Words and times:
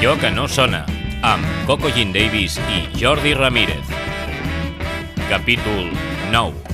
Allò 0.00 0.16
que 0.16 0.30
no 0.32 0.46
sona, 0.48 0.78
amb 1.20 1.44
Coco 1.68 1.90
Jean 1.92 2.08
Davis 2.14 2.56
i 2.72 2.80
Jordi 2.96 3.34
Ramírez. 3.34 3.84
Capítol 5.28 5.92
9. 6.32 6.69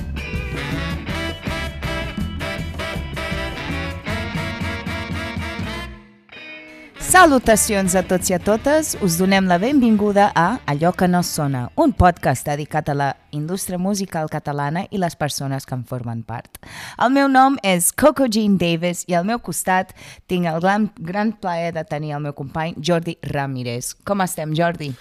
Salutacions 7.17 7.95
a 7.97 8.03
tots 8.05 8.29
i 8.29 8.35
a 8.35 8.37
totes, 8.37 8.91
us 9.01 9.15
donem 9.17 9.47
la 9.49 9.55
benvinguda 9.57 10.27
a 10.37 10.59
Allò 10.69 10.91
que 10.93 11.07
no 11.09 11.23
sona, 11.25 11.63
un 11.73 11.89
podcast 11.97 12.45
dedicat 12.45 12.91
a 12.91 12.93
la 12.93 13.07
indústria 13.33 13.79
musical 13.81 14.29
catalana 14.29 14.83
i 14.93 15.01
les 15.01 15.17
persones 15.17 15.65
que 15.65 15.73
en 15.73 15.81
formen 15.89 16.21
part. 16.21 16.61
El 17.01 17.15
meu 17.15 17.25
nom 17.25 17.57
és 17.65 17.89
Coco 17.89 18.29
Jean 18.29 18.59
Davis 18.61 19.01
i 19.09 19.17
al 19.17 19.25
meu 19.25 19.41
costat 19.41 19.95
tinc 20.29 20.45
el 20.45 20.61
gran, 20.61 20.91
gran 21.09 21.33
plaer 21.33 21.73
de 21.73 21.87
tenir 21.89 22.13
el 22.13 22.21
meu 22.21 22.37
company 22.37 22.77
Jordi 22.77 23.17
Ramírez. 23.33 23.95
Com 24.05 24.21
estem, 24.21 24.53
Jordi? 24.53 24.93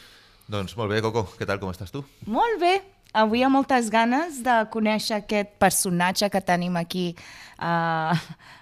Doncs 0.48 0.72
molt 0.80 0.96
bé, 0.96 1.04
Coco. 1.04 1.28
Què 1.36 1.44
tal, 1.44 1.60
com 1.60 1.76
estàs 1.76 1.92
tu? 1.92 2.00
Molt 2.24 2.62
bé. 2.64 2.78
Avui 3.12 3.44
ha 3.44 3.52
moltes 3.52 3.92
ganes 3.92 4.40
de 4.44 4.62
conèixer 4.72 5.20
aquest 5.20 5.58
personatge 5.60 6.32
que 6.32 6.40
tenim 6.40 6.80
aquí 6.80 7.10
uh, 7.60 8.16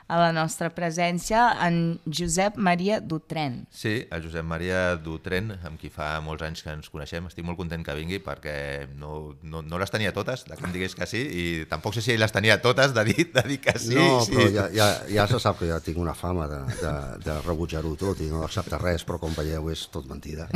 a 0.06 0.18
la 0.20 0.32
nostra 0.36 0.68
presència, 0.74 1.46
en 1.64 1.98
Josep 2.04 2.58
Maria 2.60 3.00
Dutren. 3.00 3.62
Sí, 3.72 3.94
el 4.12 4.24
Josep 4.26 4.44
Maria 4.44 4.96
Dutren, 5.00 5.52
amb 5.64 5.80
qui 5.80 5.88
fa 5.92 6.18
molts 6.24 6.44
anys 6.44 6.64
que 6.64 6.72
ens 6.74 6.90
coneixem. 6.92 7.28
Estic 7.30 7.46
molt 7.46 7.58
content 7.58 7.84
que 7.84 7.96
vingui 7.96 8.20
perquè 8.24 8.56
no, 9.00 9.34
no, 9.42 9.62
no 9.64 9.80
les 9.80 9.92
tenia 9.92 10.12
totes, 10.16 10.44
de 10.48 10.58
que 10.58 10.66
em 10.68 10.74
digués 10.74 10.96
que 10.98 11.08
sí, 11.08 11.22
i 11.24 11.44
tampoc 11.70 11.96
sé 11.96 12.04
si 12.04 12.14
ell 12.14 12.22
les 12.22 12.34
tenia 12.34 12.58
totes 12.62 12.92
de 12.96 13.06
dir, 13.08 13.28
de 13.32 13.44
dir 13.48 13.60
que 13.64 13.76
sí. 13.80 13.96
No, 13.96 14.20
sí. 14.26 14.36
però 14.36 14.50
ja, 14.52 14.66
ja, 14.74 14.88
ja 15.08 15.26
se 15.30 15.40
sap 15.42 15.58
que 15.62 15.70
ja 15.70 15.80
tinc 15.84 15.98
una 16.00 16.14
fama 16.18 16.48
de, 16.50 16.60
de, 16.82 16.94
de 17.24 17.38
rebutjar-ho 17.46 17.94
tot 18.00 18.20
i 18.20 18.28
no 18.32 18.44
acceptar 18.44 18.82
res, 18.82 19.06
però 19.08 19.18
com 19.22 19.32
veieu 19.36 19.70
és 19.72 19.86
tot 19.94 20.08
mentida. 20.10 20.50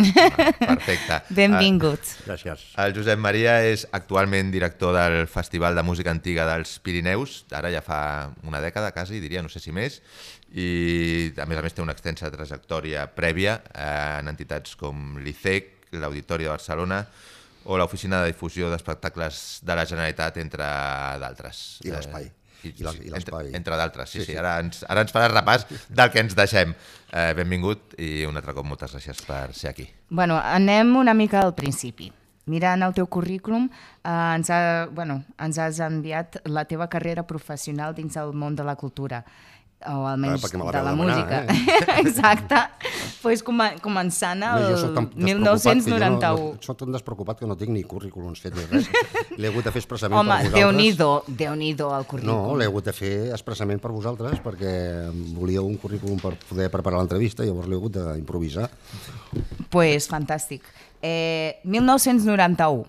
Perfecte. 0.61 1.23
Benvingut. 1.33 2.15
Gràcies. 2.27 2.69
El 2.81 2.95
Josep 2.97 3.21
Maria 3.21 3.59
és 3.65 3.87
actualment 3.97 4.53
director 4.53 4.93
del 4.97 5.27
Festival 5.31 5.79
de 5.79 5.85
Música 5.87 6.13
Antiga 6.13 6.47
dels 6.49 6.77
Pirineus, 6.85 7.41
ara 7.55 7.73
ja 7.73 7.83
fa 7.85 8.01
una 8.45 8.61
dècada 8.65 8.93
quasi, 8.93 9.23
diria, 9.23 9.38
no 9.43 9.49
sé 9.53 9.61
si 9.61 9.73
més, 9.73 10.01
i 10.55 11.33
a 11.39 11.47
més 11.47 11.59
a 11.59 11.63
més 11.65 11.75
té 11.77 11.83
una 11.85 11.93
extensa 11.97 12.31
trajectòria 12.33 13.07
prèvia 13.15 13.59
eh, 13.75 14.19
en 14.21 14.29
entitats 14.33 14.77
com 14.81 15.19
l'ICEC, 15.23 15.75
l'Auditori 15.99 16.45
de 16.45 16.51
Barcelona 16.53 17.03
o 17.69 17.77
l'Oficina 17.77 18.23
de 18.23 18.33
Difusió 18.33 18.71
d'Espectacles 18.73 19.61
de 19.67 19.75
la 19.77 19.85
Generalitat, 19.89 20.37
entre 20.41 20.65
d'altres. 21.21 21.79
I 21.85 21.91
l'Espai. 21.93 22.25
Eh, 22.29 22.35
I 22.65 22.83
la- 22.83 22.93
i 22.93 23.11
l'Espai. 23.13 23.47
Entre, 23.47 23.57
entre 23.57 23.77
d'altres, 23.77 24.11
sí, 24.11 24.19
sí, 24.19 24.25
Sí, 24.25 24.27
sí. 24.27 24.33
sí. 24.33 24.39
Ara, 24.39 24.59
ens, 24.61 24.81
ara 24.89 25.03
ens 25.05 25.13
faràs 25.15 25.31
repàs 25.35 25.67
del 25.89 26.11
que 26.11 26.21
ens 26.25 26.35
deixem. 26.35 26.73
Eh, 27.13 27.33
benvingut 27.39 27.95
i 27.99 28.25
un 28.27 28.37
altre 28.37 28.53
cop 28.57 28.67
moltes 28.67 28.93
gràcies 28.97 29.21
per 29.27 29.53
ser 29.55 29.71
aquí. 29.71 29.87
Bueno, 30.11 30.37
anem 30.43 30.97
una 30.97 31.15
mica 31.15 31.41
al 31.45 31.55
principi. 31.55 32.11
Mirant 32.49 32.83
el 32.83 32.95
teu 32.97 33.07
currículum, 33.07 33.69
eh, 34.03 34.35
ens, 34.39 34.49
ha, 34.51 34.87
bueno, 34.91 35.23
ens 35.39 35.59
has 35.61 35.79
enviat 35.85 36.41
la 36.49 36.65
teva 36.65 36.89
carrera 36.89 37.27
professional 37.29 37.95
dins 37.95 38.17
el 38.17 38.33
món 38.33 38.57
de 38.57 38.65
la 38.65 38.77
cultura 38.77 39.25
o 39.87 40.09
almenys 40.11 40.43
me 40.59 40.65
la 40.65 40.73
de 40.73 40.81
la 40.83 40.91
demanar, 40.91 41.17
música. 41.17 41.37
eh? 41.55 42.01
Exacte. 42.03 42.57
pues 43.23 43.45
com, 43.47 43.61
començant 43.81 44.43
el 44.43 44.65
No, 44.65 44.71
jo 44.73 44.77
soc 44.81 44.95
tan 44.97 45.07
despreocupat 45.07 45.15
que 45.15 45.21
jo 45.21 45.27
1991. 45.29 46.19
No, 46.19 46.49
no, 46.57 46.63
soc 46.67 46.79
tan 46.81 46.91
despreocupat 46.97 47.39
que 47.39 47.47
no 47.47 47.57
tinc 47.61 47.71
ni 47.77 47.85
currículums 47.87 48.43
fet 48.43 48.57
ni 48.59 48.65
res. 48.73 48.89
L'he 49.39 49.53
hagut 49.53 49.69
de 49.69 49.71
fer 49.71 49.79
expressament 49.85 50.19
Home, 50.19 50.33
per 50.35 50.49
vosaltres. 50.49 50.59
Déu-n'hi-do, 50.59 51.11
Déu-n'hi-do 51.29 51.93
el 51.95 52.03
No, 52.03 52.09
currículum. 52.11 52.59
l'he 52.59 52.67
hagut 52.67 52.85
de 52.91 52.93
fer 52.97 53.13
expressament 53.31 53.79
per 53.81 53.93
vosaltres 53.95 54.43
perquè 54.43 54.75
volíeu 55.39 55.63
un 55.71 55.77
currículum 55.79 56.19
per 56.27 56.35
poder 56.49 56.67
preparar 56.75 56.99
l'entrevista 56.99 57.45
i 57.47 57.53
llavors 57.53 57.69
l'he 57.71 57.79
hagut 57.79 58.01
d'improvisar. 58.03 58.67
pues 59.71 60.09
fantàstic. 60.11 60.63
Eh, 61.03 61.61
1991. 61.65 62.87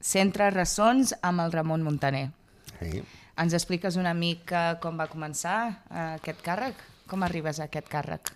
Centre 0.00 0.48
Ressons 0.50 1.14
amb 1.22 1.44
el 1.44 1.52
Ramon 1.52 1.82
Montaner. 1.84 2.30
Sí. 2.78 3.02
Ens 3.40 3.54
expliques 3.56 3.96
una 4.00 4.12
mica 4.16 4.78
com 4.80 4.98
va 5.00 5.08
començar 5.10 5.56
eh, 5.68 6.04
aquest 6.18 6.40
càrrec? 6.44 6.80
Com 7.10 7.24
arribes 7.26 7.60
a 7.60 7.68
aquest 7.68 7.88
càrrec? 7.92 8.32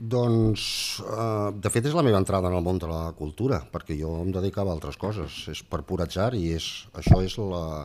Doncs, 0.00 0.62
eh, 1.04 1.52
de 1.60 1.72
fet, 1.72 1.88
és 1.88 1.96
la 1.96 2.04
meva 2.04 2.20
entrada 2.20 2.48
en 2.48 2.56
el 2.56 2.64
món 2.64 2.78
de 2.80 2.88
la 2.88 3.10
cultura, 3.16 3.60
perquè 3.72 3.98
jo 3.98 4.14
em 4.22 4.30
dedicava 4.32 4.72
a 4.72 4.78
altres 4.78 4.96
coses. 5.00 5.42
És 5.52 5.60
per 5.60 5.82
pur 5.88 6.00
atzar 6.04 6.32
i 6.38 6.54
és, 6.56 6.68
això 6.96 7.20
és 7.24 7.36
la, 7.40 7.84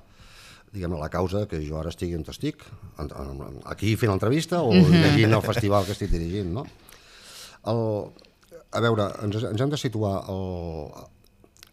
diguem 0.75 0.95
la 0.99 1.11
causa 1.11 1.45
que 1.51 1.59
jo 1.63 1.79
ara 1.79 1.91
estigui 1.91 2.15
on 2.15 2.23
estic, 2.31 2.63
aquí 3.71 3.95
fent 3.99 4.13
l'entrevista 4.13 4.61
o 4.63 4.71
llegint 5.01 5.35
el 5.35 5.43
festival 5.43 5.87
que 5.87 5.95
estic 5.95 6.11
dirigint, 6.13 6.53
no? 6.55 6.65
El, 7.71 7.83
a 8.75 8.81
veure, 8.83 9.09
ens, 9.23 9.43
ens 9.51 9.61
hem 9.61 9.71
de 9.71 9.79
situar 9.79 10.15
el, 10.31 10.89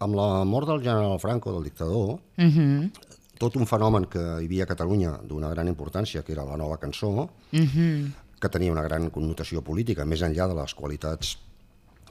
amb 0.06 0.18
la 0.18 0.28
mort 0.48 0.70
del 0.70 0.82
general 0.84 1.18
Franco, 1.22 1.52
del 1.52 1.64
dictador, 1.70 2.18
Uh 2.38 2.44
-huh. 2.44 2.90
tot 3.38 3.56
un 3.56 3.66
fenomen 3.66 4.06
que 4.06 4.18
hi 4.18 4.44
havia 4.46 4.64
a 4.64 4.66
Catalunya 4.66 5.18
d'una 5.28 5.50
gran 5.50 5.68
importància, 5.68 6.22
que 6.22 6.32
era 6.32 6.44
la 6.44 6.56
nova 6.56 6.78
cançó, 6.78 7.28
Uh 7.52 7.60
-huh. 7.60 8.10
que 8.40 8.48
tenia 8.48 8.72
una 8.72 8.82
gran 8.82 9.10
connotació 9.10 9.62
política, 9.62 10.04
més 10.04 10.22
enllà 10.22 10.48
de 10.48 10.54
les 10.54 10.74
qualitats 10.74 11.38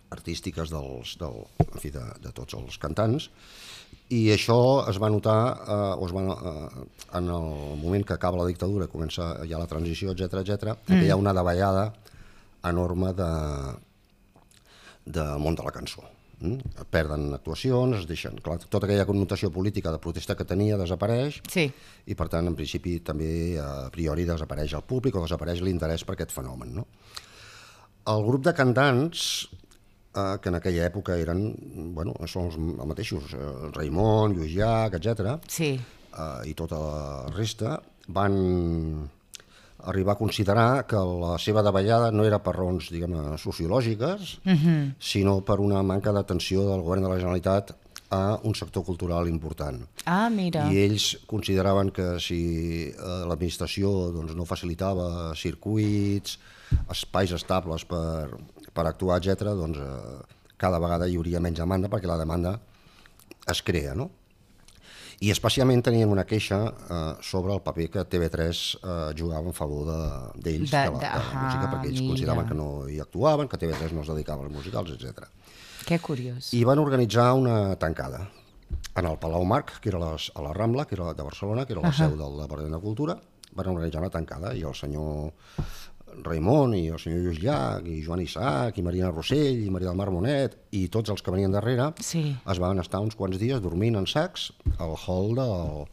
artístiques 0.09 0.69
dels, 0.69 1.18
del, 1.18 1.46
en 1.59 1.79
fi, 1.79 1.90
de, 1.90 2.03
de 2.22 2.31
tots 2.31 2.53
els 2.53 2.78
cantants, 2.78 3.29
i 4.09 4.29
això 4.34 4.88
es 4.90 5.00
va 5.00 5.09
notar 5.09 5.40
eh, 5.68 6.02
o 6.02 6.06
es 6.06 6.13
va, 6.13 6.22
eh, 6.22 6.69
en 7.13 7.29
el 7.29 7.78
moment 7.81 8.06
que 8.06 8.13
acaba 8.13 8.38
la 8.38 8.47
dictadura, 8.47 8.88
comença 8.88 9.46
ja 9.47 9.58
la 9.58 9.68
transició, 9.68 10.12
etc 10.12 10.34
etc, 10.34 10.75
mm. 10.88 11.00
que 11.00 11.06
hi 11.06 11.09
ha 11.09 11.16
una 11.16 11.34
davallada 11.34 11.94
enorme 12.63 13.13
de, 13.13 13.29
del 15.06 15.40
món 15.42 15.56
de 15.56 15.64
la 15.66 15.72
cançó. 15.76 16.04
Mm? 16.42 16.86
Perden 16.90 17.28
actuacions, 17.38 18.00
es 18.00 18.08
deixen... 18.10 18.40
Clar, 18.42 18.58
tota 18.66 18.88
aquella 18.88 19.06
connotació 19.06 19.52
política 19.54 19.92
de 19.94 20.00
protesta 20.02 20.34
que 20.36 20.46
tenia 20.50 20.78
desapareix 20.80 21.38
Sí. 21.54 21.68
i 22.10 22.16
per 22.18 22.28
tant 22.34 22.50
en 22.50 22.56
principi 22.58 22.96
també 23.06 23.60
a 23.62 23.90
priori 23.94 24.26
desapareix 24.26 24.74
el 24.74 24.82
públic 24.90 25.16
o 25.16 25.22
desapareix 25.28 25.62
l'interès 25.62 26.04
per 26.04 26.16
aquest 26.18 26.34
fenomen. 26.34 26.74
No? 26.80 26.88
El 28.10 28.26
grup 28.26 28.42
de 28.48 28.56
cantants 28.58 29.28
eh, 30.16 30.38
que 30.42 30.50
en 30.50 30.58
aquella 30.58 30.88
època 30.90 31.20
eren, 31.22 31.46
bueno, 31.94 32.16
són 32.26 32.50
els 32.50 32.58
mateixos, 32.90 33.36
eh, 33.38 33.70
Raimon, 33.78 34.34
Lluís 34.34 34.56
Llach, 34.58 34.98
etc. 34.98 35.38
Sí. 35.48 35.76
Eh, 35.78 36.50
i 36.50 36.56
tota 36.58 36.82
la 36.82 37.02
resta 37.38 37.78
van 38.10 38.34
arribar 39.86 40.16
a 40.16 40.19
considerar 40.19 40.86
que 40.88 40.97
la 40.97 41.38
seva 41.40 41.64
davallada 41.66 42.12
no 42.12 42.25
era 42.28 42.40
per 42.44 42.56
raons, 42.58 42.90
diguem 42.92 43.16
sociològiques, 43.38 44.38
uh 44.46 44.52
-huh. 44.52 44.96
sinó 45.00 45.42
per 45.42 45.59
una 45.59 45.81
manca 45.84 46.12
d'atenció 46.12 46.68
del 46.69 46.81
govern 46.81 47.03
de 47.03 47.09
la 47.09 47.18
Generalitat 47.18 47.75
a 48.12 48.40
un 48.44 48.53
sector 48.53 48.84
cultural 48.84 49.28
important. 49.28 49.88
Ah, 50.06 50.30
mira. 50.30 50.68
I 50.72 50.78
ells 50.84 51.18
consideraven 51.25 51.91
que 51.91 52.20
si 52.20 52.91
eh, 52.91 53.24
l'administració 53.28 54.12
doncs, 54.12 54.36
no 54.36 54.46
facilitava 54.46 55.34
circuits, 55.36 56.38
espais 56.91 57.31
estables 57.31 57.86
per, 57.86 58.38
per 58.74 58.86
actuar, 58.86 59.22
etc., 59.22 59.56
doncs 59.56 59.80
eh, 59.80 60.40
cada 60.58 60.80
vegada 60.80 61.08
hi 61.08 61.16
hauria 61.16 61.40
menys 61.40 61.64
demanda 61.64 61.90
perquè 61.90 62.08
la 62.08 62.20
demanda 62.20 62.59
es 63.47 63.64
crea, 63.64 63.96
no? 63.96 64.09
I 65.22 65.30
especialment 65.30 65.84
tenien 65.86 66.09
una 66.09 66.24
queixa 66.26 66.58
eh, 66.90 67.00
sobre 67.22 67.54
el 67.54 67.62
paper 67.62 67.90
que 67.94 68.04
TV3 68.09 68.62
eh, 68.82 69.14
jugava 69.18 69.46
en 69.46 69.53
favor 69.53 69.85
de- 69.85 70.41
d'ells, 70.41 70.72
de, 70.72 70.78
De- 70.78 70.90
de, 70.90 70.91
la, 70.91 71.00
de 71.00 71.06
de- 71.06 71.34
la 71.34 71.41
música, 71.44 71.68
perquè 71.76 71.90
ells 71.91 72.00
mira. 72.02 72.09
consideraven 72.14 72.47
que 72.50 72.56
no 72.58 72.68
hi 72.90 73.00
actuaven, 73.00 73.47
que 73.47 73.58
TV3 73.62 73.91
no 73.94 74.02
es 74.02 74.08
dedicava 74.08 74.44
als 74.47 74.52
musicals, 74.56 74.90
etc. 74.97 75.28
Que 75.85 76.00
curiós. 76.00 76.53
I 76.58 76.64
van 76.66 76.79
organitzar 76.79 77.34
una 77.34 77.76
tancada 77.76 78.29
en 78.96 79.06
el 79.06 79.18
Palau 79.20 79.46
Marc, 79.46 79.79
que 79.79 79.90
era 79.90 80.00
les, 80.00 80.32
a 80.34 80.41
la 80.41 80.53
Rambla, 80.53 80.85
que 80.88 80.96
era 80.96 81.14
de 81.14 81.23
Barcelona, 81.23 81.66
que 81.66 81.73
era 81.73 81.82
la 81.82 81.90
uh 81.90 81.91
-huh. 81.91 81.97
seu 81.97 82.18
del 82.18 82.41
Departament 82.41 82.73
de 82.76 82.82
Cultura, 82.82 83.18
van 83.53 83.68
organitzar 83.68 84.02
una 84.02 84.09
tancada 84.09 84.56
i 84.56 84.64
el 84.64 84.73
senyor 84.73 85.34
Raimon 86.23 86.73
i 86.78 86.87
el 86.91 86.99
senyor 86.99 87.22
Lluís 87.23 87.40
Llach 87.43 87.85
i 87.87 88.02
Joan 88.05 88.22
Isaac 88.23 88.78
i 88.78 88.84
Marina 88.85 89.09
Rossell 89.11 89.61
i 89.66 89.69
Maria 89.73 89.90
del 89.90 89.97
Mar 89.97 90.09
Monet 90.13 90.58
i 90.78 90.85
tots 90.93 91.09
els 91.13 91.22
que 91.23 91.31
venien 91.34 91.52
darrere 91.55 91.91
Sí. 92.03 92.23
es 92.52 92.59
van 92.59 92.79
estar 92.84 92.99
uns 93.02 93.16
quants 93.16 93.40
dies 93.41 93.61
dormint 93.63 93.96
en 93.99 94.08
sacs 94.08 94.52
al 94.78 94.96
hall 95.08 95.35
del, 95.40 95.85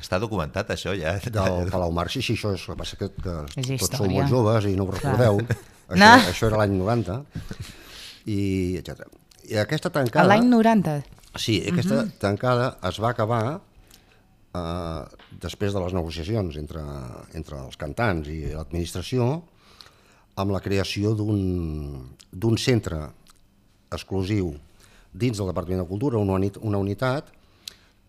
Està 0.00 0.16
documentat, 0.18 0.70
això, 0.72 0.94
ja. 0.96 1.18
del 1.20 1.68
Palau 1.70 1.90
Marc. 1.92 2.10
Sí, 2.10 2.22
sí, 2.24 2.32
això 2.32 2.54
és, 2.56 2.62
el 2.64 2.72
que 2.72 2.78
passa 2.80 2.96
que, 2.96 3.10
que 3.22 3.34
És 3.60 3.68
tots 3.84 3.98
sou 4.00 4.08
molt 4.08 4.30
joves 4.30 4.64
i 4.64 4.72
no 4.74 4.86
ho 4.86 4.88
Clar. 4.94 5.02
recordeu. 5.18 5.42
Això, 5.92 5.98
No. 6.00 6.08
això 6.30 6.46
era 6.48 6.56
l'any 6.62 6.78
90 6.78 7.18
i 8.32 8.78
etc. 8.80 9.04
I 9.50 9.58
aquesta 9.60 9.90
A 9.90 9.94
tancada... 9.98 10.28
l'any 10.30 10.46
90. 10.48 10.94
Sí, 11.36 11.58
aquesta 11.68 12.06
tancada 12.22 12.78
es 12.88 12.98
va 13.02 13.10
acabar 13.12 13.42
eh, 14.54 15.02
després 15.42 15.72
de 15.76 15.80
les 15.84 15.92
negociacions 15.96 16.56
entre, 16.60 16.82
entre 17.36 17.60
els 17.66 17.76
cantants 17.80 18.28
i 18.32 18.40
l'administració 18.54 19.42
amb 20.36 20.50
la 20.54 20.60
creació 20.64 21.12
d'un 21.14 22.56
centre 22.58 23.02
exclusiu 23.92 24.54
dins 25.12 25.36
del 25.36 25.50
Departament 25.50 25.82
de 25.82 25.88
Cultura, 25.88 26.18
una, 26.18 26.32
unit, 26.40 26.56
una 26.64 26.78
unitat 26.80 27.28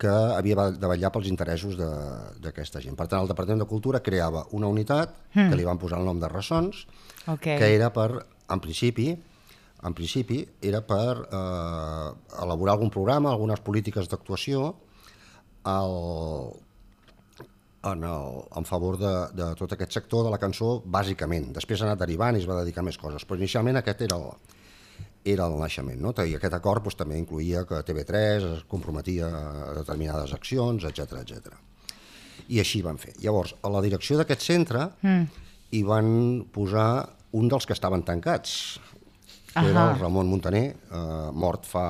que 0.00 0.08
havia 0.08 0.70
de 0.72 0.88
vetllar 0.88 1.10
pels 1.12 1.28
interessos 1.28 1.76
de- 1.76 2.40
d'aquesta 2.40 2.80
gent. 2.80 2.96
Per 2.96 3.06
tant, 3.06 3.20
el 3.22 3.28
Departament 3.28 3.60
de 3.62 3.68
Cultura 3.68 4.00
creava 4.02 4.46
una 4.52 4.66
unitat 4.66 5.12
que 5.34 5.54
li 5.54 5.64
van 5.64 5.78
posar 5.78 5.98
el 6.00 6.04
nom 6.08 6.18
de 6.20 6.28
Ressons, 6.28 6.86
Ok. 7.28 7.40
que 7.60 7.68
era 7.74 7.92
per, 7.92 8.24
en 8.50 8.60
principi, 8.60 9.12
en 9.84 9.94
principi, 9.94 10.48
era 10.62 10.80
per 10.80 11.28
eh, 11.30 12.10
elaborar 12.42 12.74
algun 12.74 12.90
programa, 12.90 13.30
algunes 13.30 13.60
polítiques 13.60 14.08
d'actuació 14.08 14.74
al, 15.64 15.94
en, 17.84 18.04
el, 18.04 18.42
en 18.56 18.64
favor 18.64 18.98
de, 18.98 19.12
de 19.36 19.50
tot 19.58 19.72
aquest 19.76 19.92
sector 19.92 20.24
de 20.26 20.32
la 20.32 20.40
cançó, 20.40 20.78
bàsicament. 20.84 21.50
Després 21.56 21.82
ha 21.82 21.88
anat 21.90 22.00
derivant 22.04 22.36
i 22.36 22.42
es 22.42 22.48
va 22.48 22.60
dedicar 22.62 22.82
a 22.84 22.88
més 22.88 22.98
coses, 23.00 23.24
però 23.28 23.38
inicialment 23.40 23.76
aquest 23.80 24.04
era 24.06 24.16
el, 24.16 24.30
era 25.24 25.48
el 25.50 25.58
naixement. 25.60 26.00
No? 26.00 26.14
I 26.24 26.36
aquest 26.38 26.56
acord 26.56 26.84
doncs, 26.84 26.96
també 27.00 27.18
incluïa 27.20 27.64
que 27.68 27.82
TV3 27.86 28.48
es 28.54 28.64
comprometia 28.70 29.28
a 29.28 29.74
determinades 29.76 30.34
accions, 30.36 30.84
etc 30.88 31.20
etc. 31.22 31.54
I 32.48 32.60
així 32.60 32.82
van 32.84 32.98
fer. 33.00 33.14
Llavors, 33.24 33.54
a 33.64 33.70
la 33.72 33.82
direcció 33.84 34.18
d'aquest 34.20 34.42
centre 34.44 34.88
mm. 35.00 35.44
hi 35.72 35.84
van 35.86 36.08
posar 36.52 36.88
un 37.34 37.48
dels 37.50 37.66
que 37.66 37.74
estaven 37.74 38.04
tancats, 38.06 38.80
que 39.54 39.60
Ahà. 39.62 39.70
era 39.70 39.84
el 39.92 40.00
Ramon 40.00 40.28
Montaner, 40.28 40.66
eh, 40.74 41.30
mort 41.32 41.66
fa 41.66 41.84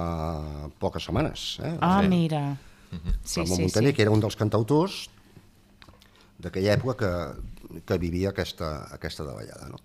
poques 0.79 1.07
setmanes. 1.07 1.59
Eh? 1.65 1.77
Ah, 1.81 2.01
Sí. 2.03 2.09
mira. 2.09 2.45
Sí, 3.25 3.41
Ramon 3.41 3.57
sí, 3.57 3.63
Montaner, 3.63 3.91
sí. 3.91 3.97
que 3.97 4.03
era 4.03 4.13
un 4.13 4.21
dels 4.23 4.37
cantautors 4.37 5.09
d'aquella 6.39 6.75
època 6.75 6.95
que, 6.99 7.83
que 7.87 7.99
vivia 7.99 8.31
aquesta, 8.31 8.89
aquesta 8.95 9.25
davallada. 9.25 9.69
No? 9.69 9.79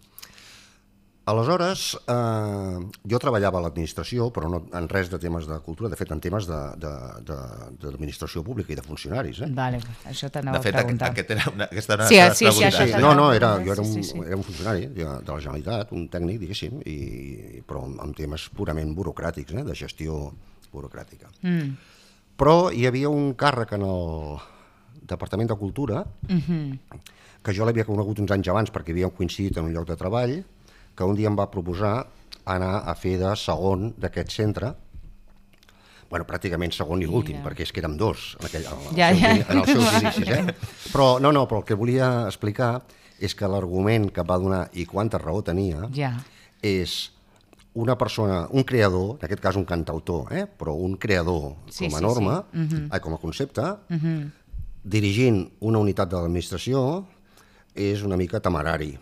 Aleshores, 1.29 1.93
eh, 2.09 2.77
jo 3.05 3.17
treballava 3.21 3.59
a 3.59 3.61
l'administració, 3.61 4.31
però 4.33 4.47
no 4.49 4.63
en 4.73 4.87
res 4.89 5.11
de 5.11 5.19
temes 5.21 5.45
de 5.45 5.59
cultura, 5.61 5.89
de 5.91 5.95
fet, 5.99 6.09
en 6.15 6.19
temes 6.19 6.47
de- 6.49 6.71
de- 6.81 7.21
de- 7.27 7.67
d'administració 7.83 8.41
pública 8.43 8.73
i 8.73 8.75
de 8.75 8.81
funcionaris. 8.81 9.41
Eh? 9.45 9.49
Vale, 9.53 9.77
això 10.09 10.31
t'anava 10.31 10.57
De 10.57 10.63
fet, 10.63 10.73
a 10.73 10.79
aquest, 10.79 10.87
preguntar. 10.87 11.11
aquest 11.11 11.29
era 11.35 11.43
una, 11.53 11.63
aquesta 11.65 11.93
era 11.93 12.03
una 12.03 12.09
Sí, 12.09 12.15
sí, 12.15 12.21
sí, 12.33 12.45
preguntes. 12.45 12.73
això 12.73 12.85
Sí, 12.85 12.91
t'anava 12.93 13.01
no, 13.01 13.11
a 13.11 13.15
no, 13.27 13.33
era, 13.33 13.51
preguntar, 13.53 13.65
jo 13.67 13.73
era 13.73 13.81
un, 13.83 13.93
sí, 13.93 14.03
sí, 14.03 14.09
sí. 14.17 14.25
era 14.25 14.35
un 14.37 14.43
funcionari 14.43 14.85
de, 14.87 15.03
de 15.05 15.31
la 15.31 15.39
Generalitat, 15.39 15.91
un 15.91 16.09
tècnic, 16.09 16.39
diguéssim, 16.39 16.81
i, 16.85 17.61
però 17.67 17.83
amb 17.85 18.15
temes 18.17 18.49
purament 18.49 18.95
burocràtics, 18.97 19.53
eh, 19.53 19.63
de 19.63 19.75
gestió 19.75 20.33
burocràtica. 20.73 21.29
Mm. 21.43 21.75
Però 22.39 22.71
hi 22.73 22.87
havia 22.87 23.09
un 23.09 23.35
càrrec 23.35 23.73
en 23.73 23.83
el 23.83 24.39
Departament 25.07 25.49
de 25.49 25.55
Cultura, 25.55 26.05
mm 26.27 26.37
-hmm. 26.39 26.79
que 27.43 27.53
jo 27.53 27.65
l'havia 27.65 27.85
conegut 27.85 28.19
uns 28.19 28.31
anys 28.31 28.47
abans 28.47 28.71
perquè 28.71 28.91
havíem 28.91 29.09
coincidit 29.11 29.57
en 29.57 29.65
un 29.65 29.73
lloc 29.73 29.87
de 29.87 29.95
treball, 29.95 30.43
que 30.95 31.03
un 31.03 31.15
dia 31.15 31.27
em 31.27 31.35
va 31.37 31.49
proposar 31.51 32.07
anar 32.45 32.83
a 32.85 32.95
fer 32.95 33.17
de 33.17 33.35
segon 33.35 33.93
d'aquest 33.97 34.29
centre, 34.31 34.73
bueno, 36.09 36.25
pràcticament 36.25 36.71
segon 36.73 37.01
i 37.01 37.05
l'últim, 37.05 37.37
Mira. 37.37 37.49
perquè 37.49 37.61
és 37.61 37.71
que 37.71 37.79
érem 37.79 37.95
dos 37.97 38.35
en, 38.39 38.45
aquell, 38.47 38.65
en, 38.65 38.71
el 38.89 38.95
Ja, 38.97 39.09
seu, 39.13 39.19
ja. 39.19 39.51
en 39.51 39.57
els 39.59 39.69
seus 39.69 39.93
inicis. 40.01 40.27
Eh? 40.29 40.55
Però 40.91 41.19
no, 41.21 41.31
no, 41.31 41.47
però 41.47 41.59
el 41.59 41.65
que 41.65 41.75
volia 41.75 42.25
explicar 42.25 42.81
és 43.19 43.35
que 43.35 43.47
l'argument 43.47 44.09
que 44.11 44.23
va 44.23 44.37
donar 44.39 44.69
i 44.73 44.85
quanta 44.85 45.17
raó 45.19 45.41
tenia 45.43 45.87
Ja. 45.93 46.15
és 46.61 47.11
una 47.75 47.95
persona, 47.97 48.47
un 48.51 48.63
creador, 48.63 49.19
en 49.19 49.25
aquest 49.25 49.39
cas 49.41 49.55
un 49.55 49.63
cantautor, 49.65 50.33
eh? 50.33 50.47
però 50.47 50.73
un 50.73 50.97
creador 50.97 51.53
Sí, 51.69 51.85
com 51.85 51.95
a 51.95 51.99
sí, 51.99 52.03
norma, 52.03 52.43
sí. 52.51 52.57
Mhm. 52.57 52.87
ai, 52.91 52.99
com 52.99 53.13
a 53.13 53.17
concepte, 53.17 53.61
dirigint 54.83 55.45
una 55.59 55.79
unitat 55.83 56.09
de 56.11 56.19
l'administració 56.19 57.05
és 57.75 58.03
una 58.05 58.17
mica 58.19 58.39
temerari 58.43 58.95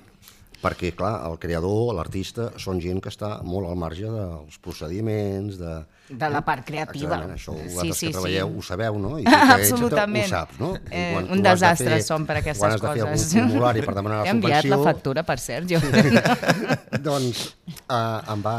perquè, 0.61 0.91
clar, 0.97 1.21
el 1.29 1.37
creador, 1.37 1.93
l'artista, 1.93 2.49
són 2.57 2.81
gent 2.81 2.99
que 3.03 3.11
està 3.13 3.37
molt 3.45 3.69
al 3.69 3.77
marge 3.77 4.09
dels 4.09 4.57
procediments, 4.63 5.59
de... 5.61 5.73
De 6.09 6.29
la 6.31 6.39
part 6.45 6.63
creativa. 6.65 7.17
Exactament, 7.17 7.33
això 7.35 7.53
Sí, 7.57 7.63
vosaltres 7.73 7.97
sí, 7.97 8.05
que 8.07 8.13
treballeu 8.13 8.47
sí. 8.47 8.57
ho 8.57 8.61
sabeu, 8.63 8.99
no? 8.99 9.09
I 9.19 9.23
tu 9.27 9.29
que 9.29 9.53
Absolutament. 9.57 10.25
Ho 10.25 10.29
saps, 10.29 10.59
no? 10.61 10.69
Eh, 10.89 11.09
quan 11.13 11.25
un 11.25 11.31
has 11.33 11.41
de 11.43 11.49
desastre 11.49 11.89
fer- 11.97 12.03
som 12.07 12.25
per 12.25 12.37
aquestes 12.39 12.61
quan 12.63 12.71
has 12.71 12.81
de 12.81 12.87
fer 12.87 13.01
coses. 13.03 13.25
algun 13.35 13.49
formulari 13.51 13.81
per 13.83 13.95
demanar 13.97 14.21
He 14.21 14.23
la 14.29 14.31
enviat 14.37 14.61
subvenció... 14.63 14.77
la 14.77 14.91
factura, 14.91 15.23
per 15.27 15.37
cert, 15.43 15.67
jo. 15.67 15.81
doncs 17.07 17.41
eh, 17.67 18.31
em, 18.31 18.41
va, 18.45 18.55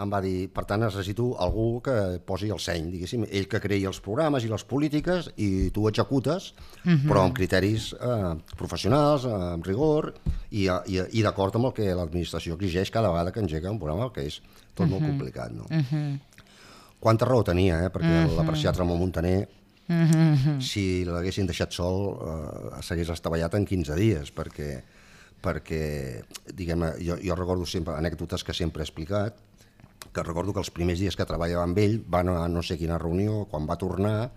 em 0.00 0.12
va 0.12 0.20
dir, 0.24 0.48
per 0.54 0.64
tant, 0.68 0.80
necessito 0.84 1.30
algú 1.42 1.80
que 1.84 1.94
posi 2.26 2.50
el 2.54 2.60
seny, 2.62 2.88
diguéssim, 2.94 3.26
ell 3.28 3.48
que 3.50 3.60
creï 3.62 3.84
els 3.90 4.00
programes 4.04 4.44
i 4.46 4.50
les 4.52 4.64
polítiques 4.64 5.30
i 5.36 5.70
tu 5.74 5.86
executes, 5.90 6.52
però 7.06 7.26
amb 7.26 7.36
criteris 7.36 7.90
eh, 7.98 8.32
professionals, 8.56 9.26
eh, 9.28 9.36
amb 9.56 9.66
rigor 9.68 10.14
i, 10.50 10.64
i, 10.66 11.00
i 11.20 11.22
d'acord 11.26 11.56
amb 11.60 11.70
el 11.70 11.76
que 11.76 11.92
l'administració 11.94 12.56
exigeix 12.56 12.90
cada 12.90 13.12
vegada 13.12 13.32
que 13.36 13.44
engega 13.44 13.70
un 13.70 13.78
programa, 13.82 14.10
que 14.14 14.24
és 14.30 14.40
tot 14.74 14.88
molt 14.88 15.02
complicat. 15.04 15.52
No? 15.52 15.66
Quanta 17.00 17.24
raó 17.24 17.42
tenia, 17.46 17.80
eh? 17.86 17.90
perquè 17.92 18.26
l'apreciat 18.36 18.76
Ramon 18.76 19.00
Montaner 19.00 19.38
si 20.62 21.04
l'haguessin 21.08 21.48
deixat 21.48 21.74
sol 21.74 22.12
eh, 22.14 22.82
s'hagués 22.86 23.10
estavellat 23.10 23.56
en 23.58 23.64
15 23.66 23.96
dies 23.98 24.30
perquè, 24.36 24.68
perquè 25.42 25.82
diguem, 26.54 26.84
jo, 27.02 27.16
jo 27.18 27.38
recordo 27.38 27.66
sempre 27.66 27.96
anècdotes 27.98 28.44
que 28.46 28.54
sempre 28.54 28.84
he 28.84 28.86
explicat 28.86 29.40
que 30.12 30.22
recordo 30.22 30.52
que 30.52 30.62
els 30.62 30.70
primers 30.70 31.00
dies 31.02 31.16
que 31.16 31.26
treballava 31.26 31.64
amb 31.66 31.78
ell 31.82 31.98
va 32.06 32.22
anar 32.22 32.38
a 32.44 32.48
no 32.48 32.62
sé 32.62 32.78
quina 32.78 32.98
reunió, 32.98 33.44
quan 33.50 33.66
va 33.66 33.78
tornar 33.78 34.30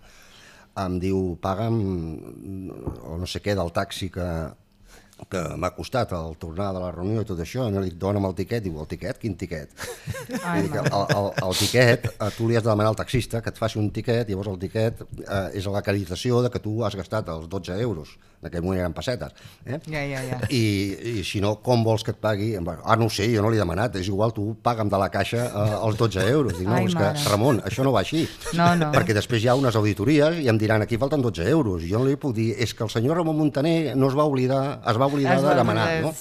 em 0.82 0.98
diu, 0.98 1.36
paga'm 1.38 1.78
o 3.06 3.16
no 3.20 3.26
sé 3.30 3.38
què 3.42 3.54
del 3.54 3.70
taxi 3.74 4.10
que, 4.10 4.26
que 5.30 5.42
m'ha 5.60 5.70
costat 5.76 6.12
al 6.16 6.36
tornar 6.40 6.70
de 6.74 6.82
la 6.82 6.90
reunió 6.94 7.22
i 7.24 7.28
tot 7.28 7.40
això, 7.44 7.68
i 7.68 7.74
no 7.74 7.82
li 7.82 7.92
dic, 7.92 7.98
dona'm 8.00 8.28
el 8.28 8.36
tiquet, 8.38 8.64
diu, 8.64 8.78
el 8.82 8.88
tiquet? 8.90 9.18
Quin 9.22 9.36
tiquet? 9.40 9.72
Ai, 10.42 10.68
que 10.72 10.82
el, 10.82 10.90
el, 11.16 11.30
el 11.46 11.56
tiquet, 11.60 12.08
eh, 12.14 12.30
tu 12.36 12.48
li 12.48 12.58
has 12.58 12.66
de 12.66 12.70
demanar 12.70 12.92
al 12.92 13.00
taxista 13.00 13.42
que 13.44 13.52
et 13.54 13.60
faci 13.60 13.80
un 13.80 13.90
tiquet, 13.94 14.28
llavors 14.30 14.52
el 14.52 14.60
tiquet 14.62 15.02
eh, 15.04 15.48
és 15.60 15.68
l'acreditació 15.70 16.42
de 16.44 16.52
que 16.54 16.62
tu 16.64 16.80
has 16.86 16.96
gastat 16.98 17.30
els 17.34 17.48
12 17.52 17.80
euros, 17.86 18.16
en 18.44 18.50
aquell 18.50 18.64
moment 18.64 18.82
eren 18.82 18.92
pessetes, 18.96 19.32
eh? 19.64 19.78
Ja, 19.88 20.02
ja, 20.04 20.20
ja. 20.28 20.38
I, 20.52 20.60
I 21.18 21.24
si 21.24 21.40
no, 21.40 21.54
com 21.64 21.84
vols 21.86 22.04
que 22.04 22.12
et 22.12 22.20
pagui? 22.20 22.50
Bueno, 22.60 22.82
ah, 22.84 22.96
no 23.00 23.08
sé, 23.08 23.26
jo 23.32 23.42
no 23.42 23.50
l'he 23.52 23.60
demanat, 23.60 23.96
és 24.00 24.10
igual, 24.12 24.34
tu 24.36 24.50
paga'm 24.62 24.90
de 24.92 25.00
la 25.00 25.08
caixa 25.12 25.46
eh, 25.48 25.76
els 25.80 25.96
12 26.00 26.26
euros. 26.28 26.58
Dic, 26.58 26.68
no, 26.68 26.76
Ai, 26.76 26.88
és 26.90 26.96
mare. 26.98 27.14
que, 27.16 27.30
Ramon, 27.32 27.62
això 27.64 27.86
no 27.86 27.94
va 27.94 28.02
així. 28.04 28.26
No, 28.58 28.68
no. 28.76 28.90
Perquè 28.94 29.16
després 29.16 29.42
hi 29.44 29.48
ha 29.48 29.56
unes 29.56 29.76
auditories 29.80 30.42
i 30.44 30.50
em 30.52 30.60
diran, 30.60 30.84
aquí 30.84 31.00
falten 31.00 31.24
12 31.24 31.48
euros. 31.48 31.82
I 31.82 31.92
jo 31.94 32.02
no 32.02 32.10
li 32.10 32.18
puc 32.20 32.36
dir, 32.36 32.50
és 32.60 32.74
que 32.76 32.84
el 32.84 32.92
senyor 32.92 33.22
Ramon 33.22 33.38
Montaner 33.40 33.94
no 33.96 34.12
es 34.12 34.18
va 34.18 34.28
oblidar, 34.28 34.82
es 34.84 35.00
va 35.00 35.08
oblidar 35.08 35.38
Es 35.38 35.48
de 35.48 35.54
demanar, 35.56 35.88
no? 36.04 36.12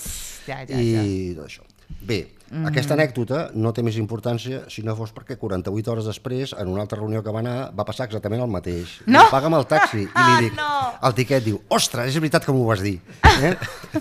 ja, 0.48 0.64
ja, 0.64 0.80
I 0.80 0.94
ja. 0.96 1.04
tot 1.42 1.50
això. 1.50 1.68
Bé, 2.04 2.22
mm. 2.54 2.70
aquesta 2.70 2.96
anècdota 2.96 3.40
no 3.58 3.74
té 3.76 3.84
més 3.86 3.98
importància 4.00 4.64
si 4.72 4.84
no 4.86 4.96
fos 4.98 5.14
perquè 5.16 5.38
48 5.42 5.92
hores 5.94 6.08
després, 6.10 6.54
en 6.60 6.70
una 6.72 6.84
altra 6.86 7.00
reunió 7.02 7.24
que 7.26 7.34
va 7.34 7.42
anar, 7.44 7.56
va 7.76 7.86
passar 7.88 8.08
exactament 8.10 8.44
el 8.46 8.52
mateix. 8.54 9.00
No! 9.10 9.26
Paga'm 9.34 9.58
el 9.58 9.68
taxi. 9.70 10.06
I 10.06 10.26
li 10.30 10.48
dic, 10.48 10.58
No! 10.60 10.70
el 11.10 11.16
tiquet 11.18 11.46
diu, 11.46 11.60
ostres, 11.74 12.12
és 12.14 12.20
veritat 12.22 12.46
que 12.46 12.56
m'ho 12.56 12.68
vas 12.70 12.84
dir. 12.86 13.00
Eh? 13.34 13.56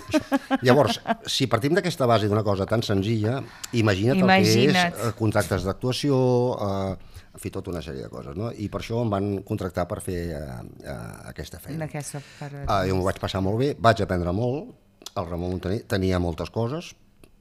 Llavors, 0.65 1.01
si 1.29 1.49
partim 1.51 1.75
d'aquesta 1.75 2.07
base 2.09 2.29
d'una 2.29 2.45
cosa 2.45 2.67
tan 2.69 2.85
senzilla, 2.85 3.39
imagina't, 3.73 4.21
el 4.21 4.27
Imagina't. 4.27 4.93
que 4.93 5.03
és 5.03 5.09
eh, 5.09 5.17
contractes 5.17 5.65
d'actuació, 5.67 6.21
eh, 6.61 7.13
en 7.33 7.41
fi, 7.41 7.49
tota 7.49 7.71
una 7.73 7.81
sèrie 7.81 8.05
de 8.05 8.11
coses, 8.13 8.37
no? 8.37 8.51
I 8.53 8.69
per 8.69 8.83
això 8.83 9.01
em 9.01 9.09
van 9.09 9.29
contractar 9.47 9.87
per 9.89 9.99
fer 10.05 10.19
eh, 10.37 10.41
eh, 10.85 10.97
aquesta 11.33 11.59
feina. 11.63 11.89
Aquesta 11.89 12.21
part... 12.39 12.59
Uh, 12.67 12.83
jo 12.89 12.99
m'ho 12.99 13.07
vaig 13.07 13.17
passar 13.21 13.41
molt 13.45 13.57
bé, 13.61 13.73
vaig 13.81 14.03
aprendre 14.05 14.33
molt, 14.37 14.75
el 15.13 15.25
Ramon 15.29 15.55
Montaner 15.55 15.81
tenia 15.89 16.21
moltes 16.21 16.53
coses, 16.53 16.93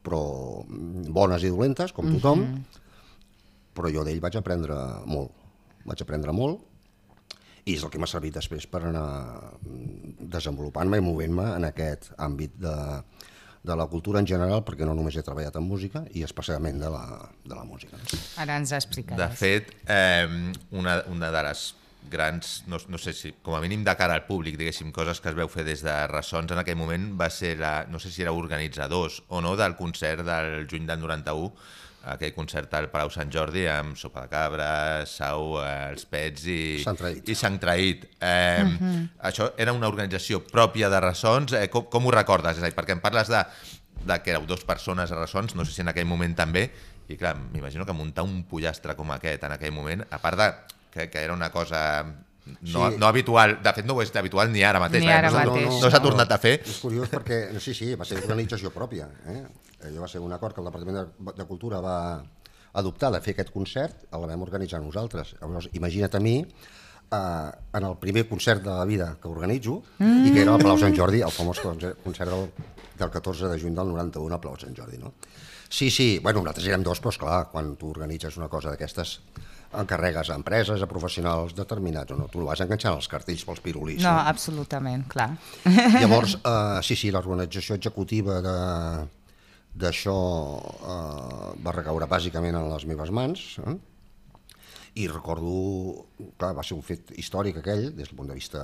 però 0.02 0.20
bones 0.66 1.44
i 1.46 1.50
dolentes, 1.52 1.92
com 1.94 2.08
tothom, 2.16 2.44
però 3.76 3.90
jo 3.94 4.04
d'ell 4.04 4.20
vaig 4.20 4.36
aprendre 4.40 4.76
molt. 5.08 5.30
Vaig 5.88 6.02
aprendre 6.04 6.32
molt, 6.36 6.60
i 7.66 7.76
és 7.76 7.82
el 7.86 7.90
que 7.90 7.98
m'ha 8.02 8.08
servit 8.10 8.34
després 8.34 8.66
per 8.70 8.80
anar 8.88 9.06
mm, 9.62 10.26
desenvolupant-me 10.30 10.98
i 10.98 11.04
movent-me 11.04 11.44
en 11.56 11.66
aquest 11.68 12.08
àmbit 12.22 12.54
de, 12.58 12.74
de 13.62 13.76
la 13.78 13.86
cultura 13.90 14.18
en 14.22 14.26
general, 14.26 14.64
perquè 14.66 14.86
no 14.86 14.94
només 14.98 15.14
he 15.18 15.22
treballat 15.26 15.54
en 15.58 15.66
música, 15.66 16.02
i 16.14 16.24
especialment 16.26 16.80
de 16.82 16.90
la, 16.90 17.04
de 17.46 17.54
la 17.54 17.62
música. 17.66 17.98
Ara 18.42 18.56
ens 18.58 18.70
De 18.74 18.78
explicaràs. 18.80 19.36
fet, 19.38 19.70
eh, 19.86 20.26
una, 20.74 21.00
una 21.10 21.30
de 21.34 21.42
les 21.48 21.62
grans, 22.10 22.64
no, 22.66 22.78
no 22.88 22.98
sé 22.98 23.12
si, 23.16 23.32
com 23.42 23.54
a 23.56 23.60
mínim 23.62 23.84
de 23.84 23.94
cara 23.96 24.16
al 24.18 24.26
públic, 24.26 24.56
diguéssim, 24.60 24.90
coses 24.92 25.20
que 25.22 25.30
es 25.30 25.36
veu 25.38 25.48
fer 25.52 25.64
des 25.64 25.84
de 25.84 25.94
Ressons 26.10 26.52
en 26.52 26.60
aquell 26.62 26.76
moment, 26.76 27.12
va 27.20 27.30
ser, 27.30 27.54
la, 27.60 27.84
no 27.88 28.00
sé 28.02 28.10
si 28.12 28.24
era 28.24 28.34
organitzadors 28.36 29.22
o 29.28 29.40
no, 29.44 29.54
del 29.56 29.76
concert 29.78 30.24
del 30.26 30.66
juny 30.70 30.88
del 30.88 31.00
91, 31.00 31.52
aquell 32.12 32.32
concert 32.34 32.72
al 32.74 32.88
Palau 32.90 33.12
Sant 33.14 33.30
Jordi 33.30 33.62
amb 33.70 33.94
Sopa 33.98 34.24
de 34.24 34.32
Cabra, 34.32 34.70
Sau, 35.06 35.60
eh, 35.62 35.92
els 35.92 36.06
Pets 36.10 36.46
i, 36.50 36.62
Sant 36.82 36.98
Traït. 36.98 37.28
i 37.30 37.36
Sant 37.38 37.60
Traït. 37.62 38.08
Eh, 38.18 39.06
Això 39.30 39.52
era 39.56 39.74
una 39.76 39.90
organització 39.90 40.42
pròpia 40.48 40.90
de 40.90 40.98
Ressons. 41.04 41.54
Eh, 41.60 41.68
com, 41.70 41.86
com 41.92 42.06
ho 42.06 42.14
recordes? 42.14 42.58
És 42.58 42.64
a 42.64 42.66
dir, 42.66 42.74
perquè 42.74 42.96
em 42.96 43.04
parles 43.04 43.30
de, 43.30 43.44
de 44.02 44.18
que 44.18 44.34
éreu 44.34 44.48
dues 44.50 44.66
persones 44.66 45.14
a 45.14 45.20
Ressons, 45.20 45.54
no 45.54 45.64
sé 45.64 45.76
si 45.76 45.86
en 45.86 45.92
aquell 45.94 46.10
moment 46.10 46.34
també, 46.34 46.66
i 47.06 47.18
clar, 47.18 47.36
m'imagino 47.38 47.86
que 47.86 47.94
muntar 47.94 48.26
un 48.26 48.42
pollastre 48.50 48.96
com 48.98 49.14
aquest 49.14 49.46
en 49.46 49.54
aquell 49.54 49.74
moment, 49.74 50.02
a 50.10 50.18
part 50.22 50.42
de 50.42 50.50
que, 50.92 51.08
que 51.10 51.18
era 51.24 51.32
una 51.32 51.50
cosa 51.50 52.04
no, 52.44 52.90
Sí. 52.90 52.96
no 52.98 53.06
habitual, 53.06 53.60
de 53.62 53.72
fet 53.72 53.86
no 53.86 53.94
ho 53.94 54.02
és 54.02 54.10
habitual 54.18 54.50
ni 54.52 54.64
ara 54.66 54.80
mateix, 54.82 55.04
Ni 55.04 55.08
perquè 55.08 55.18
ara 55.18 55.30
no, 55.30 55.36
s'ha- 55.38 55.46
mateix, 55.46 55.80
no 55.80 55.90
s'ha 55.90 56.00
no. 56.00 56.04
tornat 56.08 56.32
a 56.34 56.38
fer. 56.42 56.56
És 56.66 56.78
curiós 56.82 57.10
perquè, 57.10 57.38
sí, 57.62 57.74
sí, 57.74 57.94
va 57.94 58.04
ser 58.04 58.18
organització 58.18 58.72
pròpia. 58.74 59.08
Eh? 59.30 59.42
Allò 59.88 60.02
va 60.02 60.08
ser 60.10 60.20
un 60.20 60.32
acord 60.34 60.54
que 60.54 60.60
el 60.60 60.66
Departament 60.66 61.12
de, 61.38 61.46
Cultura 61.46 61.80
va 61.80 61.96
adoptar 62.74 63.12
de 63.14 63.20
fer 63.20 63.34
aquest 63.36 63.52
concert, 63.54 64.06
el 64.10 64.26
vam 64.26 64.42
organitzar 64.42 64.80
nosaltres. 64.82 65.36
Llavors, 65.40 65.68
imagina't 65.78 66.16
a 66.18 66.20
mi 66.20 66.36
eh, 66.40 67.50
en 67.78 67.84
el 67.84 67.96
primer 68.02 68.26
concert 68.28 68.62
de 68.62 68.70
la 68.70 68.84
vida 68.84 69.16
que 69.22 69.28
organitzo, 69.28 69.82
mm. 69.98 70.26
i 70.26 70.32
que 70.32 70.42
era 70.42 70.54
al 70.56 70.62
Palau 70.62 70.78
Sant 70.80 70.96
Jordi, 70.96 71.22
el 71.22 71.30
famós 71.34 71.60
concert 71.62 72.02
concert 72.02 72.30
del, 72.32 72.50
del 72.98 73.10
14 73.10 73.52
de 73.52 73.60
juny 73.60 73.74
del 73.78 73.94
91 73.94 74.34
al 74.34 74.40
Palau 74.42 74.58
Sant 74.58 74.74
Jordi. 74.76 74.98
No? 74.98 75.14
Sí, 75.68 75.90
sí, 75.90 76.18
bueno, 76.22 76.40
nosaltres 76.42 76.66
érem 76.68 76.82
dos, 76.84 77.00
però 77.00 77.14
esclar, 77.14 77.38
quan 77.52 77.76
tu 77.80 77.94
organitzes 77.94 78.36
una 78.36 78.48
cosa 78.52 78.74
d'aquestes, 78.74 79.20
encarregues 79.80 80.30
a 80.30 80.36
empreses, 80.36 80.82
a 80.82 80.88
professionals 80.90 81.54
determinats, 81.56 82.12
o 82.12 82.18
no, 82.18 82.28
tu 82.32 82.42
no 82.42 82.48
vas 82.50 82.60
enganxant 82.64 82.98
els 82.98 83.08
cartells 83.08 83.44
pels 83.48 83.62
pirulís. 83.64 84.02
No, 84.04 84.14
absolutament, 84.28 85.06
clar. 85.08 85.30
Llavors, 86.02 86.36
eh, 86.52 86.80
sí, 86.84 86.98
sí, 86.98 87.12
l'organització 87.14 87.78
executiva 87.80 88.40
de 88.44 88.56
d'això 89.72 90.14
eh, 90.60 91.48
va 91.64 91.72
recaure 91.72 92.04
bàsicament 92.04 92.58
en 92.58 92.68
les 92.68 92.84
meves 92.90 93.08
mans, 93.08 93.46
eh? 93.64 93.78
i 95.00 95.06
recordo, 95.08 96.04
clar, 96.36 96.52
va 96.58 96.64
ser 96.66 96.76
un 96.76 96.84
fet 96.84 97.14
històric 97.16 97.62
aquell, 97.62 97.86
des 97.96 98.10
del 98.10 98.18
punt 98.18 98.28
de 98.28 98.36
vista 98.36 98.62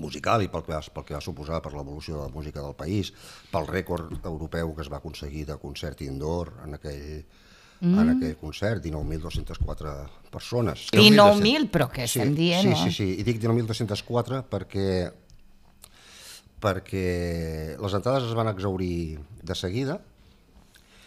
musical 0.00 0.42
i 0.42 0.48
pel 0.50 0.64
que, 0.66 0.78
pel 0.94 1.06
que 1.06 1.14
va 1.16 1.22
suposar 1.22 1.60
per 1.62 1.72
l'evolució 1.74 2.16
de 2.16 2.24
la 2.24 2.34
música 2.34 2.62
del 2.62 2.74
país, 2.78 3.12
pel 3.52 3.68
rècord 3.68 4.26
europeu 4.26 4.74
que 4.74 4.82
es 4.82 4.90
va 4.90 4.98
aconseguir 4.98 5.46
de 5.46 5.58
concert 5.62 6.02
indoor 6.06 6.52
en 6.64 6.78
aquell, 6.78 7.22
mm. 7.80 7.98
en 8.02 8.12
aquell 8.14 8.36
concert, 8.40 8.84
19.204 8.84 9.94
persones. 10.32 10.86
19.000, 10.94 11.70
però 11.72 11.88
què 11.92 12.06
Sí, 12.06 12.20
estem 12.20 12.36
dient, 12.36 12.68
sí, 12.68 12.76
sí, 12.84 12.94
sí, 12.96 13.08
i 13.20 13.26
dic 13.26 13.40
19.204 13.42 14.44
perquè 14.50 14.86
perquè 16.60 17.04
les 17.80 17.94
entrades 17.96 18.28
es 18.28 18.36
van 18.36 18.50
exaurir 18.50 19.18
de 19.40 19.54
seguida 19.56 19.96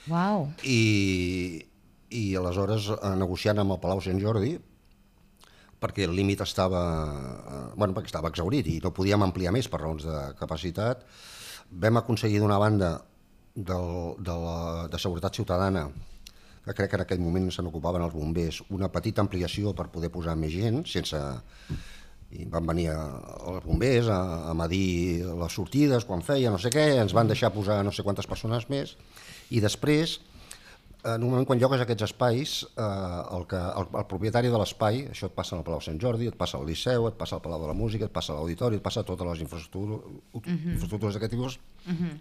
Uau. 0.10 0.48
i, 0.66 1.62
i 2.10 2.24
aleshores 2.40 2.90
eh, 2.96 3.12
negociant 3.22 3.62
amb 3.62 3.76
el 3.76 3.82
Palau 3.84 4.02
Sant 4.02 4.18
Jordi 4.22 4.56
perquè 5.84 6.08
el 6.08 6.16
límit 6.16 6.42
estava, 6.42 6.82
eh, 7.14 7.62
bueno, 7.76 7.94
perquè 7.94 8.10
estava 8.10 8.32
exaurit 8.34 8.68
i 8.72 8.80
no 8.84 8.94
podíem 8.96 9.26
ampliar 9.26 9.54
més 9.54 9.70
per 9.70 9.84
raons 9.84 10.08
de 10.08 10.22
capacitat, 10.40 11.04
vam 11.70 12.00
aconseguir 12.00 12.40
d'una 12.42 12.58
banda 12.62 12.96
del, 13.54 14.16
de, 14.18 14.34
la, 14.46 14.58
de 14.90 15.00
Seguretat 15.02 15.38
Ciutadana 15.38 15.86
que 16.66 16.74
crec 16.74 16.92
que 16.92 17.00
en 17.00 17.04
aquell 17.04 17.22
moment 17.24 17.50
se 17.52 17.64
n'ocupaven 17.66 18.06
els 18.06 18.16
bombers, 18.16 18.62
una 18.72 18.90
petita 18.92 19.24
ampliació 19.24 19.74
per 19.76 19.90
poder 19.94 20.12
posar 20.14 20.38
més 20.40 20.56
gent, 20.56 20.84
sense... 20.90 21.22
I 22.34 22.48
van 22.50 22.66
venir 22.66 22.88
a, 22.90 22.98
els 23.52 23.62
bombers 23.62 24.08
a, 24.10 24.16
a 24.50 24.54
medir 24.58 25.22
les 25.38 25.54
sortides, 25.54 26.02
quan 26.10 26.24
feia, 26.26 26.50
no 26.50 26.58
sé 26.58 26.72
què, 26.74 26.96
ens 26.98 27.14
van 27.14 27.30
deixar 27.30 27.52
posar 27.54 27.84
no 27.86 27.92
sé 27.94 28.02
quantes 28.02 28.26
persones 28.26 28.66
més, 28.74 28.96
i 29.54 29.62
després, 29.62 30.16
en 31.04 31.24
un 31.24 31.30
moment 31.30 31.46
quan 31.46 31.60
llogues 31.60 31.84
aquests 31.84 32.08
espais, 32.08 32.54
eh, 32.74 32.88
el, 33.38 33.46
que, 33.52 33.60
el, 33.60 33.90
el 34.00 34.08
propietari 34.10 34.50
de 34.50 34.60
l'espai, 34.60 35.04
això 35.12 35.28
et 35.30 35.36
passa 35.36 35.58
al 35.58 35.66
Palau 35.68 35.84
Sant 35.84 36.00
Jordi, 36.02 36.30
et 36.32 36.38
passa 36.40 36.58
al 36.58 36.66
Liceu, 36.70 37.06
et 37.10 37.20
passa 37.20 37.38
al 37.38 37.44
Palau 37.44 37.62
de 37.62 37.70
la 37.70 37.78
Música, 37.78 38.08
et 38.08 38.16
passa 38.16 38.34
a 38.34 38.40
l'Auditori, 38.40 38.80
et 38.80 38.86
passa 38.86 39.04
a 39.04 39.08
totes 39.08 39.30
les 39.30 39.44
infraestructures, 39.44 40.02
uh 40.34 40.42
-huh. 40.42 40.74
infraestructures 40.74 41.14
d'aquest 41.14 41.34
tipus, 41.38 41.60
uh 41.86 41.94
-huh. 41.94 42.18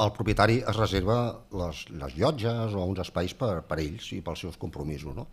El 0.00 0.12
propietari 0.16 0.58
es 0.60 0.76
reserva 0.76 1.16
les, 1.52 1.84
les 2.00 2.14
llotges 2.16 2.74
o 2.76 2.84
uns 2.88 3.00
espais 3.04 3.34
per, 3.36 3.60
per 3.68 3.78
ells 3.82 4.10
i 4.16 4.20
pels 4.24 4.42
seus 4.46 4.56
compromisos. 4.60 5.14
No? 5.16 5.26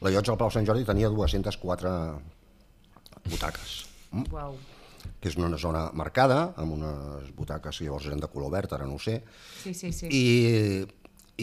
La 0.00 0.12
llotja 0.14 0.32
del 0.32 0.38
Palau 0.40 0.52
Sant 0.54 0.66
Jordi 0.68 0.86
tenia 0.88 1.10
204 1.10 1.92
butaques 3.28 3.72
Uau. 4.32 4.54
que 5.20 5.28
és 5.30 5.36
una 5.38 5.58
zona 5.58 5.88
marcada, 5.96 6.52
amb 6.60 6.76
unes 6.78 7.32
butaques 7.36 7.78
que 7.80 7.86
llavors 7.88 8.06
eren 8.08 8.20
de 8.22 8.28
color 8.30 8.52
verd, 8.54 8.72
ara 8.76 8.86
no 8.86 8.96
ho 8.96 9.02
sé, 9.02 9.20
Sí, 9.62 9.74
sí, 9.74 9.90
sí. 9.92 10.08
i, 10.10 10.84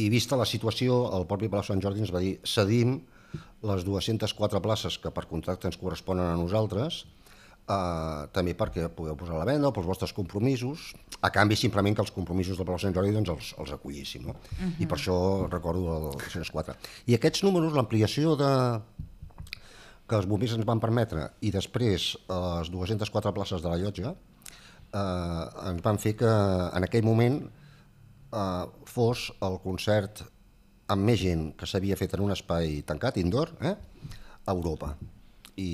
i 0.01 0.07
vista 0.09 0.37
la 0.39 0.47
situació, 0.47 1.01
el 1.17 1.27
propi 1.29 1.49
Palau 1.51 1.65
Sant 1.67 1.83
Jordi 1.83 2.01
ens 2.05 2.13
va 2.15 2.23
dir 2.23 2.37
cedim 2.47 2.97
les 3.65 3.83
204 3.87 4.61
places 4.63 4.97
que 5.01 5.11
per 5.11 5.25
contracte 5.27 5.67
ens 5.67 5.77
corresponen 5.81 6.27
a 6.29 6.37
nosaltres, 6.39 7.03
eh, 7.69 8.27
també 8.35 8.53
perquè 8.57 8.89
podeu 8.93 9.17
posar 9.19 9.39
la 9.39 9.47
venda 9.47 9.69
o 9.69 9.73
pels 9.75 9.87
vostres 9.87 10.13
compromisos, 10.13 10.93
a 11.21 11.31
canvi 11.33 11.57
simplement 11.59 11.95
que 11.95 12.05
els 12.05 12.13
compromisos 12.13 12.57
del 12.57 12.67
Palau 12.67 12.81
Sant 12.81 12.95
Jordi 12.95 13.13
doncs, 13.15 13.33
els, 13.33 13.51
els 13.61 13.73
acollíssim. 13.73 14.27
No? 14.27 14.35
Uh 14.35 14.61
-huh. 14.61 14.81
I 14.83 14.85
per 14.85 14.97
això 14.97 15.49
recordo 15.49 15.97
el 15.97 16.11
204. 16.17 16.75
I 17.07 17.15
aquests 17.15 17.43
números, 17.43 17.73
l'ampliació 17.73 18.35
de, 18.35 18.53
que 20.07 20.15
els 20.15 20.27
bombers 20.29 20.53
ens 20.53 20.65
van 20.65 20.79
permetre 20.79 21.31
i 21.41 21.51
després 21.51 22.15
eh, 22.29 22.33
les 22.59 22.69
204 22.69 23.33
places 23.33 23.61
de 23.61 23.69
la 23.69 23.77
llotja 23.77 24.13
eh, 24.13 25.69
ens 25.71 25.81
van 25.85 25.97
fer 25.97 26.15
que 26.19 26.31
en 26.77 26.83
aquell 26.83 27.05
moment 27.07 27.39
eh, 27.41 28.65
fos 28.85 29.31
el 29.47 29.59
concert 29.63 30.23
amb 30.93 31.09
més 31.09 31.19
gent 31.19 31.47
que 31.57 31.65
s'havia 31.65 31.97
fet 31.97 32.13
en 32.13 32.21
un 32.27 32.35
espai 32.35 32.83
tancat, 32.85 33.17
indoor, 33.17 33.55
eh, 33.61 33.73
a 34.45 34.53
Europa. 34.53 34.93
I 35.57 35.71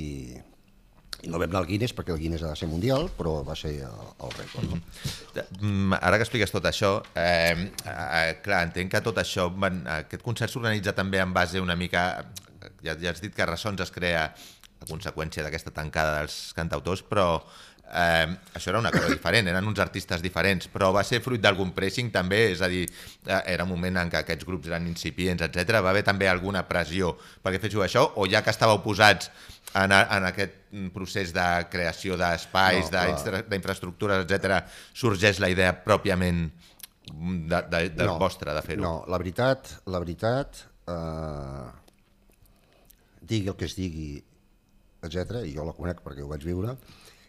no 1.27 1.39
vam 1.39 1.49
anar 1.49 1.61
al 1.61 1.67
Guinness 1.69 1.93
perquè 1.97 2.13
el 2.15 2.19
Guinness 2.21 2.45
ha 2.45 2.53
de 2.53 2.59
ser 2.59 2.69
mundial, 2.71 3.09
però 3.17 3.39
va 3.45 3.55
ser 3.57 3.73
el, 3.85 4.31
rècord. 4.37 4.71
No? 4.71 4.79
Mm, 5.59 5.97
Ara 5.99 6.17
que 6.17 6.25
expliques 6.25 6.53
tot 6.53 6.65
això, 6.69 6.95
eh, 7.13 7.71
eh, 7.85 8.37
clar, 8.45 8.63
entenc 8.69 8.93
que 8.95 9.03
tot 9.05 9.21
això, 9.21 9.49
van, 9.53 9.83
aquest 10.01 10.25
concert 10.25 10.53
s'organitza 10.53 10.95
també 10.97 11.21
en 11.23 11.33
base 11.33 11.61
una 11.61 11.77
mica... 11.77 12.25
Ja, 12.81 12.95
ja 12.97 13.11
has 13.11 13.21
dit 13.21 13.33
que 13.33 13.45
Ressons 13.45 13.81
es 13.81 13.93
crea 13.93 14.25
a 14.81 14.87
conseqüència 14.89 15.43
d'aquesta 15.45 15.73
tancada 15.73 16.19
dels 16.19 16.37
cantautors, 16.57 17.03
però 17.05 17.27
eh, 17.91 18.27
això 18.53 18.71
era 18.71 18.79
una 18.79 18.91
cosa 18.93 19.09
diferent, 19.11 19.49
eren 19.51 19.67
uns 19.67 19.79
artistes 19.83 20.21
diferents, 20.23 20.69
però 20.71 20.91
va 20.95 21.03
ser 21.05 21.21
fruit 21.21 21.41
d'algun 21.41 21.73
pressing 21.75 22.11
també, 22.13 22.43
és 22.55 22.61
a 22.61 22.69
dir, 22.71 22.87
eh, 23.25 23.41
era 23.53 23.65
un 23.67 23.73
moment 23.73 24.01
en 24.01 24.11
què 24.11 24.21
aquests 24.21 24.47
grups 24.47 24.71
eren 24.71 24.87
incipients, 24.89 25.43
etc. 25.45 25.81
Va 25.81 25.93
haver 25.93 26.03
també 26.07 26.29
alguna 26.29 26.63
pressió 26.67 27.13
perquè 27.43 27.61
féssiu 27.61 27.85
això, 27.85 28.07
o 28.15 28.27
ja 28.29 28.41
que 28.41 28.53
estàveu 28.53 28.81
posats 28.85 29.29
en, 29.75 29.93
en 29.93 30.27
aquest 30.27 30.57
procés 30.95 31.33
de 31.35 31.47
creació 31.71 32.17
d'espais, 32.19 32.91
No, 32.91 33.43
d'infraestructures, 33.51 34.25
etc., 34.25 34.61
sorgeix 34.93 35.39
la 35.43 35.51
idea 35.51 35.73
pròpiament 35.85 36.49
de, 37.11 37.61
de, 37.69 37.83
de 37.89 38.07
no, 38.07 38.17
vostra 38.21 38.55
de 38.55 38.63
fer-ho? 38.65 38.83
No, 38.83 38.95
la 39.11 39.19
veritat, 39.21 39.75
la 39.91 40.01
veritat, 40.03 40.63
eh, 40.91 41.67
digui 43.31 43.51
el 43.51 43.57
que 43.59 43.67
es 43.69 43.75
digui, 43.79 44.13
etc 45.01 45.41
i 45.47 45.55
jo 45.55 45.65
la 45.65 45.73
conec 45.73 46.03
perquè 46.05 46.23
ho 46.23 46.29
vaig 46.29 46.43
viure, 46.45 46.75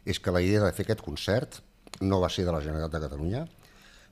és 0.04 0.18
que 0.20 0.34
la 0.34 0.42
idea 0.44 0.64
de 0.64 0.72
fer 0.76 0.84
aquest 0.86 1.04
concert 1.04 1.60
no 2.02 2.20
va 2.20 2.30
ser 2.32 2.44
de 2.46 2.52
la 2.54 2.62
Generalitat 2.64 2.96
de 2.96 3.06
Catalunya, 3.06 3.44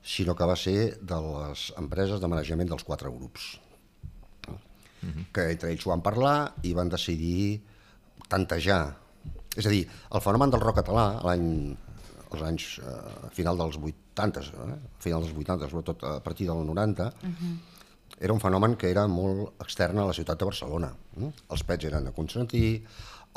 sinó 0.01 0.35
que 0.35 0.47
va 0.49 0.55
ser 0.57 0.97
de 0.97 1.19
les 1.25 1.67
empreses 1.77 2.21
de 2.21 2.29
manejament 2.31 2.71
dels 2.71 2.85
quatre 2.87 3.11
grups, 3.13 3.51
que 5.33 5.45
entre 5.49 5.71
ells 5.73 5.85
ho 5.85 5.91
van 5.91 6.03
parlar 6.05 6.53
i 6.65 6.73
van 6.77 6.89
decidir 6.89 7.61
tantejar. 8.31 8.81
És 9.59 9.67
a 9.67 9.71
dir, 9.73 9.83
el 10.15 10.21
fenomen 10.23 10.49
del 10.53 10.63
rock 10.63 10.79
català, 10.81 11.05
l'any 11.27 11.47
als 12.31 12.43
anys 12.47 12.65
eh, 12.79 13.29
final 13.35 13.59
dels 13.59 13.75
80, 13.77 14.41
eh, 14.47 14.77
final 15.03 15.25
dels 15.25 15.35
80, 15.35 15.67
sobretot 15.73 16.05
a 16.07 16.13
partir 16.23 16.47
del 16.47 16.61
90, 16.65 17.09
era 18.21 18.33
un 18.33 18.39
fenomen 18.39 18.75
que 18.79 18.89
era 18.91 19.03
molt 19.11 19.59
extern 19.63 19.99
a 19.99 20.05
la 20.07 20.13
ciutat 20.15 20.39
de 20.39 20.45
Barcelona. 20.47 20.91
Eh? 21.19 21.31
Els 21.51 21.63
Pets 21.67 21.89
eren 21.89 22.05
de 22.07 22.13
Constantí, 22.15 22.63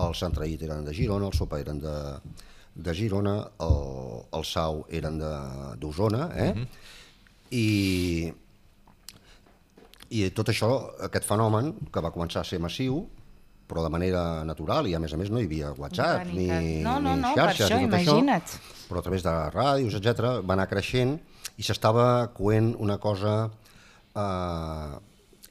els 0.05 0.21
Centraït 0.23 0.63
eren 0.67 0.85
de 0.87 0.95
Girona, 0.95 1.27
el 1.31 1.35
Sopa 1.39 1.59
eren 1.63 1.79
de, 1.83 1.95
de 2.75 2.95
Girona, 2.95 3.35
el, 3.67 4.25
el 4.39 4.45
Sau 4.47 4.85
eren 4.91 5.19
de- 5.19 5.77
d'Osona, 5.83 6.29
eh? 6.35 6.53
I, 7.55 8.33
i 10.15 10.25
tot 10.35 10.51
això, 10.53 10.71
aquest 11.07 11.27
fenomen, 11.29 11.73
que 11.93 12.03
va 12.03 12.11
començar 12.15 12.43
a 12.43 12.49
ser 12.49 12.59
massiu, 12.63 13.05
però 13.67 13.83
de 13.83 13.91
manera 13.91 14.45
natural, 14.45 14.87
i 14.87 14.95
a 14.95 14.99
més 15.01 15.13
a 15.13 15.17
més 15.17 15.31
no 15.31 15.41
hi 15.41 15.45
havia 15.49 15.73
WhatsApp, 15.73 16.27
ni. 16.33 16.49
No, 16.83 16.99
no, 17.01 17.15
ni 17.15 17.23
no, 17.23 17.35
per 17.35 17.47
xarxes, 17.55 17.71
això, 17.71 17.79
ni 17.81 17.89
tot 17.89 18.01
imagina't. 18.01 18.43
això, 18.43 18.85
però 18.89 18.99
a 19.01 19.03
través 19.03 19.23
de 19.25 19.35
ràdios, 19.55 19.95
etc 19.95 20.21
va 20.45 20.53
anar 20.55 20.69
creixent 20.69 21.19
i 21.57 21.63
s'estava 21.63 22.29
coent 22.35 22.75
una 22.79 22.99
cosa 22.99 23.51
eh, 24.15 24.95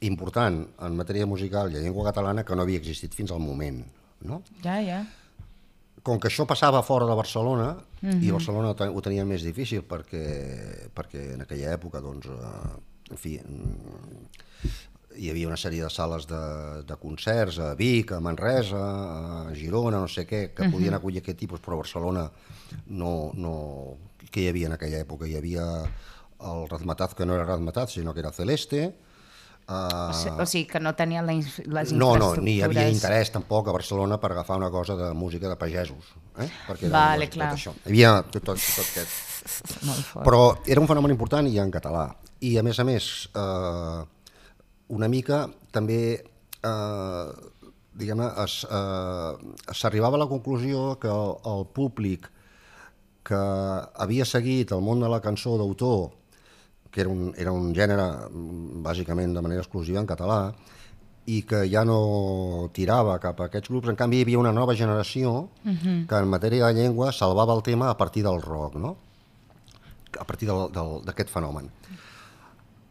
important 0.06 0.62
en 0.86 0.96
matèria 0.96 1.26
musical 1.26 1.70
i 1.72 1.80
llengua 1.80 2.04
catalana 2.12 2.44
que 2.44 2.54
no 2.56 2.62
havia 2.62 2.78
existit 2.78 3.14
fins 3.14 3.30
al 3.32 3.40
moment. 3.40 3.82
No? 4.24 4.42
Ja, 4.62 4.78
ja. 4.80 5.02
com 6.04 6.18
que 6.20 6.28
això 6.28 6.44
passava 6.44 6.82
fora 6.84 7.06
de 7.08 7.14
Barcelona, 7.16 7.76
mm 8.02 8.10
-hmm. 8.10 8.22
i 8.22 8.30
Barcelona 8.30 8.70
ho 8.70 8.74
te- 8.74 8.88
ho 8.88 9.00
tenia 9.00 9.24
més 9.24 9.42
difícil 9.42 9.80
perquè, 9.88 10.90
perquè 10.94 11.32
en 11.34 11.40
aquella 11.40 11.72
època, 11.72 12.00
doncs, 12.00 12.26
eh, 12.26 13.10
en 13.10 13.16
fi, 13.16 13.40
hi 15.16 15.30
havia 15.30 15.46
una 15.48 15.56
sèrie 15.60 15.82
de 15.84 15.90
sales 15.90 16.26
de, 16.30 16.40
de 16.88 16.96
concerts 17.00 17.58
a 17.62 17.74
Vic, 17.78 18.12
a 18.12 18.20
Manresa, 18.20 18.80
a 18.80 19.54
Girona, 19.54 20.00
no 20.02 20.08
sé 20.10 20.26
què, 20.26 20.48
que 20.54 20.70
podien 20.72 20.94
acollir 20.96 21.22
aquest 21.22 21.38
tipus, 21.44 21.60
però 21.64 21.78
a 21.78 21.82
Barcelona 21.84 22.28
no, 22.86 23.30
no... 23.34 23.54
Què 24.34 24.42
hi 24.42 24.48
havia 24.50 24.66
en 24.66 24.74
aquella 24.74 24.98
època? 25.04 25.28
Hi 25.30 25.36
havia 25.38 25.64
el 26.44 26.64
Razmataz, 26.68 27.14
que 27.14 27.26
no 27.26 27.36
era 27.36 27.44
Razmataz, 27.46 27.92
sinó 27.94 28.14
que 28.14 28.20
era 28.24 28.32
Celeste, 28.32 28.92
O, 29.64 30.12
si, 30.12 30.28
uh, 30.28 30.42
o 30.42 30.44
sigui, 30.44 30.66
que 30.68 30.76
no 30.76 30.90
tenia 30.92 31.22
la, 31.24 31.32
ins- 31.32 31.62
les 31.64 31.88
no, 31.96 32.10
no, 32.20 32.34
infraestructures. 32.34 32.42
ni 32.44 32.58
hi 32.58 32.62
havia 32.66 32.82
interès 32.92 33.30
tampoc 33.32 33.70
a 33.70 33.72
Barcelona 33.72 34.18
per 34.20 34.28
agafar 34.34 34.58
una 34.60 34.68
cosa 34.68 34.92
de 34.98 35.06
música 35.16 35.48
de 35.48 35.56
pagesos, 35.56 36.10
eh? 36.36 36.50
perquè 36.66 36.90
era 36.90 36.98
Vale, 36.98 37.30
tot, 37.30 37.38
clar. 37.38 37.48
això. 37.56 37.72
Hi 37.86 37.88
havia 37.94 38.10
tot, 38.28 38.44
tot, 38.44 38.60
tot 38.60 38.82
aquest... 38.84 39.48
Però 40.26 40.42
era 40.68 40.82
un 40.84 40.90
fenomen 40.90 41.14
important 41.16 41.48
i 41.48 41.56
en 41.64 41.72
català. 41.72 42.10
I 42.44 42.58
a 42.60 42.64
més 42.66 42.76
a 42.76 42.84
més, 42.84 43.08
eh, 43.32 44.02
una 44.88 45.08
mica 45.08 45.46
també, 45.72 46.00
eh, 46.62 47.26
diguem-ne, 47.94 48.28
eh, 48.44 49.54
s'arribava 49.72 50.16
a 50.16 50.24
la 50.24 50.30
conclusió 50.30 50.98
que 51.00 51.08
el, 51.08 51.36
el 51.52 51.66
públic 51.72 52.30
que 53.24 53.40
havia 54.04 54.26
seguit 54.28 54.72
el 54.72 54.84
món 54.84 55.00
de 55.00 55.08
la 55.08 55.22
cançó 55.24 55.56
d'autor, 55.56 56.12
que 56.92 57.00
era 57.00 57.10
un, 57.10 57.32
era 57.40 57.52
un 57.52 57.72
gènere 57.74 58.06
bàsicament 58.84 59.32
de 59.34 59.42
manera 59.42 59.64
exclusiva 59.64 60.02
en 60.02 60.06
català, 60.06 60.52
i 61.24 61.40
que 61.48 61.62
ja 61.72 61.86
no 61.88 62.68
tirava 62.76 63.16
cap 63.18 63.40
a 63.40 63.48
aquests 63.48 63.70
grups. 63.72 63.88
En 63.88 63.96
canvi, 63.96 64.20
hi 64.20 64.26
havia 64.26 64.42
una 64.42 64.52
nova 64.52 64.74
generació 64.76 65.48
que 65.64 66.20
en 66.20 66.28
matèria 66.28 66.68
de 66.68 66.82
llengua 66.82 67.12
salvava 67.16 67.56
el 67.56 67.64
tema 67.64 67.88
a 67.88 67.96
partir 67.96 68.22
del 68.26 68.42
rock, 68.42 68.76
no? 68.76 68.96
a 70.20 70.24
partir 70.24 70.46
d'aquest 70.46 71.32
fenomen. 71.32 71.70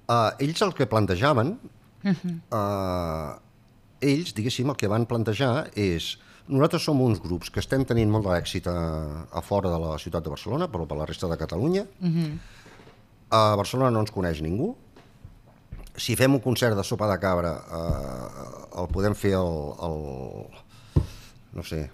Uh, 0.03 0.33
ells 0.43 0.61
el 0.65 0.73
que 0.75 0.89
plantejaven, 0.89 1.53
uh, 2.03 3.39
ells, 4.03 4.33
diguéssim, 4.35 4.69
el 4.69 4.77
que 4.79 4.91
van 4.91 5.07
plantejar 5.09 5.69
és 5.79 6.13
nosaltres 6.47 6.83
som 6.83 6.99
uns 7.01 7.21
grups 7.23 7.49
que 7.53 7.61
estem 7.63 7.85
tenint 7.87 8.11
molt 8.11 8.27
d'èxit 8.27 8.67
a, 8.67 8.77
a 9.31 9.41
fora 9.45 9.71
de 9.71 9.79
la 9.79 9.95
ciutat 10.01 10.25
de 10.25 10.33
Barcelona, 10.33 10.67
però 10.71 10.87
per 10.89 10.97
la 10.99 11.07
resta 11.07 11.29
de 11.31 11.39
Catalunya. 11.39 11.85
A 13.33 13.55
Barcelona 13.57 13.93
no 13.95 14.03
ens 14.03 14.11
coneix 14.11 14.41
ningú. 14.43 14.73
Si 15.95 16.17
fem 16.19 16.33
un 16.35 16.41
concert 16.41 16.75
de 16.75 16.83
sopa 16.83 17.07
de 17.09 17.17
cabra, 17.21 17.53
eh, 17.79 18.45
el 18.81 18.87
podem 18.91 19.15
fer 19.15 19.35
al, 19.37 19.53
al 19.87 19.97
no 21.53 21.63
sé, 21.63 21.85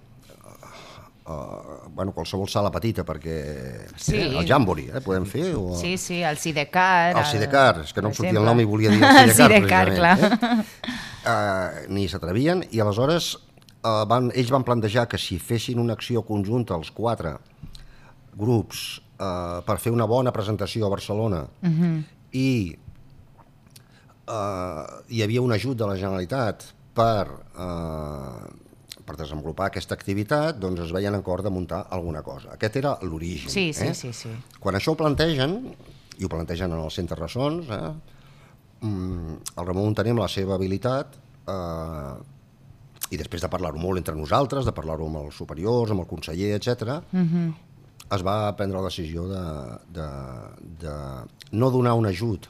uh, 1.30 1.88
bueno, 1.94 2.12
qualsevol 2.12 2.48
sala 2.48 2.70
petita 2.74 3.04
perquè 3.06 3.36
Sí. 3.96 4.16
eh, 4.16 4.38
el 4.38 4.46
Jamboree, 4.48 4.90
eh, 4.96 5.00
podem 5.04 5.24
fer 5.26 5.54
o 5.54 5.76
Sí, 5.78 5.96
sí, 5.98 6.22
el 6.22 6.36
Sidecar. 6.38 7.16
el 7.16 7.24
Sidecar, 7.26 7.80
és 7.84 7.92
que 7.92 8.02
no 8.02 8.08
em 8.08 8.14
sortia 8.14 8.38
el 8.40 8.44
nom 8.46 8.60
i 8.60 8.64
volia 8.64 8.90
dir 8.90 9.02
el 9.02 9.30
El 9.30 9.34
Sidecar, 9.38 9.88
Sidecar, 9.88 9.94
clar. 9.94 10.18
Eh? 10.18 10.64
Uh, 11.20 11.92
ni 11.92 12.08
s'atrevien 12.08 12.64
i 12.72 12.80
aleshores 12.80 13.34
uh, 13.84 14.04
van, 14.08 14.30
ells 14.34 14.50
van 14.50 14.64
plantejar 14.64 15.06
que 15.08 15.18
si 15.18 15.38
fessin 15.38 15.78
una 15.78 15.92
acció 15.92 16.22
conjunta 16.24 16.74
els 16.74 16.90
quatre 16.90 17.36
grups 18.36 19.00
uh, 19.20 19.60
per 19.66 19.76
fer 19.78 19.92
una 19.92 20.06
bona 20.08 20.32
presentació 20.32 20.86
a 20.86 20.90
Barcelona 20.90 21.42
uh 21.62 21.68
-huh. 21.68 22.02
i 22.32 22.78
uh, 24.28 24.84
hi 25.08 25.22
havia 25.22 25.42
un 25.42 25.52
ajut 25.52 25.76
de 25.76 25.86
la 25.86 25.96
Generalitat 25.96 26.64
per, 26.94 27.26
uh, 27.56 28.46
per 29.10 29.18
desenvolupar 29.18 29.70
aquesta 29.70 29.96
activitat, 29.98 30.58
doncs 30.62 30.84
es 30.86 30.94
veien 30.94 31.16
en 31.16 31.24
cor 31.26 31.42
de 31.42 31.50
muntar 31.50 31.82
alguna 31.90 32.22
cosa. 32.22 32.54
Aquest 32.54 32.78
era 32.78 32.94
l'origen. 33.02 33.50
Sí, 33.50 33.70
sí, 33.74 33.88
eh? 33.90 33.94
sí, 33.98 34.12
sí. 34.14 34.30
Quan 34.62 34.78
això 34.78 34.94
ho 34.94 34.98
plantegen, 35.00 35.56
i 36.20 36.26
ho 36.26 36.30
plantegen 36.30 36.70
en 36.70 36.84
el 36.84 36.92
Centre 36.94 37.18
Ressons, 37.18 37.70
eh, 37.74 37.80
mm, 38.86 39.40
el 39.56 39.66
Ramon 39.66 39.90
Montaner 39.90 40.14
amb 40.14 40.22
la 40.22 40.30
seva 40.30 40.54
habilitat, 40.54 41.18
eh, 41.50 42.14
i 43.10 43.18
després 43.18 43.42
de 43.42 43.50
parlar-ho 43.50 43.82
molt 43.82 43.98
entre 43.98 44.14
nosaltres, 44.14 44.68
de 44.68 44.76
parlar-ho 44.76 45.10
amb 45.10 45.24
els 45.24 45.42
superiors, 45.42 45.90
amb 45.90 46.04
el 46.04 46.10
conseller, 46.10 46.54
etc, 46.60 46.94
es 48.14 48.22
va 48.26 48.54
prendre 48.58 48.78
la 48.78 48.86
decisió 48.86 49.26
de, 49.26 49.42
de, 49.96 50.06
de 50.84 50.94
no 51.58 51.70
donar 51.74 51.96
un 51.98 52.06
ajut 52.06 52.46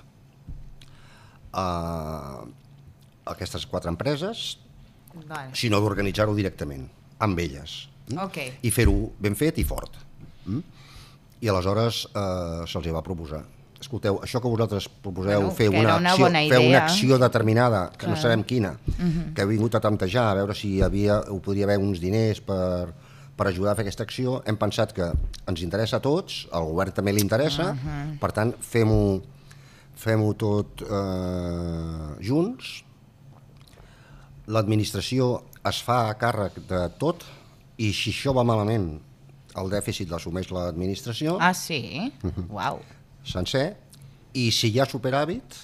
a 1.52 2.44
aquestes 3.32 3.64
quatre 3.66 3.88
empreses, 3.88 4.58
Vale. 5.26 5.54
sinó 5.54 5.80
d'organitzar-ho 5.80 6.34
directament, 6.34 6.88
amb 7.18 7.38
elles. 7.38 7.88
mm? 8.08 8.18
Ok. 8.24 8.38
I 8.62 8.70
fer-ho 8.70 9.12
ben 9.18 9.34
fet 9.36 9.58
i 9.58 9.64
fort. 9.64 9.96
Mm? 10.46 10.60
I 11.40 11.48
aleshores 11.48 12.06
eh, 12.14 12.66
se'ls 12.66 12.88
va 12.92 13.02
proposar. 13.02 13.44
Escolteu, 13.80 14.18
això 14.20 14.42
que 14.42 14.48
vosaltres 14.48 14.88
proposeu 15.00 15.40
Bueno, 15.40 15.54
fer, 15.56 15.70
una 15.70 15.96
una 15.96 16.10
acció, 16.10 16.26
fer 16.28 16.58
una 16.68 16.82
acció 16.84 17.18
determinada, 17.18 17.90
que 17.96 18.06
no 18.06 18.12
Clar. 18.12 18.22
sabem 18.22 18.42
quina, 18.44 18.74
que 19.34 19.40
heu 19.40 19.48
vingut 19.48 19.74
a 19.74 19.80
tantejar, 19.80 20.26
a 20.28 20.34
veure 20.36 20.54
si 20.54 20.74
hi 20.76 20.82
havia, 20.84 21.16
ho 21.32 21.38
podria 21.40 21.64
haver 21.64 21.78
uns 21.80 21.98
diners 22.02 22.42
per, 22.44 22.92
per 23.36 23.46
ajudar 23.48 23.72
a 23.72 23.78
fer 23.78 23.86
aquesta 23.86 24.04
acció, 24.04 24.42
hem 24.44 24.58
pensat 24.60 24.92
que 24.92 25.08
ens 25.48 25.62
interessa 25.64 25.96
a 25.96 26.04
tots, 26.04 26.42
al 26.52 26.68
govern 26.68 26.92
també 26.92 27.14
li 27.16 27.24
interessa, 27.24 27.70
per 28.20 28.32
tant, 28.36 28.52
fem-ho 28.60 29.22
fem 29.96 30.22
tot 30.36 30.84
eh, 30.84 32.20
junts, 32.20 32.82
l'administració 34.50 35.30
es 35.68 35.78
fa 35.86 36.08
a 36.10 36.16
càrrec 36.18 36.58
de 36.68 36.80
tot 37.00 37.22
i 37.80 37.92
si 37.96 38.10
això 38.12 38.32
va 38.36 38.44
malament 38.46 38.90
el 39.60 39.70
dèficit 39.72 40.10
l'assumeix 40.12 40.50
l'administració 40.54 41.36
Ah, 41.42 41.52
sí? 41.54 42.10
Uau. 42.48 42.80
sencer 43.24 43.76
i 44.34 44.50
si 44.54 44.70
hi 44.70 44.78
ha 44.80 44.86
superàvit 44.86 45.56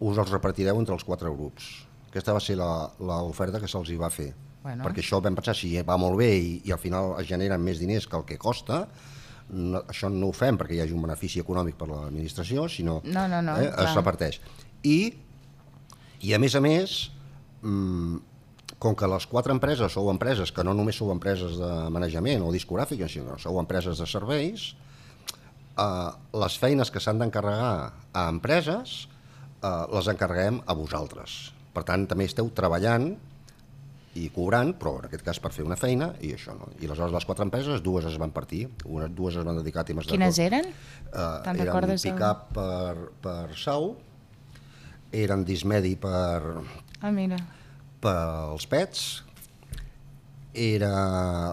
us 0.00 0.18
els 0.18 0.30
repartireu 0.30 0.78
entre 0.78 0.94
els 0.94 1.04
quatre 1.06 1.30
grups. 1.30 1.64
Aquesta 2.10 2.32
va 2.34 2.40
ser 2.42 2.54
l'oferta 2.56 3.60
que 3.60 3.68
se'ls 3.70 3.90
va 3.98 4.10
fer. 4.10 4.32
Bueno. 4.62 4.84
Perquè 4.84 5.02
això 5.02 5.18
vam 5.22 5.34
pensar, 5.38 5.54
si 5.56 5.70
va 5.82 5.96
molt 5.98 6.16
bé 6.18 6.28
i, 6.38 6.52
i 6.66 6.72
al 6.74 6.78
final 6.82 7.14
es 7.20 7.26
generen 7.28 7.62
més 7.62 7.78
diners 7.78 8.06
que 8.06 8.16
el 8.18 8.24
que 8.26 8.38
costa, 8.38 8.84
no, 9.50 9.82
això 9.88 10.10
no 10.10 10.28
ho 10.28 10.32
fem 10.36 10.58
perquè 10.58 10.76
hi 10.76 10.80
hagi 10.84 10.94
un 10.94 11.02
benefici 11.06 11.40
econòmic 11.42 11.76
per 11.78 11.88
l'administració, 11.90 12.66
sinó 12.68 13.00
No, 13.04 13.26
no, 13.30 13.40
no, 13.42 13.56
eh, 13.58 13.70
clar. 13.70 13.86
es 13.88 13.94
reparteix. 13.96 14.40
I, 14.84 14.98
I 16.26 16.34
a 16.34 16.38
més 16.42 16.54
a 16.58 16.60
més, 16.60 16.96
mm, 17.62 18.16
com 18.78 18.94
que 18.94 19.08
les 19.10 19.26
quatre 19.26 19.50
empreses 19.54 19.90
sou 19.92 20.10
empreses 20.12 20.52
que 20.54 20.62
no 20.64 20.74
només 20.74 20.96
sou 21.00 21.10
empreses 21.10 21.56
de 21.58 21.70
manejament 21.90 22.44
o 22.46 22.52
discogràfiques, 22.54 23.10
sinó 23.10 23.34
que 23.34 23.42
sou 23.42 23.58
empreses 23.58 23.98
de 23.98 24.06
serveis, 24.06 24.68
eh, 25.76 26.10
les 26.38 26.58
feines 26.62 26.90
que 26.94 27.00
s'han 27.02 27.18
d'encarregar 27.18 27.92
a 28.14 28.28
empreses 28.30 29.08
eh, 29.62 29.86
les 29.94 30.06
encarreguem 30.14 30.60
a 30.66 30.74
vosaltres. 30.78 31.50
Per 31.74 31.82
tant, 31.86 32.06
també 32.10 32.26
esteu 32.30 32.48
treballant 32.54 33.10
i 34.18 34.28
cobrant, 34.34 34.72
però 34.78 34.96
en 34.98 35.04
aquest 35.06 35.22
cas 35.26 35.38
per 35.42 35.50
fer 35.54 35.62
una 35.66 35.76
feina, 35.78 36.12
i 36.24 36.32
això 36.34 36.54
no. 36.56 36.70
I 36.80 36.86
aleshores 36.88 37.12
les 37.14 37.26
quatre 37.28 37.44
empreses, 37.46 37.82
dues 37.84 38.06
es 38.08 38.16
van 38.18 38.32
partir, 38.34 38.64
unes, 38.86 39.10
dues 39.14 39.36
es 39.38 39.44
van 39.46 39.58
dedicar 39.60 39.84
a 39.84 39.86
temes 39.90 40.06
Quines 40.10 40.38
de... 40.40 40.46
eren? 40.48 40.70
Uh, 41.12 41.42
Te'n 41.44 41.60
eren 41.66 41.90
el- 41.92 42.00
pick-up 42.02 42.48
per, 42.56 43.10
per 43.22 43.44
Sau, 43.58 43.92
eren 45.14 45.44
Dismedi 45.46 45.94
per, 46.00 46.62
Ah, 47.00 47.12
mira. 47.14 47.36
Pels 48.02 48.66
pets, 48.70 49.06
era 50.54 50.92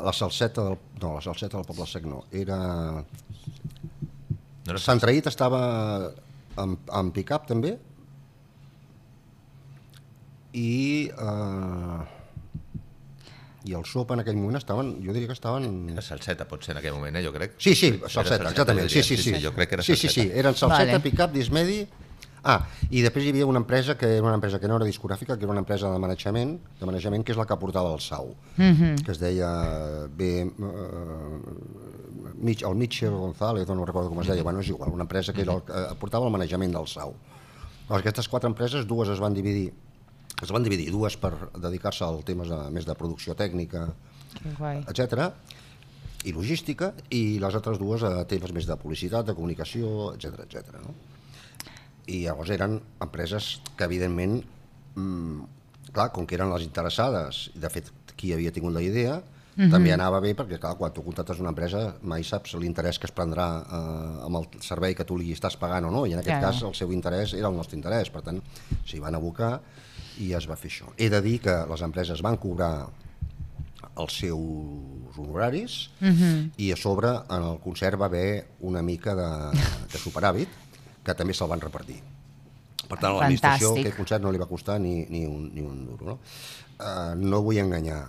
la 0.05 0.13
salseta 0.13 0.63
del... 0.69 0.77
No, 1.01 1.15
la 1.17 1.21
salseta 1.21 1.57
del 1.57 1.67
Poble 1.67 1.87
Sec 1.89 2.07
no, 2.09 2.23
era... 2.31 2.57
No 4.65 4.81
Sant 4.81 5.01
Traït 5.03 5.27
estava 5.29 5.61
amb, 6.57 6.87
amb 6.89 7.13
pick-up 7.13 7.45
també 7.49 7.75
i 10.55 10.71
eh, 11.11 11.99
i 13.65 13.73
el 13.73 13.85
sopa 13.89 14.13
en 14.13 14.21
aquell 14.21 14.37
moment 14.37 14.59
estaven, 14.59 14.91
jo 15.01 15.13
diria 15.13 15.29
que 15.29 15.35
estaven... 15.35 15.65
Era 15.89 16.01
salseta, 16.05 16.45
pot 16.49 16.61
ser, 16.65 16.75
en 16.75 16.81
aquell 16.83 16.93
moment, 16.93 17.17
eh, 17.17 17.23
jo 17.25 17.31
crec. 17.33 17.55
Sí, 17.57 17.73
sí, 17.77 17.89
Era 17.95 18.11
salseta, 18.13 18.51
exactament, 18.51 18.89
sí, 18.93 19.01
sí, 19.03 19.17
sí. 19.17 19.33
Jo 19.41 19.51
crec 19.55 19.71
que 19.71 19.79
era 19.79 19.85
sí, 19.85 19.95
sí, 19.95 20.07
salseta. 20.07 20.33
sí, 20.33 20.39
eren 20.39 20.57
salseta, 20.57 20.91
Vale. 20.91 21.05
pick-up, 21.05 21.33
dismedi... 21.33 21.79
Ah, 22.45 22.59
i 22.93 23.01
després 23.01 23.25
hi 23.25 23.31
havia 23.33 23.45
una 23.49 23.57
empresa 23.57 23.95
que 23.97 24.05
era 24.19 24.25
una 24.27 24.35
empresa 24.37 24.59
que 24.61 24.69
no 24.69 24.75
era 24.77 24.85
discogràfica, 24.85 25.33
que 25.33 25.47
era 25.47 25.51
una 25.51 25.63
empresa 25.63 25.89
de 25.89 25.97
manejament, 25.97 26.51
de 26.79 26.85
manejament 26.85 27.23
que 27.25 27.33
és 27.33 27.39
la 27.39 27.47
que 27.49 27.57
portava 27.57 27.89
el 27.95 28.03
SAU, 28.05 28.35
que 29.01 29.15
es 29.15 29.21
deia 29.21 29.49
B, 30.13 30.27
eh, 30.45 30.51
Mich, 32.35 32.61
el 32.61 32.75
Mitchell 32.77 33.17
González, 33.17 33.65
no 33.67 33.85
recordo 33.85 34.11
com 34.13 34.21
es 34.21 34.29
deia, 34.29 34.43
bueno, 34.45 34.61
és 34.61 34.69
igual, 34.69 34.93
una 34.93 35.07
empresa 35.07 35.33
que 35.33 35.41
era 35.41 35.55
el, 35.57 35.63
que 35.65 35.81
portava 35.97 36.29
el 36.29 36.35
manejament 36.37 36.77
del 36.77 36.85
SAU. 36.85 37.15
Llavors, 37.87 38.03
aquestes 38.03 38.29
quatre 38.29 38.49
empreses, 38.53 38.85
dues 38.85 39.09
es 39.09 39.19
van 39.19 39.33
dividir 39.33 39.71
es 40.43 40.51
van 40.51 40.61
dividir, 40.61 40.91
dues 40.91 41.15
per 41.17 41.33
dedicar-se 41.57 42.05
al 42.05 42.21
temes 42.27 42.49
de, 42.51 42.61
més 42.75 42.85
de 42.85 42.93
producció 42.99 43.33
tècnica, 43.33 43.87
etc 44.91 45.31
i 46.25 46.33
logística, 46.33 46.91
i 47.13 47.37
les 47.41 47.57
altres 47.57 47.77
dues 47.77 48.03
a 48.05 48.25
temes 48.29 48.53
més 48.53 48.65
de 48.65 48.77
publicitat, 48.81 49.27
de 49.27 49.35
comunicació, 49.37 50.11
etc 50.15 50.41
etc. 50.45 50.79
no? 50.81 51.14
I 52.07 52.25
llavors 52.25 52.51
eren 52.53 52.79
empreses 53.01 53.59
que, 53.75 53.85
evidentment, 53.85 54.41
mm, 54.95 55.91
clar, 55.91 56.11
com 56.13 56.27
que 56.27 56.35
eren 56.35 56.51
les 56.53 56.65
interessades, 56.67 57.49
i 57.55 57.59
de 57.59 57.71
fet 57.71 57.91
qui 58.15 58.33
havia 58.33 58.51
tingut 58.51 58.73
la 58.73 58.83
idea, 58.85 59.21
també 59.55 59.93
anava 59.95 60.19
bé 60.19 60.33
perquè, 60.35 60.57
clar, 60.59 60.73
quan 60.75 60.91
tu 60.91 61.03
contractes 61.03 61.39
una 61.39 61.53
empresa 61.53 61.95
mai 62.03 62.25
saps 62.27 62.57
l'interès 62.59 62.99
que 62.99 63.07
es 63.07 63.13
prendrà 63.15 63.45
eh, 63.63 64.25
amb 64.27 64.41
el 64.41 64.47
servei 64.65 64.95
que 64.97 65.05
tu 65.07 65.15
li 65.17 65.31
estàs 65.31 65.55
pagant 65.55 65.87
o 65.87 65.91
no, 65.93 66.03
i 66.05 66.11
en 66.11 66.19
aquest 66.19 66.41
Clar. 66.41 66.51
cas 66.51 66.61
el 66.67 66.75
seu 66.75 66.91
interès 66.91 67.33
era 67.37 67.47
el 67.47 67.55
nostre 67.55 67.79
interès, 67.79 68.11
per 68.11 68.21
tant, 68.25 68.41
s'hi 68.83 68.99
van 68.99 69.15
abocar 69.15 69.53
i 70.19 70.33
es 70.35 70.47
va 70.49 70.59
fer 70.59 70.73
això. 70.73 70.91
He 70.97 71.07
de 71.11 71.21
dir 71.23 71.39
que 71.43 71.55
les 71.71 71.85
empreses 71.87 72.23
van 72.25 72.35
cobrar 72.35 72.89
els 73.95 74.17
seus 74.19 75.15
honoraris 75.15 75.75
i 76.59 76.71
a 76.73 76.75
sobre 76.75 77.13
en 77.31 77.43
el 77.53 77.59
concert 77.63 77.99
va 77.99 78.09
haver 78.09 78.57
una 78.59 78.81
mica 78.83 79.15
de, 79.15 79.29
de 79.91 80.01
superàvit 80.01 80.49
que 81.05 81.13
també 81.17 81.33
se'l 81.37 81.49
van 81.51 81.61
repartir. 81.61 81.99
Per 82.85 82.97
tant, 82.99 83.11
a 83.11 83.19
l'administració 83.19 83.71
aquest 83.79 83.97
concert 83.97 84.21
no 84.25 84.31
li 84.33 84.41
va 84.41 84.45
costar 84.49 84.79
ni, 84.81 85.05
ni, 85.09 85.23
un, 85.25 85.47
ni 85.53 85.61
un 85.65 85.85
duro. 85.87 86.05
No? 86.05 86.17
Uh, 86.75 87.13
no 87.17 87.39
vull 87.45 87.57
enganyar, 87.61 88.01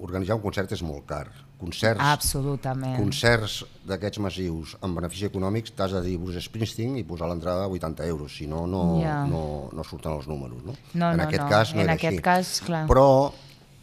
organitzar 0.00 0.36
un 0.38 0.42
concert 0.44 0.72
és 0.72 0.82
molt 0.86 1.04
car. 1.08 1.26
Concerts, 1.64 2.00
Absolutament. 2.02 2.96
concerts 2.98 3.60
d'aquests 3.88 4.18
massius 4.20 4.72
amb 4.84 4.98
benefici 4.98 5.28
econòmics 5.28 5.72
t'has 5.78 5.94
de 5.94 6.00
dir 6.04 6.16
Bruce 6.20 6.42
Springsteen 6.44 6.96
i 7.00 7.04
posar 7.08 7.28
l'entrada 7.30 7.64
a 7.64 7.70
80 7.72 8.04
euros, 8.10 8.34
si 8.36 8.46
no, 8.50 8.66
no, 8.66 8.82
Ja. 9.00 9.20
no, 9.30 9.70
no 9.72 9.84
surten 9.86 10.12
els 10.12 10.26
números. 10.28 10.60
No? 10.66 10.74
No, 10.94 11.12
en 11.12 11.16
no, 11.22 11.22
aquest 11.28 11.42
no. 11.44 11.48
cas 11.48 11.72
no 11.74 11.80
En 11.80 11.86
era 11.86 11.94
aquest 11.94 12.12
així. 12.18 12.22
cas, 12.26 12.60
clar. 12.66 12.82
Però, 12.90 13.32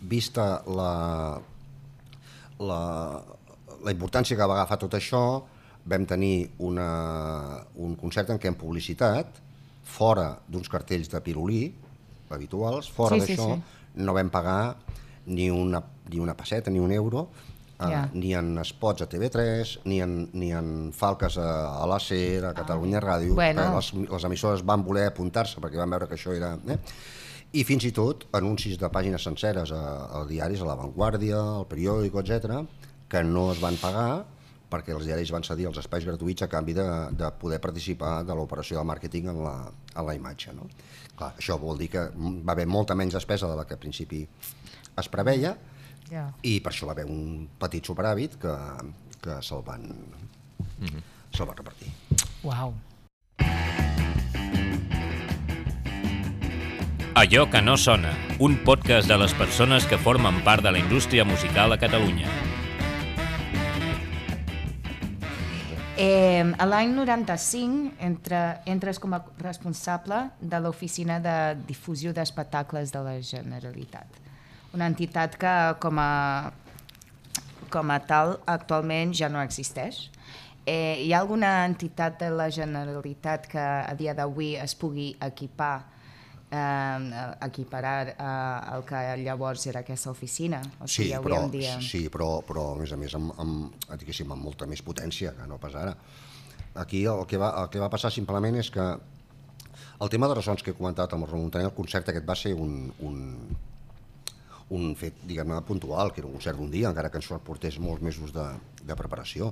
vista 0.02 0.62
la, 0.68 1.40
la, 2.60 2.82
la 3.84 3.92
importància 3.96 4.38
que 4.38 4.46
va 4.52 4.60
agafar 4.60 4.78
tot 4.84 4.94
això, 5.00 5.24
vam 5.86 6.06
tenir 6.06 6.52
una, 6.60 7.66
un 7.82 7.96
concert 7.96 8.30
en 8.30 8.40
què 8.40 8.48
en 8.52 8.56
publicitat, 8.60 9.40
fora 9.84 10.36
d'uns 10.48 10.70
cartells 10.70 11.10
de 11.10 11.22
pirulí 11.26 11.64
habituals, 12.32 12.90
fora 12.94 13.18
Sí, 13.20 13.22
sí, 13.26 13.36
d'això, 13.36 13.56
sí. 13.56 13.62
no 14.06 14.14
vam 14.14 14.30
pagar 14.32 14.76
ni 15.26 15.50
una, 15.52 15.82
ni 16.10 16.20
una 16.20 16.36
passeta, 16.38 16.72
ni 16.72 16.80
un 16.80 16.92
euro, 16.92 17.28
eh, 17.80 17.90
Ja. 17.90 18.10
ni 18.14 18.34
en 18.36 18.60
spots 18.64 19.02
a 19.02 19.10
TV3, 19.10 19.80
ni 19.86 20.00
en, 20.02 20.30
ni 20.34 20.52
en 20.54 20.92
falques 20.94 21.38
a, 21.38 21.82
a 21.82 21.88
l'ACER, 21.90 22.46
a 22.46 22.54
Catalunya 22.54 23.02
Ràdio, 23.02 23.32
Ah. 23.34 23.36
Bueno. 23.36 23.62
que 23.70 23.76
les, 23.76 23.94
les 24.12 24.24
emissores 24.24 24.64
van 24.66 24.84
voler 24.86 25.08
apuntar-se 25.08 25.60
perquè 25.60 25.78
van 25.82 25.90
veure 25.90 26.08
que 26.08 26.16
això 26.16 26.34
era... 26.38 26.58
Eh? 26.68 26.78
I 27.54 27.66
fins 27.68 27.84
i 27.84 27.92
tot 27.92 28.30
anuncis 28.32 28.78
de 28.80 28.88
pàgines 28.88 29.22
senceres 29.28 29.74
a, 29.76 30.22
a 30.22 30.26
diaris, 30.26 30.62
a 30.62 30.66
La 30.70 30.76
Vanguardia, 30.80 31.36
al 31.58 31.66
periòdico, 31.68 32.22
etc, 32.22 32.62
que 33.12 33.24
no 33.28 33.50
es 33.52 33.60
van 33.60 33.76
pagar 33.76 34.24
perquè 34.72 34.96
els 34.96 35.06
diaris 35.06 35.34
van 35.34 35.44
cedir 35.44 35.68
els 35.70 35.80
espais 35.82 36.06
gratuïts 36.08 36.46
a 36.46 36.50
canvi 36.52 36.76
de, 36.78 36.88
de 37.18 37.32
poder 37.42 37.60
participar 37.64 38.22
de 38.28 38.38
l'operació 38.38 38.80
de 38.80 38.88
màrqueting 38.88 39.30
en 39.34 39.44
la, 39.44 39.56
en 39.96 40.08
la 40.08 40.16
imatge. 40.16 40.56
No? 40.56 40.70
Clar, 41.18 41.34
això 41.38 41.60
vol 41.60 41.78
dir 41.82 41.92
que 41.94 42.08
va 42.16 42.56
haver 42.56 42.68
molta 42.68 42.96
menys 42.96 43.18
despesa 43.20 43.50
de 43.52 43.60
la 43.60 43.68
que 43.68 43.78
al 43.78 43.84
principi 43.84 44.24
es 44.98 45.12
preveia 45.12 45.56
Ja. 46.12 46.26
i 46.44 46.58
per 46.60 46.74
això 46.74 46.90
va 46.90 46.92
haver 46.92 47.06
un 47.08 47.46
petit 47.60 47.88
superàvit 47.88 48.36
que, 48.42 48.54
que 49.24 49.38
se'l 49.42 49.64
van, 49.64 49.86
mm 49.88 50.88
-hmm. 50.88 51.04
se 51.32 51.46
van 51.46 51.56
repartir. 51.56 51.92
Uau. 52.44 52.74
Allò 57.14 57.50
que 57.52 57.62
no 57.62 57.78
sona, 57.78 58.12
un 58.40 58.58
podcast 58.64 59.08
de 59.08 59.18
les 59.18 59.34
persones 59.34 59.86
que 59.86 59.98
formen 59.98 60.44
part 60.44 60.64
de 60.64 60.72
la 60.72 60.80
indústria 60.80 61.26
musical 61.26 61.72
a 61.74 61.78
Catalunya. 61.78 62.28
Eh, 66.02 66.42
l'any 66.66 66.96
95 66.98 67.92
entre, 68.02 68.38
entres 68.66 68.98
com 68.98 69.14
a 69.14 69.20
responsable 69.44 70.18
de 70.42 70.58
l'Oficina 70.64 71.20
de 71.22 71.36
Difusió 71.68 72.10
d'Espectacles 72.18 72.90
de 72.96 73.04
la 73.06 73.14
Generalitat. 73.22 74.18
Una 74.74 74.88
entitat 74.90 75.38
que 75.38 75.52
com 75.84 76.02
a, 76.02 76.50
com 77.70 77.94
a 77.94 78.00
tal 78.10 78.40
actualment 78.50 79.14
ja 79.14 79.30
no 79.30 79.44
existeix. 79.46 80.08
Eh, 80.66 81.06
hi 81.06 81.14
ha 81.14 81.20
alguna 81.22 81.68
entitat 81.68 82.18
de 82.24 82.32
la 82.34 82.50
Generalitat 82.50 83.46
que 83.52 83.62
a 83.62 83.94
dia 84.00 84.18
d'avui 84.18 84.56
es 84.58 84.74
pugui 84.74 85.12
equipar 85.22 85.84
eh, 86.52 87.36
equiparar 87.48 88.10
eh, 88.12 88.76
el 88.76 88.84
que 88.86 89.02
llavors 89.24 89.66
era 89.72 89.82
aquesta 89.86 90.12
oficina? 90.12 90.62
O 90.80 90.88
Sí, 90.88 91.04
sigui, 91.04 91.14
avui 91.18 91.32
però, 91.32 91.44
en 91.46 91.52
dia... 91.52 91.78
sí 91.82 92.04
però, 92.14 92.42
però 92.48 92.74
a 92.74 92.80
més 92.80 92.92
a 92.92 93.00
més 93.00 93.16
amb, 93.16 93.32
amb, 93.40 93.88
diguéssim, 93.98 94.32
amb 94.32 94.44
molta 94.44 94.68
més 94.68 94.84
potència 94.84 95.34
que 95.38 95.48
no 95.48 95.58
pas 95.62 95.76
ara. 95.80 95.96
Aquí 96.76 97.04
el 97.06 97.26
que, 97.28 97.38
va, 97.42 97.50
el 97.64 97.70
que 97.72 97.82
va 97.82 97.90
passar 97.92 98.12
simplement 98.12 98.56
és 98.60 98.70
que 98.72 98.86
el 100.02 100.10
tema 100.10 100.28
de 100.28 100.36
ressons 100.38 100.64
que 100.64 100.72
he 100.72 100.78
comentat 100.78 101.14
amb 101.14 101.26
el 101.26 101.30
Ramon 101.30 101.50
Montaner, 101.50 101.68
el 101.68 101.76
concert 101.78 102.08
aquest 102.10 102.26
va 102.28 102.36
ser 102.36 102.54
un, 102.58 102.92
un, 103.06 103.18
un 104.72 104.96
fet, 104.96 105.20
diguem-ne, 105.28 105.60
puntual, 105.68 106.14
que 106.14 106.22
era 106.24 106.30
un 106.30 106.34
concert 106.40 106.58
d'un 106.58 106.72
dia, 106.72 106.90
encara 106.90 107.12
que 107.12 107.20
ens 107.22 107.28
portés 107.46 107.78
molts 107.80 108.02
mesos 108.02 108.34
de, 108.34 108.46
de 108.88 108.96
preparació. 108.98 109.52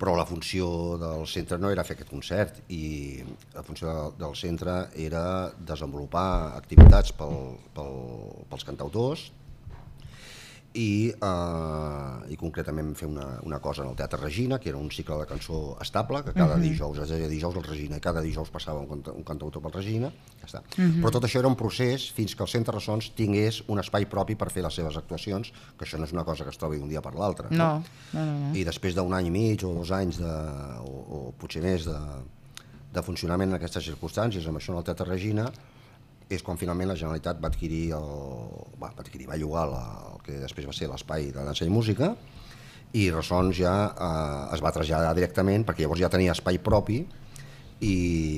Però 0.00 0.14
la 0.16 0.24
funció 0.24 0.66
del 1.00 1.26
centre 1.28 1.58
no 1.60 1.68
era 1.74 1.84
fer 1.84 1.92
aquest 1.96 2.08
concert 2.08 2.62
i 2.72 3.20
la 3.52 3.64
funció 3.66 3.92
del, 4.16 4.32
centre 4.38 4.76
era 4.96 5.24
desenvolupar 5.72 6.56
activitats 6.56 7.12
pel, 7.18 7.36
pel, 7.76 7.98
pels 8.48 8.64
cantautors 8.64 9.26
i, 10.74 11.10
eh, 11.10 12.30
i 12.30 12.36
concretament 12.38 12.92
fer 12.98 13.08
una, 13.10 13.26
una 13.46 13.58
cosa 13.62 13.82
en 13.82 13.90
el 13.90 13.96
Teatre 13.98 14.20
Regina, 14.20 14.58
que 14.62 14.68
era 14.70 14.78
un 14.78 14.90
cicle 14.90 15.16
de 15.18 15.26
cançó 15.26 15.76
estable, 15.82 16.22
que 16.22 16.32
cada 16.32 16.54
uh 16.54 16.58
-huh. 16.58 16.62
dijous, 16.62 16.98
es 16.98 17.08
deia 17.08 17.28
dijous 17.28 17.56
al 17.56 17.64
Regina, 17.64 17.96
i 17.96 18.00
cada 18.00 18.20
dijous 18.20 18.50
passava 18.50 18.78
un, 18.80 18.86
canta- 18.86 19.12
un 19.12 19.24
cantautor 19.24 19.62
pel 19.62 19.72
Regina, 19.72 20.12
ja 20.40 20.46
està. 20.46 20.60
Uh 20.78 20.84
-huh. 20.84 21.02
Però 21.02 21.10
tot 21.10 21.24
això 21.24 21.38
era 21.38 21.48
un 21.48 21.56
procés 21.56 22.12
fins 22.12 22.34
que 22.34 22.42
el 22.42 22.48
Centre 22.48 22.72
Ressons 22.72 23.10
tingués 23.14 23.64
un 23.66 23.78
espai 23.78 24.06
propi 24.06 24.36
per 24.36 24.50
fer 24.50 24.62
les 24.62 24.74
seves 24.74 24.96
actuacions, 24.96 25.52
que 25.76 25.84
això 25.84 25.98
no 25.98 26.04
és 26.04 26.12
una 26.12 26.24
cosa 26.24 26.44
que 26.44 26.50
es 26.50 26.58
trobi 26.58 26.78
d'un 26.78 26.88
dia 26.88 27.00
per 27.00 27.14
l'altre. 27.14 27.48
No, 27.50 27.82
no, 28.12 28.24
no, 28.24 28.48
no. 28.48 28.54
I 28.54 28.64
després 28.64 28.94
d'un 28.94 29.12
any 29.12 29.26
i 29.26 29.30
mig 29.30 29.64
o 29.64 29.74
dos 29.74 29.90
anys, 29.90 30.18
de, 30.18 30.34
o, 30.80 31.28
o 31.28 31.34
potser 31.38 31.62
més, 31.62 31.84
de, 31.84 31.98
de 32.92 33.02
funcionament 33.02 33.48
en 33.48 33.54
aquestes 33.54 33.84
circumstàncies, 33.84 34.46
amb 34.46 34.58
això 34.58 34.72
en 34.72 34.78
el 34.78 34.84
Teatre 34.84 35.06
Regina, 35.06 35.50
és 36.30 36.44
quan 36.46 36.58
finalment 36.60 36.92
la 36.92 36.96
Generalitat 36.98 37.40
va 37.42 37.50
adquirir, 37.50 37.90
el, 37.96 38.10
va, 38.78 38.90
va, 38.90 39.02
adquirir, 39.02 39.26
va 39.28 39.38
llogar 39.40 39.66
la, 39.70 39.82
el 40.12 40.20
que 40.26 40.38
després 40.38 40.68
va 40.68 40.74
ser 40.76 40.88
l'espai 40.90 41.32
de 41.34 41.42
dansa 41.42 41.66
i 41.66 41.72
música 41.74 42.14
i 42.94 43.08
Ressons 43.10 43.58
ja 43.58 43.74
eh, 43.90 44.54
es 44.54 44.62
va 44.62 44.72
traslladar 44.74 45.12
directament 45.18 45.66
perquè 45.66 45.84
llavors 45.84 46.02
ja 46.02 46.10
tenia 46.12 46.34
espai 46.34 46.58
propi 46.62 47.02
i 47.80 47.94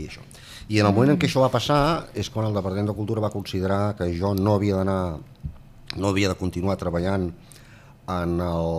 això. 0.09 0.25
I 0.73 0.79
en 0.81 0.87
el 0.87 0.95
moment 0.95 1.13
en 1.15 1.21
què 1.21 1.29
això 1.29 1.43
va 1.43 1.53
passar 1.53 2.09
és 2.17 2.31
quan 2.33 2.47
el 2.49 2.57
Departament 2.57 2.89
de 2.89 2.97
Cultura 2.97 3.25
va 3.25 3.33
considerar 3.35 3.97
que 3.99 4.09
jo 4.17 4.33
no 4.39 4.57
havia 4.57 4.79
d'anar 4.81 5.01
no 5.97 6.09
havia 6.09 6.31
de 6.33 6.39
continuar 6.41 6.79
treballant 6.81 7.27
en 8.13 8.39
el, 8.41 8.71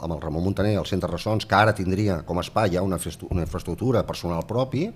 amb 0.00 0.14
el 0.14 0.20
Ramon 0.20 0.44
Montaner, 0.44 0.76
al 0.78 0.86
Centre 0.88 1.10
Ressons, 1.10 1.46
que 1.46 1.58
ara 1.58 1.74
tindria 1.76 2.20
com 2.28 2.38
a 2.38 2.44
espai 2.46 2.76
ja 2.76 2.84
una, 2.86 2.98
una 3.28 3.44
infraestructura 3.44 4.04
personal 4.06 4.46
propi, 4.48 4.86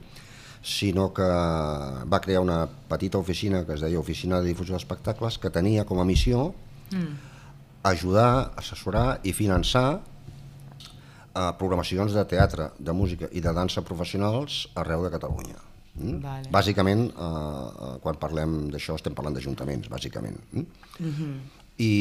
sinó 0.67 1.13
que 1.15 1.23
va 1.23 2.21
crear 2.21 2.41
una 2.43 2.67
petita 2.67 3.19
oficina 3.19 3.63
que 3.65 3.77
es 3.77 3.85
deia 3.85 4.01
Oficina 4.03 4.41
de 4.41 4.51
Difusió 4.51 4.75
d'Espectacles, 4.75 5.39
que 5.39 5.51
tenia 5.55 5.85
com 5.87 6.01
a 6.03 6.07
missió 6.09 6.49
ajudar, 7.87 8.53
assessorar 8.59 9.21
i 9.23 9.33
finançar 9.37 10.01
eh, 11.37 11.53
programacions 11.61 12.17
de 12.17 12.25
teatre, 12.27 12.71
de 12.79 12.93
música 12.93 13.31
i 13.31 13.43
de 13.45 13.53
dansa 13.55 13.85
professionals 13.87 14.65
arreu 14.75 15.07
de 15.07 15.13
Catalunya. 15.15 15.61
Mm? 15.95 16.19
Vale. 16.25 16.51
Bàsicament, 16.53 17.07
eh, 17.11 17.13
eh, 17.21 17.93
quan 18.03 18.19
parlem 18.21 18.59
d'això 18.73 18.99
estem 18.99 19.15
parlant 19.15 19.39
d'ajuntaments, 19.39 19.89
bàsicament. 19.93 20.41
Mm? 20.53 21.39
I, 21.79 21.93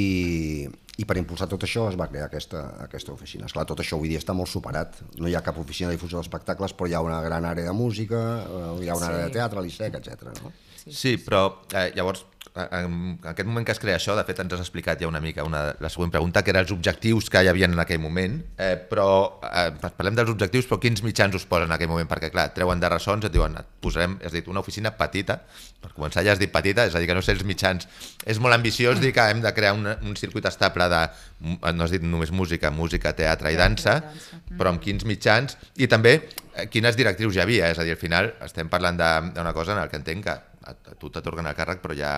i 0.97 1.05
per 1.05 1.17
impulsar 1.19 1.47
tot 1.51 1.63
això 1.67 1.89
es 1.89 1.95
va 1.99 2.08
crear 2.08 2.25
aquesta, 2.29 2.62
aquesta 2.86 3.12
oficina. 3.12 3.45
Esclar, 3.49 3.65
tot 3.67 3.79
això 3.84 3.97
avui 3.97 4.08
dia 4.10 4.19
està 4.21 4.34
molt 4.34 4.47
superat. 4.47 5.01
No 5.19 5.27
hi 5.27 5.36
ha 5.36 5.41
cap 5.43 5.58
oficina 5.60 5.89
de 5.89 5.97
difusió 5.97 6.17
d'espectacles, 6.21 6.73
però 6.73 6.88
hi 6.88 6.93
ha 6.95 7.01
una 7.03 7.21
gran 7.21 7.43
àrea 7.45 7.65
de 7.65 7.73
música, 7.75 8.21
eh, 8.45 8.84
hi 8.86 8.89
ha 8.89 8.95
una 8.95 9.05
Sí. 9.08 9.12
àrea 9.12 9.25
de 9.25 9.34
teatre, 9.36 9.62
l'ISEC, 9.62 9.95
etc. 9.99 10.23
No? 10.41 10.53
Sí, 10.88 11.17
però 11.17 11.41
eh, 11.73 11.91
llavors, 11.95 12.25
en 12.56 13.20
aquest 13.28 13.48
moment 13.48 13.65
que 13.68 13.74
es 13.76 13.80
crea 13.84 13.98
això, 14.00 14.13
de 14.15 14.24
fet 14.24 14.39
ens 14.39 14.54
has 14.56 14.62
explicat 14.63 15.02
ja 15.02 15.10
una 15.10 15.20
mica 15.20 15.44
una, 15.44 15.63
la 15.84 15.89
següent 15.91 16.13
pregunta, 16.13 16.44
que 16.44 16.54
eren 16.54 16.63
els 16.63 16.72
objectius 16.72 17.28
que 17.32 17.41
hi 17.44 17.50
havia 17.52 17.68
en 17.68 17.80
aquell 17.84 18.00
moment, 18.00 18.38
eh, 18.56 18.76
però 18.89 19.08
eh, 19.44 19.68
parlem 19.86 20.15
dels 20.15 20.32
objectius, 20.32 20.70
però 20.70 20.80
quins 20.80 21.04
mitjans 21.04 21.36
us 21.36 21.46
posen 21.50 21.68
en 21.68 21.76
aquell 21.76 21.91
moment? 21.91 22.08
Perquè 22.08 22.32
clar, 22.32 22.48
treuen 22.56 22.80
de 22.80 22.91
ressons, 22.94 23.28
et 23.28 23.34
diuen, 23.34 23.58
et 23.60 23.68
posarem, 23.84 24.15
has 24.24 24.36
dit, 24.36 24.48
una 24.52 24.63
oficina 24.63 24.94
petita, 24.96 25.41
per 25.84 25.91
començar 25.98 26.24
ja 26.24 26.32
has 26.32 26.39
dit 26.39 26.54
petita, 26.54 26.88
és 26.88 26.96
a 26.96 27.04
dir, 27.04 27.10
que 27.12 27.18
no 27.18 27.26
sé 27.26 27.36
els 27.36 27.44
mitjans, 27.44 27.89
és 28.24 28.39
molt 28.39 28.56
ambiciós 28.56 29.04
dir 29.04 29.12
que 29.15 29.28
hem 29.34 29.44
de 29.44 29.52
crear 29.58 29.76
un, 29.76 29.91
un 29.91 30.15
circuit 30.15 30.48
estable 30.48 30.88
de, 30.96 31.04
no 31.76 31.84
has 31.84 31.91
dit 31.91 32.08
només 32.08 32.32
música, 32.32 32.72
música, 32.72 33.12
teatre 33.20 33.52
i 33.52 33.60
dansa, 33.60 34.00
però 34.56 34.72
amb 34.72 34.84
quins 34.84 35.04
mitjans, 35.04 35.60
i 35.76 35.91
també 35.91 36.22
eh, 36.22 36.70
quines 36.72 36.96
directrius 36.96 37.36
hi 37.36 37.44
havia, 37.44 37.76
és 37.76 37.84
a 37.84 37.84
dir, 37.84 38.00
al 38.00 38.02
final 38.02 38.32
estem 38.48 38.72
parlant 38.72 39.04
d'una 39.04 39.54
cosa 39.54 39.76
en 39.76 39.84
el 39.84 39.91
que 39.91 40.00
entenc 40.00 40.30
que 40.30 40.39
a, 40.65 40.72
a 40.72 40.98
tu 40.98 41.12
t'atorguen 41.12 41.52
el 41.52 41.58
càrrec, 41.58 41.84
però 41.84 41.98
ja 41.98 42.15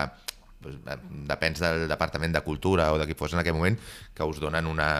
eh, 0.66 0.98
depens 1.28 1.62
del 1.62 1.86
Departament 1.90 2.34
de 2.34 2.44
Cultura 2.46 2.90
o 2.92 2.98
de 2.98 3.06
qui 3.06 3.16
fos 3.18 3.34
en 3.34 3.42
aquell 3.42 3.56
moment, 3.56 3.78
que 4.14 4.26
us 4.26 4.40
donen 4.42 4.66
una, 4.66 4.90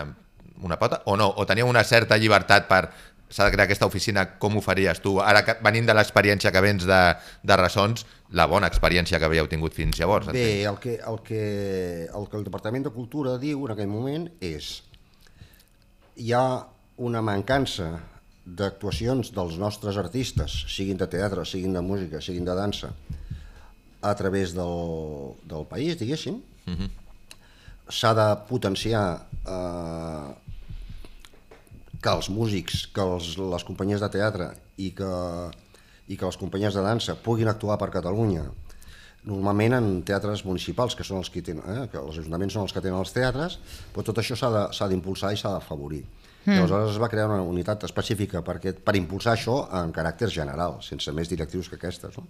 una 0.63 0.79
pota, 0.79 1.03
o 1.05 1.17
no, 1.17 1.29
o 1.29 1.45
teníeu 1.49 1.69
una 1.69 1.83
certa 1.83 2.17
llibertat 2.17 2.67
per 2.69 2.83
s'ha 3.29 3.45
de 3.45 3.53
crear 3.53 3.67
aquesta 3.67 3.85
oficina, 3.85 4.25
com 4.41 4.57
ho 4.57 4.61
faries 4.65 5.01
tu? 5.03 5.19
Ara, 5.21 5.43
que, 5.45 5.55
venint 5.65 5.85
de 5.85 5.93
l'experiència 5.93 6.51
que 6.51 6.63
vens 6.65 6.85
de, 6.89 6.99
de 7.45 7.57
ressons, 7.61 8.05
la 8.33 8.47
bona 8.49 8.69
experiència 8.71 9.19
que 9.21 9.29
havíeu 9.29 9.47
tingut 9.49 9.75
fins 9.77 9.99
llavors. 10.01 10.31
Bé, 10.33 10.63
el 10.65 10.79
que, 10.81 10.97
el, 10.97 11.19
que, 11.25 11.43
el 12.09 12.29
que 12.29 12.39
el 12.39 12.45
Departament 12.47 12.87
de 12.89 12.93
Cultura 12.95 13.37
diu 13.41 13.67
en 13.67 13.75
aquell 13.75 13.91
moment 13.91 14.25
és 14.41 14.79
hi 16.19 16.33
ha 16.33 16.65
una 16.99 17.21
mancança 17.23 17.93
d'actuacions 18.49 19.29
dels 19.35 19.59
nostres 19.61 19.97
artistes, 20.01 20.63
siguin 20.73 20.97
de 20.97 21.07
teatre, 21.07 21.45
siguin 21.45 21.77
de 21.77 21.83
música, 21.85 22.21
siguin 22.21 22.47
de 22.47 22.55
dansa, 22.57 22.89
a 24.01 24.13
través 24.15 24.53
del, 24.55 25.35
del 25.43 25.65
país, 25.69 25.97
diguéssim. 25.99 26.39
S'ha 27.89 28.13
de 28.13 28.27
potenciar 28.49 29.03
eh, 29.43 30.29
que 31.99 32.11
els 32.13 32.29
músics, 32.29 32.85
que 32.93 33.03
els, 33.03 33.33
les 33.41 33.65
companyies 33.67 34.03
de 34.03 34.09
teatre 34.13 34.51
i 34.77 34.91
que, 34.95 35.11
i 36.07 36.17
que 36.17 36.25
les 36.29 36.39
companyies 36.39 36.77
de 36.77 36.85
dansa 36.85 37.17
puguin 37.25 37.49
actuar 37.51 37.79
per 37.81 37.89
Catalunya 37.93 38.45
normalment 39.29 39.75
en 39.75 39.89
teatres 40.07 40.45
municipals, 40.47 40.95
que 40.95 41.03
són 41.03 41.19
els 41.19 41.29
que 41.33 41.43
tenen, 41.43 41.65
eh, 41.65 41.87
que 41.91 41.99
els 41.99 42.21
ajuntaments 42.21 42.55
són 42.55 42.65
els 42.67 42.73
que 42.73 42.81
tenen 42.81 43.01
els 43.01 43.11
teatres, 43.13 43.59
però 43.93 44.05
tot 44.07 44.21
això 44.21 44.37
s'ha 44.39 44.87
d'impulsar 44.87 45.33
i 45.33 45.41
s'ha 45.41 45.51
d'afavorir. 45.57 46.05
Mm. 46.45 46.55
I 46.55 46.57
aleshores 46.61 46.93
es 46.93 47.01
va 47.01 47.09
crear 47.11 47.27
una 47.27 47.43
unitat 47.43 47.83
específica 47.83 48.41
per, 48.45 48.57
aquest, 48.61 48.79
per 48.85 48.95
impulsar 48.95 49.35
això 49.35 49.59
en 49.81 49.91
caràcter 49.95 50.29
general, 50.31 50.79
sense 50.85 51.11
més 51.11 51.29
directius 51.29 51.67
que 51.69 51.75
aquestes. 51.75 52.15
No? 52.15 52.29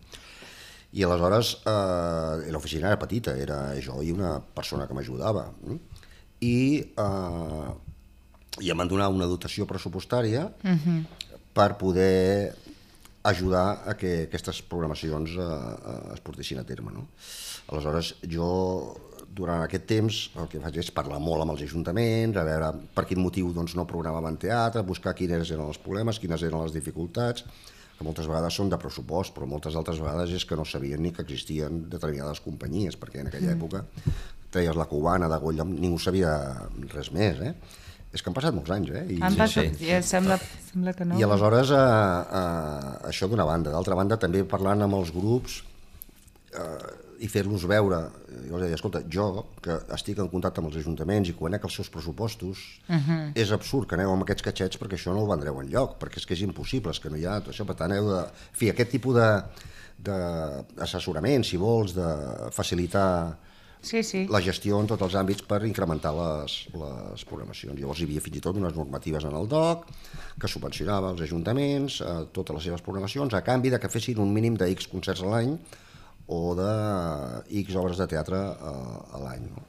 I 0.92 1.04
aleshores 1.06 1.58
eh, 1.70 2.50
l'oficina 2.52 2.90
era 2.90 2.98
petita, 2.98 3.36
era 3.38 3.60
jo 3.82 4.02
i 4.02 4.12
una 4.12 4.40
persona 4.40 4.88
que 4.88 4.98
m'ajudava. 4.98 5.52
mm? 5.66 5.78
I 6.40 6.58
eh, 6.98 7.70
i 8.60 8.72
em 8.72 8.82
van 8.82 8.90
donar 8.90 9.10
una 9.14 9.28
dotació 9.30 9.66
pressupostària 9.70 10.50
uh 10.50 10.70
-huh. 10.70 11.04
per 11.54 11.78
poder 11.78 12.56
ajudar 13.24 13.84
a 13.86 13.94
que 13.96 14.24
aquestes 14.24 14.62
programacions 14.62 15.32
eh, 15.32 15.42
eh, 15.42 16.14
es 16.14 16.20
portessin 16.20 16.60
a 16.60 16.64
terme. 16.64 16.92
No? 16.92 17.08
Aleshores, 17.68 18.16
jo 18.24 18.96
durant 19.30 19.62
aquest 19.64 19.86
temps 19.86 20.32
el 20.36 20.48
que 20.48 20.60
faig 20.60 20.78
és 20.78 20.92
parlar 20.92 21.20
molt 21.20 21.42
amb 21.42 21.52
els 21.52 21.62
ajuntaments, 21.62 22.38
a 22.38 22.44
veure 22.44 22.74
per 22.96 23.06
quin 23.06 23.20
motiu 23.20 23.54
doncs, 23.54 23.76
no 23.76 23.86
programaven 23.86 24.38
teatre, 24.38 24.82
buscar 24.82 25.14
quines 25.14 25.52
eren 25.52 25.68
els 25.68 25.78
problemes, 25.78 26.20
quines 26.20 26.42
eren 26.42 26.64
les 26.64 26.74
dificultats, 26.74 27.46
que 28.00 28.08
moltes 28.08 28.30
vegades 28.32 28.56
són 28.56 28.72
de 28.72 28.80
pressupost, 28.80 29.34
però 29.36 29.44
moltes 29.52 29.76
altres 29.76 30.00
vegades 30.00 30.32
és 30.38 30.46
que 30.48 30.56
no 30.56 30.64
sabien 30.64 31.04
ni 31.04 31.12
que 31.12 31.26
existien 31.26 31.84
determinades 31.92 32.40
companyies, 32.46 32.96
perquè 32.96 33.20
en 33.20 33.28
aquella 33.28 33.52
mm. 33.52 33.58
època 33.60 33.84
treies 34.54 34.80
la 34.80 34.88
cubana 34.88 35.28
de 35.30 35.38
Goya, 35.44 35.66
ningú 35.68 36.00
sabia 36.00 36.32
res 36.94 37.12
més, 37.12 37.44
eh? 37.44 37.54
És 38.16 38.24
que 38.24 38.32
han 38.32 38.38
passat 38.38 38.56
molts 38.56 38.72
anys, 38.74 38.94
eh? 38.96 39.04
I, 39.14 39.20
han 39.22 39.36
passat, 39.38 39.76
sí. 39.76 39.90
ja 39.92 40.00
sembla, 40.02 40.40
sembla 40.72 40.96
que 40.98 41.06
no. 41.06 41.20
I 41.20 41.26
aleshores, 41.28 41.76
eh, 41.76 41.84
eh, 42.40 42.96
això 43.12 43.30
d'una 43.30 43.46
banda. 43.46 43.76
D'altra 43.76 44.00
banda, 44.00 44.18
també 44.18 44.42
parlant 44.50 44.88
amb 44.88 44.98
els 44.98 45.12
grups 45.14 45.60
eh, 46.56 47.09
i 47.20 47.28
fer-los 47.28 47.66
veure, 47.68 48.00
jo 48.48 48.56
els 48.56 48.64
deia, 48.64 48.78
escolta, 48.78 49.02
jo, 49.12 49.26
que 49.64 49.76
estic 49.96 50.20
en 50.24 50.30
contacte 50.32 50.62
amb 50.62 50.70
els 50.70 50.78
ajuntaments 50.82 51.30
i 51.32 51.36
conec 51.36 51.66
els 51.68 51.76
seus 51.82 51.90
pressupostos, 51.92 52.58
uh 52.88 52.96
-huh. 52.96 53.32
és 53.36 53.52
absurd 53.52 53.88
que 53.88 53.96
aneu 53.96 54.12
amb 54.12 54.24
aquests 54.24 54.44
catxets 54.44 54.80
perquè 54.80 54.96
això 54.96 55.14
no 55.14 55.24
ho 55.24 55.28
vendreu 55.28 55.60
en 55.62 55.70
lloc, 55.70 56.00
perquè 56.00 56.18
és 56.18 56.26
que 56.26 56.34
és 56.34 56.42
impossible, 56.42 56.92
és 56.92 57.00
que 57.00 57.10
no 57.10 57.18
hi 57.18 57.26
ha 57.26 57.42
tot 57.42 57.54
això, 57.54 57.66
per 57.66 57.76
tant, 57.76 57.92
heu 57.92 58.08
de... 58.08 58.20
En 58.20 58.58
fi, 58.60 58.70
aquest 58.70 58.92
tipus 58.92 59.16
d'assessorament, 60.00 61.44
si 61.44 61.58
vols, 61.58 61.94
de 61.94 62.50
facilitar 62.52 63.38
sí, 63.82 64.04
sí. 64.04 64.28
la 64.30 64.42
gestió 64.42 64.80
en 64.80 64.88
tots 64.88 65.04
els 65.04 65.16
àmbits 65.16 65.44
per 65.48 65.66
incrementar 65.66 66.14
les, 66.14 66.68
les 66.74 67.26
programacions. 67.26 67.80
Llavors 67.80 68.00
hi 68.00 68.04
havia 68.04 68.22
fins 68.22 68.38
i 68.38 68.42
tot 68.42 68.56
unes 68.56 68.76
normatives 68.76 69.24
en 69.26 69.36
el 69.36 69.48
DOC 69.48 69.86
que 70.40 70.48
subvencionava 70.48 71.12
els 71.12 71.22
ajuntaments 71.22 72.02
eh, 72.02 72.26
totes 72.32 72.56
les 72.56 72.64
seves 72.64 72.82
programacions 72.82 73.34
a 73.34 73.42
canvi 73.42 73.70
de 73.70 73.80
que 73.80 73.90
fessin 73.90 74.20
un 74.20 74.34
mínim 74.34 74.56
de 74.56 74.70
X 74.72 74.88
concerts 74.88 75.24
a 75.24 75.28
l'any 75.34 75.58
o 76.30 76.54
de 76.58 76.70
X 77.64 77.76
obres 77.82 77.98
de 78.02 78.08
teatre 78.14 78.40
eh, 78.40 78.98
a 79.18 79.24
l'any. 79.26 79.50
No? 79.50 79.69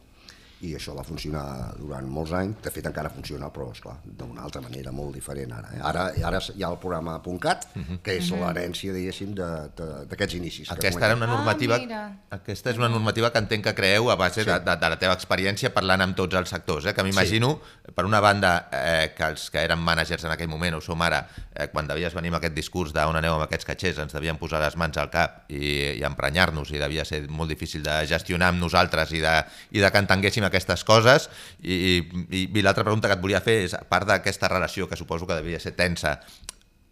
I 0.67 0.75
això 0.77 0.93
va 0.97 1.05
funcionar 1.07 1.43
durant 1.79 2.09
molts 2.09 2.33
anys, 2.37 2.59
de 2.65 2.71
fet 2.73 2.87
encara 2.91 3.11
funciona, 3.13 3.49
però 3.53 3.71
esclar, 3.73 3.95
d'una 4.05 4.43
altra 4.45 4.61
manera 4.61 4.93
molt 4.93 5.15
diferent 5.17 5.55
ara. 5.57 5.71
Eh? 5.77 5.81
Ara, 5.91 6.05
ara 6.29 6.41
hi 6.53 6.65
ha 6.65 6.69
el 6.69 6.79
programa 6.83 7.17
.cat, 7.41 7.67
uh 7.75 7.79
mhm. 7.79 7.85
-huh. 7.89 7.99
que 8.03 8.17
és 8.17 8.31
uh 8.31 8.35
mhm. 8.35 8.43
-huh. 8.43 8.47
l'herència, 8.47 8.93
diguéssim, 8.93 9.35
d'aquests 9.35 10.35
inicis. 10.35 10.71
Aquesta 10.71 11.07
era 11.07 11.17
una 11.17 11.27
normativa, 11.27 11.77
ah, 11.77 12.13
aquesta 12.31 12.71
és 12.71 12.77
una 12.77 12.89
normativa 12.89 13.33
que 13.33 13.39
entenc 13.39 13.65
que 13.65 13.75
creeu 13.75 14.11
a 14.11 14.17
base 14.17 14.45
sí. 14.45 14.51
de, 14.51 14.61
de, 14.61 14.77
de 14.77 14.89
la 14.89 14.99
teva 14.99 15.15
experiència 15.15 15.73
parlant 15.73 16.01
amb 16.01 16.17
tots 16.17 16.35
els 16.35 16.49
sectors, 16.49 16.87
eh? 16.87 16.95
que 16.95 17.03
m'imagino, 17.03 17.61
sí. 17.63 17.93
per 17.95 18.05
una 18.05 18.21
banda, 18.21 18.69
eh, 18.73 19.15
que 19.17 19.25
els 19.25 19.51
que 19.51 19.59
eren 19.65 19.79
mànagers 19.79 20.25
en 20.25 20.31
aquell 20.31 20.49
moment, 20.49 20.75
ho 20.75 20.81
som 20.81 21.01
ara, 21.03 21.27
eh, 21.55 21.69
quan 21.69 21.87
devies 21.87 22.15
venir 22.15 22.29
amb 22.29 22.37
aquest 22.37 22.55
discurs 22.55 22.93
d'on 22.93 23.17
aneu 23.17 23.35
amb 23.35 23.45
aquests 23.45 23.65
catxers, 23.65 23.99
ens 23.99 24.13
devien 24.13 24.37
posar 24.37 24.61
les 24.61 24.77
mans 24.77 24.97
al 24.99 25.11
cap 25.11 25.45
i, 25.49 25.97
i 26.01 26.05
emprenyar-nos, 26.05 26.71
i 26.71 26.79
devia 26.79 27.05
ser 27.05 27.29
molt 27.29 27.49
difícil 27.49 27.83
de 27.83 28.07
gestionar 28.07 28.49
amb 28.49 28.61
nosaltres 28.61 29.13
i 29.13 29.21
de, 29.21 29.35
i 29.73 29.81
de 29.81 29.91
que 29.91 29.99
entenguéssim 29.99 30.45
aquestes 30.51 30.85
coses 30.85 31.31
i, 31.63 32.03
i, 32.29 32.45
i 32.45 32.63
l'altra 32.63 32.85
pregunta 32.85 33.09
que 33.09 33.17
et 33.17 33.23
volia 33.25 33.43
fer 33.45 33.61
és, 33.65 33.75
a 33.79 33.87
part 33.89 34.09
d'aquesta 34.11 34.51
relació 34.53 34.89
que 34.91 34.99
suposo 34.99 35.29
que 35.31 35.39
devia 35.39 35.63
ser 35.63 35.73
tensa 35.79 36.19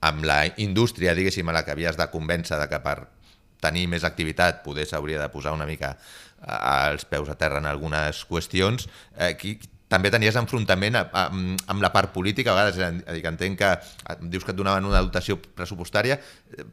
amb 0.00 0.24
la 0.24 0.44
indústria, 0.62 1.14
diguéssim, 1.18 1.48
a 1.50 1.56
la 1.58 1.64
que 1.66 1.74
havies 1.74 1.98
de 1.98 2.06
convèncer 2.12 2.58
de 2.60 2.68
que 2.70 2.80
per 2.82 2.98
tenir 3.62 3.88
més 3.90 4.04
activitat 4.06 4.62
poder 4.62 4.86
s'hauria 4.86 5.18
de 5.20 5.30
posar 5.32 5.52
una 5.56 5.66
mica 5.66 5.96
als 6.46 7.04
peus 7.04 7.28
a 7.28 7.34
terra 7.34 7.58
en 7.58 7.66
algunes 7.66 8.22
qüestions, 8.28 8.86
eh, 9.18 9.34
qui, 9.38 9.56
també 9.88 10.10
tenies 10.12 10.36
enfrontament 10.36 10.98
a, 11.00 11.04
a, 11.08 11.24
amb 11.72 11.84
la 11.84 11.90
part 11.94 12.12
política, 12.14 12.52
a 12.52 12.58
vegades, 12.58 12.78
a 12.78 13.14
dir, 13.14 13.22
que 13.24 13.32
entenc 13.32 13.58
que 13.58 13.70
dius 14.28 14.44
que 14.44 14.52
et 14.52 14.58
donaven 14.58 14.86
una 14.88 15.00
dotació 15.04 15.38
pressupostària, 15.40 16.18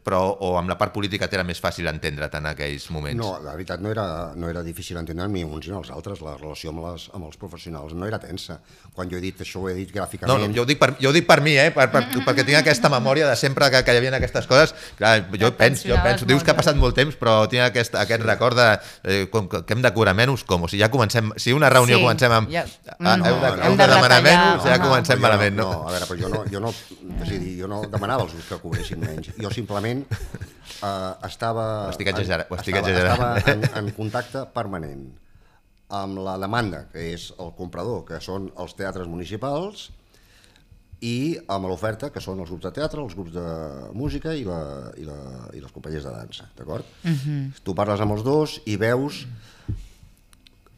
però 0.04 0.22
o 0.46 0.56
amb 0.60 0.72
la 0.72 0.78
part 0.80 0.94
política 0.96 1.30
t'era 1.32 1.46
més 1.48 1.62
fàcil 1.64 1.88
entendre't 1.92 2.40
en 2.40 2.50
aquells 2.52 2.90
moments? 2.94 3.20
No, 3.20 3.36
la 3.44 3.56
veritat 3.56 3.84
no 3.84 3.92
era, 3.92 4.08
no 4.36 4.52
era 4.52 4.64
difícil 4.66 5.00
entendre 5.00 5.28
ni 5.32 5.46
uns 5.48 5.70
ni 5.70 5.76
els 5.78 5.92
altres, 5.96 6.24
la 6.26 6.36
relació 6.38 6.74
amb, 6.76 6.84
les, 6.90 7.08
amb 7.16 7.30
els 7.30 7.40
professionals 7.42 7.96
no 7.96 8.08
era 8.08 8.20
tensa. 8.20 8.60
Quan 8.96 9.10
jo 9.12 9.18
he 9.20 9.24
dit 9.24 9.42
això 9.44 9.60
ho 9.60 9.68
he 9.68 9.74
dit 9.76 9.90
gràficament... 9.92 10.32
No, 10.32 10.48
no 10.48 10.56
jo, 10.56 10.64
ho 10.64 10.70
dic 10.70 10.80
per, 10.80 10.94
jo 11.02 11.10
ho 11.12 11.16
dic 11.16 11.26
per 11.28 11.42
mi, 11.44 11.58
eh? 11.60 11.68
per, 11.76 11.90
per, 11.92 12.06
perquè 12.24 12.46
tinc 12.48 12.62
aquesta 12.62 12.88
memòria 12.94 13.28
de 13.28 13.36
sempre 13.36 13.68
que, 13.74 13.82
que 13.84 13.96
hi 13.96 14.00
havia 14.00 14.14
aquestes 14.16 14.48
coses. 14.48 14.72
Clar, 14.96 15.18
jo 15.42 15.50
penso, 15.60 15.90
jo 15.90 15.98
penso, 16.06 16.28
dius 16.30 16.46
que 16.48 16.54
ha 16.54 16.56
passat 16.56 16.80
molt 16.80 16.96
temps, 16.96 17.18
però 17.20 17.34
tinc 17.52 17.66
aquest, 17.66 17.98
aquest 18.00 18.24
record 18.24 18.56
de 18.56 18.70
eh, 19.04 19.26
com, 19.34 19.50
que 19.52 19.76
hem 19.76 19.84
de 19.84 19.92
curar 19.98 20.16
menys, 20.16 20.46
com 20.48 20.64
si 20.72 20.80
ja 20.80 20.88
comencem, 20.94 21.34
si 21.42 21.52
una 21.52 21.70
reunió 21.74 22.00
sí, 22.00 22.06
comencem 22.06 22.38
amb... 22.38 22.54
Ja, 22.54 22.64
ah, 22.96 23.18
no, 23.18 23.28
heu 23.28 23.42
de, 23.44 23.52
heu 23.68 23.76
de, 23.76 23.82
de 23.84 23.90
demanar 23.92 24.22
menys, 24.24 24.64
ja 24.64 24.80
no, 24.80 24.88
comencem 24.88 25.20
jo, 25.20 25.26
malament, 25.28 25.60
no? 25.60 25.68
No, 25.74 25.84
a 25.90 25.98
veure, 25.98 26.10
però 26.14 26.22
jo 26.22 26.32
no, 26.32 26.46
jo 26.56 26.64
no, 26.64 26.72
és 27.20 27.28
a 27.28 27.34
dir, 27.36 27.52
jo 27.60 27.72
no 27.72 27.82
demanava 27.92 28.30
els 28.30 28.38
grups 28.38 28.48
que 28.54 28.62
cobressin 28.64 29.04
menys. 29.04 29.34
Jo 29.42 29.52
simplement 29.52 30.08
eh, 30.16 31.12
estava... 31.28 31.68
Ho 31.90 31.94
estic 31.98 32.16
exagerant. 32.16 32.48
Ho 32.48 32.64
estic 32.64 32.80
exagerant. 32.80 33.28
Estava 33.44 33.56
en, 33.58 33.70
en 33.84 33.94
contacte 34.00 34.48
permanent 34.56 35.06
amb 35.90 36.20
la 36.26 36.38
demanda, 36.42 36.86
que 36.92 37.12
és 37.14 37.30
el 37.40 37.54
comprador, 37.58 38.04
que 38.08 38.20
són 38.24 38.50
els 38.58 38.74
teatres 38.78 39.08
municipals, 39.08 39.90
i 41.06 41.36
amb 41.52 41.68
l'oferta, 41.70 42.10
que 42.10 42.24
són 42.24 42.40
els 42.42 42.50
grups 42.50 42.66
de 42.66 42.72
teatre, 42.78 43.04
els 43.04 43.16
grups 43.18 43.34
de 43.36 43.46
música 43.94 44.34
i, 44.34 44.46
la, 44.48 44.92
i, 44.98 45.06
la, 45.06 45.18
i 45.54 45.62
les 45.62 45.74
companyies 45.74 46.06
de 46.08 46.14
dansa, 46.14 46.50
d'acord? 46.58 46.86
Uh 47.04 47.10
mhm. 47.10 47.18
-huh. 47.26 47.62
Tu 47.64 47.76
parles 47.76 48.02
amb 48.02 48.12
els 48.12 48.24
dos 48.24 48.62
i 48.66 48.78
veus 48.78 49.26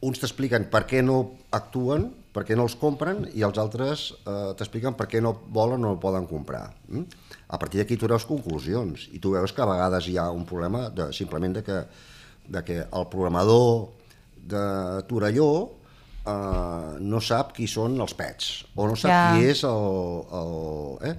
uns 0.00 0.18
t'expliquen 0.18 0.68
per 0.70 0.86
què 0.86 1.02
no 1.02 1.34
actuen, 1.50 2.12
per 2.32 2.44
què 2.44 2.56
no 2.56 2.62
els 2.68 2.76
compren, 2.78 3.24
i 3.34 3.42
els 3.42 3.58
altres 3.58 4.12
eh, 4.26 4.54
t'expliquen 4.54 4.94
per 4.94 5.08
què 5.10 5.20
no 5.20 5.32
volen 5.48 5.84
o 5.84 5.94
no 5.94 6.00
poden 6.00 6.26
comprar. 6.26 6.74
Mm? 6.88 7.02
A 7.48 7.58
partir 7.58 7.80
d'aquí 7.80 7.96
tu 7.96 8.06
veus 8.06 8.24
conclusions, 8.24 9.08
i 9.12 9.18
tu 9.18 9.32
veus 9.34 9.52
que 9.52 9.62
a 9.62 9.66
vegades 9.66 10.06
hi 10.06 10.16
ha 10.18 10.30
un 10.30 10.44
problema 10.44 10.88
de, 10.90 11.12
simplement 11.12 11.54
de 11.54 11.62
que, 11.62 11.86
de 12.46 12.64
que 12.64 12.78
el 12.86 13.08
programador 13.10 13.97
de 14.48 14.66
Torelló 15.10 15.50
eh, 16.28 16.94
no 17.00 17.20
sap 17.24 17.54
qui 17.56 17.68
són 17.70 17.98
els 18.00 18.14
pets, 18.18 18.52
o 18.76 18.88
no 18.88 18.96
sap 18.96 19.12
ja. 19.12 19.26
qui 19.34 19.50
és 19.52 19.66
el... 19.68 20.24
el 20.42 21.10
eh? 21.10 21.18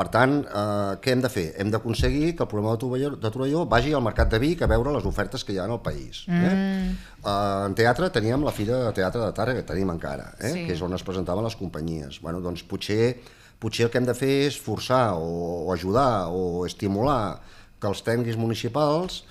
Per 0.00 0.06
tant, 0.08 0.30
eh, 0.46 0.92
què 1.02 1.12
hem 1.12 1.20
de 1.20 1.28
fer? 1.28 1.42
Hem 1.60 1.68
d'aconseguir 1.68 2.30
que 2.36 2.44
el 2.46 2.48
programa 2.48 2.72
de 2.72 2.80
Torelló, 2.80 3.08
de 3.20 3.30
Torelló 3.34 3.64
vagi 3.68 3.90
al 3.92 4.00
mercat 4.00 4.30
de 4.32 4.38
Vic 4.40 4.62
a 4.64 4.68
veure 4.70 4.94
les 4.94 5.04
ofertes 5.04 5.42
que 5.44 5.52
hi 5.52 5.58
ha 5.60 5.66
en 5.68 5.74
el 5.74 5.82
país. 5.84 6.22
Eh? 6.24 6.38
Mm. 6.38 6.46
Eh? 6.46 7.18
Eh, 7.18 7.66
en 7.66 7.74
teatre 7.76 8.08
teníem 8.14 8.46
la 8.46 8.54
Fira 8.56 8.78
de 8.86 8.94
Teatre 8.96 9.20
de 9.26 9.34
Tàrrega, 9.36 9.60
que 9.60 9.68
tenim 9.68 9.92
encara, 9.92 10.30
eh? 10.38 10.54
sí. 10.54 10.62
que 10.68 10.72
és 10.72 10.80
on 10.86 10.96
es 10.96 11.04
presentaven 11.04 11.44
les 11.44 11.58
companyies. 11.58 12.22
Bueno, 12.24 12.40
doncs 12.40 12.62
potser, 12.70 13.18
potser 13.60 13.88
el 13.88 13.92
que 13.92 14.00
hem 14.00 14.08
de 14.08 14.16
fer 14.16 14.32
és 14.46 14.56
forçar 14.56 15.02
o, 15.18 15.28
o 15.66 15.74
ajudar 15.74 16.30
o 16.32 16.64
estimular 16.70 17.42
que 17.82 17.90
els 17.90 18.00
tècnics 18.06 18.40
municipals 18.40 19.24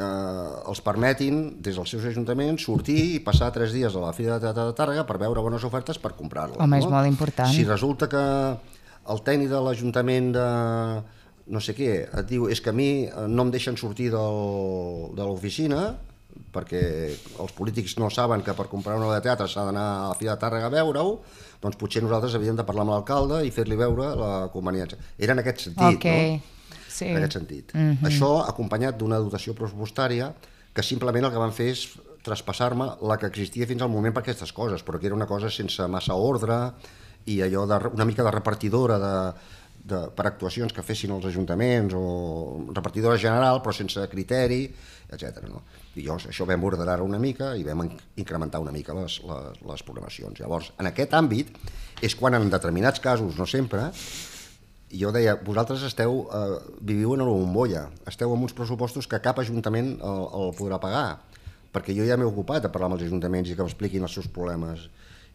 eh, 0.00 0.70
els 0.72 0.82
permetin, 0.84 1.40
des 1.62 1.76
dels 1.76 1.94
seus 1.94 2.08
ajuntaments, 2.10 2.64
sortir 2.64 2.98
i 3.14 3.22
passar 3.24 3.52
tres 3.54 3.74
dies 3.76 3.94
a 3.94 4.02
la 4.02 4.12
Fira 4.16 4.38
de 4.38 4.46
Teatre 4.46 4.66
de 4.70 4.76
Tàrrega 4.78 5.06
per 5.08 5.20
veure 5.22 5.44
bones 5.44 5.64
ofertes 5.68 6.00
per 6.02 6.14
comprar-les. 6.18 6.58
Home, 6.58 6.76
no? 6.76 6.82
és 6.82 6.90
molt 6.90 7.10
important. 7.10 7.52
Si 7.52 7.64
resulta 7.68 8.08
que 8.10 8.26
el 9.10 9.24
tècnic 9.26 9.50
de 9.52 9.64
l'Ajuntament 9.64 10.30
de 10.36 10.46
no 11.50 11.60
sé 11.62 11.74
què, 11.74 11.90
et 12.06 12.28
diu 12.30 12.46
és 12.50 12.60
que 12.62 12.70
a 12.70 12.76
mi 12.76 12.90
eh, 13.06 13.26
no 13.28 13.46
em 13.46 13.50
deixen 13.52 13.78
sortir 13.80 14.10
del, 14.14 15.10
de 15.18 15.26
l'oficina 15.26 15.90
perquè 16.54 16.80
els 17.42 17.52
polítics 17.56 17.96
no 17.98 18.08
saben 18.10 18.42
que 18.46 18.54
per 18.54 18.68
comprar 18.70 18.96
una 18.98 19.08
obra 19.08 19.18
de 19.18 19.26
teatre 19.26 19.48
s'ha 19.50 19.64
d'anar 19.66 19.86
a 19.96 20.08
la 20.12 20.18
Fira 20.18 20.36
de 20.36 20.42
Tàrrega 20.42 20.70
a 20.70 20.74
veure-ho, 20.74 21.18
doncs 21.62 21.78
potser 21.78 22.02
nosaltres 22.04 22.36
havíem 22.38 22.58
de 22.58 22.66
parlar 22.66 22.86
amb 22.86 22.94
l'alcalde 22.94 23.42
i 23.46 23.52
fer-li 23.54 23.78
veure 23.78 24.14
la 24.18 24.32
conveniència. 24.54 24.98
Era 25.18 25.34
en 25.36 25.42
aquest 25.42 25.66
sentit, 25.66 25.98
okay. 25.98 26.36
no? 26.38 26.59
Sí. 27.00 27.08
En 27.08 27.18
aquest 27.18 27.38
sentit. 27.38 27.74
Mm 27.74 27.96
-hmm. 27.96 28.08
Això 28.10 28.30
acompanyat 28.46 28.98
d'una 29.00 29.18
dotació 29.18 29.54
pressupostària 29.54 30.32
que 30.72 30.82
simplement 30.82 31.24
el 31.24 31.32
que 31.32 31.42
van 31.42 31.52
fer 31.52 31.70
és 31.72 31.88
traspassar-me 32.22 32.86
la 33.08 33.16
que 33.16 33.26
existia 33.26 33.66
fins 33.66 33.82
al 33.82 33.88
moment 33.88 34.14
per 34.14 34.22
aquestes 34.22 34.52
coses, 34.52 34.84
però 34.84 34.98
que 35.00 35.06
era 35.06 35.16
una 35.16 35.26
cosa 35.26 35.50
sense 35.50 35.86
massa 35.88 36.14
ordre, 36.14 36.58
i 37.26 37.40
allò 37.42 37.66
de, 37.66 37.78
una 37.92 38.04
mica 38.04 38.24
de 38.24 38.30
repartidora 38.30 38.98
de, 38.98 39.14
de, 39.84 40.00
per 40.16 40.26
actuacions 40.26 40.72
que 40.72 40.84
fessin 40.84 41.12
els 41.14 41.26
ajuntaments 41.28 41.94
o 41.96 42.04
repartidora 42.74 43.18
general 43.20 43.60
però 43.64 43.74
sense 43.76 44.06
criteri, 44.12 44.62
etc. 45.10 45.44
No? 45.48 45.62
I 45.96 46.06
llavors 46.06 46.28
això 46.30 46.46
vam 46.48 46.64
ordenar 46.64 47.00
una 47.04 47.18
mica 47.18 47.54
i 47.56 47.64
vam 47.66 47.86
incrementar 48.16 48.60
una 48.62 48.72
mica 48.72 48.96
les, 48.96 49.20
les, 49.26 49.62
les 49.72 49.86
programacions. 49.86 50.40
Llavors, 50.40 50.72
en 50.78 50.90
aquest 50.90 51.16
àmbit 51.18 51.52
és 52.00 52.16
quan 52.16 52.36
en 52.38 52.48
determinats 52.52 53.02
casos, 53.04 53.36
no 53.36 53.46
sempre, 53.46 53.90
jo 54.90 55.10
deia, 55.14 55.36
vosaltres 55.46 55.82
esteu, 55.86 56.26
eh, 56.34 56.58
viviu 56.80 57.14
en 57.14 57.22
una 57.22 57.30
bombolla, 57.30 57.88
esteu 58.10 58.32
amb 58.34 58.42
uns 58.42 58.54
pressupostos 58.56 59.06
que 59.06 59.20
cap 59.22 59.38
ajuntament 59.38 59.96
el, 60.02 60.22
el 60.40 60.54
podrà 60.58 60.80
pagar, 60.82 61.20
perquè 61.72 61.94
jo 61.94 62.06
ja 62.06 62.18
m'he 62.18 62.26
ocupat 62.26 62.64
de 62.64 62.72
parlar 62.72 62.90
amb 62.90 62.98
els 62.98 63.06
ajuntaments 63.06 63.50
i 63.50 63.56
que 63.56 63.62
m'expliquin 63.62 64.02
els 64.02 64.14
seus 64.18 64.28
problemes. 64.28 64.88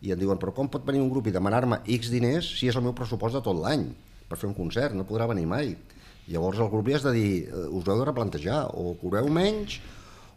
I 0.03 0.11
em 0.11 0.19
diuen, 0.19 0.37
però 0.37 0.51
com 0.53 0.67
pot 0.69 0.83
venir 0.85 1.01
un 1.01 1.09
grup 1.09 1.27
i 1.27 1.33
demanar-me 1.33 1.79
X 1.97 2.11
diners 2.11 2.51
si 2.59 2.67
és 2.67 2.75
el 2.75 2.83
meu 2.83 2.93
pressupost 2.93 3.39
de 3.39 3.43
tot 3.45 3.57
l'any? 3.57 3.87
Per 4.27 4.37
fer 4.37 4.49
un 4.49 4.57
concert, 4.57 4.93
no 4.93 5.07
podrà 5.07 5.29
venir 5.31 5.45
mai. 5.47 5.75
Llavors 6.27 6.59
el 6.59 6.69
grup 6.69 6.87
li 6.89 6.95
has 6.97 7.05
de 7.05 7.13
dir, 7.15 7.29
eh, 7.47 7.67
us 7.69 7.87
heu 7.87 7.99
de 8.01 8.09
replantejar, 8.09 8.65
o 8.73 8.95
cobreu 9.01 9.29
menys 9.29 9.79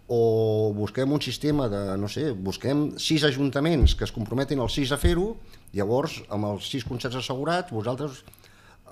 o 0.08 0.72
busquem 0.72 1.10
un 1.12 1.20
sistema 1.20 1.66
de, 1.68 1.80
no 2.00 2.08
sé, 2.08 2.30
busquem 2.32 2.94
sis 2.96 3.26
ajuntaments 3.28 3.92
que 3.92 4.06
es 4.06 4.12
comprometin 4.14 4.62
els 4.64 4.72
sis 4.72 4.92
a 4.94 4.96
fer-ho, 4.96 5.34
llavors 5.76 6.22
amb 6.32 6.48
els 6.48 6.70
sis 6.72 6.86
concerts 6.88 7.18
assegurats 7.20 7.74
vosaltres 7.76 8.22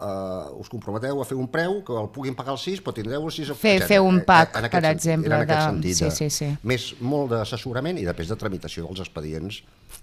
eh, 0.00 0.60
us 0.60 0.68
comprometeu 0.68 1.20
a 1.22 1.24
fer 1.28 1.36
un 1.40 1.48
preu 1.48 1.80
que 1.86 1.92
el 1.96 2.08
puguin 2.12 2.34
pagar 2.36 2.52
els 2.56 2.62
sis, 2.66 2.80
però 2.84 2.94
tindreu 2.94 3.24
els 3.24 3.34
sis... 3.34 3.48
Fer- 3.52 3.76
etcètera. 3.80 3.88
fer 3.88 4.00
un 4.04 4.18
Eh, 4.20 4.24
pack, 4.28 4.56
en 4.60 4.64
aquest 4.68 4.82
per 4.82 4.92
exemple, 4.92 5.26
era 5.32 5.42
en 5.42 5.42
aquest 5.48 5.58
de- 5.60 5.72
sentit, 5.72 5.96
sí, 5.96 6.10
sí, 6.10 6.30
sí. 6.30 6.50
Més 6.62 6.86
molt 7.00 7.30
d'assessorament 7.32 7.98
i 7.98 8.04
després 8.04 8.28
de 8.28 8.36
tramitació 8.36 8.86
dels 8.86 9.00
expedients 9.06 9.62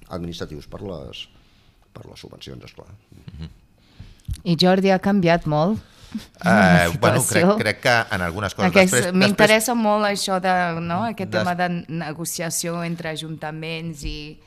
administratius 0.09 0.67
per 0.67 0.81
les, 0.81 1.27
per 1.93 2.05
les 2.09 2.19
subvencions, 2.19 2.63
esclar. 2.65 2.87
I 4.43 4.55
Jordi 4.59 4.91
ha 4.91 4.99
canviat 5.03 5.45
molt. 5.51 5.79
Eh, 6.45 6.89
bueno, 7.01 7.23
crec, 7.25 7.47
crec 7.57 7.79
que 7.81 7.93
en 8.15 8.21
algunes 8.21 8.53
coses... 8.53 8.69
Aquest, 8.69 8.93
després, 8.93 9.13
M'interessa 9.17 9.73
molt 9.75 10.05
això 10.05 10.37
de, 10.43 10.51
no, 10.85 10.99
aquest 11.09 11.31
Des- 11.31 11.39
tema 11.41 11.55
de 11.57 11.67
negociació 11.89 12.83
entre 12.85 13.09
ajuntaments 13.15 14.03
i, 14.05 14.37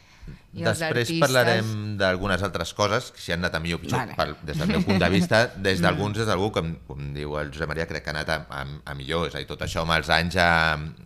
i 0.57 0.63
Després 0.65 1.03
artistes. 1.05 1.21
parlarem 1.21 1.97
d'algunes 2.01 2.41
altres 2.43 2.73
coses, 2.73 3.11
si 3.21 3.33
han 3.33 3.43
anat 3.43 3.59
a 3.59 3.61
millor 3.61 3.77
o 3.79 3.83
pitjor, 3.83 3.99
Vale. 3.99 4.15
vale. 4.17 4.37
des 4.43 4.57
del 4.57 4.69
meu 4.69 4.83
punt 4.87 4.99
de 5.03 5.11
vista, 5.13 5.43
des 5.67 5.83
d'alguns, 5.85 6.17
des 6.17 6.27
d'algú, 6.27 6.49
com, 6.55 6.71
com 6.89 7.11
diu 7.13 7.37
el 7.41 7.53
Josep 7.53 7.69
Maria, 7.69 7.87
crec 7.87 8.05
que 8.07 8.11
ha 8.11 8.17
anat 8.17 8.31
a, 8.33 8.39
a, 8.49 8.65
a 8.93 8.95
millor, 8.95 9.27
és 9.29 9.35
a 9.37 9.43
dir, 9.43 9.47
tot 9.51 9.61
això 9.67 9.85
amb 9.85 9.93
els 9.99 10.09
anys 10.09 10.39
ha, 10.41 10.49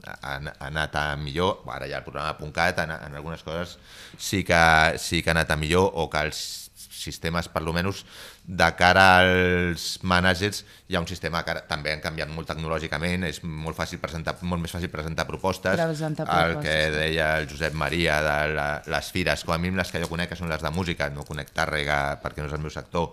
ha, 0.07 0.37
ha 0.39 0.55
anat 0.69 0.95
a 0.95 1.05
millor, 1.19 1.65
ara 1.67 1.89
ja 1.91 1.99
el 1.99 2.07
programa 2.07 2.53
.cat, 2.55 2.79
en, 2.85 2.95
en 2.95 3.15
algunes 3.19 3.43
coses 3.43 3.77
sí 4.19 4.45
que, 4.45 4.63
sí 4.99 5.23
que 5.23 5.31
ha 5.31 5.37
anat 5.39 5.51
a 5.51 5.57
millor, 5.57 5.91
o 5.95 6.09
que 6.11 6.23
els 6.29 6.60
sistemes, 7.03 7.49
per 7.51 7.63
lo 7.65 7.75
menys, 7.77 8.05
de 8.45 8.69
cara 8.79 9.07
als 9.23 9.99
managers, 10.07 10.63
hi 10.89 10.97
ha 10.97 11.03
un 11.03 11.09
sistema 11.11 11.43
que 11.47 11.57
també 11.71 11.95
han 11.95 12.05
canviat 12.05 12.31
molt 12.33 12.49
tecnològicament, 12.51 13.27
és 13.29 13.43
molt 13.45 13.79
fàcil 13.79 14.01
presentar, 14.03 14.37
molt 14.43 14.63
més 14.63 14.75
fàcil 14.75 14.93
presentar 14.93 15.27
propostes, 15.29 15.81
Presentar 15.81 16.27
el 16.29 16.57
propostes, 16.57 16.65
que 16.65 16.79
sí. 16.87 16.97
deia 16.99 17.29
el 17.41 17.51
Josep 17.51 17.77
Maria 17.77 18.21
de 18.25 18.39
la, 18.55 18.71
les 18.87 19.13
fires, 19.15 19.45
com 19.45 19.57
a 19.57 19.61
mínim 19.63 19.81
les 19.81 19.93
que 19.93 20.03
jo 20.03 20.11
conec 20.11 20.33
que 20.33 20.41
són 20.41 20.53
les 20.53 20.63
de 20.63 20.75
música, 20.75 21.11
no 21.15 21.27
conec 21.29 21.55
Tàrrega 21.57 22.21
perquè 22.23 22.45
no 22.45 22.51
és 22.51 22.57
el 22.57 22.63
meu 22.63 22.73
sector, 22.73 23.11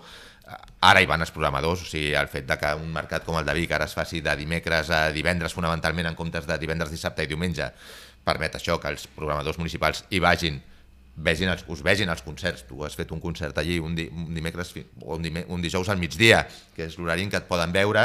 ara 0.88 1.02
hi 1.02 1.08
van 1.10 1.24
els 1.24 1.34
programadors, 1.34 1.84
o 1.84 1.90
sigui, 1.90 2.14
el 2.16 2.30
fet 2.32 2.48
de 2.48 2.58
que 2.60 2.74
un 2.80 2.92
mercat 2.94 3.26
com 3.26 3.38
el 3.40 3.46
de 3.48 3.56
Vic 3.58 3.74
ara 3.76 3.88
es 3.90 3.96
faci 3.98 4.22
de 4.24 4.36
dimecres 4.40 4.92
a 4.94 5.08
divendres 5.16 5.56
fonamentalment 5.58 6.08
en 6.12 6.16
comptes 6.16 6.48
de 6.48 6.58
divendres, 6.62 6.94
dissabte 6.94 7.26
i 7.26 7.30
diumenge, 7.32 7.68
permet 8.28 8.58
això, 8.60 8.78
que 8.80 8.92
els 8.94 9.08
programadors 9.16 9.60
municipals 9.60 10.06
hi 10.10 10.22
vagin 10.24 10.62
vegin 11.18 11.50
els, 11.50 11.64
us 11.68 11.82
vegin 11.86 12.10
els 12.14 12.22
concerts. 12.22 12.64
Tu 12.70 12.78
has 12.86 12.96
fet 12.98 13.12
un 13.12 13.20
concert 13.22 13.58
allí 13.58 13.80
un, 13.82 13.96
di, 13.98 14.08
un 14.14 14.34
dimecres 14.36 14.74
o 15.02 15.16
un, 15.18 15.24
dime, 15.26 15.46
un 15.50 15.62
dijous 15.62 15.90
al 15.90 15.98
migdia, 16.02 16.44
que 16.76 16.86
és 16.88 16.98
l'horari 17.00 17.26
en 17.26 17.32
què 17.34 17.42
et 17.42 17.48
poden 17.50 17.74
veure, 17.74 18.04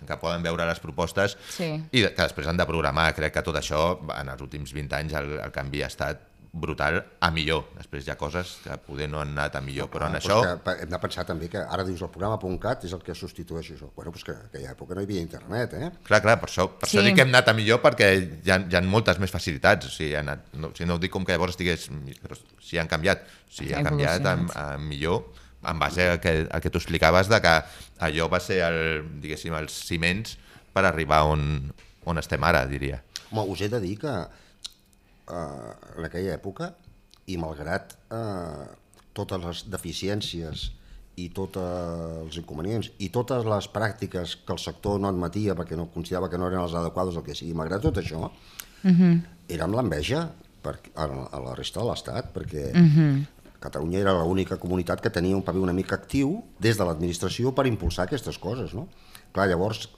en 0.00 0.08
què 0.08 0.18
poden 0.20 0.42
veure 0.46 0.66
les 0.68 0.80
propostes 0.82 1.36
Sí. 1.56 1.70
i 1.92 2.04
que 2.06 2.14
després 2.22 2.46
han 2.46 2.56
de 2.60 2.66
programar. 2.66 3.10
Crec 3.18 3.34
que 3.34 3.42
tot 3.42 3.58
això, 3.58 3.98
en 4.18 4.28
els 4.32 4.42
últims 4.42 4.72
20 4.72 4.98
anys, 5.00 5.16
el, 5.18 5.34
el 5.42 5.54
canvi 5.54 5.82
ha 5.82 5.90
estat 5.90 6.28
brutal 6.52 6.98
a 7.24 7.30
millor. 7.32 7.64
Després 7.78 8.04
hi 8.04 8.10
ha 8.12 8.16
coses 8.20 8.58
que 8.62 8.74
poder 8.84 9.06
no 9.08 9.22
han 9.22 9.30
anat 9.32 9.54
a 9.56 9.62
millor, 9.64 9.88
però 9.88 10.04
en 10.10 10.16
Ah, 10.16 10.20
això... 10.20 10.36
Però 10.42 10.50
és 10.52 10.62
que 10.64 10.84
hem 10.84 10.90
de 10.92 10.98
pensar 11.00 11.24
també 11.24 11.48
que 11.48 11.62
ara 11.64 11.84
dius 11.88 12.02
el 12.04 12.10
programa.cat 12.12 12.84
és 12.84 12.92
el 12.92 13.00
que 13.02 13.14
substitueix 13.16 13.70
això. 13.72 13.88
Bueno, 13.96 14.10
doncs 14.12 14.24
que 14.26 14.34
en 14.36 14.42
aquella 14.50 14.74
època 14.74 14.94
no 14.94 15.00
hi 15.00 15.08
havia 15.08 15.22
internet, 15.24 15.72
eh? 15.78 15.90
Clar, 16.04 16.20
clar, 16.20 16.36
per 16.42 16.50
això, 16.50 16.66
per 16.78 16.88
Sí. 16.90 16.98
això 16.98 17.04
dic 17.06 17.16
que 17.16 17.22
hem 17.24 17.32
anat 17.32 17.48
a 17.48 17.54
millor 17.56 17.80
perquè 17.80 18.10
hi 18.44 18.50
ha, 18.52 18.58
hi 18.68 18.76
ha 18.76 18.82
moltes 18.84 19.18
més 19.18 19.32
facilitats. 19.32 19.86
O 19.88 19.90
sigui, 19.94 20.14
anat, 20.20 20.52
no, 20.52 20.68
o 20.68 20.76
sigui, 20.76 20.88
no 20.88 20.98
ho 20.98 21.02
dic 21.02 21.10
com 21.10 21.24
que 21.24 21.32
llavors 21.32 21.56
estigués... 21.56 21.88
Però 22.20 22.36
si 22.60 22.76
han 22.78 22.88
canviat, 22.88 23.24
si 23.48 23.72
ha 23.72 23.80
canviat 23.82 24.26
a, 24.28 24.36
a 24.54 24.66
millor 24.78 25.24
en 25.64 25.78
base 25.78 26.10
a 26.10 26.20
que, 26.20 26.48
a 26.50 26.60
que 26.60 26.68
tu 26.70 26.76
explicaves 26.78 27.28
de 27.30 27.40
que 27.40 27.56
allò 28.02 28.28
va 28.28 28.40
ser 28.40 28.60
el, 28.66 29.04
diguéssim, 29.22 29.54
els 29.54 29.72
ciments 29.86 30.36
per 30.74 30.84
arribar 30.84 31.22
on, 31.30 31.72
on 32.04 32.18
estem 32.18 32.42
ara, 32.44 32.66
diria. 32.66 33.00
Home, 33.30 33.44
us 33.48 33.60
he 33.62 33.68
de 33.72 33.78
dir 33.80 33.96
que 34.00 34.12
eh, 35.28 35.72
en 35.98 36.06
aquella 36.08 36.36
època, 36.36 36.72
i 37.30 37.38
malgrat 37.38 37.94
eh, 38.10 38.64
totes 39.14 39.42
les 39.44 39.64
deficiències 39.70 40.70
i 41.20 41.28
tots 41.36 41.60
els 41.60 42.38
inconvenients 42.40 42.88
i 43.04 43.10
totes 43.12 43.44
les 43.44 43.68
pràctiques 43.68 44.38
que 44.46 44.54
el 44.54 44.58
sector 44.58 44.98
no 45.00 45.10
admetia 45.10 45.54
perquè 45.54 45.76
no 45.76 45.90
considerava 45.92 46.30
que 46.32 46.40
no 46.40 46.48
eren 46.48 46.64
les 46.64 46.74
adequades 46.74 47.18
el 47.20 47.26
que 47.26 47.36
sigui, 47.36 47.52
malgrat 47.54 47.84
tot 47.84 48.00
això, 48.00 48.30
era 49.52 49.68
amb 49.68 49.76
l'enveja 49.76 50.22
a, 50.24 51.04
a 51.04 51.38
la 51.44 51.54
resta 51.58 51.82
de 51.82 51.86
l'Estat, 51.90 52.32
perquè 52.32 52.70
Catalunya 53.62 54.00
era 54.00 54.14
l'única 54.24 54.56
comunitat 54.58 55.00
que 55.00 55.10
tenia 55.10 55.36
un 55.36 55.44
paper 55.46 55.60
una 55.62 55.72
mica 55.72 55.94
actiu 55.94 56.42
des 56.58 56.78
de 56.78 56.84
l'administració 56.84 57.52
per 57.54 57.68
impulsar 57.68 58.08
aquestes 58.08 58.38
coses, 58.38 58.72
no? 58.74 58.88
Clar, 59.32 59.46
llavors 59.46 59.88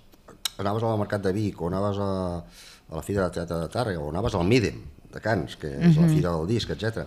anaves 0.59 0.83
al 0.83 0.99
Mercat 0.99 1.23
de 1.23 1.33
Vic 1.33 1.63
o 1.63 1.71
anaves 1.71 1.97
a, 1.99 2.43
a 2.91 2.95
la 2.99 3.03
Fira 3.03 3.25
de 3.25 3.39
Teatre 3.39 3.63
de 3.63 3.71
Tàrrega 3.73 4.03
o 4.03 4.11
anaves 4.11 4.35
al 4.35 4.45
Midem 4.45 4.83
de 5.15 5.23
Cans, 5.25 5.57
que 5.61 5.71
és 5.91 5.97
la 6.01 6.09
Fira 6.11 6.35
del 6.35 6.49
Disc, 6.51 6.71
etc. 6.75 7.07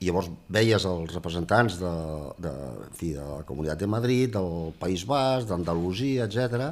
I 0.00 0.08
llavors 0.08 0.30
veies 0.48 0.84
els 0.88 1.12
representants 1.12 1.76
de, 1.80 1.92
de, 2.40 2.54
fi, 2.96 3.12
de 3.18 3.20
la 3.20 3.42
Comunitat 3.44 3.78
de 3.82 3.86
Madrid, 3.86 4.32
del 4.32 4.72
País 4.80 5.04
Basc, 5.04 5.46
d'Andalusia, 5.50 6.24
etc. 6.24 6.70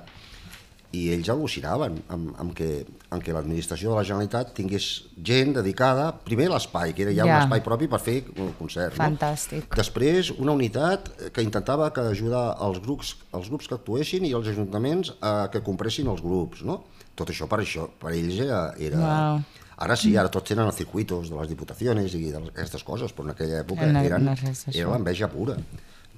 I 0.97 1.03
ells 1.13 1.29
al·lucinaven 1.29 1.99
amb, 2.09 2.31
amb 2.41 2.55
que, 2.57 2.69
amb 3.13 3.21
que 3.21 3.35
l'administració 3.37 3.91
de 3.91 3.99
la 3.99 4.05
Generalitat 4.09 4.55
tingués 4.57 4.87
gent 5.21 5.53
dedicada, 5.59 6.07
primer 6.25 6.47
l'espai, 6.49 6.95
que 6.97 7.05
era 7.05 7.13
ja, 7.13 7.27
Ja. 7.29 7.35
un 7.37 7.43
espai 7.45 7.61
propi 7.67 7.91
per 7.93 8.01
fer 8.01 8.23
un 8.41 8.55
concert. 8.57 8.97
Fantàstic. 8.97 9.67
No? 9.69 9.77
Després, 9.77 10.31
una 10.39 10.57
unitat 10.57 11.11
que 11.37 11.45
intentava 11.45 11.91
que 11.93 12.01
ajudar 12.01 12.57
els 12.65 12.81
grups, 12.81 13.19
els 13.37 13.53
grups 13.53 13.69
que 13.69 13.77
actuessin 13.77 14.25
i 14.25 14.33
els 14.33 14.49
ajuntaments 14.49 15.13
a 15.21 15.51
que 15.53 15.61
compressin 15.61 16.09
els 16.09 16.25
grups. 16.25 16.65
No? 16.65 16.81
Tot 17.15 17.29
això 17.29 17.45
per, 17.53 17.61
això, 17.61 17.91
per 18.01 18.17
ells 18.17 18.41
era... 18.41 18.73
era... 18.81 19.05
Uau. 19.05 19.43
Ara 19.79 19.95
sí, 19.97 20.17
ara 20.17 20.29
tots 20.29 20.49
tenen 20.51 20.67
els 20.67 20.75
circuitos 20.77 21.31
de 21.31 21.37
les 21.39 21.49
diputacions 21.49 22.15
i 22.15 22.31
de 22.33 22.41
les- 22.41 22.49
aquestes 22.51 22.83
coses, 22.83 23.13
però 23.15 23.25
en 23.25 23.31
aquella 23.31 23.61
època 23.65 23.87
No- 23.87 24.01
eren, 24.03 24.25
no 24.25 24.33
és 24.33 24.43
res 24.43 24.65
d'això. 24.67 24.77
era 24.81 24.91
l'enveja 24.91 25.29
pura. 25.31 25.57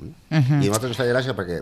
I 0.01 0.35
a 0.35 0.41
nosaltres 0.41 0.91
ens 0.95 0.97
feia 0.97 1.13
gràcia 1.13 1.35
perquè, 1.37 1.59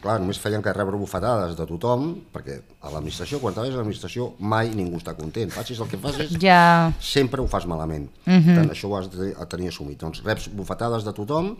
clar, 0.00 0.20
només 0.22 0.38
feien 0.38 0.62
que 0.62 0.72
rebre 0.72 0.96
bufetades 0.96 1.56
de 1.58 1.66
tothom, 1.66 2.12
perquè 2.32 2.60
a 2.82 2.90
l'administració, 2.94 3.40
quan 3.42 3.52
treballes 3.56 3.74
a 3.74 3.78
l'administració, 3.80 4.28
mai 4.38 4.70
ningú 4.70 5.00
està 5.00 5.16
content. 5.18 5.50
Facis 5.50 5.80
el 5.82 5.88
que 5.90 5.98
facis, 5.98 6.36
Ja, 6.38 6.92
sempre 7.00 7.42
ho 7.42 7.48
fas 7.48 7.66
malament. 7.66 8.08
Uh 8.26 8.32
-huh. 8.38 8.54
Tant, 8.54 8.70
això 8.70 8.86
ho 8.88 8.96
has 8.96 9.10
de 9.10 9.34
tenir 9.48 9.68
assumit. 9.68 9.98
Doncs 9.98 10.22
reps 10.22 10.48
bufetades 10.54 11.02
de 11.04 11.12
tothom 11.12 11.56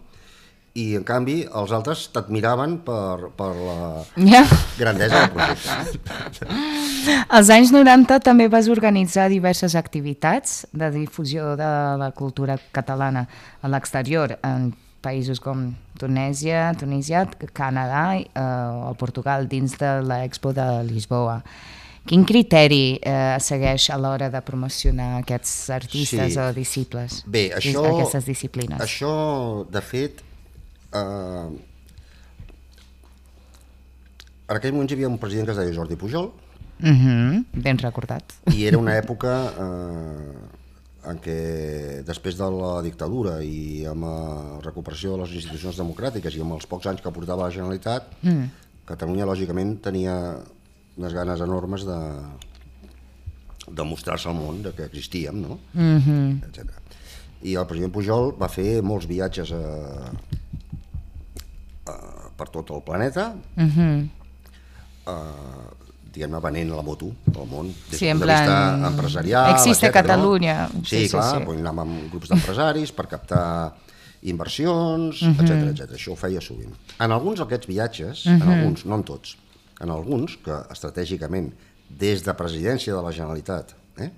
i, 0.79 0.95
en 0.95 1.03
canvi, 1.07 1.41
els 1.51 1.73
altres 1.75 2.05
t'admiraven 2.15 2.77
per, 2.87 3.31
per 3.37 3.49
la 3.57 3.79
ja. 4.23 4.45
grandesa 4.79 5.25
del 5.25 5.33
projecte. 5.35 6.47
Als 7.37 7.51
anys 7.51 7.73
90 7.75 8.21
també 8.23 8.47
vas 8.53 8.69
organitzar 8.71 9.29
diverses 9.33 9.75
activitats 9.75 10.63
de 10.71 10.93
difusió 10.95 11.57
de 11.59 11.73
la 11.99 12.13
cultura 12.15 12.59
catalana 12.71 13.27
a 13.63 13.73
l'exterior, 13.73 14.37
en 14.47 14.71
països 15.03 15.41
com 15.43 15.71
Tunèsia, 15.99 16.71
Tunísia, 16.79 17.25
Canadà 17.57 18.05
eh, 18.21 18.89
o 18.91 18.95
Portugal, 19.01 19.49
dins 19.49 19.75
de 19.81 19.99
l'Expo 20.07 20.55
de 20.57 20.71
Lisboa. 20.87 21.41
Quin 22.07 22.23
criteri 22.25 22.97
eh, 22.97 23.37
segueix 23.43 23.91
a 23.93 23.99
l'hora 24.01 24.31
de 24.33 24.41
promocionar 24.45 25.19
aquests 25.21 25.69
artistes 25.75 26.33
Sí. 26.33 26.39
o 26.41 26.49
disciples? 26.57 27.23
Bé, 27.27 27.51
això... 27.59 27.85
Aquestes 27.91 28.25
disciplines. 28.29 28.81
Això, 28.81 29.67
de 29.69 29.83
fet, 29.85 30.23
eh, 30.93 31.49
en 34.49 34.57
aquell 34.57 34.73
moment 34.73 34.91
hi 34.91 34.95
havia 34.99 35.09
un 35.11 35.19
president 35.19 35.47
que 35.47 35.55
es 35.55 35.61
deia 35.63 35.75
Jordi 35.77 35.97
Pujol, 35.97 36.33
Mhm, 36.81 37.45
ben 37.61 37.79
recordat. 37.79 38.25
i 38.57 38.65
era 38.65 38.79
una 38.79 38.95
època 38.97 39.33
eh, 39.53 41.11
en 41.11 41.19
què 41.21 42.03
després 42.09 42.39
de 42.39 42.49
la 42.51 42.81
dictadura 42.83 43.43
i 43.45 43.85
amb 43.89 44.05
la 44.05 44.61
recuperació 44.65 45.13
de 45.13 45.23
les 45.23 45.35
institucions 45.43 45.77
democràtiques 45.77 46.37
i 46.37 46.41
amb 46.41 46.57
els 46.57 46.67
pocs 46.67 46.87
anys 46.87 47.03
que 47.05 47.13
portava 47.13 47.45
la 47.45 47.55
Generalitat, 47.55 48.11
mm. 48.23 48.45
Catalunya 48.91 49.27
lògicament 49.29 49.77
tenia 49.85 50.15
unes 50.99 51.13
ganes 51.15 51.41
enormes 51.45 51.85
de, 51.87 51.99
de 53.71 53.85
mostrar-se 53.87 54.29
al 54.29 54.35
món 54.35 54.65
de 54.65 54.73
que 54.75 54.83
existíem, 54.89 55.37
no? 55.41 55.61
Mm 55.75 55.99
-hmm. 56.01 56.49
etc. 56.49 56.73
I 57.43 57.55
el 57.55 57.67
president 57.67 57.93
Pujol 57.93 58.35
va 58.41 58.49
fer 58.49 58.83
molts 58.83 59.07
viatges 59.07 59.53
a, 59.53 60.11
per 62.41 62.49
tot 62.49 62.71
el 62.73 62.81
planeta, 62.87 63.35
Mm 63.57 63.69
-hmm. 63.71 64.09
eh, 65.07 65.69
diguem-ne, 66.13 66.41
venent 66.43 66.71
la 66.75 66.83
moto 66.83 67.07
al 67.39 67.47
món, 67.47 67.69
des 67.91 67.99
Sí, 68.01 68.09
en 68.09 68.19
de 68.19 68.27
vista 68.27 68.45
plan, 68.45 68.85
empresarial, 68.93 69.51
existe 69.53 69.87
etcètera, 69.87 70.03
Catalunya. 70.03 70.57
No? 70.73 70.85
Sí, 70.85 71.05
Sí, 71.05 71.09
clar, 71.11 71.23
sí. 71.37 71.45
sí. 71.47 71.61
anàvem 71.61 71.79
amb 71.85 72.11
grups 72.11 72.29
d'empresaris 72.29 72.93
per 72.93 73.07
captar 73.07 73.75
inversions, 74.23 75.23
etc 75.23 75.51
etc. 75.71 75.93
Això 75.95 76.13
ho 76.13 76.17
feia 76.17 76.41
sovint. 76.41 76.75
En 76.99 77.13
alguns 77.13 77.39
d'aquests 77.41 77.67
viatges, 77.67 78.27
en 78.27 78.39
Mhm. 78.39 78.49
alguns, 78.53 78.85
no 78.87 78.95
en 78.97 79.03
tots, 79.05 79.37
en 79.81 79.91
alguns 79.91 80.37
que 80.45 80.53
estratègicament 80.71 81.53
des 81.89 82.23
de 82.25 82.35
presidència 82.35 82.95
de 82.95 83.03
la 83.03 83.13
Generalitat 83.13 83.75
eh, 83.99 84.11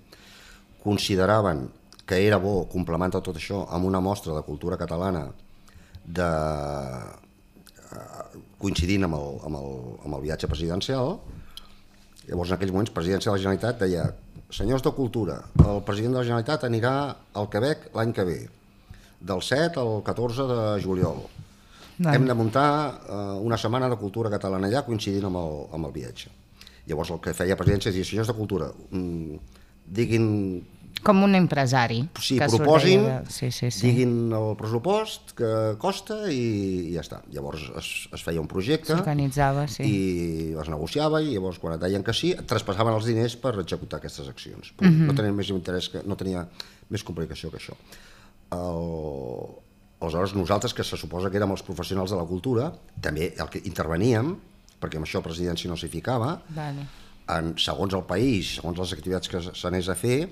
consideraven 0.82 1.68
que 2.06 2.26
era 2.26 2.36
bo 2.38 2.66
complementar 2.68 3.20
tot 3.22 3.36
això 3.36 3.66
amb 3.70 3.84
una 3.84 4.00
mostra 4.00 4.34
de 4.34 4.42
cultura 4.42 4.76
catalana 4.76 5.28
de, 6.04 6.30
coincidint 8.62 9.06
amb 9.06 9.18
el, 9.18 9.38
amb, 9.48 9.58
el, 9.58 9.78
amb 10.06 10.16
el 10.18 10.24
viatge 10.26 10.50
presidencial, 10.50 11.16
llavors 12.28 12.52
en 12.52 12.56
aquells 12.56 12.74
moments 12.74 12.94
Presidència 12.94 13.30
de 13.30 13.36
la 13.36 13.42
Generalitat 13.42 13.80
deia 13.82 14.08
senyors 14.52 14.84
de 14.84 14.92
Cultura, 14.94 15.38
el 15.64 15.80
president 15.86 16.14
de 16.14 16.20
la 16.20 16.26
Generalitat 16.28 16.66
anirà 16.68 16.94
al 17.38 17.48
Quebec 17.52 17.88
l'any 17.96 18.12
que 18.16 18.26
ve, 18.28 18.40
del 19.22 19.42
7 19.42 19.80
al 19.80 20.02
14 20.04 20.46
de 20.50 20.60
juliol. 20.84 21.22
Vale. 21.98 22.16
Hem 22.16 22.26
de 22.26 22.34
muntar 22.34 22.68
eh, 23.06 23.16
una 23.44 23.58
setmana 23.60 23.88
de 23.88 23.98
cultura 24.00 24.30
catalana 24.32 24.68
allà 24.68 24.82
coincidint 24.86 25.28
amb 25.28 25.38
el, 25.38 25.58
amb 25.76 25.88
el 25.88 25.92
viatge. 25.94 26.32
Llavors 26.88 27.12
el 27.14 27.20
que 27.22 27.34
feia 27.36 27.56
presidència 27.58 27.92
és 27.92 27.98
dir, 27.98 28.06
senyors 28.08 28.30
de 28.32 28.36
Cultura, 28.36 28.70
mm, 28.90 29.36
diguin 29.98 30.26
Com 31.02 31.22
un 31.26 31.34
empresari. 31.34 32.00
Sí, 32.20 32.36
que 32.38 32.46
proposin, 32.46 33.02
de- 33.04 33.30
Sí, 33.34 33.50
sí, 33.50 33.70
sí. 33.74 33.86
diguin 33.88 34.32
el 34.32 34.52
pressupost 34.56 35.32
que 35.38 35.48
costa 35.82 36.20
i, 36.30 36.90
i 36.90 36.94
ja 36.94 37.02
està. 37.02 37.22
Llavors 37.34 37.64
es, 37.80 37.88
es 38.14 38.22
feia 38.22 38.40
un 38.40 38.46
projecte 38.46 38.92
S'organitzava, 38.94 39.66
sí. 39.68 39.82
i 39.82 40.54
es 40.62 40.68
negociava 40.70 41.20
i 41.22 41.32
llavors 41.34 41.58
quan 41.58 41.74
et 41.74 41.80
deien 41.82 42.04
que 42.06 42.14
sí, 42.14 42.30
et 42.36 42.46
traspassaven 42.46 42.94
els 42.94 43.04
diners 43.10 43.34
per 43.36 43.56
executar 43.58 43.98
aquestes 43.98 44.28
accions. 44.30 44.70
Punt. 44.76 44.88
Mhm. 44.92 45.06
No 45.10 45.14
tenia 45.18 45.32
més 45.32 45.50
interès 45.50 45.88
que, 45.90 46.02
no 46.06 46.14
tenia 46.16 46.46
més 46.88 47.02
complicació 47.02 47.50
que 47.50 47.58
això. 47.58 47.74
El... 48.52 49.60
Aleshores, 50.02 50.32
nosaltres, 50.34 50.74
que 50.74 50.82
se 50.82 50.96
suposa 50.98 51.30
que 51.30 51.38
érem 51.38 51.52
els 51.54 51.62
professionals 51.62 52.10
de 52.10 52.16
la 52.18 52.24
cultura, 52.26 52.72
també 53.00 53.28
el 53.38 53.46
que 53.52 53.60
interveníem, 53.70 54.32
perquè 54.82 54.98
amb 54.98 55.06
això 55.06 55.20
presidència 55.22 55.70
no 55.70 55.76
s'hi 55.78 55.86
ficava, 55.92 56.32
Vale. 56.56 56.82
en, 57.30 57.52
segons 57.62 57.94
el 57.94 58.02
país, 58.08 58.56
segons 58.56 58.80
les 58.82 58.94
activitats 58.96 59.30
que 59.30 59.38
s'anés 59.54 59.86
a 59.88 59.94
fer, 59.94 60.24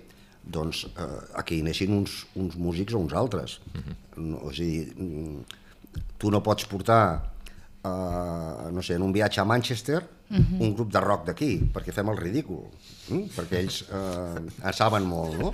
doncs 0.45 0.85
eh, 0.91 1.19
aquí 1.41 1.59
hi 1.59 1.65
anessin 1.65 1.93
uns, 1.97 2.25
uns 2.35 2.57
músics 2.57 2.95
o 2.95 3.03
uns 3.03 3.13
altres. 3.17 3.59
no, 4.17 4.41
és 4.51 4.61
a 4.61 4.63
dir, 4.63 4.87
mm, 4.97 6.05
tu 6.19 6.31
no 6.31 6.43
pots 6.43 6.67
portar, 6.71 7.03
eh, 7.85 8.71
no 8.73 8.83
sé, 8.83 8.95
en 8.95 9.03
un 9.03 9.13
viatge 9.13 9.41
a 9.41 9.45
Manchester, 9.45 10.03
un 10.63 10.75
grup 10.79 10.93
de 10.95 11.01
rock 11.03 11.25
d'aquí, 11.27 11.57
perquè 11.75 11.91
fem 11.91 12.11
el 12.13 12.19
ridícul, 12.21 12.69
mm? 13.09 13.33
perquè 13.35 13.65
ells 13.65 13.81
eh, 13.91 14.39
en 14.39 14.77
saben 14.77 15.09
molt, 15.09 15.35
no? 15.41 15.51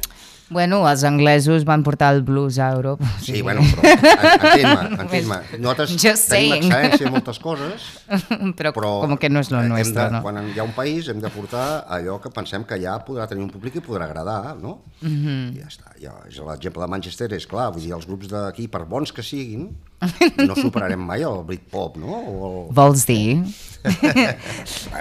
Bueno, 0.49 0.84
els 0.88 1.03
anglesos 1.03 1.64
van 1.66 1.82
portar 1.82 2.12
el 2.14 2.20
blues 2.22 2.59
a 2.62 2.68
Europa. 2.70 3.03
o 3.05 3.18
Sí, 3.18 3.32
sigui, 3.32 3.42
bueno, 3.42 3.62
però 3.62 3.82
en- 3.82 4.05
entén-me, 4.47 5.03
entén-me. 5.03 5.38
Nosaltres 5.59 5.90
Just 5.99 6.28
tenim 6.30 6.53
saying. 6.53 6.68
excel·lència 6.70 7.07
en 7.09 7.12
moltes 7.16 7.38
coses, 7.42 7.86
però, 8.59 8.70
però 8.72 8.92
com 9.03 9.16
que 9.18 9.28
no 9.28 9.40
és 9.42 9.51
lo 9.51 9.62
nuestro, 9.66 10.05
de, 10.05 10.11
no? 10.14 10.20
quan 10.22 10.38
hi 10.55 10.59
ha 10.61 10.62
un 10.62 10.70
país 10.76 11.09
hem 11.11 11.18
de 11.20 11.30
portar 11.34 11.84
allò 11.90 12.20
que 12.22 12.30
pensem 12.30 12.62
que 12.64 12.78
ja 12.78 12.94
podrà 13.05 13.26
tenir 13.26 13.42
un 13.42 13.51
públic 13.51 13.74
i 13.74 13.80
podrà 13.82 14.05
agradar, 14.07 14.55
no? 14.57 14.84
Mm. 15.01 15.09
-hmm. 15.18 15.57
I 15.57 15.61
ja 15.61 15.66
està. 15.66 15.90
Ja, 16.01 16.12
L'exemple 16.47 16.82
de 16.82 16.88
Manchester 16.88 17.32
és 17.32 17.47
clar, 17.47 17.72
vull 17.72 17.82
dir, 17.82 17.92
els 17.92 18.07
grups 18.07 18.28
d'aquí, 18.28 18.68
per 18.68 18.84
bons 18.84 19.11
que 19.12 19.22
siguin, 19.22 19.76
no 20.47 20.55
superarem 20.55 21.01
mai 21.01 21.22
el 21.22 21.42
Britpop, 21.44 21.97
no? 21.97 22.07
O 22.07 22.68
el... 22.68 22.74
Vols 22.74 23.05
dir? 23.07 23.42
Bueno, 23.82 24.28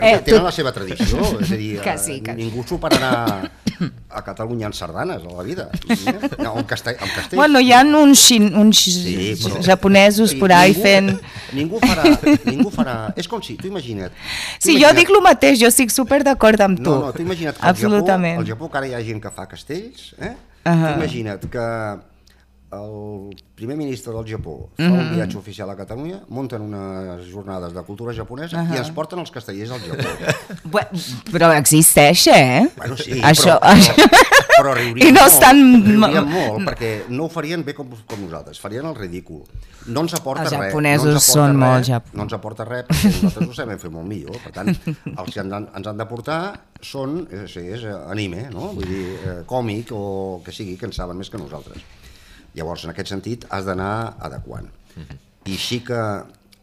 Eh, 0.02 0.20
tenen 0.26 0.40
tu- 0.40 0.44
la 0.44 0.52
seva 0.52 0.72
tradició, 0.72 1.40
és 1.42 1.52
a 1.52 1.56
dir, 1.56 1.80
Que 1.86 1.94
eh, 1.94 1.98
sí, 1.98 2.22
que- 2.22 2.34
ningú 2.34 2.64
superarà 2.68 3.42
a 4.10 4.24
Catalunya 4.24 4.68
en 4.68 4.74
sardanes 4.74 5.22
a 5.24 5.32
la 5.36 5.44
vida. 5.44 5.70
No, 6.40 6.58
en 6.58 6.64
castell, 6.66 6.96
en 7.02 7.10
castell. 7.16 7.38
Bueno, 7.38 7.60
hi 7.60 7.72
ha 7.74 7.82
uns, 7.84 8.20
xin, 8.20 8.50
uns 8.56 8.80
Sí, 8.86 9.36
però- 9.44 9.62
japonesos 9.64 10.34
por 10.36 10.52
ahí 10.52 10.74
ningú- 10.74 10.82
fent... 10.82 11.22
Ningú 11.54 11.80
farà, 11.80 12.04
ningú 12.46 12.72
farà... 12.72 13.14
És 13.16 13.28
com 13.28 13.42
si, 13.44 13.56
tu 13.60 13.68
imagina't... 13.68 14.12
tu 14.12 14.70
Sí, 14.70 14.74
jo 14.74 14.80
imagina't- 14.88 14.96
dic 15.00 15.10
el 15.10 15.22
mateix, 15.22 15.60
jo 15.62 15.68
estic 15.68 15.92
super 15.92 16.24
d'acord 16.24 16.60
amb 16.62 16.80
tu. 16.82 16.90
No, 16.90 17.06
no, 17.08 17.14
tu 17.14 17.22
imagina't 17.22 17.58
que 17.60 17.66
al. 17.68 17.76
Japó, 17.76 18.42
al 18.42 18.48
Japó 18.48 18.72
que 18.72 18.78
ara 18.78 18.88
hi 18.88 18.94
ha 18.98 19.04
gent 19.04 19.22
que 19.24 19.32
fa 19.32 19.48
castells, 19.48 20.14
eh? 20.20 20.34
Ahà. 20.66 20.94
Tu 20.96 21.00
imagina't 21.02 21.46
que 21.52 21.66
el 22.76 23.36
primer 23.56 23.78
ministre 23.80 24.14
del 24.14 24.26
Japó 24.28 24.70
fa 24.76 24.84
Mhm. 24.84 25.00
un 25.00 25.12
viatge 25.16 25.38
oficial 25.38 25.70
a 25.70 25.76
Catalunya, 25.76 26.22
munten 26.30 26.62
unes 26.62 27.26
jornades 27.32 27.74
de 27.74 27.82
cultura 27.84 28.14
japonesa 28.14 28.66
i 28.74 28.78
ens 28.78 28.92
porten 28.92 29.20
els 29.20 29.32
castellers 29.32 29.72
al 29.72 29.82
Japó. 29.82 30.04
Bé, 30.76 30.88
Però 31.32 31.52
existeix, 31.58 32.28
eh? 32.28 32.68
Bueno, 32.78 32.98
sí, 32.98 33.20
això, 33.22 33.58
però, 33.60 33.72
això... 33.76 33.94
però, 33.96 34.58
però 34.58 34.74
riuríem 34.76 35.08
I 35.08 35.12
no 35.12 35.22
molt, 35.22 35.34
estan- 35.34 35.86
riuríem 35.86 36.30
molt, 36.38 36.66
perquè 36.68 36.92
no 37.10 37.26
ho 37.26 37.30
farien 37.30 37.64
bé 37.66 37.74
com, 37.74 37.90
com 38.08 38.22
nosaltres, 38.26 38.60
farien 38.60 38.86
el 38.86 38.96
ridícul. 38.96 39.44
No 39.88 40.02
ens 40.02 40.16
aporta 40.18 40.44
Els 40.48 40.52
res. 40.52 40.72
japonesos 40.72 41.14
no 41.14 41.20
són 41.22 41.52
res, 41.52 41.60
molt 41.62 41.86
jap- 41.86 42.14
No 42.14 42.24
ens 42.24 42.34
aporta 42.34 42.66
res, 42.66 42.86
perquè 42.90 43.12
nosaltres 43.22 43.50
ho 43.50 43.54
sabem 43.54 43.78
fer 43.80 43.92
molt 43.94 44.08
millor. 44.10 44.38
Per 44.44 44.52
tant, 44.52 44.70
els 44.74 45.34
que 45.34 45.40
ens 45.44 45.54
han, 45.54 45.68
ens 45.76 45.88
han 45.88 45.98
de 45.98 46.06
portar 46.10 46.40
són, 46.82 47.28
és, 47.32 47.56
és 47.58 47.84
anime, 48.10 48.48
no? 48.52 48.72
Vull 48.74 48.88
dir, 48.90 49.06
eh, 49.26 49.36
còmic 49.46 49.92
o 49.94 50.42
que 50.44 50.52
sigui, 50.52 50.76
que 50.78 50.86
en 50.90 50.94
saben 50.94 51.18
més 51.18 51.30
que 51.30 51.38
nosaltres. 51.38 51.78
Llavors, 52.56 52.86
en 52.86 52.94
aquest 52.94 53.12
sentit, 53.12 53.46
has 53.52 53.66
d'anar 53.68 54.16
adequant. 54.24 54.70
I 55.46 55.58
sí 55.60 55.82
que 55.86 56.00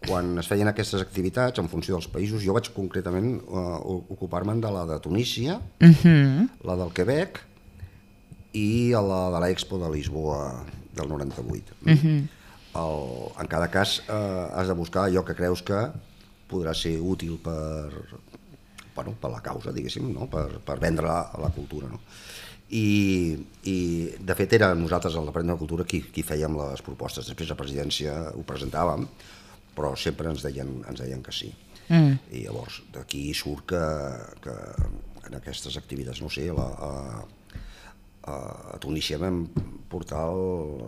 quan 0.03 0.39
es 0.41 0.49
feien 0.51 0.67
aquestes 0.67 1.03
activitats, 1.05 1.61
en 1.63 1.69
funció 1.71 1.95
dels 1.95 2.09
països, 2.11 2.43
jo 2.43 2.55
vaig 2.57 2.71
concretament 2.75 3.37
eh, 3.39 3.79
ocupar-me'n 4.17 4.61
de 4.61 4.71
la 4.75 4.87
de 4.89 4.99
Tunísia, 5.05 5.61
la 6.67 6.77
del 6.81 6.93
Quebec 6.97 7.39
i 8.59 8.93
a 8.93 9.01
la 9.01 9.21
de 9.37 9.43
l'Expo 9.45 9.79
de 9.79 9.91
Lisboa 9.95 10.65
del 10.97 11.09
98. 11.09 11.77
el, 12.81 13.07
en 13.41 13.47
cada 13.53 13.69
cas 13.71 14.01
eh, 14.09 14.49
has 14.57 14.69
de 14.69 14.75
buscar 14.75 15.07
allò 15.07 15.23
que 15.25 15.37
creus 15.37 15.63
que 15.63 15.79
podrà 16.51 16.75
ser 16.75 16.99
útil 17.01 17.39
per, 17.41 17.93
bueno, 18.95 19.15
per 19.21 19.31
la 19.31 19.41
causa, 19.41 19.73
diguéssim, 19.73 20.11
no? 20.13 20.29
per, 20.29 20.61
per 20.65 20.79
vendre 20.81 21.07
la, 21.07 21.31
la 21.41 21.51
cultura. 21.55 21.89
No? 21.89 22.01
I, 22.73 23.37
I, 23.69 23.77
de 24.17 24.35
fet, 24.39 24.55
era 24.57 24.71
nosaltres, 24.79 25.17
al 25.17 25.29
Departament 25.29 25.59
de 25.59 25.61
Cultura, 25.61 25.85
qui, 25.89 26.01
qui 26.13 26.25
fèiem 26.25 26.57
les 26.57 26.85
propostes. 26.85 27.29
Després, 27.29 27.51
la 27.53 27.59
presidència 27.59 28.15
ho 28.33 28.45
presentàvem, 28.49 29.05
però 29.77 29.93
sempre 29.97 30.31
ens 30.33 30.45
deien, 30.45 30.79
ens 30.89 31.03
deien 31.05 31.21
que 31.25 31.35
sí. 31.37 31.51
Mm. 31.91 32.17
I 32.33 32.47
llavors, 32.47 32.81
d'aquí 32.95 33.27
surt 33.37 33.67
que, 33.75 33.83
que 34.45 34.57
en 35.29 35.37
aquestes 35.37 35.77
activitats, 35.77 36.23
no 36.25 36.31
sé, 36.33 36.47
la, 36.57 36.69
a, 36.81 38.35
a 38.75 38.81
Tunísia 38.81 39.19
vam 39.21 39.45
portar 39.93 40.25
el, 40.31 40.81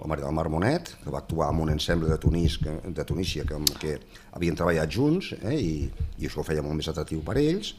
la 0.00 0.10
Maria 0.10 0.26
del 0.26 0.34
Mar 0.34 0.48
Monet, 0.50 0.94
que 1.04 1.14
va 1.14 1.22
actuar 1.22 1.52
amb 1.52 1.62
un 1.62 1.70
ensemble 1.76 2.10
de, 2.10 2.18
Tunís, 2.18 2.58
que, 2.58 2.74
de 2.82 3.06
Tunísia 3.06 3.46
que, 3.46 3.60
que 3.78 3.94
havien 4.32 4.58
treballat 4.58 4.90
junts 4.90 5.32
eh, 5.38 5.54
i, 5.54 5.74
i 6.18 6.26
això 6.26 6.42
ho 6.42 6.46
feia 6.46 6.64
molt 6.64 6.78
més 6.80 6.90
atractiu 6.90 7.22
per 7.26 7.38
ells 7.38 7.76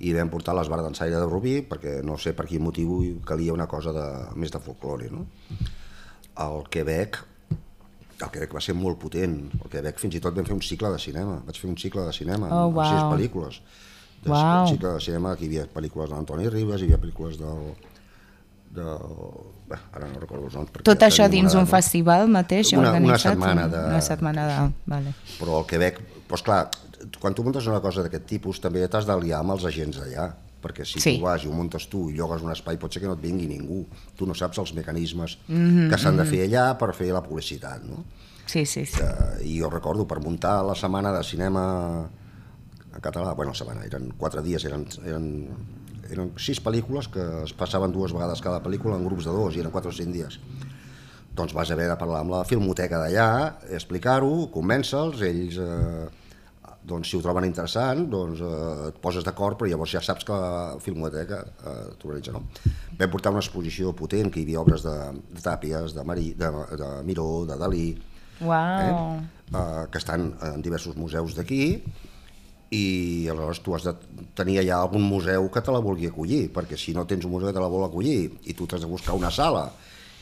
i 0.00 0.12
vam 0.12 0.28
portar 0.28 0.52
l'Esbar 0.54 0.82
d'ensaire 0.84 1.16
de 1.16 1.24
Rubí 1.28 1.62
perquè 1.64 2.02
no 2.04 2.18
sé 2.20 2.34
per 2.36 2.44
quin 2.46 2.60
motiu 2.62 3.20
calia 3.24 3.54
una 3.54 3.66
cosa 3.66 3.92
de, 3.96 4.04
més 4.36 4.52
de 4.52 4.60
folklore. 4.60 5.08
No? 5.10 5.26
Al 6.44 6.64
Quebec 6.68 7.16
el 8.16 8.30
Quebec 8.32 8.54
va 8.56 8.60
ser 8.64 8.72
molt 8.76 8.96
potent. 9.00 9.34
Al 9.62 9.68
Quebec 9.72 9.98
fins 10.00 10.14
i 10.16 10.20
tot 10.24 10.36
vam 10.36 10.44
fer 10.48 10.54
un 10.56 10.62
cicle 10.64 10.88
de 10.92 10.98
cinema. 11.00 11.38
Vaig 11.44 11.58
fer 11.60 11.68
un 11.68 11.76
cicle 11.76 12.04
de 12.06 12.12
cinema 12.16 12.48
Oh, 12.48 12.70
amb 12.70 12.80
sis 12.88 13.02
pel·lícules. 13.12 13.58
De, 14.24 14.30
Uau. 14.32 14.62
Un 14.62 14.70
cicle 14.72 14.92
de 14.94 15.00
cinema 15.04 15.34
que 15.36 15.44
hi 15.44 15.50
havia 15.50 15.66
pel·lícules 15.74 16.08
d'Antoni 16.12 16.48
Ribes, 16.48 16.80
hi 16.80 16.88
havia 16.88 17.00
pel·lícules 17.02 17.36
del... 17.40 17.74
del 18.76 18.98
bé, 19.68 19.76
ara 19.92 20.08
no 20.08 20.20
recordo 20.20 20.48
els 20.48 20.56
noms. 20.56 20.72
Tot 20.84 21.00
ja 21.04 21.08
això 21.10 21.28
dins 21.32 21.54
un 21.56 21.66
festival 21.70 22.26
mateix 22.28 22.72
Una- 22.76 22.92
una 22.98 23.18
setmana 23.18 23.68
de- 23.68 23.84
Una 23.92 24.00
setmana 24.00 24.46
de... 24.48 24.56
Vale. 24.92 25.12
Però 25.38 25.60
al 25.60 25.66
Quebec, 25.70 26.00
doncs 26.28 26.42
clar, 26.46 26.62
quan 27.26 27.34
tu 27.34 27.42
muntes 27.42 27.66
una 27.66 27.80
cosa 27.82 28.04
d'aquest 28.06 28.22
tipus 28.30 28.60
també 28.62 28.84
t'has 28.86 29.06
d'aliar 29.08 29.40
amb 29.42 29.56
els 29.56 29.64
agents 29.66 29.96
d'allà 29.98 30.28
perquè 30.62 30.84
si 30.86 31.00
Sí. 31.02 31.16
tu 31.16 31.24
vas 31.24 31.42
i 31.42 31.48
ho 31.50 31.52
muntes 31.52 31.88
tu 31.90 32.04
i 32.10 32.14
llogues 32.14 32.42
un 32.42 32.52
espai 32.52 32.78
pot 32.78 32.92
ser 32.94 33.00
que 33.02 33.08
no 33.10 33.14
et 33.18 33.22
vingui 33.22 33.48
ningú 33.50 33.80
tu 34.16 34.26
no 34.30 34.34
saps 34.34 34.58
els 34.62 34.72
mecanismes 34.74 35.38
mm 35.48 35.56
-hmm, 35.56 35.90
que 35.90 35.98
s'han 35.98 36.16
de 36.16 36.24
fer 36.24 36.46
allà 36.46 36.78
per 36.78 36.94
fer 36.94 37.10
la 37.12 37.22
publicitat 37.22 37.82
no? 37.82 38.04
Sí, 38.46 38.64
sí, 38.64 38.86
sí. 38.86 39.00
Eh, 39.02 39.42
i 39.44 39.58
jo 39.60 39.68
recordo 39.68 40.06
per 40.06 40.20
muntar 40.20 40.62
la 40.64 40.74
setmana 40.76 41.10
de 41.12 41.24
cinema 41.24 42.08
en 42.94 43.00
català, 43.00 43.34
bueno, 43.34 43.50
la 43.50 43.58
setmana, 43.58 43.84
eren 43.84 44.12
quatre 44.16 44.40
dies, 44.40 44.64
eren, 44.64 44.86
eren, 45.04 45.48
eren 46.10 46.30
sis 46.38 46.62
pel·lícules 46.62 47.08
que 47.08 47.42
es 47.44 47.52
passaven 47.52 47.92
dues 47.92 48.12
vegades 48.12 48.40
cada 48.40 48.62
pel·lícula 48.62 48.96
en 48.96 49.04
grups 49.04 49.24
de 49.24 49.30
dos 49.32 49.56
i 49.56 49.60
eren 49.60 49.72
quatre 49.72 49.90
o 49.90 49.92
cinc 49.92 50.12
dies. 50.14 50.38
Doncs 51.34 51.52
vas 51.52 51.70
haver 51.70 51.88
de 51.88 51.96
parlar 51.96 52.20
amb 52.20 52.30
la 52.30 52.44
filmoteca 52.44 52.98
d'allà, 52.98 53.58
explicar-ho, 53.70 54.48
convèncer-los, 54.50 55.20
ells, 55.20 55.58
eh, 55.58 56.08
doncs, 56.86 57.10
si 57.10 57.18
ho 57.18 57.22
troben 57.24 57.46
interessant, 57.48 58.04
doncs 58.10 58.40
eh, 58.46 58.88
et 58.90 58.98
poses 59.02 59.26
d'acord, 59.26 59.58
però 59.58 59.68
llavors 59.70 59.96
ja 59.96 60.02
saps 60.04 60.26
que 60.26 60.34
la 60.36 60.80
filmoteca 60.82 61.40
eh, 61.42 61.78
t'organitza, 62.00 62.34
no? 62.36 62.44
Vam 62.96 63.12
portar 63.12 63.32
una 63.34 63.42
exposició 63.42 63.92
potent, 63.98 64.30
que 64.30 64.40
hi 64.40 64.46
havia 64.46 64.62
obres 64.62 64.86
de, 64.86 64.96
de 65.32 65.42
Tàpies, 65.42 65.96
de, 65.96 66.04
Marí, 66.06 66.30
de, 66.38 66.50
de 66.78 66.90
Miró, 67.08 67.30
de 67.48 67.58
Dalí, 67.58 67.88
Uau. 68.46 69.16
eh, 69.18 69.86
que 69.90 69.98
estan 69.98 70.30
en 70.52 70.62
diversos 70.62 70.96
museus 70.96 71.34
d'aquí 71.36 71.64
i 72.74 73.28
aleshores 73.30 73.60
tu 73.62 73.76
has 73.76 73.84
de 73.86 73.92
tenir 74.34 74.58
allà 74.58 74.80
algun 74.82 75.04
museu 75.06 75.46
que 75.54 75.62
te 75.62 75.74
la 75.74 75.82
vulgui 75.82 76.08
acollir, 76.10 76.48
perquè 76.54 76.78
si 76.78 76.94
no 76.94 77.06
tens 77.06 77.26
un 77.26 77.34
museu 77.36 77.50
que 77.50 77.54
te 77.54 77.62
la 77.62 77.70
vol 77.70 77.86
acollir 77.86 78.30
i 78.42 78.56
tu 78.58 78.66
t'has 78.66 78.82
de 78.82 78.90
buscar 78.90 79.14
una 79.14 79.30
sala 79.30 79.68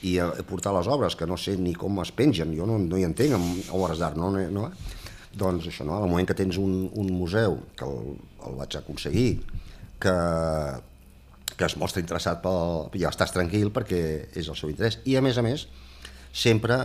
i 0.04 0.18
eh, 0.20 0.44
portar 0.48 0.74
les 0.76 0.88
obres 0.88 1.16
que 1.16 1.28
no 1.28 1.38
sé 1.40 1.56
ni 1.56 1.72
com 1.76 2.00
es 2.02 2.12
pengen, 2.12 2.52
jo 2.56 2.68
no, 2.68 2.76
no 2.78 3.00
hi 3.00 3.06
entenc 3.08 3.36
amb 3.38 3.72
obres 3.76 4.00
d'art, 4.00 4.20
no, 4.20 4.30
no? 4.32 4.68
Doncs 5.38 5.68
això, 5.70 5.86
no? 5.86 5.98
al 5.98 6.10
moment 6.10 6.28
que 6.28 6.36
tens 6.38 6.58
un, 6.60 6.88
un 6.94 7.12
museu, 7.12 7.58
que 7.78 7.86
el, 7.86 8.18
el 8.48 8.58
vaig 8.60 8.76
aconseguir, 8.80 9.28
que, 10.02 10.16
que 11.54 11.68
es 11.68 11.78
mostra 11.80 12.02
interessat 12.02 12.42
pel... 12.44 12.90
ja 13.00 13.12
estàs 13.12 13.34
tranquil 13.34 13.72
perquè 13.74 14.02
és 14.34 14.50
el 14.50 14.58
seu 14.58 14.72
interès. 14.72 15.00
I 15.08 15.18
a 15.18 15.24
més 15.24 15.38
a 15.40 15.44
més, 15.46 15.66
sempre 16.34 16.78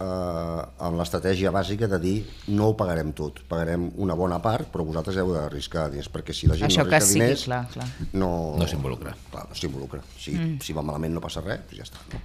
eh, 0.00 0.62
amb 0.86 1.00
l'estratègia 1.00 1.52
bàsica 1.54 1.88
de 1.90 2.00
dir 2.02 2.16
no 2.52 2.70
ho 2.70 2.76
pagarem 2.78 3.12
tot, 3.16 3.42
pagarem 3.50 3.90
una 4.02 4.16
bona 4.18 4.40
part, 4.44 4.70
però 4.72 4.86
vosaltres 4.88 5.18
heu 5.22 5.34
d'arriscar 5.34 5.88
diners, 5.92 6.12
perquè 6.12 6.36
si 6.36 6.50
la 6.50 6.58
gent 6.60 6.70
Això 6.70 6.84
no 6.84 6.92
arrisca 6.92 7.12
diners, 7.12 7.44
clar, 7.48 7.64
clar. 7.74 7.90
no... 8.14 8.30
No 8.60 8.70
s'involucra. 8.70 9.16
Clar, 9.32 9.48
no 9.50 9.58
s'involucra. 9.58 10.02
Si, 10.16 10.36
mm. 10.36 10.64
si 10.64 10.76
va 10.76 10.86
malament 10.86 11.16
no 11.16 11.24
passa 11.24 11.44
res, 11.44 11.66
doncs 11.68 11.82
ja 11.82 11.88
està. 11.90 12.08
No? 12.14 12.24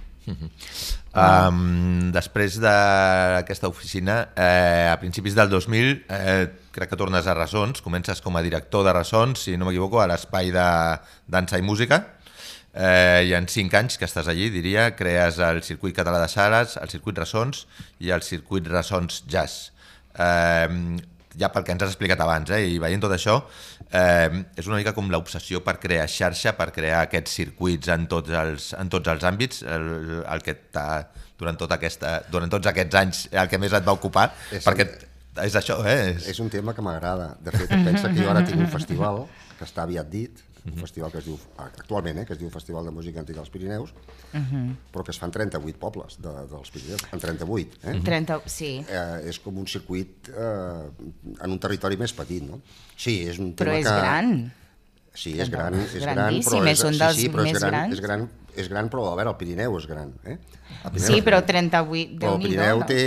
Um, 1.12 2.08
després 2.14 2.56
d'aquesta 2.62 3.68
oficina, 3.68 4.30
eh, 4.36 4.88
a 4.88 4.96
principis 5.00 5.34
del 5.36 5.50
2000, 5.50 6.04
eh, 6.08 6.46
crec 6.72 6.92
que 6.92 6.96
tornes 6.96 7.26
a 7.26 7.34
Ressons, 7.36 7.82
comences 7.84 8.22
com 8.24 8.36
a 8.36 8.42
director 8.42 8.86
de 8.86 8.94
Ressons, 8.96 9.44
si 9.44 9.58
no 9.58 9.68
m'equivoco, 9.68 10.00
a 10.00 10.08
l'espai 10.08 10.50
de 10.54 10.66
dansa 11.28 11.58
i 11.58 11.66
música, 11.66 12.00
eh, 12.72 13.28
i 13.28 13.34
en 13.36 13.48
cinc 13.48 13.74
anys 13.74 13.98
que 13.98 14.08
estàs 14.08 14.28
allí, 14.28 14.48
diria, 14.50 14.94
crees 14.96 15.38
el 15.38 15.62
circuit 15.62 15.94
català 15.96 16.22
de 16.22 16.30
sales, 16.32 16.78
el 16.80 16.88
circuit 16.88 17.18
Ressons 17.18 17.66
i 18.00 18.10
el 18.10 18.22
circuit 18.22 18.66
Ressons 18.66 19.24
Jazz. 19.28 19.72
Eh, 20.16 20.96
ja 21.38 21.48
pel 21.52 21.64
que 21.64 21.72
ens 21.72 21.82
has 21.82 21.90
explicat 21.94 22.20
abans, 22.20 22.50
eh, 22.50 22.64
i 22.74 22.78
veient 22.82 23.00
tot 23.02 23.12
això, 23.14 23.38
eh, 23.90 24.44
és 24.56 24.66
una 24.66 24.76
mica 24.80 24.92
com 24.96 25.08
l'obsessió 25.10 25.62
per 25.64 25.78
crear 25.80 26.06
xarxa, 26.08 26.52
per 26.58 26.70
crear 26.72 27.02
aquests 27.06 27.30
circuits 27.40 27.88
en 27.88 28.06
tots 28.10 28.30
els, 28.30 28.72
en 28.78 28.88
tots 28.92 29.08
els 29.08 29.24
àmbits, 29.24 29.62
el, 29.62 30.22
el 30.28 30.42
que 30.42 30.54
t'ha 30.72 31.06
durant, 31.38 31.56
tota 31.58 31.74
aquesta, 31.80 32.22
durant 32.30 32.50
tots 32.52 32.66
aquests 32.70 32.94
anys 33.00 33.24
el 33.32 33.48
que 33.48 33.58
més 33.58 33.72
et 33.72 33.84
va 33.86 33.92
ocupar, 33.96 34.28
És- 34.52 34.64
perquè 34.66 34.86
és 35.42 35.54
això, 35.56 35.78
eh? 35.88 36.12
És, 36.16 36.28
És 36.34 36.38
un 36.44 36.50
tema 36.52 36.74
que 36.76 36.82
m'agrada. 36.84 37.30
De 37.40 37.50
fet, 37.50 37.68
pensa 37.72 38.10
que 38.12 38.20
jo 38.22 38.28
ara 38.30 38.44
tinc 38.44 38.60
un 38.60 38.68
festival 38.68 39.22
que 39.58 39.64
està 39.64 39.82
aviat 39.86 40.10
dit, 40.12 40.42
un 40.64 40.76
festival 40.78 41.10
que 41.10 41.18
es 41.18 41.26
diu, 41.26 41.36
actualment, 41.58 42.20
eh, 42.22 42.24
que 42.26 42.36
es 42.36 42.38
diu 42.38 42.50
Festival 42.54 42.86
de 42.86 42.92
Música 42.94 43.18
Antiga 43.18 43.40
dels 43.40 43.50
Pirineus, 43.50 43.90
però 44.92 45.02
que 45.02 45.10
es 45.10 45.18
fan 45.18 45.32
38 45.34 45.78
pobles 45.82 46.18
de, 46.22 46.32
dels 46.52 46.70
Pirineus, 46.70 47.02
en 47.10 47.22
38. 47.24 47.80
Eh? 47.82 47.94
30, 48.06 48.40
sí. 48.46 48.72
Eh, 48.86 49.28
és 49.32 49.40
com 49.42 49.58
un 49.58 49.66
circuit 49.66 50.30
eh, 50.30 50.90
en 51.42 51.50
un 51.50 51.58
territori 51.62 51.98
més 51.98 52.14
petit, 52.14 52.44
no? 52.46 52.60
Sí, 52.96 53.22
és 53.26 53.40
un 53.42 53.54
tema 53.58 53.72
Però 53.72 53.78
és 53.80 53.88
que... 53.88 53.96
gran. 53.98 54.34
Sí, 55.12 55.34
és 55.36 55.50
gran, 55.52 55.74
és 55.76 55.98
gran, 56.00 56.38
però 56.40 56.62
és 56.70 56.78
sí, 56.80 56.92
dels 56.96 57.18
sí, 57.18 57.26
però 57.28 57.44
és 57.44 57.58
gran, 57.58 57.74
grans. 57.74 57.92
És 57.92 58.00
gran, 58.00 58.22
és 58.56 58.68
gran, 58.72 58.88
però 58.88 59.10
a 59.10 59.16
veure, 59.18 59.34
el 59.34 59.36
Pirineu 59.40 59.74
és 59.76 59.88
gran. 59.90 60.14
Eh? 60.24 60.38
El 60.38 60.94
Pirineu 60.94 61.08
Sí, 61.10 61.18
és 61.18 61.26
però 61.26 61.42
gran. 61.42 61.68
38, 61.68 62.14
Però 62.22 62.36
el. 62.38 62.46
Pirineu 62.46 62.80
no? 62.80 62.86
té 62.88 63.02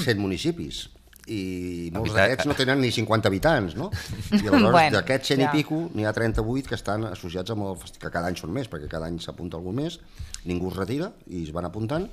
100 0.00 0.18
municipis 0.18 0.88
i 1.30 1.90
molts 1.94 2.14
d'aquests 2.16 2.48
no 2.50 2.54
tenen 2.58 2.80
ni 2.82 2.90
50 2.92 3.28
habitants, 3.30 3.76
no? 3.78 3.90
I 4.34 4.40
aleshores 4.40 4.72
Bueno, 4.74 4.96
d'aquests 4.98 5.32
100 5.34 5.44
ja. 5.44 5.50
i 5.52 5.60
pico 5.60 5.78
n'hi 5.94 6.06
ha 6.08 6.12
38 6.16 6.68
que 6.68 6.74
estan 6.78 7.04
associats 7.10 7.54
amb 7.54 7.68
el 7.68 7.76
festi- 7.78 8.00
que 8.02 8.10
cada 8.10 8.26
any 8.32 8.36
són 8.40 8.50
més, 8.56 8.68
perquè 8.72 8.88
cada 8.90 9.06
any 9.06 9.20
s'apunta 9.22 9.56
algú 9.60 9.72
més, 9.76 10.00
ningú 10.44 10.72
es 10.72 10.76
retira 10.80 11.12
i 11.28 11.44
es 11.44 11.52
van 11.54 11.68
apuntant 11.68 12.08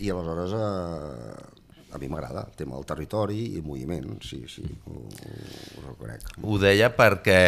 i 0.00 0.10
aleshores 0.12 0.54
eh, 0.54 1.61
a 1.92 1.98
mi 1.98 2.08
m'agrada 2.08 2.46
el 2.48 2.56
tema 2.56 2.76
del 2.76 2.86
territori 2.88 3.40
i 3.58 3.62
moviment, 3.64 4.06
sí, 4.24 4.42
sí, 4.48 4.64
ho, 4.88 5.02
ho 5.04 5.82
reconec. 5.86 6.24
Ho 6.40 6.58
deia 6.60 6.88
perquè 6.96 7.40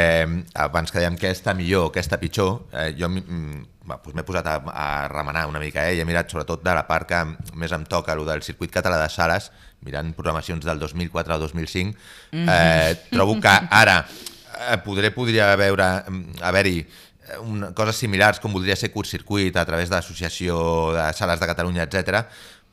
abans 0.67 0.93
que 0.93 1.01
dèiem 1.01 1.17
què 1.21 1.33
està 1.33 1.55
millor, 1.57 1.89
què 1.95 2.03
està 2.05 2.21
pitjor, 2.21 2.67
eh, 2.73 2.91
jo 2.99 3.09
mm, 3.09 3.63
va, 3.89 3.99
doncs 4.05 4.17
m'he 4.17 4.27
posat 4.27 4.51
a, 4.51 4.59
a 4.69 4.89
remenar 5.13 5.47
una 5.49 5.63
mica 5.63 5.87
eh, 5.89 5.97
i 5.97 6.03
he 6.03 6.09
mirat 6.09 6.31
sobretot 6.33 6.65
de 6.65 6.77
la 6.77 6.85
part 6.89 7.09
que 7.09 7.23
més 7.57 7.73
em 7.73 7.89
toca, 7.89 8.13
el 8.13 8.25
del 8.29 8.45
circuit 8.45 8.73
català 8.75 9.01
de 9.01 9.09
sales, 9.13 9.51
mirant 9.85 10.13
programacions 10.17 10.65
del 10.65 10.81
2004 10.81 11.35
al 11.35 11.41
2005, 11.45 11.97
eh, 12.45 12.93
trobo 13.11 13.41
que 13.41 13.57
ara 13.71 14.03
eh, 14.05 14.79
podré, 14.85 15.13
podria 15.15 15.55
veure 15.61 15.89
mm, 16.05 16.41
haver-hi 16.45 16.79
eh, 16.85 17.39
una, 17.41 17.73
coses 17.77 18.01
similars 18.05 18.41
com 18.41 18.53
voldria 18.53 18.77
ser 18.77 18.93
curtcircuit 18.93 19.57
a 19.57 19.65
través 19.69 19.89
de 19.89 19.97
l'Associació 19.97 20.59
de 20.97 21.09
Sales 21.17 21.41
de 21.41 21.49
Catalunya, 21.49 21.89
etc 21.89 22.25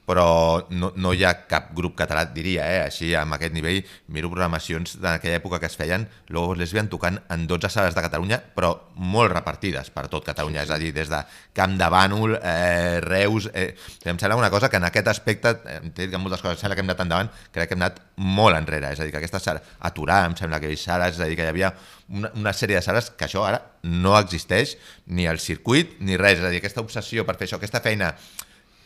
però 0.06 0.66
no, 0.74 0.92
no 0.96 1.14
hi 1.14 1.24
ha 1.24 1.34
cap 1.48 1.70
grup 1.78 1.96
català, 2.00 2.26
diria, 2.34 2.66
eh? 2.68 2.80
així 2.88 3.12
amb 3.16 3.36
aquest 3.38 3.54
nivell, 3.56 3.82
miro 4.12 4.32
programacions 4.32 4.98
d'aquella 5.02 5.38
època 5.40 5.60
que 5.62 5.70
es 5.70 5.78
feien, 5.78 6.08
Lobos 6.34 6.58
Lesbian 6.60 6.90
tocant 6.92 7.20
en 7.32 7.46
12 7.48 7.70
sales 7.72 7.96
de 7.96 8.04
Catalunya, 8.04 8.42
però 8.56 8.74
molt 8.98 9.32
repartides 9.32 9.92
per 9.94 10.08
tot 10.12 10.26
Catalunya, 10.28 10.66
és 10.66 10.74
a 10.74 10.80
dir, 10.82 10.92
des 10.96 11.12
de 11.12 11.22
Camp 11.58 11.78
de 11.80 11.92
Bànol, 11.94 12.38
eh, 12.42 13.00
Reus... 13.06 13.50
Eh, 13.54 13.72
em 14.12 14.18
sembla 14.20 14.36
una 14.36 14.50
cosa 14.52 14.68
que 14.70 14.80
en 14.82 14.88
aquest 14.88 15.08
aspecte, 15.08 15.54
t'he 15.62 16.02
dit 16.02 16.10
que 16.10 16.18
en 16.18 16.24
moltes 16.24 16.42
coses 16.42 16.58
em 16.58 16.62
sembla 16.64 16.76
que 16.76 16.84
hem 16.84 16.90
anat 16.90 17.06
endavant, 17.06 17.32
crec 17.54 17.70
que 17.70 17.78
hem 17.78 17.84
anat 17.86 18.02
molt 18.18 18.58
enrere, 18.58 18.92
és 18.92 19.00
a 19.00 19.08
dir, 19.08 19.14
que 19.14 19.22
aquesta 19.22 19.40
sala, 19.40 19.62
aturar, 19.88 20.26
em 20.28 20.36
sembla 20.40 20.60
que 20.60 20.68
hi 20.68 20.74
havia 20.74 20.84
sales, 20.84 21.16
és 21.16 21.24
a 21.24 21.30
dir, 21.30 21.38
que 21.40 21.48
hi 21.48 21.54
havia 21.54 21.72
una, 22.10 22.34
una 22.42 22.54
sèrie 22.58 22.80
de 22.80 22.84
sales 22.84 23.12
que 23.16 23.30
això 23.30 23.46
ara 23.48 23.62
no 23.88 24.18
existeix, 24.20 24.76
ni 25.08 25.30
al 25.30 25.40
circuit, 25.40 26.00
ni 26.02 26.20
res, 26.20 26.42
és 26.42 26.48
a 26.48 26.52
dir, 26.52 26.60
aquesta 26.60 26.84
obsessió 26.84 27.24
per 27.28 27.38
fer 27.40 27.48
això, 27.48 27.62
aquesta 27.62 27.84
feina 27.86 28.16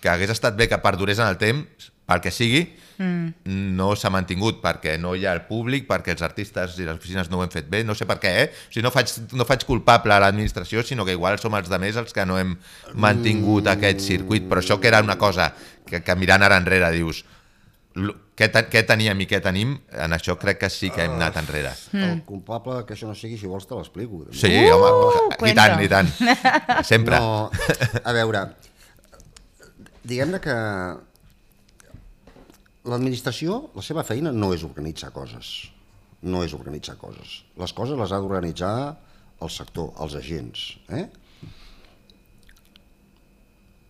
que 0.06 0.14
hagués 0.14 0.36
estat 0.36 0.54
bé 0.58 0.70
que 0.70 0.78
perdurés 0.84 1.18
en 1.18 1.26
el 1.32 1.40
temps, 1.42 1.92
pel 2.06 2.22
que 2.22 2.30
sigui, 2.30 2.62
mm. 3.02 3.54
no 3.74 3.90
s'ha 3.98 4.12
mantingut 4.14 4.60
perquè 4.62 5.00
no 5.02 5.16
hi 5.18 5.26
ha 5.26 5.34
el 5.34 5.46
públic, 5.50 5.88
perquè 5.90 6.14
els 6.14 6.22
artistes 6.26 6.78
i 6.78 6.86
les 6.86 7.00
oficines 7.00 7.32
no 7.32 7.40
ho 7.40 7.46
hem 7.46 7.54
fet 7.54 7.70
bé, 7.72 7.82
no 7.84 7.96
sé 7.98 8.06
per 8.06 8.20
què, 8.22 8.34
eh? 8.44 8.50
O 8.54 8.74
sigui, 8.76 8.84
no 8.86 8.92
faig, 8.94 9.10
no 9.34 9.48
faig 9.50 9.66
culpable 9.66 10.14
a 10.14 10.20
l'administració, 10.22 10.84
sinó 10.86 11.08
que 11.08 11.16
igual 11.18 11.40
som 11.42 11.58
els 11.58 11.72
de 11.72 11.80
més 11.82 11.98
els 11.98 12.14
que 12.14 12.28
no 12.30 12.38
hem 12.38 12.54
mantingut 12.94 13.66
mm. 13.66 13.74
aquest 13.74 14.06
circuit, 14.06 14.46
però 14.50 14.62
això 14.62 14.78
que 14.78 14.92
era 14.92 15.02
una 15.02 15.18
cosa 15.18 15.50
que, 15.90 16.04
que 16.06 16.18
mirant 16.20 16.46
ara 16.46 16.62
enrere 16.62 16.94
dius 16.94 17.24
què, 17.96 18.50
te, 18.52 18.66
què 18.68 18.84
teníem 18.86 19.24
i 19.24 19.28
què 19.30 19.40
tenim, 19.42 19.74
en 20.06 20.16
això 20.16 20.36
crec 20.38 20.60
que 20.66 20.70
sí 20.70 20.92
que 20.94 21.06
hem 21.06 21.16
anat 21.16 21.40
enrere. 21.40 21.72
El 21.96 22.22
culpable 22.28 22.82
que 22.86 22.94
això 22.98 23.08
no 23.08 23.16
sigui, 23.16 23.40
si 23.40 23.48
vols 23.48 23.66
te 23.66 23.78
l'explico. 23.78 24.26
Sí, 24.36 24.52
Uh, 24.52 24.76
home, 24.76 24.92
i 25.32 25.40
cuenta. 25.40 25.64
tant, 25.64 25.82
i 25.82 25.90
tant. 25.90 26.12
Sempre. 26.92 27.18
No, 27.18 27.50
a 28.04 28.16
veure, 28.16 28.44
diguem-ne 30.06 30.40
que 30.44 30.56
l'administració, 32.86 33.60
la 33.76 33.84
seva 33.86 34.06
feina 34.06 34.34
no 34.36 34.52
és 34.54 34.64
organitzar 34.68 35.12
coses, 35.16 35.52
no 36.22 36.44
és 36.46 36.54
organitzar 36.58 36.98
coses. 37.02 37.42
Les 37.58 37.74
coses 37.74 38.00
les 38.00 38.14
ha 38.14 38.22
d'organitzar 38.22 38.76
el 39.42 39.52
sector, 39.52 39.92
els 40.02 40.16
agents. 40.18 40.66
Eh? 40.94 41.06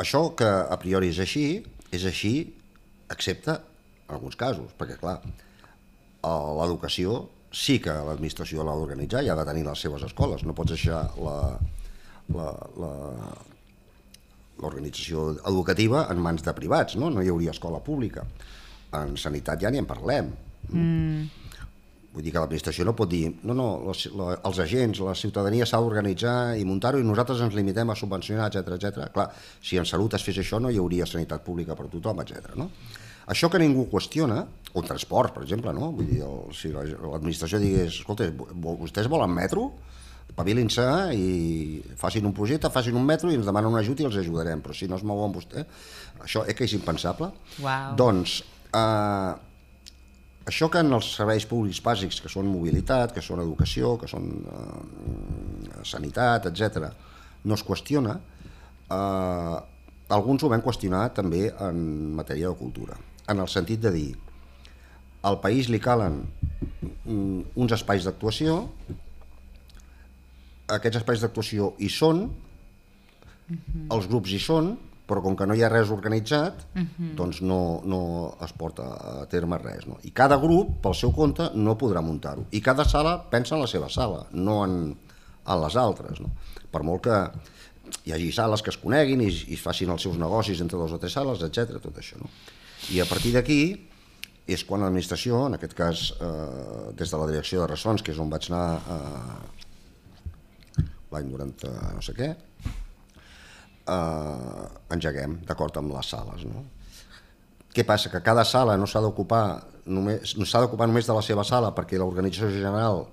Això 0.01 0.27
que 0.35 0.47
a 0.47 0.77
priori 0.81 1.11
és 1.13 1.21
així, 1.23 1.45
és 1.95 2.05
així, 2.07 2.33
excepte 3.11 3.55
en 3.55 4.15
alguns 4.17 4.35
casos, 4.39 4.73
perquè 4.79 4.97
clar, 4.99 5.19
l'educació 6.25 7.25
sí 7.55 7.77
que 7.79 7.93
l'administració 8.07 8.65
l'ha 8.65 8.75
d'organitzar 8.75 9.23
i 9.23 9.29
ha 9.31 9.37
de 9.37 9.45
tenir 9.47 9.63
les 9.67 9.83
seves 9.85 10.03
escoles. 10.07 10.43
No 10.43 10.55
pots 10.57 10.73
deixar 10.75 11.05
la, 11.21 11.35
la, 12.35 12.47
la, 12.81 12.91
l'organització 14.61 15.29
educativa 15.49 16.05
en 16.11 16.21
mans 16.23 16.43
de 16.45 16.53
privats, 16.57 16.95
no? 16.95 17.09
No 17.09 17.21
hi 17.23 17.29
hauria 17.33 17.51
escola 17.55 17.79
pública. 17.83 18.23
En 18.95 19.17
sanitat 19.19 19.59
ja 19.61 19.71
ni 19.71 19.81
en 19.81 19.85
parlem. 19.89 20.29
Mm. 20.69 21.25
Vull 22.15 22.23
dir 22.23 22.31
que 22.31 22.39
l'administració 22.39 22.85
no 22.87 22.93
pot 22.95 23.09
dir 23.11 23.25
no, 23.43 23.51
no, 23.53 23.65
les, 23.89 24.05
la, 24.15 24.37
els 24.47 24.59
agents, 24.63 25.01
la 25.03 25.11
ciutadania 25.19 25.65
s'ha 25.67 25.81
d'organitzar 25.83 26.55
i 26.55 26.63
muntar-ho 26.63 27.01
i 27.01 27.03
nosaltres 27.03 27.41
ens 27.43 27.57
limitem 27.57 27.89
a 27.91 27.95
subvencionar, 27.99 28.45
etc 28.47 28.77
etc. 28.77 29.09
Clar, 29.11 29.25
si 29.59 29.75
en 29.81 29.83
salut 29.89 30.15
es 30.15 30.23
fes 30.23 30.39
això 30.39 30.61
no 30.63 30.71
hi 30.71 30.79
hauria 30.79 31.05
sanitat 31.09 31.43
pública 31.43 31.75
per 31.75 31.89
tothom, 31.91 32.21
etc. 32.23 32.53
No? 32.55 32.69
Això 33.27 33.49
que 33.51 33.59
ningú 33.59 33.87
qüestiona, 33.91 34.45
o 34.75 34.81
transport, 34.85 35.33
per 35.35 35.43
exemple, 35.43 35.73
no? 35.75 35.89
Vull 35.97 36.07
dir, 36.07 36.21
el, 36.23 36.39
si 36.55 36.71
la- 36.71 36.85
l'administració 36.85 37.59
digués, 37.59 37.99
escolta, 37.99 38.29
vo- 38.31 38.77
vostès 38.79 39.09
volen 39.11 39.33
metro? 39.35 39.73
Pavilin-se 40.35 40.85
i 41.15 41.81
facin 41.99 42.27
un 42.27 42.33
projecte, 42.35 42.71
facin 42.73 42.97
un 42.99 43.05
metro 43.07 43.31
i 43.31 43.37
ens 43.39 43.47
demanen 43.47 43.71
un 43.71 43.79
ajut 43.79 44.01
i 44.01 44.07
els 44.07 44.17
ajudarem, 44.19 44.61
però 44.63 44.75
si 44.75 44.89
no 44.91 44.99
es 44.99 45.05
mouen 45.07 45.33
vostè, 45.35 45.63
això 46.23 46.43
eh, 46.43 46.55
que 46.55 46.67
és 46.67 46.75
impensable. 46.75 47.31
Uau. 47.63 47.95
Doncs, 47.99 48.41
eh, 48.75 49.31
això 50.51 50.69
que 50.71 50.83
en 50.83 50.91
els 50.97 51.13
serveis 51.17 51.47
públics 51.49 51.81
bàsics, 51.85 52.19
que 52.21 52.31
són 52.31 52.51
mobilitat, 52.51 53.15
que 53.15 53.23
són 53.23 53.41
educació, 53.45 53.95
que 54.01 54.11
són 54.11 54.27
eh, 54.43 55.79
sanitat, 55.87 56.51
etc, 56.51 56.91
no 57.45 57.55
es 57.55 57.63
qüestiona, 57.63 58.19
eh, 58.91 59.55
alguns 60.15 60.43
ho 60.43 60.51
vam 60.51 60.61
qüestionar 60.61 61.07
també 61.17 61.47
en 61.49 61.81
matèria 62.19 62.51
de 62.51 62.59
cultura, 62.59 62.99
en 63.31 63.41
el 63.41 63.49
sentit 63.49 63.81
de 63.81 63.95
dir 63.95 64.09
al 65.25 65.39
país 65.41 65.71
li 65.73 65.79
calen 65.81 66.19
mm, 66.21 67.57
uns 67.57 67.73
espais 67.73 68.05
d'actuació, 68.05 68.59
aquests 70.71 71.01
espais 71.01 71.21
d'actuació 71.21 71.73
hi 71.79 71.89
són, 71.91 72.25
els 73.93 74.07
grups 74.09 74.33
hi 74.33 74.41
són, 74.41 74.73
però 75.05 75.21
com 75.21 75.35
que 75.37 75.45
no 75.45 75.53
hi 75.53 75.61
ha 75.61 75.69
res 75.69 75.91
organitzat, 75.93 76.63
doncs 77.17 77.41
no, 77.45 77.81
no 77.85 78.01
es 78.41 78.53
porta 78.57 78.87
a 79.11 79.25
terme 79.29 79.59
res. 79.61 79.85
No? 79.85 79.99
I 80.03 80.11
cada 80.17 80.39
grup, 80.41 80.79
pel 80.81 80.97
seu 80.97 81.13
compte, 81.13 81.51
no 81.53 81.77
podrà 81.77 82.01
muntar-ho. 82.01 82.47
I 82.51 82.61
cada 82.65 82.87
sala 82.89 83.19
pensa 83.29 83.55
en 83.55 83.61
la 83.61 83.69
seva 83.69 83.89
sala, 83.93 84.25
no 84.33 84.63
en, 84.65 84.79
en 85.45 85.61
les 85.61 85.77
altres. 85.77 86.21
No? 86.23 86.33
Per 86.73 86.81
molt 86.87 87.05
que 87.05 87.19
hi 88.05 88.15
hagi 88.15 88.31
sales 88.33 88.65
que 88.65 88.73
es 88.73 88.79
coneguin 88.81 89.21
i, 89.21 89.29
i 89.53 89.59
facin 89.61 89.93
els 89.93 90.01
seus 90.07 90.17
negocis 90.17 90.61
entre 90.65 90.79
dos 90.81 90.95
o 90.95 91.01
tres 91.01 91.13
sales, 91.13 91.43
etc 91.45 91.77
tot 91.83 92.01
això. 92.01 92.17
No? 92.17 92.31
I 92.93 93.01
a 93.01 93.05
partir 93.09 93.35
d'aquí 93.35 93.59
és 94.45 94.61
quan 94.65 94.81
l'administració, 94.81 95.45
en 95.49 95.57
aquest 95.57 95.73
cas 95.77 96.07
eh, 96.21 96.89
des 96.97 97.13
de 97.13 97.21
la 97.21 97.29
direcció 97.29 97.61
de 97.61 97.69
Ressons, 97.71 98.01
que 98.05 98.13
és 98.13 98.19
on 98.21 98.29
vaig 98.29 98.49
anar 98.49 98.65
eh, 98.77 99.64
l'any 101.15 101.31
90 101.31 101.71
no 101.95 102.03
sé 102.05 102.15
què, 102.17 102.29
eh, 103.87 104.65
engeguem 104.95 105.39
d'acord 105.47 105.77
amb 105.81 105.93
les 105.95 106.11
sales. 106.13 106.45
No? 106.49 106.65
Què 107.75 107.83
passa? 107.87 108.11
Que 108.13 108.21
cada 108.23 108.45
sala 108.47 108.77
no 108.79 108.87
s'ha 108.87 109.01
d'ocupar 109.03 109.45
només, 109.85 110.35
no 110.39 110.47
s'ha 110.47 110.63
d'ocupar 110.63 110.87
només 110.87 111.07
de 111.07 111.15
la 111.17 111.23
seva 111.25 111.43
sala 111.47 111.73
perquè 111.75 111.99
l'organització 111.99 112.51
general 112.53 113.05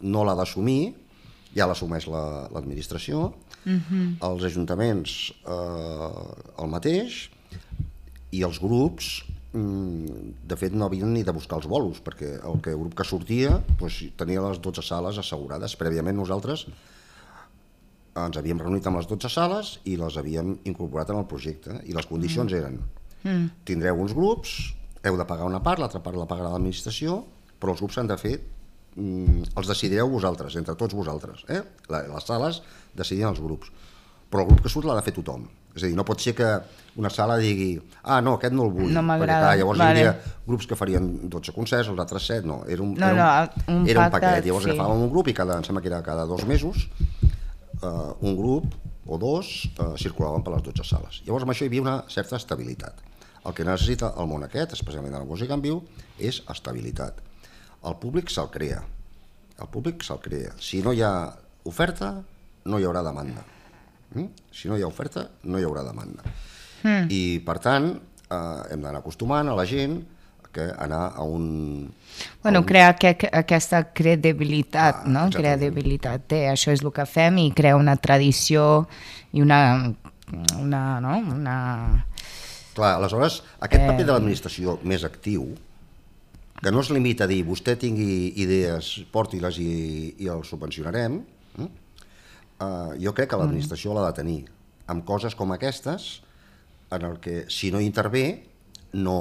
no 0.00 0.24
l'ha 0.24 0.34
d'assumir, 0.38 0.94
ja 1.56 1.66
l'assumeix 1.68 2.06
la- 2.12 2.48
l'administració, 2.52 3.32
uh 3.66 3.70
-huh. 3.70 4.16
els 4.30 4.44
ajuntaments 4.44 5.32
eh, 5.46 6.62
el 6.62 6.68
mateix, 6.68 7.30
i 8.32 8.42
els 8.42 8.58
grups 8.60 9.24
mm, 9.52 10.32
de 10.48 10.56
fet 10.56 10.72
no 10.72 10.86
havien 10.86 11.12
ni 11.12 11.22
de 11.22 11.32
buscar 11.32 11.58
els 11.60 11.68
bolos 11.70 12.02
perquè 12.04 12.34
el, 12.42 12.60
que, 12.60 12.70
el 12.74 12.78
grup 12.82 12.94
que 12.98 13.04
sortia 13.04 13.62
doncs, 13.78 14.02
tenia 14.16 14.42
les 14.48 14.60
12 14.60 14.82
sales 14.82 15.18
assegurades 15.22 15.76
prèviament 15.76 16.16
nosaltres 16.16 16.66
ens 18.24 18.38
havíem 18.40 18.60
reunit 18.62 18.86
amb 18.88 19.00
les 19.00 19.08
12 19.10 19.30
sales 19.32 19.76
i 19.84 19.96
les 20.00 20.16
havíem 20.16 20.56
incorporat 20.64 21.12
en 21.12 21.20
el 21.20 21.28
projecte 21.30 21.80
i 21.84 21.96
les 21.96 22.08
condicions 22.08 22.52
mm. 22.52 22.58
eren 22.58 22.80
mm. 23.22 23.48
tindreu 23.68 24.00
uns 24.02 24.14
grups, 24.16 24.56
heu 25.06 25.18
de 25.18 25.28
pagar 25.28 25.48
una 25.48 25.62
part 25.64 25.82
l'altra 25.82 26.02
part 26.04 26.18
la 26.18 26.28
pagarà 26.30 26.54
l'administració 26.54 27.20
però 27.60 27.74
els 27.74 27.82
grups 27.82 27.98
s'han 27.98 28.10
de 28.10 28.16
fer 28.20 28.34
mm, 28.38 29.52
els 29.56 29.68
decidireu 29.72 30.10
vosaltres, 30.12 30.56
entre 30.60 30.76
tots 30.78 30.96
vosaltres 30.96 31.44
eh? 31.52 31.62
Les 31.92 32.26
sales 32.26 32.62
decidien 32.96 33.30
els 33.32 33.42
grups 33.42 33.72
però 34.30 34.42
el 34.42 34.50
grup 34.50 34.64
que 34.64 34.72
surt 34.72 34.88
l'ha 34.88 34.96
de 34.98 35.06
fer 35.06 35.14
tothom 35.16 35.46
és 35.76 35.84
a 35.84 35.90
dir, 35.90 35.96
no 35.96 36.06
pot 36.08 36.22
ser 36.24 36.32
que 36.36 36.46
una 36.96 37.10
sala 37.12 37.36
digui 37.36 37.74
ah, 38.02 38.22
no, 38.24 38.38
aquest 38.38 38.54
no 38.56 38.64
el 38.64 38.72
vull 38.72 38.94
No 38.94 39.02
perquè, 39.04 39.28
clar, 39.28 39.56
llavors 39.60 39.80
vale. 39.82 40.00
hi 40.00 40.06
hauria 40.06 40.36
grups 40.46 40.68
que 40.70 40.78
farien 40.78 41.10
12 41.28 41.52
concerts, 41.52 41.90
els 41.92 42.00
altres 42.00 42.28
7 42.32 42.48
no, 42.48 42.62
era 42.64 42.82
un, 42.82 42.94
No, 42.96 43.10
era 43.12 43.16
no, 43.20 43.74
un 43.74 43.84
era 43.84 44.06
un 44.06 44.14
pacte, 44.14 44.24
paquet, 44.24 44.48
llavors 44.48 44.64
sí. 44.64 44.72
agafàvem 44.72 45.04
un 45.04 45.12
grup 45.12 45.28
i 45.28 45.36
cada, 45.36 45.58
em 45.60 45.66
sembla 45.68 45.84
que 45.84 45.92
era 45.92 46.00
cada 46.06 46.24
dos 46.30 46.46
mesos 46.48 46.88
eh, 47.82 48.12
un 48.20 48.36
grup 48.36 48.74
o 49.06 49.18
dos 49.18 49.68
eh, 49.78 49.92
circulaven 49.98 50.44
per 50.44 50.54
les 50.56 50.64
12 50.66 50.86
sales. 50.86 51.20
Llavors 51.26 51.46
amb 51.46 51.54
això 51.54 51.66
hi 51.66 51.70
havia 51.70 51.84
una 51.84 51.96
certa 52.12 52.38
estabilitat. 52.40 53.02
El 53.46 53.54
que 53.54 53.66
necessita 53.66 54.12
el 54.18 54.26
món 54.30 54.42
aquest, 54.46 54.74
especialment 54.74 55.14
de 55.14 55.22
la 55.22 55.28
música 55.28 55.54
en 55.54 55.62
viu, 55.62 55.82
és 56.18 56.42
estabilitat. 56.50 57.20
El 57.86 57.98
públic 58.02 58.32
se'l 58.32 58.50
crea. 58.50 58.80
El 59.62 59.70
públic 59.72 60.02
se'l 60.04 60.18
crea. 60.24 60.56
Si 60.58 60.82
no 60.82 60.92
hi 60.92 61.04
ha 61.06 61.12
oferta, 61.70 62.16
no 62.66 62.80
hi 62.80 62.88
haurà 62.88 63.04
demanda. 63.06 63.44
Mm? 64.14 64.26
Si 64.50 64.68
no 64.68 64.78
hi 64.78 64.82
ha 64.82 64.90
oferta, 64.90 65.28
no 65.44 65.60
hi 65.60 65.66
haurà 65.66 65.84
demanda. 65.86 66.26
Mm. 66.82 67.06
I, 67.14 67.22
per 67.46 67.58
tant, 67.62 67.92
eh, 68.26 68.60
hem 68.74 68.82
d'anar 68.82 69.00
acostumant 69.04 69.48
a 69.48 69.54
la 69.58 69.66
gent 69.68 70.00
que 70.56 70.64
anar 70.80 71.12
a 71.14 71.22
un... 71.22 71.92
Bueno, 72.42 72.64
crear 72.64 72.96
que, 72.96 73.12
que, 73.20 73.28
aquesta 73.28 73.82
credibilitat, 73.92 75.02
Ah, 75.04 75.08
no? 75.08 75.26
exactament. 75.28 75.60
Credibilitat. 75.60 76.24
Té, 76.32 76.46
això 76.48 76.72
és 76.72 76.82
el 76.82 76.92
que 76.96 77.04
fem 77.06 77.38
i 77.44 77.50
crea 77.52 77.76
una 77.76 77.96
tradició 78.00 78.86
i 79.36 79.44
una... 79.44 79.60
una, 80.58 80.82
no? 81.04 81.18
una... 81.36 81.56
Clar, 82.76 82.96
aleshores, 82.98 83.42
aquest 83.60 83.82
Eh. 83.82 83.86
paper 83.88 84.04
de 84.04 84.12
l'administració 84.12 84.78
més 84.84 85.04
actiu, 85.04 85.46
que 86.62 86.72
no 86.72 86.80
es 86.80 86.90
limita 86.90 87.24
a 87.24 87.30
dir 87.30 87.42
vostè 87.44 87.76
tingui 87.80 88.32
idees, 88.40 88.90
porti-les 89.12 89.58
i, 89.60 89.70
i 90.24 90.28
els 90.32 90.48
subvencionarem, 90.48 91.20
mm? 91.56 91.68
uh, 92.60 92.92
jo 93.00 93.12
crec 93.16 93.30
que 93.32 93.38
l'administració 93.40 93.92
l'ha 93.96 94.06
de 94.08 94.16
tenir 94.16 94.38
amb 94.88 95.04
coses 95.04 95.36
com 95.36 95.52
aquestes, 95.52 96.22
en 96.90 97.02
el 97.02 97.18
que 97.20 97.44
si 97.52 97.72
no 97.72 97.80
intervé 97.80 98.26
no, 98.96 99.18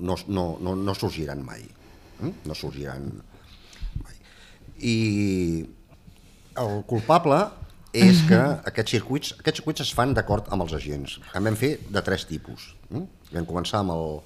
no, 0.00 0.16
no, 0.28 0.44
no, 0.60 0.74
no 0.76 0.94
sorgiran 0.96 1.44
mai. 1.44 1.64
Mm? 2.20 2.32
No 2.48 2.56
sorgiran 2.56 3.10
mai. 4.02 4.16
I 4.80 4.96
el 6.62 6.80
culpable 6.90 7.40
és 7.94 8.24
que 8.26 8.38
aquests 8.70 8.96
circuits, 8.96 9.34
aquests 9.38 9.60
circuits 9.62 9.84
es 9.84 9.92
fan 9.94 10.14
d'acord 10.16 10.48
amb 10.54 10.64
els 10.66 10.74
agents. 10.76 11.18
En 11.38 11.44
vam 11.46 11.58
fer 11.58 11.76
de 11.86 12.02
tres 12.06 12.26
tipus. 12.30 12.72
Mm? 12.90 13.06
Vam 13.36 13.46
començar 13.50 13.84
amb 13.84 13.94
el, 13.94 14.18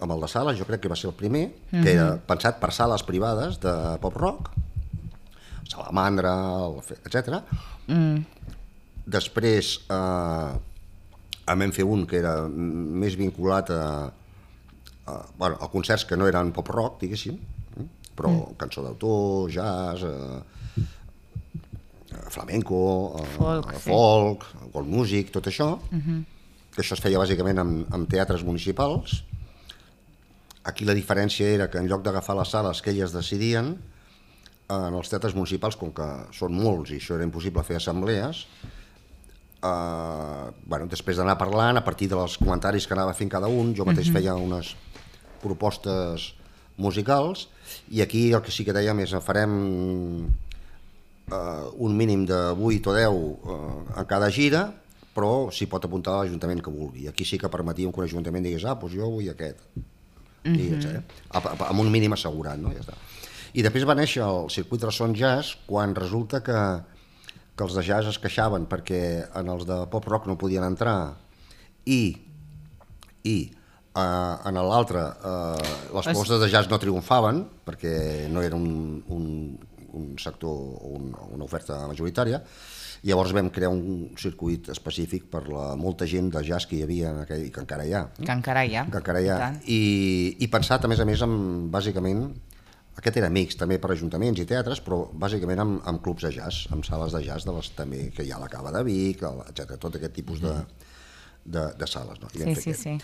amb 0.00 0.14
el 0.14 0.24
de 0.24 0.30
sales, 0.32 0.56
jo 0.60 0.68
crec 0.68 0.84
que 0.84 0.92
va 0.92 0.96
ser 0.96 1.10
el 1.10 1.16
primer, 1.18 1.48
que 1.72 1.92
era 1.92 2.14
pensat 2.28 2.62
per 2.62 2.72
sales 2.76 3.04
privades 3.04 3.60
de 3.64 3.74
pop-rock, 4.02 4.54
Salamandra, 5.68 6.32
etc. 7.04 7.42
Mm. 7.92 8.22
Després 9.04 9.74
eh, 9.92 10.52
en 11.48 11.62
vam 11.62 11.72
fer 11.74 11.86
un 11.88 12.04
que 12.08 12.18
era 12.20 12.34
més 12.48 13.16
vinculat 13.18 13.70
a, 13.72 13.82
a, 15.08 15.18
bueno, 15.38 15.56
a 15.60 15.68
concerts 15.72 16.06
que 16.08 16.18
no 16.18 16.28
eren 16.28 16.52
pop-rock, 16.56 17.00
diguéssim, 17.02 17.38
mm? 17.38 17.88
però 18.18 18.32
mm. 18.32 18.56
cançó 18.60 18.84
d'autor, 18.84 19.50
jazz, 19.52 20.04
eh, 20.04 20.82
eh, 22.12 22.26
flamenco, 22.28 22.80
eh, 23.20 23.28
Folk, 23.36 23.72
sí. 23.76 23.84
folk 23.88 24.48
music, 24.86 25.32
tot 25.34 25.46
això, 25.46 25.78
mm 25.90 26.00
-hmm. 26.00 26.24
que 26.74 26.82
això 26.82 26.94
es 26.94 27.00
feia 27.00 27.18
bàsicament 27.18 27.58
amb, 27.58 27.94
amb 27.94 28.08
teatres 28.08 28.44
municipals. 28.44 29.24
Aquí 30.64 30.84
la 30.84 30.94
diferència 30.94 31.46
era 31.46 31.70
que 31.70 31.78
en 31.78 31.88
lloc 31.88 32.02
d'agafar 32.02 32.36
les 32.36 32.48
sales 32.48 32.82
que 32.82 32.90
elles 32.90 33.12
decidien, 33.12 33.78
en 34.68 34.94
els 34.94 35.08
teatres 35.08 35.34
municipals, 35.34 35.76
com 35.76 35.92
que 35.92 36.06
són 36.30 36.52
molts 36.52 36.90
i 36.90 36.96
això 36.96 37.14
era 37.14 37.24
impossible 37.24 37.64
fer 37.64 37.76
assemblees, 37.76 38.46
eh, 39.62 40.50
bueno, 40.66 40.86
després 40.86 41.16
d'anar 41.16 41.38
parlant, 41.38 41.76
a 41.76 41.84
partir 41.84 42.08
dels 42.08 42.38
comentaris 42.38 42.86
que 42.86 42.94
anava 42.94 43.14
fent 43.14 43.30
cada 43.30 43.48
un, 43.48 43.74
jo 43.74 43.84
mateix 43.84 44.10
feia 44.14 44.34
unes 44.34 44.74
propostes 45.42 46.34
musicals, 46.76 47.48
i 47.90 48.02
aquí 48.02 48.32
el 48.32 48.42
que 48.42 48.50
sí 48.54 48.64
que 48.64 48.72
dèiem 48.72 49.00
és 49.04 49.14
farem 49.24 49.54
eh, 51.30 51.64
un 51.76 51.96
mínim 51.96 52.24
de 52.26 52.38
8 52.54 52.90
o 52.90 52.94
10 52.94 53.08
eh, 53.08 54.00
en 54.00 54.04
cada 54.06 54.30
gira, 54.30 54.68
però 55.14 55.50
s'hi 55.50 55.66
pot 55.66 55.84
apuntar 55.84 56.14
a 56.14 56.22
l'Ajuntament 56.22 56.62
que 56.62 56.70
vulgui. 56.70 57.08
Aquí 57.10 57.24
sí 57.26 57.38
que 57.38 57.50
permetíem 57.50 57.90
que 57.92 57.98
un 58.00 58.06
Ajuntament 58.06 58.44
digués, 58.46 58.64
ah, 58.64 58.76
doncs 58.78 58.94
jo 58.94 59.08
vull 59.10 59.28
aquest. 59.30 59.58
Mm 60.44 60.54
-hmm. 60.54 60.96
eh? 60.96 61.02
A- 61.30 61.38
a- 61.38 61.68
amb 61.70 61.80
un 61.80 61.90
mínim 61.90 62.12
assegurat, 62.12 62.56
no? 62.58 62.70
Ja 62.70 62.80
està. 62.80 62.94
I 63.54 63.62
després 63.62 63.84
va 63.84 63.94
néixer 63.94 64.22
el 64.22 64.48
circuit 64.50 64.80
de 64.80 64.90
son 64.92 65.14
jazz 65.14 65.56
quan 65.66 65.94
resulta 65.94 66.42
que, 66.42 66.82
que 67.58 67.66
els 67.66 67.74
de 67.74 67.82
jazz 67.82 68.06
es 68.12 68.18
queixaven 68.22 68.68
perquè 68.70 69.02
en 69.40 69.50
els 69.50 69.66
de 69.66 69.80
pop-rock 69.90 70.28
no 70.30 70.38
podien 70.38 70.62
entrar 70.66 70.96
i, 71.90 72.00
i 73.26 73.36
eh, 73.48 74.34
en 74.48 74.60
l'altre 74.62 75.02
eh, 75.02 75.70
les 75.92 76.06
Es- 76.06 76.12
propostes 76.12 76.40
de 76.44 76.50
jazz 76.52 76.70
no 76.70 76.78
triomfaven 76.78 77.42
perquè 77.66 78.28
no 78.30 78.42
era 78.46 78.56
un, 78.56 79.02
un, 79.10 79.24
un 79.98 80.10
sector 80.22 80.54
o 80.54 80.94
un, 80.98 81.10
una 81.34 81.44
oferta 81.48 81.80
majoritària 81.90 82.42
llavors 83.06 83.30
vam 83.34 83.46
crear 83.54 83.70
un 83.70 84.08
circuit 84.18 84.68
específic 84.74 85.28
per 85.30 85.44
la 85.48 85.72
molta 85.78 86.06
gent 86.10 86.32
de 86.34 86.40
jazz 86.42 86.66
que 86.66 86.78
hi 86.78 86.82
havia 86.82 87.12
en 87.14 87.20
aquell, 87.22 87.44
i 87.46 87.52
que 87.54 87.60
encara 87.62 87.84
hi 87.86 87.92
ha 87.94 88.00
Que 88.18 88.32
encara 88.34 88.64
hi 88.66 88.74
ha. 88.74 88.86
que 88.90 88.98
encara 88.98 89.20
hi 89.22 89.28
ha, 89.30 89.36
tant. 89.38 89.58
i, 89.70 90.36
i 90.42 90.48
pensat 90.50 90.82
a 90.84 90.90
més 90.90 90.98
a 90.98 91.06
més 91.06 91.22
amb, 91.22 91.68
bàsicament 91.70 92.24
aquest 92.98 93.18
era 93.20 93.30
mix 93.30 93.56
també 93.58 93.78
per 93.78 93.92
ajuntaments 93.94 94.40
i 94.42 94.46
teatres 94.48 94.82
però 94.84 95.04
bàsicament 95.24 95.62
amb, 95.62 95.80
amb 95.86 96.02
clubs 96.04 96.26
de 96.26 96.32
jazz 96.34 96.66
amb 96.74 96.86
sales 96.86 97.14
de 97.14 97.22
jazz 97.26 97.46
de 97.46 97.54
les, 97.54 97.70
també 97.78 98.08
que 98.14 98.26
hi 98.26 98.32
ha 98.32 98.38
a 98.40 98.44
la 98.44 98.50
Cava 98.52 98.74
de 98.74 98.82
Vic 98.86 99.22
etc 99.22 99.76
tot 99.78 99.98
aquest 99.98 100.16
tipus 100.18 100.42
de, 100.42 100.54
de, 101.44 101.64
de 101.78 101.90
sales 101.90 102.20
no? 102.22 102.30
I 102.34 102.42
Sí, 102.42 102.54
sí, 102.54 102.74
aquest. 102.74 102.82
sí. 102.82 102.98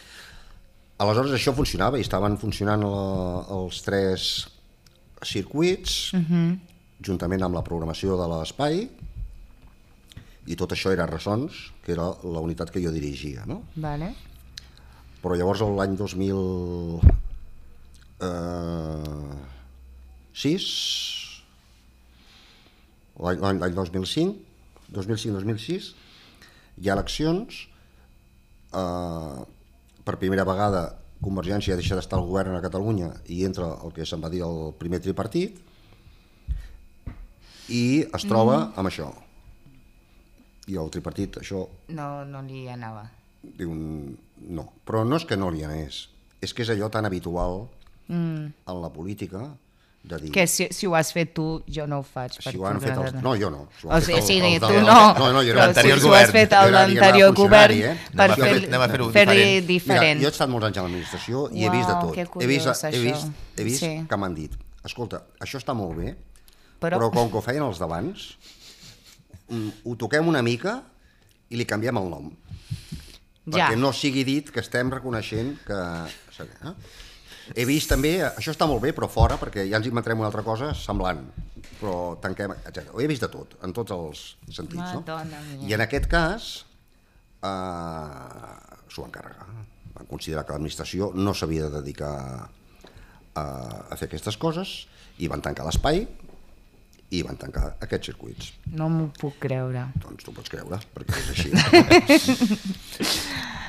Aleshores 1.04 1.34
això 1.34 1.54
funcionava 1.54 1.98
i 1.98 2.04
estaven 2.06 2.36
funcionant 2.38 2.84
la, 2.86 3.06
els 3.56 3.80
tres 3.82 4.28
circuits 5.24 6.12
uh 6.14 6.20
-huh. 6.20 6.58
juntament 7.00 7.42
amb 7.42 7.54
la 7.54 7.64
programació 7.66 8.18
de 8.20 8.28
l'espai 8.34 8.88
i 10.46 10.56
tot 10.56 10.72
això 10.72 10.92
era 10.92 11.06
Ressons, 11.08 11.72
que 11.84 11.92
era 11.92 12.04
la 12.22 12.40
unitat 12.44 12.70
que 12.70 12.82
jo 12.82 12.90
dirigia, 12.92 13.46
no? 13.46 13.62
Vale. 13.76 14.14
Però 15.22 15.36
llavors 15.36 15.60
l'any 15.60 15.96
2000 15.96 17.00
eh, 18.20 19.38
6 20.34 20.66
l'any 23.22 23.38
l'any- 23.40 23.60
l'any 23.62 23.74
2005 23.74 24.34
2005-2006 24.94 25.92
hi 26.82 26.88
ha 26.90 26.96
eleccions 26.96 27.60
eh, 28.74 29.38
per 30.04 30.18
primera 30.20 30.44
vegada 30.48 30.84
Convergència 31.24 31.76
deixa 31.78 31.96
d'estar 31.96 32.18
al 32.18 32.26
govern 32.28 32.52
a 32.58 32.60
Catalunya 32.60 33.06
i 33.32 33.44
entra 33.46 33.70
el 33.86 33.92
que 33.96 34.04
se'n 34.04 34.20
va 34.20 34.28
dir 34.28 34.42
el 34.44 34.74
primer 34.76 34.98
tripartit 35.00 35.56
i 37.72 37.84
es 38.12 38.26
troba 38.28 38.58
mm. 38.58 38.72
amb 38.82 38.90
això 38.90 39.06
i 40.68 40.76
el 40.80 40.90
tripartit 40.92 41.38
això 41.40 41.62
No, 41.96 42.24
no 42.28 42.42
li 42.44 42.66
anava. 42.68 43.06
diu 43.44 43.72
no, 43.72 44.66
però 44.84 45.04
no 45.08 45.16
és 45.16 45.24
que 45.28 45.36
no 45.40 45.48
li 45.54 45.64
anés 45.64 46.08
és 46.44 46.52
que 46.52 46.62
és 46.66 46.74
allò 46.74 46.90
tan 46.90 47.06
habitual 47.08 47.66
Mm. 48.04 48.50
en 48.68 48.80
la 48.82 48.90
política 48.92 49.46
de 50.04 50.18
dir 50.20 50.30
Que 50.32 50.46
si, 50.46 50.66
si 50.70 50.86
ho 50.86 50.94
has 50.94 51.12
fet 51.16 51.30
tu, 51.34 51.62
jo 51.66 51.86
no 51.88 51.98
ho 52.00 52.02
faig. 52.04 52.34
si 52.36 52.56
ho 52.58 52.66
han 52.68 52.78
fet 52.80 52.92
els... 52.92 53.14
No, 53.24 53.34
jo 53.40 53.48
no. 53.50 53.62
Si 53.80 53.86
O 53.88 54.00
sigui, 54.04 54.20
sí, 54.22 54.36
els- 54.40 54.62
els 54.62 54.66
tu 54.66 54.80
no, 54.84 54.96
No, 55.18 55.30
no, 55.32 55.40
jo 55.42 55.54
era 55.54 55.64
l'anterior 55.66 55.96
si, 55.96 56.02
si 56.04 56.08
ho 56.10 56.14
has 56.18 56.30
fet 56.34 56.50
Jo 56.52 56.58
a 56.60 56.70
l'anterior 56.74 57.32
govern 57.34 57.72
eh? 57.80 57.94
per 58.14 58.28
fer, 58.34 58.50
fer- 58.68 58.90
fer-ho 58.90 59.08
fer 59.10 59.24
diferent. 59.26 59.66
diferent. 59.66 60.18
Mira, 60.18 60.20
jo 60.20 60.28
he 60.28 60.34
estat 60.34 60.52
molts 60.52 60.66
anys 60.68 60.76
a 60.78 60.82
l'administració 60.84 61.46
i 61.56 61.64
he 61.64 61.70
vist 61.72 61.88
de 61.88 61.94
tot. 62.02 62.12
que 62.14 62.20
he 62.20 62.46
vist, 62.52 62.68
curiós, 62.68 62.84
he 62.84 63.00
vist, 63.00 63.26
he 63.56 63.64
vist 63.64 63.80
Sí. 63.86 63.92
que 64.08 64.16
m'han 64.20 64.34
dit 64.36 64.52
escolta, 64.84 65.22
això 65.40 65.56
està 65.58 65.72
molt 65.74 65.96
bé, 65.96 66.12
Però- 66.12 66.98
però, 66.98 67.08
però 67.08 67.10
com 67.16 67.30
que 67.32 67.38
ho 67.38 67.40
feien 67.40 67.62
els 67.64 67.78
d'abans, 67.80 68.26
mm, 69.48 69.68
ho 69.88 69.96
toquem 69.96 70.28
una 70.28 70.42
mica 70.42 70.82
i 71.48 71.56
li 71.56 71.64
canviem 71.64 71.96
el 71.96 72.10
nom. 72.10 72.30
Ja. 73.46 73.68
perquè 73.68 73.76
no 73.76 73.90
sigui 73.92 74.22
dit 74.24 74.50
que 74.50 74.60
estem 74.60 74.88
reconeixent 74.90 75.58
que... 75.66 75.80
Eh? 76.40 76.70
He 77.52 77.66
vist 77.68 77.90
també, 77.92 78.14
això 78.24 78.54
està 78.54 78.68
molt 78.70 78.80
bé, 78.84 78.94
però 78.96 79.08
fora, 79.12 79.36
perquè 79.40 79.66
ja 79.68 79.76
ens 79.80 79.88
inventarem 79.90 80.22
una 80.22 80.30
altra 80.30 80.44
cosa 80.46 80.70
semblant, 80.78 81.20
però 81.76 82.16
tanquem, 82.22 82.54
etc. 82.62 82.94
Ho 82.94 83.02
he 83.04 83.08
vist 83.10 83.24
de 83.26 83.30
tot, 83.32 83.58
en 83.66 83.74
tots 83.76 83.92
els 83.92 84.24
sentits. 84.48 84.96
No? 84.96 85.04
Mia. 85.04 85.68
I 85.68 85.76
en 85.76 85.84
aquest 85.84 86.08
cas 86.10 86.50
eh, 87.44 88.80
s'ho 88.88 89.04
van 89.04 89.14
carregar. 89.14 89.48
Van 89.94 90.08
considerar 90.10 90.46
que 90.46 90.56
l'administració 90.56 91.12
no 91.14 91.36
s'havia 91.36 91.68
de 91.68 91.82
dedicar 91.82 92.14
a, 93.34 93.44
a 93.44 93.96
fer 93.98 94.08
aquestes 94.08 94.38
coses 94.40 94.76
i 95.22 95.28
van 95.30 95.44
tancar 95.44 95.66
l'espai 95.68 96.06
i 97.14 97.22
van 97.26 97.36
tancar 97.40 97.64
aquests 97.84 98.06
circuits. 98.10 98.44
No 98.74 98.86
m'ho 98.92 99.06
puc 99.20 99.34
creure. 99.46 99.82
Doncs 100.02 100.22
tu 100.26 100.30
pots 100.36 100.50
creure, 100.52 100.76
perquè 100.94 101.14
és 101.22 101.28
així. 101.34 101.48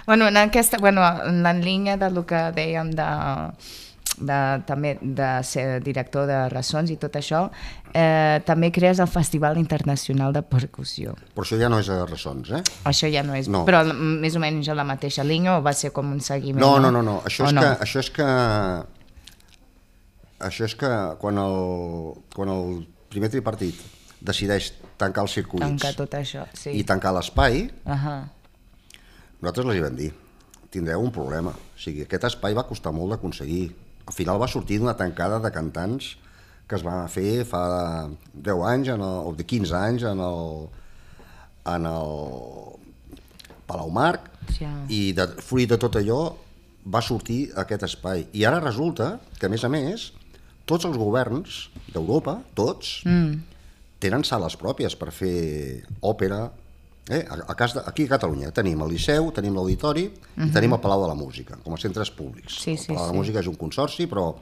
Bueno, 0.06 0.28
en 0.28 0.38
aquesta, 0.38 0.78
bueno, 0.78 1.02
en 1.26 1.42
la 1.42 1.54
línia 1.54 1.98
de 1.98 2.12
lo 2.12 2.26
que 2.30 2.38
dèiem 2.54 2.92
de, 2.94 3.06
de, 4.22 4.38
també 4.68 5.00
de 5.02 5.30
ser 5.44 5.82
director 5.84 6.28
de 6.30 6.38
Ressons 6.54 6.92
i 6.94 6.98
tot 7.02 7.18
això, 7.18 7.48
eh, 7.90 8.38
també 8.46 8.70
crees 8.76 9.02
el 9.02 9.10
Festival 9.10 9.58
Internacional 9.58 10.36
de 10.36 10.44
Percussió. 10.46 11.16
Però 11.34 11.48
això 11.48 11.58
ja 11.58 11.72
no 11.74 11.82
és 11.82 11.90
a 11.90 12.04
ressons, 12.06 12.54
eh? 12.54 12.62
Això 12.86 13.10
ja 13.12 13.26
no 13.26 13.34
és... 13.34 13.50
No. 13.50 13.64
Però 13.66 13.82
més 13.90 14.38
o 14.38 14.44
menys 14.44 14.70
a 14.70 14.78
la 14.78 14.86
mateixa 14.86 15.26
línia 15.26 15.58
o 15.58 15.64
va 15.66 15.74
ser 15.74 15.90
com 15.96 16.14
un 16.14 16.22
seguiment? 16.22 16.62
No, 16.62 16.78
no, 16.80 16.94
no, 16.94 17.02
no. 17.02 17.24
Això, 17.26 17.50
és 17.50 17.58
no? 17.58 17.66
que, 17.66 17.74
això 17.88 18.06
és 18.06 18.14
que... 18.14 18.30
Això 20.46 20.68
és 20.68 20.76
que 20.78 20.92
quan 21.18 21.40
el, 21.42 21.56
quan 22.36 22.52
el 22.52 22.66
primer 23.16 23.32
tripartit 23.34 23.80
decideix 24.26 24.72
tancar 25.00 25.26
els 25.26 25.34
circuits 25.38 25.64
Tancar 25.66 25.94
tot 25.98 26.14
això, 26.18 26.46
sí. 26.56 26.72
i 26.80 26.84
tancar 26.88 27.14
l'espai, 27.16 27.66
Uh 27.86 27.94
-huh. 27.94 28.22
nosaltres 29.42 29.66
els 29.66 29.76
hi 29.76 29.82
vam 29.82 29.96
dir, 29.96 30.12
tindreu 30.72 31.02
un 31.02 31.12
problema. 31.12 31.52
O 31.52 31.80
sigui, 31.80 32.02
aquest 32.04 32.24
espai 32.24 32.54
va 32.54 32.68
costar 32.68 32.92
molt 32.92 33.12
d'aconseguir. 33.12 33.72
Al 34.06 34.14
final 34.14 34.40
va 34.42 34.48
sortir 34.48 34.80
d'una 34.80 34.96
tancada 34.98 35.40
de 35.40 35.52
cantants 35.52 36.18
que 36.68 36.76
es 36.76 36.84
va 36.84 37.08
fer 37.08 37.46
fa 37.46 38.10
10 38.34 38.64
anys, 38.66 38.88
en 38.90 39.02
el, 39.02 39.20
o 39.28 39.34
de 39.38 39.44
15 39.46 39.74
anys, 39.76 40.04
en 40.04 40.20
el, 40.20 40.68
en 41.66 41.86
el 41.86 42.76
Palau 43.68 43.90
Marc, 43.90 44.30
Ja. 44.60 44.72
i 44.90 45.12
de, 45.14 45.28
fruit 45.42 45.70
de 45.70 45.78
tot 45.78 45.96
allò 45.96 46.36
va 46.86 47.02
sortir 47.02 47.52
aquest 47.56 47.84
espai. 47.84 48.28
I 48.34 48.46
ara 48.46 48.60
resulta 48.60 49.20
que, 49.40 49.46
a 49.46 49.50
més 49.50 49.64
a 49.64 49.70
més, 49.70 50.12
tots 50.66 50.86
els 50.90 50.98
governs 50.98 51.70
d'Europa, 51.94 52.40
tots, 52.58 53.00
mm. 53.06 53.58
tenen 54.04 54.26
sales 54.28 54.58
pròpies 54.60 54.98
per 55.00 55.12
fer 55.16 55.36
òpera. 56.06 56.46
Eh? 57.06 57.22
A, 57.22 57.38
a 57.54 57.56
cas 57.58 57.76
de, 57.78 57.84
aquí 57.86 58.08
a 58.08 58.16
Catalunya 58.16 58.50
tenim 58.56 58.82
el 58.82 58.90
Liceu, 58.90 59.30
tenim 59.32 59.54
l'Auditori 59.54 60.08
mm 60.10 60.42
-hmm. 60.42 60.50
i 60.50 60.54
tenim 60.54 60.74
el 60.74 60.82
Palau 60.82 61.04
de 61.04 61.08
la 61.08 61.14
Música, 61.14 61.58
com 61.64 61.74
a 61.74 61.78
centres 61.78 62.10
públics. 62.10 62.62
Sí, 62.62 62.72
el 62.72 62.78
sí, 62.78 62.88
Palau 62.88 63.04
de 63.04 63.10
sí. 63.10 63.14
la 63.14 63.20
Música 63.20 63.40
és 63.40 63.48
un 63.48 63.56
consorci, 63.56 64.08
però 64.08 64.36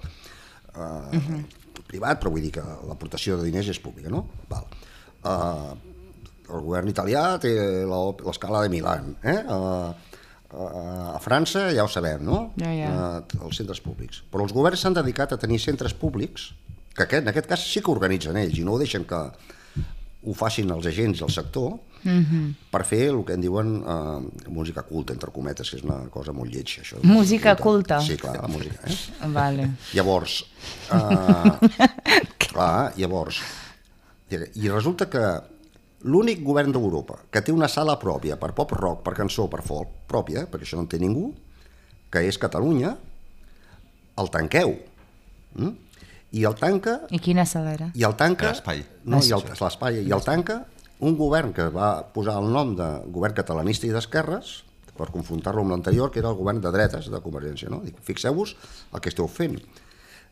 eh, 0.75 1.17
mm 1.17 1.19
-hmm. 1.19 1.43
privat, 1.87 2.23
però 2.23 2.29
vull 2.29 2.41
dir 2.41 2.51
que 2.51 2.63
l'aportació 2.87 3.37
de 3.37 3.43
diners 3.43 3.67
és 3.67 3.79
pública, 3.79 4.09
no? 4.09 4.27
Val. 4.49 4.65
Eh, 5.25 5.73
el 6.53 6.61
govern 6.61 6.87
italià 6.87 7.39
té 7.39 7.85
la- 7.85 8.15
l'escala 8.25 8.61
de 8.61 8.69
Milan, 8.69 9.15
eh? 9.23 9.43
A, 9.47 9.93
a, 10.53 11.19
França 11.23 11.71
ja 11.73 11.83
ho 11.83 11.89
sabem, 11.91 12.21
no? 12.23 12.51
Ja, 12.61 12.71
ja. 12.73 12.91
Eh, 13.19 13.39
els 13.45 13.57
centres 13.57 13.81
públics. 13.81 14.23
Però 14.31 14.43
els 14.45 14.53
governs 14.53 14.81
s'han 14.85 14.93
dedicat 14.93 15.33
a 15.33 15.37
tenir 15.41 15.59
centres 15.59 15.93
públics, 15.93 16.51
que 16.93 17.03
aquest, 17.07 17.23
en 17.23 17.29
aquest 17.33 17.47
cas 17.49 17.63
sí 17.65 17.81
que 17.81 17.91
organitzen 17.91 18.37
ells 18.37 18.57
i 18.59 18.63
no 18.63 18.73
ho 18.75 18.79
deixen 18.81 19.05
que 19.09 19.19
ho 20.23 20.33
facin 20.37 20.69
els 20.71 20.85
agents 20.87 21.19
del 21.19 21.29
sector, 21.31 21.71
mm 22.03 22.09
Mhm. 22.09 22.23
-hmm. 22.29 22.53
per 22.69 22.83
fer 22.85 23.09
el 23.09 23.23
que 23.25 23.33
en 23.33 23.41
diuen 23.41 23.81
eh, 23.81 24.49
música 24.49 24.83
culta, 24.83 25.13
entre 25.13 25.31
cometes, 25.31 25.69
que 25.69 25.77
és 25.77 25.83
una 25.83 26.09
cosa 26.09 26.33
molt 26.33 26.51
lletja. 26.53 26.81
Això, 26.81 26.97
Música 27.03 27.55
culta. 27.55 28.01
Sí, 28.01 28.17
clar, 28.17 28.41
la 28.41 28.47
música. 28.47 28.79
Eh? 28.87 29.27
Vale. 29.27 29.69
Llavors, 29.93 30.45
uh, 30.91 31.57
clar, 32.37 32.93
llavors, 32.97 33.39
i 34.29 34.69
resulta 34.69 35.09
que 35.09 35.52
l'únic 36.03 36.43
govern 36.43 36.73
d'Europa 36.75 37.21
que 37.31 37.41
té 37.41 37.53
una 37.55 37.69
sala 37.71 37.95
pròpia 37.99 38.37
per 38.39 38.51
pop 38.57 38.73
rock, 38.75 39.03
per 39.05 39.15
cançó, 39.17 39.47
per 39.51 39.61
folk, 39.65 40.03
pròpia, 40.09 40.45
perquè 40.51 40.67
això 40.67 40.79
no 40.79 40.85
en 40.85 40.91
té 40.91 40.99
ningú, 41.01 41.29
que 42.11 42.25
és 42.27 42.37
Catalunya, 42.37 42.93
el 44.19 44.29
tanqueu. 44.33 44.75
Mm? 45.55 45.73
I 46.33 46.43
el 46.49 46.55
tanca 46.57 46.97
I 47.13 47.19
quina 47.21 47.45
sala 47.45 47.75
era? 47.75 47.87
i 47.93 48.03
el 48.05 48.15
tanca... 48.17 48.49
L'espai. 48.51 48.81
No, 49.05 49.21
i 49.21 49.29
l'espai. 49.33 50.01
I 50.01 50.13
el 50.15 50.23
tanca 50.25 50.63
un 51.03 51.17
govern 51.19 51.53
que 51.53 51.67
va 51.73 51.95
posar 52.13 52.39
el 52.41 52.49
nom 52.53 52.73
de 52.77 52.87
govern 53.13 53.35
catalanista 53.37 53.85
i 53.87 53.93
d'esquerres 53.93 54.61
per 54.97 55.09
confrontar-lo 55.13 55.63
amb 55.63 55.73
l'anterior, 55.73 56.11
que 56.13 56.21
era 56.21 56.29
el 56.29 56.37
govern 56.37 56.61
de 56.61 56.71
dretes 56.73 57.09
de 57.09 57.21
Convergència. 57.21 57.69
No? 57.69 57.81
Dic, 57.85 57.97
Fixeu-vos 58.05 58.55
el 58.93 59.01
que 59.01 59.09
esteu 59.09 59.27
fent. 59.29 59.57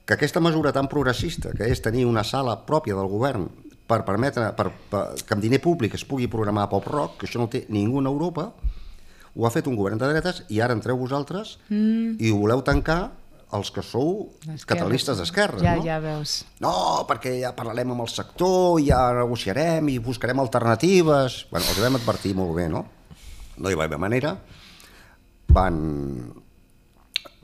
Que 0.06 0.18
aquesta 0.18 0.42
mesura 0.42 0.74
tan 0.74 0.90
progressista, 0.90 1.54
que 1.58 1.70
és 1.70 1.82
tenir 1.82 2.06
una 2.10 2.24
sala 2.26 2.56
pròpia 2.68 2.98
del 2.98 3.10
govern 3.10 3.50
per 3.92 4.02
permetre 4.08 4.50
per, 4.58 4.70
per, 4.92 5.06
que 5.20 5.36
amb 5.36 5.44
diner 5.44 5.60
públic 5.64 5.96
es 6.00 6.08
pugui 6.08 6.30
programar 6.32 6.70
pop 6.72 6.88
rock, 6.88 7.20
que 7.20 7.30
això 7.30 7.42
no 7.42 7.50
té 7.52 7.66
ningú 7.70 8.00
en 8.00 8.10
Europa, 8.10 8.52
ho 9.32 9.48
ha 9.48 9.52
fet 9.54 9.68
un 9.68 9.78
govern 9.80 10.00
de 10.00 10.10
dretes 10.12 10.44
i 10.52 10.60
ara 10.64 10.76
entreu 10.76 11.00
vosaltres 11.00 11.58
mm. 11.70 12.20
i 12.20 12.32
ho 12.32 12.40
voleu 12.42 12.64
tancar 12.68 13.02
els 13.52 13.72
que 13.76 13.84
sou 13.84 14.30
catalanistes 14.68 15.20
d'esquerra, 15.20 15.60
Ja, 15.60 15.76
no? 15.76 15.84
ja 15.84 15.98
veus. 16.00 16.42
No, 16.64 16.72
perquè 17.08 17.34
ja 17.42 17.52
parlarem 17.56 17.92
amb 17.92 18.06
el 18.06 18.12
sector, 18.12 18.80
ja 18.84 19.10
negociarem 19.18 19.90
i 19.92 19.98
buscarem 20.00 20.40
alternatives. 20.40 21.42
Bueno, 21.52 21.68
els 21.68 21.82
vam 21.84 22.00
advertir 22.00 22.32
molt 22.38 22.56
bé, 22.56 22.70
no? 22.72 22.86
No 23.60 23.72
hi 23.72 23.76
va 23.76 23.90
haver 23.90 24.00
manera. 24.00 24.38
Van, 25.52 25.82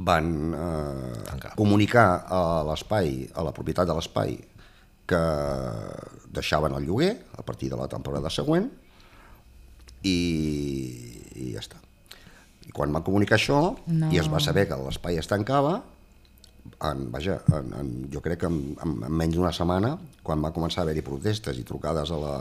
van 0.08 0.30
eh, 0.56 1.50
comunicar 1.60 2.08
a 2.24 2.43
l'espai, 2.70 3.26
a 3.36 3.43
la 3.43 3.52
propietat 3.52 3.91
de 3.91 3.98
l'espai, 3.98 4.38
que 5.08 5.22
deixaven 6.36 6.76
el 6.78 6.86
lloguer 6.86 7.14
a 7.38 7.43
partir 7.47 7.70
de 7.72 7.78
la 7.80 7.88
temporada 7.88 8.30
següent 8.34 8.68
i, 10.03 10.18
i 11.36 11.51
ja 11.53 11.62
està. 11.64 11.80
I 12.68 12.74
quan 12.76 12.91
van 12.91 13.05
comunicar 13.08 13.38
això 13.39 13.78
No. 13.88 14.10
i 14.12 14.20
es 14.20 14.28
va 14.32 14.41
saber 14.43 14.68
que 14.68 14.76
l'espai 14.80 15.18
es 15.18 15.30
tancava, 15.32 15.80
en, 16.84 17.05
vaja, 17.14 17.39
en, 17.55 17.72
en, 17.80 17.91
jo 18.12 18.20
crec 18.22 18.41
que 18.43 18.49
en, 18.51 18.60
en, 18.84 18.97
en 19.08 19.14
menys 19.24 19.38
d'una 19.39 19.53
setmana, 19.55 19.95
quan 20.24 20.43
va 20.43 20.51
començar 20.55 20.84
a 20.84 20.86
haver-hi 20.86 21.05
protestes 21.05 21.58
i 21.58 21.64
trucades 21.64 22.12
a 22.12 22.20
la, 22.20 22.36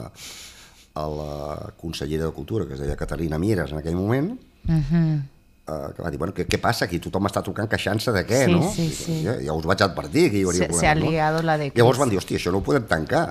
a 0.98 1.06
la 1.14 1.32
consellera 1.78 2.26
de 2.26 2.34
Cultura, 2.34 2.66
que 2.66 2.74
es 2.74 2.82
deia 2.82 2.98
Caterina 2.98 3.38
Mieres 3.38 3.72
en 3.72 3.78
aquell 3.78 3.96
moment, 3.96 4.34
Uh 4.66 4.82
-huh. 4.82 5.22
Eh, 5.68 5.88
que 5.96 6.02
va 6.02 6.10
dir, 6.10 6.18
bueno, 6.18 6.32
què, 6.36 6.46
què 6.46 6.58
passa 6.62 6.84
aquí? 6.86 6.98
Tothom 7.02 7.26
està 7.28 7.42
trucant 7.46 7.68
queixant-se 7.68 8.12
de 8.14 8.22
què, 8.28 8.44
Sí, 8.46 8.52
no? 8.54 8.70
sí, 8.72 8.88
sí. 8.94 9.18
Ja, 9.24 9.36
ja 9.42 9.52
us 9.56 9.66
vaig 9.66 9.82
advertir 9.82 10.30
que 10.30 10.38
hi 10.40 10.44
hauria 10.46 10.66
Se, 10.68 10.78
se 10.80 10.86
ha 10.88 10.94
problemes, 10.94 11.12
liado 11.12 11.42
la 11.42 11.58
de 11.58 11.70
Llavors 11.74 11.98
van 11.98 12.10
dir, 12.12 12.18
hòstia, 12.18 12.38
això 12.40 12.52
no 12.54 12.58
ho 12.62 12.66
podem 12.66 12.86
tancar. 12.90 13.24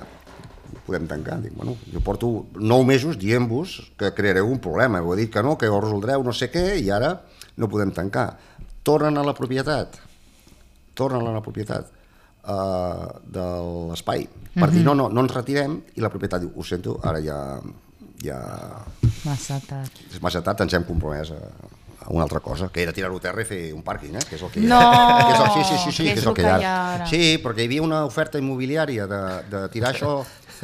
No 0.73 0.79
ho 0.79 0.85
podem 0.87 1.07
tancar. 1.07 1.39
Dic, 1.43 1.53
bueno, 1.55 1.77
jo 1.93 2.01
porto 2.03 2.31
nou 2.59 2.83
mesos 2.83 3.17
dient-vos 3.21 3.77
que 3.97 4.11
creareu 4.17 4.49
un 4.51 4.59
problema. 4.59 4.99
Heu 4.99 5.15
dit 5.15 5.31
que 5.33 5.43
no, 5.45 5.57
que 5.57 5.69
ho 5.71 5.79
resoldreu 5.81 6.23
no 6.23 6.33
sé 6.33 6.51
què, 6.51 6.75
i 6.81 6.89
ara 6.91 7.13
no 7.57 7.69
podem 7.71 7.91
tancar. 7.95 8.29
Tornen 8.83 9.17
a 9.17 9.23
la 9.25 9.33
propietat. 9.33 9.95
Tornen 10.95 11.25
a 11.27 11.31
la 11.35 11.41
propietat 11.43 11.87
uh, 12.47 13.07
de 13.25 13.45
l'espai. 13.91 14.27
Per 14.55 14.69
dir, 14.71 14.83
no, 14.85 14.93
no, 14.95 15.09
no 15.11 15.23
ens 15.25 15.33
retirem, 15.35 15.79
i 15.97 16.03
la 16.03 16.11
propietat 16.13 16.43
diu, 16.45 16.51
ho 16.55 16.63
sento, 16.63 16.99
ara 17.03 17.19
ja, 17.19 17.39
ja 18.23 18.37
Massa 19.25 19.57
tard. 19.67 19.91
és 20.13 20.21
massa 20.23 20.39
tard, 20.45 20.61
ens 20.63 20.73
hem 20.77 20.85
compromès 20.87 21.31
a 21.35 21.39
una 22.09 22.23
altra 22.23 22.39
cosa, 22.39 22.69
que 22.69 22.83
era 22.83 22.93
tirar-ho 22.93 23.17
a 23.17 23.21
terra 23.23 23.41
i 23.41 23.45
fer 23.49 23.59
un 23.73 23.81
pàrquing, 23.83 24.15
eh? 24.15 24.23
que 24.29 24.35
és 24.35 24.41
el 24.45 24.49
que 24.53 24.59
hi 24.61 24.65
ha. 24.65 24.69
No! 24.69 24.79
que 25.27 25.33
és 25.33 25.39
el, 25.41 25.51
sí, 25.53 25.61
sí, 25.69 25.77
sí, 25.83 25.91
sí, 25.91 26.03
Que 26.03 26.09
que 26.09 26.13
és 26.13 26.23
és 26.23 26.27
el 26.27 26.33
que 26.37 26.43
hi 26.43 26.49
ha. 26.51 26.73
ara. 26.95 27.07
Sí, 27.09 27.21
perquè 27.43 27.63
hi 27.65 27.69
havia 27.71 27.81
una 27.85 28.03
oferta 28.05 28.37
immobiliària 28.41 29.07
de, 29.09 29.21
de 29.51 29.63
tirar 29.73 29.93
això... 29.95 30.11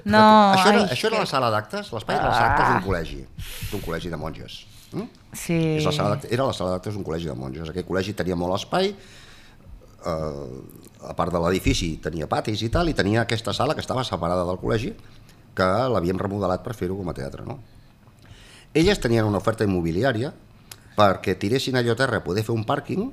No, 0.05 0.17
de, 0.17 0.57
això, 0.57 0.67
era, 0.71 0.83
ai, 0.83 0.91
això 0.95 1.07
era 1.09 1.17
que- 1.17 1.23
la 1.25 1.29
sala 1.29 1.49
d'actes, 1.51 1.89
l'espai 1.91 2.15
de 2.15 2.23
la 2.23 2.33
sala 2.33 2.47
d'actes 2.49 2.65
Ah. 2.65 2.73
d'un 2.77 2.85
col·legi, 2.89 3.25
d'un 3.71 3.81
col·legi 3.81 4.09
de 4.13 4.17
monges. 4.21 4.59
Mm? 4.93 5.07
Sí. 5.33 5.57
És 5.79 5.85
la 5.87 5.91
sala 5.95 6.19
era 6.29 6.45
la 6.47 6.53
sala 6.53 6.75
d'actes 6.77 6.93
d'un 6.95 7.03
col·legi 7.03 7.27
de 7.27 7.35
monges. 7.35 7.69
Aquell 7.73 7.85
col·legi 7.87 8.13
tenia 8.15 8.35
molt 8.39 8.55
espai, 8.59 8.93
eh, 10.05 10.61
a 11.09 11.13
part 11.17 11.31
de 11.33 11.39
l'edifici 11.41 11.95
tenia 12.03 12.27
patis 12.29 12.61
i 12.61 12.69
tal, 12.69 12.89
i 12.89 12.93
tenia 12.93 13.21
aquesta 13.25 13.53
sala 13.53 13.73
que 13.73 13.81
estava 13.81 14.03
separada 14.07 14.45
del 14.45 14.59
col·legi, 14.61 14.93
que 15.55 15.67
l'havíem 15.91 16.19
remodelat 16.21 16.63
per 16.63 16.73
fer-ho 16.77 16.95
com 16.95 17.09
a 17.09 17.13
teatre. 17.17 17.43
No? 17.45 17.59
Elles 18.73 18.99
tenien 19.03 19.25
una 19.27 19.39
oferta 19.41 19.65
immobiliària 19.67 20.31
perquè 20.97 21.37
tiressin 21.39 21.77
allò 21.79 21.95
a 21.95 21.99
terra 21.99 22.19
a 22.21 22.25
poder 22.25 22.43
fer 22.43 22.55
un 22.55 22.65
pàrquing 22.67 23.09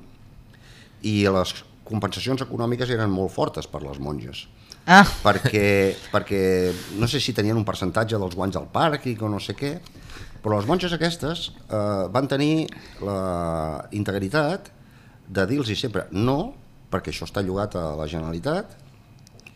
i 1.09 1.17
les 1.31 1.55
compensacions 1.89 2.43
econòmiques 2.45 2.91
eren 2.93 3.11
molt 3.11 3.33
fortes 3.33 3.69
per 3.71 3.83
les 3.85 4.01
monges. 4.03 4.47
Ah, 4.89 5.05
Perquè, 5.21 5.95
perquè 6.13 6.41
no 6.97 7.07
sé 7.09 7.21
si 7.21 7.35
tenien 7.37 7.57
un 7.61 7.65
percentatge 7.69 8.17
dels 8.17 8.35
guanys 8.37 8.57
del 8.57 8.69
pàrquing 8.73 9.21
o 9.21 9.29
no 9.29 9.41
sé 9.41 9.53
què, 9.57 9.75
però 10.41 10.57
les 10.57 10.69
monges 10.69 10.95
aquestes 10.97 11.51
eh, 11.69 12.09
van 12.09 12.29
tenir 12.31 12.69
la 13.05 13.85
integritat 13.93 14.71
de 15.29 15.45
dir-los 15.51 15.69
sempre 15.77 16.07
no, 16.13 16.55
perquè 16.89 17.13
això 17.13 17.29
està 17.29 17.45
llogat 17.45 17.77
a 17.77 17.91
la 17.99 18.07
Generalitat 18.09 18.73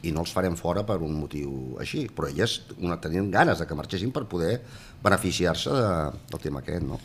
i 0.05 0.13
no 0.13 0.25
els 0.25 0.33
farem 0.35 0.57
fora 0.59 0.83
per 0.85 0.99
un 1.01 1.15
motiu 1.17 1.79
així, 1.81 2.05
però 2.13 2.29
elles 2.29 2.59
una, 2.77 2.99
tenien 3.01 3.31
ganes 3.33 3.63
de 3.63 3.67
que 3.67 3.79
marxessin 3.79 4.13
per 4.13 4.27
poder 4.29 4.59
beneficiar-se 5.03 5.73
de, 5.73 5.93
del 6.29 6.43
tema 6.43 6.61
aquest, 6.61 6.85
no? 6.85 6.99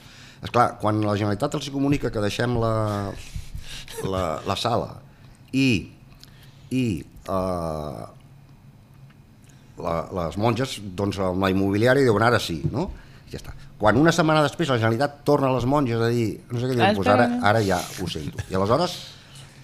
Esclar, 0.44 0.68
quan 0.82 1.02
la 1.02 1.16
Generalitat 1.18 1.58
els 1.58 1.70
comunica 1.74 2.12
que 2.14 2.22
deixem 2.22 2.58
la, 2.62 2.74
la, 4.06 4.24
la 4.46 4.58
sala 4.60 4.92
i, 5.56 5.90
i 6.70 6.86
uh, 7.26 8.06
la, 9.82 9.98
les 10.20 10.38
monges, 10.42 10.78
doncs 10.98 11.20
amb 11.24 11.44
la 11.44 11.52
immobiliària 11.54 12.06
diuen 12.06 12.26
ara 12.28 12.42
sí, 12.44 12.60
no? 12.72 12.90
I 13.28 13.34
ja 13.34 13.42
està. 13.42 13.58
Quan 13.78 13.98
una 14.00 14.14
setmana 14.16 14.46
després 14.46 14.70
la 14.72 14.80
Generalitat 14.80 15.22
torna 15.28 15.52
a 15.52 15.58
les 15.58 15.68
monges 15.70 16.02
a 16.02 16.10
dir 16.14 16.30
no 16.52 16.62
sé 16.62 16.70
què, 16.70 16.78
diuen, 16.78 16.98
doncs 16.98 17.14
ara, 17.14 17.30
ara 17.52 17.62
ja 17.66 17.82
ho 17.82 18.10
sento. 18.10 18.42
I 18.50 18.58
aleshores, 18.58 18.98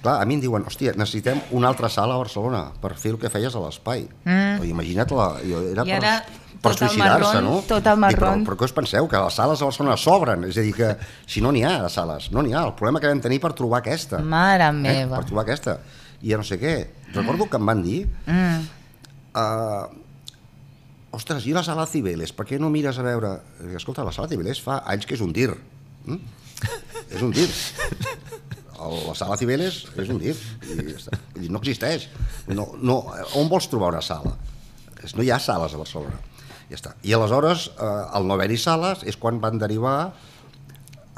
clar, 0.03 0.19
a 0.19 0.27
mi 0.29 0.37
em 0.37 0.43
diuen, 0.43 0.65
hòstia, 0.69 0.93
necessitem 0.99 1.41
una 1.57 1.69
altra 1.69 1.89
sala 1.93 2.17
a 2.17 2.21
Barcelona 2.21 2.67
per 2.81 2.95
fer 2.99 3.15
el 3.15 3.19
que 3.21 3.31
feies 3.33 3.55
a 3.55 3.63
l'espai. 3.63 4.07
Mm. 4.25 4.71
Imagina't, 4.73 5.17
la, 5.17 5.29
jo, 5.45 5.65
era 5.73 5.85
I 5.89 5.97
ara 5.97 6.17
per 6.25 6.42
el 6.71 6.77
suïcidar-se, 6.77 7.41
no? 7.43 7.57
tot 7.67 7.87
el 7.91 7.97
Dic, 7.97 8.01
marrón. 8.05 8.43
Però, 8.45 8.53
però 8.53 8.57
què 8.61 8.67
us 8.69 8.75
penseu? 8.75 9.07
Que 9.11 9.19
les 9.25 9.35
sales 9.39 9.61
a 9.61 9.67
Barcelona 9.67 9.97
sobren? 9.99 10.45
És 10.47 10.57
a 10.57 10.63
dir, 10.63 10.73
que 10.77 10.93
si 11.27 11.41
no 11.43 11.51
n'hi 11.51 11.63
ha 11.67 11.73
de 11.83 11.89
sales, 11.91 12.29
no 12.31 12.41
n'hi 12.45 12.53
ha. 12.55 12.63
El 12.69 12.75
problema 12.79 13.01
que 13.03 13.09
vam 13.11 13.19
tenir 13.23 13.41
per 13.43 13.51
trobar 13.57 13.81
aquesta. 13.83 14.19
Mare 14.19 14.69
Eh? 14.69 14.71
meva. 14.77 15.17
Per 15.17 15.25
trobar 15.31 15.43
aquesta. 15.43 15.79
I 16.21 16.31
ja 16.31 16.37
no 16.39 16.43
sé 16.47 16.59
què. 16.61 16.75
Recordo 17.13 17.49
que 17.49 17.57
em 17.59 17.65
van 17.65 17.83
dir... 17.83 18.05
Mm. 18.27 18.63
Uh, 19.33 19.89
ostres, 21.17 21.45
i 21.49 21.53
la 21.53 21.63
sala 21.65 21.85
Cibeles, 21.89 22.31
per 22.33 22.45
què 22.49 22.59
no 22.61 22.69
mires 22.73 22.97
a 22.99 23.03
veure... 23.05 23.35
Dic, 23.59 23.75
Escolta, 23.81 24.05
la 24.05 24.13
sala 24.15 24.29
Cibeles 24.31 24.61
fa 24.63 24.79
anys 24.89 25.05
que 25.09 25.17
és 25.17 25.21
un 25.25 25.33
dir. 25.33 25.49
Mm? 26.05 26.19
és 27.13 27.21
un 27.21 27.31
dir. 27.35 27.47
El, 28.83 28.95
la 29.07 29.13
sala 29.15 29.37
Cibeles 29.39 29.83
és 29.99 30.09
un 30.11 30.17
dir. 30.21 30.33
I 30.69 30.77
dir, 30.79 31.49
no 31.51 31.59
existeix. 31.61 32.07
No, 32.47 32.69
no, 32.81 33.01
on 33.39 33.49
vols 33.51 33.67
trobar 33.71 33.91
una 33.93 34.01
sala? 34.05 34.33
No 35.13 35.23
hi 35.23 35.29
ha 35.31 35.39
sales 35.43 35.73
a 35.75 35.81
Barcelona. 35.81 36.17
Ja 36.73 36.79
està. 36.79 36.95
I 37.05 37.13
aleshores, 37.13 37.67
eh, 37.77 38.17
al 38.17 38.25
no 38.25 38.33
haver-hi 38.33 38.57
sales, 38.57 39.03
és 39.05 39.17
quan 39.21 39.37
van 39.43 39.59
derivar 39.61 39.97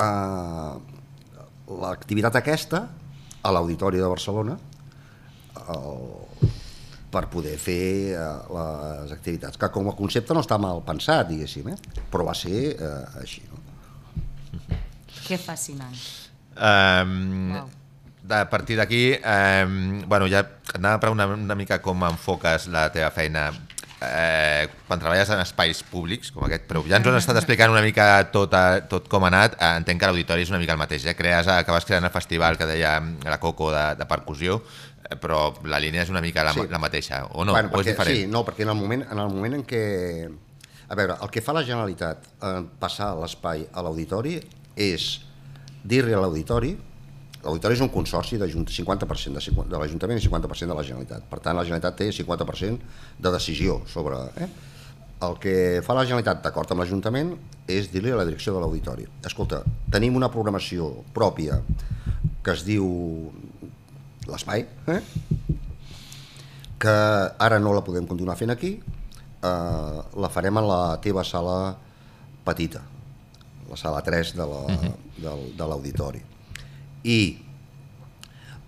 eh, 0.03 0.74
l'activitat 1.82 2.41
aquesta 2.41 2.82
a 3.39 3.53
l'Auditori 3.56 4.01
de 4.01 4.10
Barcelona 4.12 4.58
el, 5.72 6.01
per 7.14 7.24
poder 7.32 7.56
fer 7.62 7.86
eh, 8.12 8.26
les 8.51 9.16
activitats, 9.16 9.56
que 9.62 9.72
com 9.72 9.88
a 9.88 9.95
concepte 9.95 10.36
no 10.36 10.43
està 10.43 10.60
mal 10.60 10.84
pensat, 10.84 11.30
diguéssim, 11.32 11.72
eh? 11.72 12.03
però 12.12 12.28
va 12.28 12.36
ser 12.36 12.60
eh, 12.76 13.22
així. 13.24 13.45
No? 13.47 13.64
Que 15.26 15.39
fascinant. 15.39 15.95
Um, 16.56 17.56
Wow. 17.56 17.70
a 18.36 18.49
partir 18.49 18.76
d'aquí, 18.78 19.16
um, 19.22 20.03
bueno, 20.10 20.28
ja 20.28 20.43
anava 20.74 20.95
a 20.95 20.99
preguntar 20.99 21.28
una, 21.30 21.39
una 21.39 21.56
mica 21.56 21.80
com 21.82 22.03
enfoques 22.08 22.68
la 22.74 22.88
teva 22.91 23.12
feina 23.14 23.51
eh, 24.02 24.68
quan 24.88 25.00
treballes 25.00 25.30
en 25.32 25.39
espais 25.43 25.82
públics 25.88 26.32
com 26.36 26.46
aquest, 26.46 26.66
però 26.70 26.82
ja 26.88 26.98
ens 27.00 27.08
ho 27.08 27.14
has 27.14 27.24
estat 27.24 27.39
explicant 27.39 27.72
una 27.74 27.84
mica 27.86 28.08
tot, 28.34 28.54
a, 28.54 28.82
tot 28.89 29.08
com 29.12 29.24
ha 29.24 29.32
anat, 29.32 29.56
eh, 29.60 29.72
entenc 29.80 30.02
que 30.02 30.10
l'auditori 30.10 30.46
és 30.46 30.52
una 30.52 30.60
mica 30.62 30.76
el 30.76 30.82
mateix, 30.82 31.06
eh? 31.08 31.16
Crees, 31.18 31.48
acabes 31.52 31.88
creant 31.88 32.06
el 32.08 32.14
festival 32.14 32.58
que 32.60 32.68
deia 32.70 32.98
la 33.24 33.39
Coco 33.39 33.72
de, 33.74 33.86
de 34.00 34.08
percussió, 34.10 34.62
eh, 35.10 35.16
però 35.22 35.54
la 35.70 35.80
línia 35.80 36.04
és 36.04 36.12
una 36.14 36.22
mica 36.22 36.43
la, 36.43 36.54
Sí. 36.54 36.68
la 36.70 36.80
mateixa, 36.80 37.26
o 37.32 37.46
no? 37.46 37.54
bueno, 37.54 37.70
o 37.72 37.80
és 37.80 37.80
perquè, 37.80 37.91
diferent? 37.93 38.18
Sí, 38.18 38.28
no, 38.28 38.43
perquè 38.48 38.68
en 38.68 38.74
el 38.76 38.82
moment 38.82 39.06
en, 39.10 39.20
el 39.20 39.32
moment 39.34 39.62
en 39.62 39.64
què... 39.68 39.86
A 40.86 40.93
veure, 40.93 41.16
el 41.18 41.32
que 41.34 41.41
fa 41.41 41.54
la 41.56 41.64
Generalitat 41.66 42.28
en 42.46 42.68
passar 42.78 43.16
l'espai 43.18 43.64
a 43.74 43.82
l'auditori 43.82 44.36
és 44.78 45.08
dir-li 45.82 46.14
a 46.14 46.20
l'auditori 46.22 46.76
L'auditori 47.46 47.76
és 47.78 47.82
un 47.86 47.91
consorci 47.93 48.39
de 48.41 48.48
50% 48.50 49.36
de, 49.38 49.41
50 49.41 49.70
de 49.70 49.78
l'Ajuntament 49.78 50.18
i 50.18 50.24
50% 50.26 50.72
de 50.72 50.78
la 50.78 50.84
Generalitat. 50.88 51.28
Per 51.30 51.39
tant, 51.46 51.54
la 51.56 51.64
Generalitat 51.68 51.96
té 52.00 52.08
50% 52.10 52.80
de 53.22 53.32
decisió 53.36 53.82
sobre... 53.88 54.18
Eh? 54.41 54.48
El 55.26 55.38
que 55.39 55.54
fa 55.86 55.93
la 55.96 56.04
Generalitat, 56.04 56.41
d'acord 56.43 56.74
amb 56.74 56.82
l'Ajuntament, 56.84 57.30
és 57.72 57.88
dir-li 57.93 58.12
a 58.12 58.18
la 58.20 58.26
direcció 58.28 58.52
de 58.54 58.60
l'auditori 58.60 59.06
escolta, 59.26 59.62
tenim 59.93 60.18
una 60.20 60.28
programació 60.34 60.89
pròpia 61.16 61.62
que 62.43 62.52
es 62.52 62.66
diu 62.68 62.84
l'espai, 64.28 64.66
eh? 64.91 65.00
que 66.82 66.91
ara 67.48 67.60
no 67.64 67.72
la 67.74 67.84
podem 67.86 68.06
continuar 68.10 68.36
fent 68.38 68.52
aquí, 68.54 68.74
eh, 68.76 70.00
la 70.20 70.30
farem 70.34 70.58
en 70.62 70.68
la 70.68 70.82
teva 71.02 71.24
sala 71.24 71.76
petita, 72.46 72.82
la 73.70 73.78
sala 73.80 74.02
3 74.06 74.34
de 74.36 74.46
la- 74.52 74.80
del- 75.18 75.52
de 75.58 75.66
l'auditori. 75.72 76.22
I 77.06 77.20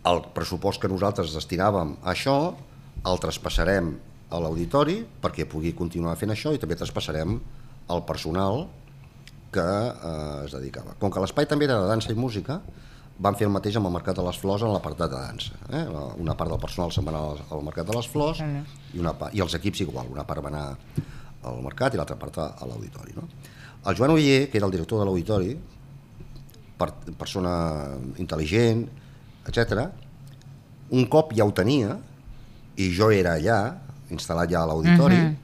el 0.08 0.22
pressupost 0.36 0.80
que 0.82 0.88
nosaltres 0.92 1.34
destinàvem 1.36 1.96
a 2.04 2.14
això 2.14 2.38
el 3.08 3.20
traspassarem 3.24 3.90
a 4.32 4.40
l'auditori 4.44 5.02
perquè 5.24 5.46
pugui 5.50 5.74
continuar 5.76 6.16
fent 6.20 6.32
això 6.34 6.54
i 6.56 6.60
també 6.62 6.76
traspassarem 6.80 7.38
el 7.94 8.02
personal 8.08 8.66
que 9.52 9.64
eh, 9.64 10.46
es 10.46 10.52
dedicava. 10.56 10.94
Com 11.00 11.12
que 11.12 11.22
l'espai 11.24 11.48
també 11.48 11.66
era 11.68 11.80
de 11.82 11.88
dansa 11.88 12.12
i 12.12 12.16
música, 12.20 12.60
van 13.20 13.34
fer 13.40 13.48
el 13.48 13.54
mateix 13.54 13.78
amb 13.80 13.88
el 13.90 13.94
Mercat 13.96 14.18
de 14.20 14.24
les 14.28 14.38
Flors 14.38 14.62
en 14.62 14.70
l'apartat 14.74 15.10
de 15.10 15.18
dansa. 15.22 15.56
Eh? 15.74 15.86
Una 16.22 16.36
part 16.38 16.52
del 16.52 16.60
personal 16.62 16.92
se'n 16.94 17.08
va 17.08 17.14
anar 17.16 17.22
al- 17.32 17.40
al 17.56 17.64
Mercat 17.66 17.88
de 17.88 17.96
les 17.96 18.08
Flors 18.12 18.42
i, 18.94 19.00
una 19.00 19.14
part, 19.18 19.34
i 19.34 19.42
els 19.42 19.56
equips 19.58 19.82
igual, 19.88 20.12
una 20.14 20.26
part 20.28 20.44
va 20.44 20.52
anar 20.52 20.66
al 21.48 21.64
Mercat 21.64 21.96
i 21.96 21.98
l'altra 21.98 22.20
part 22.20 22.38
a, 22.44 22.50
l'auditori. 22.68 23.16
No? 23.16 23.24
El 23.88 23.96
Joan 23.96 24.12
Oller, 24.18 24.50
que 24.52 24.58
era 24.60 24.68
el 24.68 24.76
director 24.76 25.00
de 25.00 25.06
l'auditori, 25.08 25.56
per, 26.78 26.92
persona 27.18 27.54
intel·ligent, 28.18 28.86
etc. 29.48 29.88
un 30.92 31.08
cop 31.12 31.34
ja 31.36 31.44
ho 31.46 31.52
tenia, 31.52 31.98
i 32.78 32.92
jo 32.94 33.10
era 33.12 33.34
allà, 33.40 33.60
instal·lat 34.14 34.50
ja 34.52 34.62
a 34.64 34.68
l'auditori, 34.70 35.18
Mhm. 35.18 35.36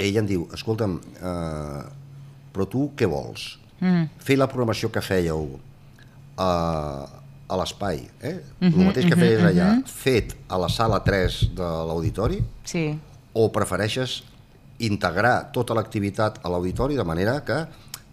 ell 0.00 0.16
em 0.16 0.26
diu, 0.26 0.46
escolta'm, 0.54 0.98
eh, 1.20 1.82
però 2.52 2.66
tu 2.68 2.90
què 2.96 3.06
vols? 3.08 3.58
Mm. 3.80 4.06
Fer 4.18 4.36
la 4.36 4.46
programació 4.48 4.90
que 4.92 5.00
fèieu 5.00 5.58
a, 6.36 6.48
a 7.48 7.56
l'espai, 7.56 8.02
eh? 8.22 8.36
el 8.60 8.76
mateix 8.76 9.06
que 9.08 9.16
feies 9.16 9.42
allà, 9.44 9.70
fet 9.88 10.34
a 10.48 10.58
la 10.60 10.68
sala 10.68 11.00
3 11.04 11.50
de 11.56 11.68
l'auditori, 11.88 12.42
Sí. 12.64 12.98
o 13.32 13.48
prefereixes 13.52 14.22
integrar 14.80 15.50
tota 15.52 15.74
l'activitat 15.76 16.38
a 16.42 16.48
l'auditori 16.48 16.96
de 16.96 17.04
manera 17.04 17.40
que 17.44 17.66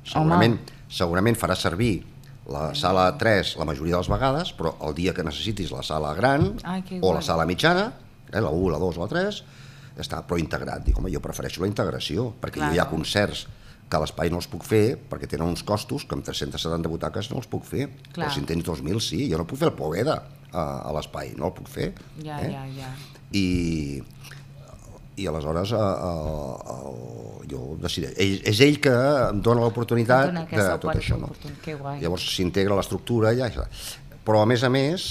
segurament, 0.03 0.57
segurament 0.89 1.37
faràs 1.39 1.65
servir 1.67 1.99
la 2.47 2.71
sala 2.79 3.09
3 3.19 3.57
la 3.59 3.67
majoria 3.67 3.97
de 3.97 4.01
les 4.03 4.09
vegades, 4.11 4.53
però 4.55 4.73
el 4.87 4.95
dia 4.95 5.13
que 5.13 5.25
necessitis 5.25 5.71
la 5.75 5.83
sala 5.83 6.13
gran 6.15 6.53
Ai, 6.63 6.83
o 7.01 7.13
la 7.13 7.21
sala 7.21 7.45
mitjana, 7.45 7.89
eh, 8.31 8.39
la 8.39 8.49
1, 8.49 8.71
la 8.71 8.79
2 8.79 8.99
o 8.99 9.03
la 9.03 9.11
3, 9.11 9.43
està 9.99 10.21
però 10.23 10.39
integrat. 10.39 10.85
Dic, 10.85 10.97
home, 10.97 11.11
jo 11.11 11.21
prefereixo 11.23 11.63
la 11.63 11.69
integració, 11.69 12.31
perquè 12.41 12.61
jo 12.63 12.73
hi 12.75 12.79
ha 12.79 12.87
concerts 12.89 13.47
que 13.87 13.99
l'espai 14.01 14.31
no 14.31 14.41
els 14.41 14.49
puc 14.51 14.65
fer 14.67 14.97
perquè 15.09 15.29
tenen 15.31 15.47
uns 15.47 15.63
costos 15.63 16.03
que 16.03 16.15
amb 16.17 16.25
370 16.27 16.91
butaques 16.91 17.29
no 17.31 17.39
els 17.41 17.47
puc 17.51 17.63
fer. 17.67 17.87
Clar. 18.11 18.25
Però 18.25 18.31
si 18.33 18.43
en 18.43 18.49
tens 18.49 18.65
2.000 18.67 19.03
sí, 19.03 19.21
jo 19.31 19.39
no 19.39 19.47
puc 19.47 19.61
fer 19.61 19.69
el 19.71 19.77
Poveda 19.77 20.17
a, 20.51 20.63
a 20.87 20.91
l'espai, 20.95 21.33
no 21.39 21.49
el 21.49 21.55
puc 21.55 21.71
fer. 21.71 21.93
Ja, 22.19 22.39
eh? 22.43 22.51
ja, 22.51 22.65
ja. 22.75 22.91
i, 23.31 23.45
i 25.17 25.27
aleshores 25.27 25.71
eh, 25.73 25.77
eh, 25.77 26.73
el, 26.73 27.47
jo 27.49 27.61
decideix, 27.81 28.13
ell, 28.21 28.35
és 28.51 28.59
ell 28.65 28.79
que 28.83 28.93
em 28.93 29.39
dona 29.43 29.63
l'oportunitat 29.65 30.33
de 30.51 30.67
tot 30.83 30.91
això. 30.93 31.17
No? 31.21 31.31
Llavors 32.01 32.27
s'integra 32.35 32.77
l'estructura 32.77 33.33
i 33.33 33.41
ja. 33.41 33.65
Però 34.27 34.43
a 34.43 34.49
més 34.49 34.63
a 34.67 34.69
més, 34.69 35.07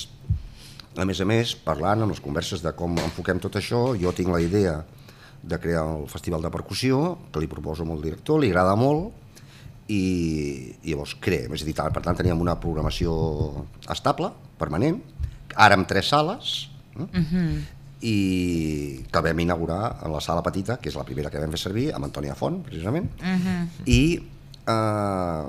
a 0.97 1.07
més 1.09 1.21
a 1.21 1.27
més, 1.29 1.57
parlant 1.67 2.05
amb 2.05 2.15
les 2.15 2.23
converses 2.23 2.63
de 2.63 2.73
com 2.77 2.95
enfoquem 3.03 3.43
tot 3.43 3.59
això, 3.59 3.89
jo 3.99 4.13
tinc 4.17 4.31
la 4.33 4.43
idea 4.45 4.79
de 5.47 5.59
crear 5.63 5.85
el 5.97 6.09
festival 6.11 6.43
de 6.43 6.51
percussió, 6.51 7.17
que 7.33 7.43
li 7.43 7.51
proposo 7.51 7.87
amb 7.87 7.97
el 7.97 8.03
director, 8.05 8.41
li 8.43 8.51
agrada 8.53 8.75
molt, 8.79 9.13
i, 9.87 10.03
i 10.83 10.91
llavors 10.91 11.15
creem, 11.23 11.55
és 11.55 11.63
a 11.63 11.69
dir, 11.69 11.75
per 11.77 12.03
tant 12.03 12.19
teníem 12.19 12.41
una 12.43 12.57
programació 12.63 13.15
estable, 13.93 14.33
permanent, 14.59 14.99
ara 15.55 15.79
amb 15.79 15.87
tres 15.89 16.11
sales, 16.11 16.57
eh? 16.99 17.07
I 18.07 19.03
que 19.11 19.23
vam 19.25 19.41
inaugurar 19.43 19.99
en 20.07 20.13
la 20.15 20.23
sala 20.23 20.43
petita, 20.47 20.79
que 20.79 20.91
és 20.93 20.97
la 20.99 21.05
primera 21.09 21.31
que 21.33 21.41
vam 21.43 21.55
fer 21.57 21.63
servir, 21.65 21.89
amb 21.97 22.07
Antònia 22.07 22.37
Font, 22.39 22.61
precisament, 22.67 23.09
i, 23.91 24.03
eh, 24.71 25.47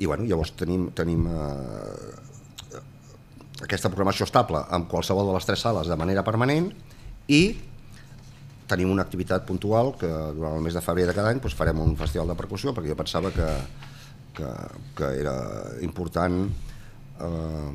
i 0.00 0.08
bueno, 0.08 0.24
llavors 0.24 0.54
tenim, 0.56 0.88
tenim 0.96 1.26
eh, 1.28 2.80
aquesta 3.66 3.90
programació 3.92 4.24
estable 4.24 4.62
amb 4.72 4.88
qualsevol 4.88 5.28
de 5.28 5.36
les 5.36 5.48
tres 5.48 5.60
sales 5.66 5.90
de 5.90 5.98
manera 6.00 6.24
permanent 6.24 6.70
i 7.28 7.42
tenim 8.70 8.90
una 8.94 9.02
activitat 9.02 9.44
puntual 9.46 9.92
que 10.00 10.08
durant 10.08 10.56
el 10.56 10.64
mes 10.64 10.74
de 10.78 10.80
febrer 10.84 11.06
de 11.08 11.14
cada 11.16 11.32
any 11.34 11.40
doncs, 11.42 11.56
farem 11.58 11.80
un 11.82 11.96
festival 11.98 12.30
de 12.30 12.38
percussió 12.38 12.72
perquè 12.72 12.92
jo 12.92 12.96
pensava 12.96 13.32
que, 13.34 13.48
que, 14.38 14.50
que 14.96 15.10
era 15.20 15.34
important 15.84 16.44
eh, 16.48 17.70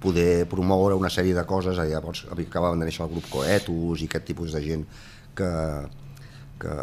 poder 0.00 0.48
promoure 0.48 0.96
una 0.96 1.10
sèrie 1.12 1.36
de 1.36 1.44
coses, 1.46 1.78
llavors 1.78 2.24
acabaven 2.32 2.80
de 2.80 2.88
néixer 2.88 3.04
el 3.04 3.12
grup 3.12 3.26
Coetus 3.32 4.02
i 4.02 4.08
aquest 4.08 4.26
tipus 4.30 4.54
de 4.56 4.62
gent 4.64 4.86
que, 5.36 5.50
que, 6.60 6.76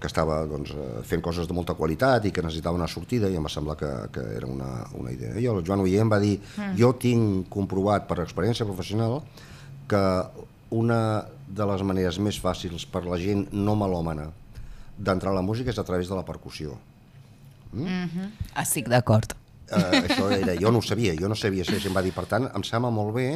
que 0.00 0.10
estava 0.10 0.42
doncs, 0.48 0.72
eh, 0.76 1.02
fent 1.08 1.24
coses 1.24 1.48
de 1.48 1.56
molta 1.56 1.76
qualitat 1.78 2.28
i 2.28 2.32
que 2.34 2.44
necessitava 2.44 2.78
una 2.78 2.88
sortida 2.88 3.30
i 3.30 3.36
em 3.38 3.44
va 3.44 3.52
semblar 3.52 3.76
que, 3.80 3.90
que 4.14 4.24
era 4.36 4.48
una, 4.48 4.70
una 4.98 5.12
idea. 5.14 5.34
I 5.40 5.48
el 5.52 5.62
Joan 5.66 5.84
Oller 5.84 6.00
em 6.04 6.12
va 6.12 6.20
dir, 6.22 6.36
jo 6.78 6.94
tinc 7.00 7.48
comprovat 7.52 8.08
per 8.08 8.22
experiència 8.24 8.68
professional 8.68 9.20
que 9.90 10.04
una 10.72 11.02
de 11.52 11.68
les 11.68 11.84
maneres 11.84 12.18
més 12.22 12.38
fàcils 12.40 12.86
per 12.88 13.04
la 13.04 13.20
gent 13.20 13.44
no 13.52 13.76
melòmana 13.76 14.30
d'entrar 14.96 15.32
a 15.32 15.36
la 15.40 15.44
música 15.44 15.72
és 15.72 15.80
a 15.80 15.84
través 15.84 16.08
de 16.08 16.16
la 16.16 16.24
percussió. 16.24 16.78
Mm? 17.72 18.32
Estic 18.60 18.88
d'acord. 18.92 19.36
Eh, 19.72 20.02
això 20.06 20.30
era, 20.34 20.54
jo 20.60 20.70
no 20.72 20.78
ho 20.82 20.86
sabia, 20.86 21.14
jo 21.18 21.28
no 21.28 21.36
sabia 21.38 21.64
si 21.64 21.78
em 21.88 21.94
va 21.96 22.02
dir, 22.04 22.12
per 22.12 22.26
tant, 22.30 22.48
em 22.54 22.64
sembla 22.66 22.90
molt 22.92 23.14
bé 23.16 23.28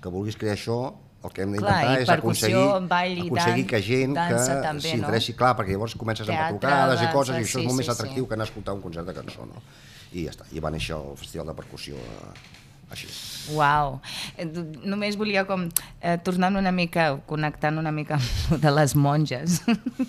que 0.00 0.12
vulguis 0.12 0.36
crear 0.36 0.56
això, 0.56 0.80
el 1.24 1.32
que 1.36 1.42
hem 1.44 1.52
d'intentar 1.52 2.00
és 2.00 2.08
aconseguir, 2.08 2.56
ball 2.88 3.18
aconseguir 3.26 3.64
dan- 3.64 3.70
que 3.72 3.80
gent 3.84 4.14
dansa 4.16 4.54
que 4.54 4.62
també, 4.68 4.88
s'interessi, 4.88 5.32
no? 5.32 5.38
clar, 5.42 5.52
perquè 5.58 5.74
llavors 5.76 5.94
comences 6.00 6.28
amb 6.28 6.36
Teatre, 6.36 6.58
trucades 6.58 7.02
i 7.02 7.10
coses, 7.12 7.36
i 7.36 7.44
això 7.44 7.58
sí, 7.58 7.64
és 7.64 7.66
molt 7.68 7.76
sí, 7.76 7.80
més 7.82 7.92
atractiu 7.92 8.24
sí. 8.24 8.28
que 8.28 8.34
anar 8.38 8.46
a 8.46 8.48
escoltar 8.48 8.74
un 8.74 8.80
concert 8.80 9.06
de 9.06 9.14
cançó, 9.18 9.44
no? 9.46 9.62
I 10.12 10.24
ja 10.24 10.32
està, 10.32 10.48
i 10.52 10.60
va 10.64 10.70
néixer 10.72 10.96
el 10.96 11.16
Festival 11.20 11.52
de 11.52 11.54
Percussió 11.60 11.94
eh, 12.00 12.59
així. 12.90 13.08
Uau. 13.54 13.98
Eh, 14.36 14.46
Només 14.84 15.16
volia 15.20 15.44
com 15.48 15.68
eh, 16.00 16.16
tornant 16.26 16.58
una 16.60 16.72
mica, 16.74 17.12
connectant 17.30 17.78
una 17.80 17.92
mica 17.94 18.18
amb 18.18 18.60
de 18.62 18.74
les 18.74 18.94
monges, 18.98 19.60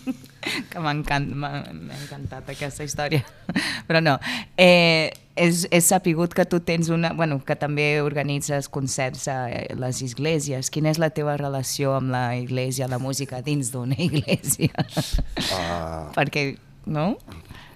que 0.72 0.84
m'ha 0.84 0.94
m'ha 0.94 1.52
encantat 1.70 2.54
aquesta 2.54 2.86
història. 2.88 3.24
Però 3.88 4.02
no, 4.04 4.18
eh, 4.58 5.12
és, 5.36 5.66
és 5.72 5.88
sapigut 5.88 6.34
que 6.38 6.46
tu 6.46 6.60
tens 6.66 6.90
una... 6.94 7.14
Bueno, 7.18 7.40
que 7.46 7.56
també 7.56 8.02
organitzes 8.04 8.70
concerts 8.70 9.28
a 9.32 9.38
les 9.80 10.02
esglésies. 10.06 10.72
Quina 10.74 10.92
és 10.92 11.00
la 11.02 11.12
teva 11.14 11.38
relació 11.40 11.96
amb 11.98 12.12
la 12.14 12.26
església, 12.38 12.90
la 12.92 13.00
música 13.02 13.42
dins 13.46 13.72
d'una 13.74 13.98
església? 14.08 14.88
Uh, 15.38 16.12
Perquè, 16.18 16.52
no? 16.86 17.14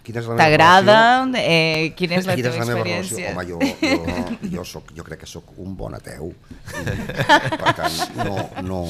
Quina 0.05 0.21
és 0.21 0.29
la 0.29 0.35
meva 0.35 0.45
T'agrada? 0.45 0.97
Eh, 1.41 1.93
quina 1.97 2.19
és 2.19 2.29
la 2.29 2.37
Quina 2.37 2.51
teva 2.51 2.61
és 2.61 2.61
la 2.61 2.67
meva 2.69 2.85
relació? 2.85 3.17
experiència? 3.17 3.33
Home, 3.33 3.45
jo, 3.49 4.39
jo, 4.45 4.49
jo, 4.55 4.65
soc, 4.69 4.93
jo 4.97 5.05
crec 5.07 5.23
que 5.25 5.29
sóc 5.29 5.55
un 5.61 5.75
bon 5.79 5.97
ateu. 5.97 6.31
I, 6.31 6.85
per 7.61 7.73
tant, 7.79 7.97
no, 8.21 8.35
no, 8.65 8.81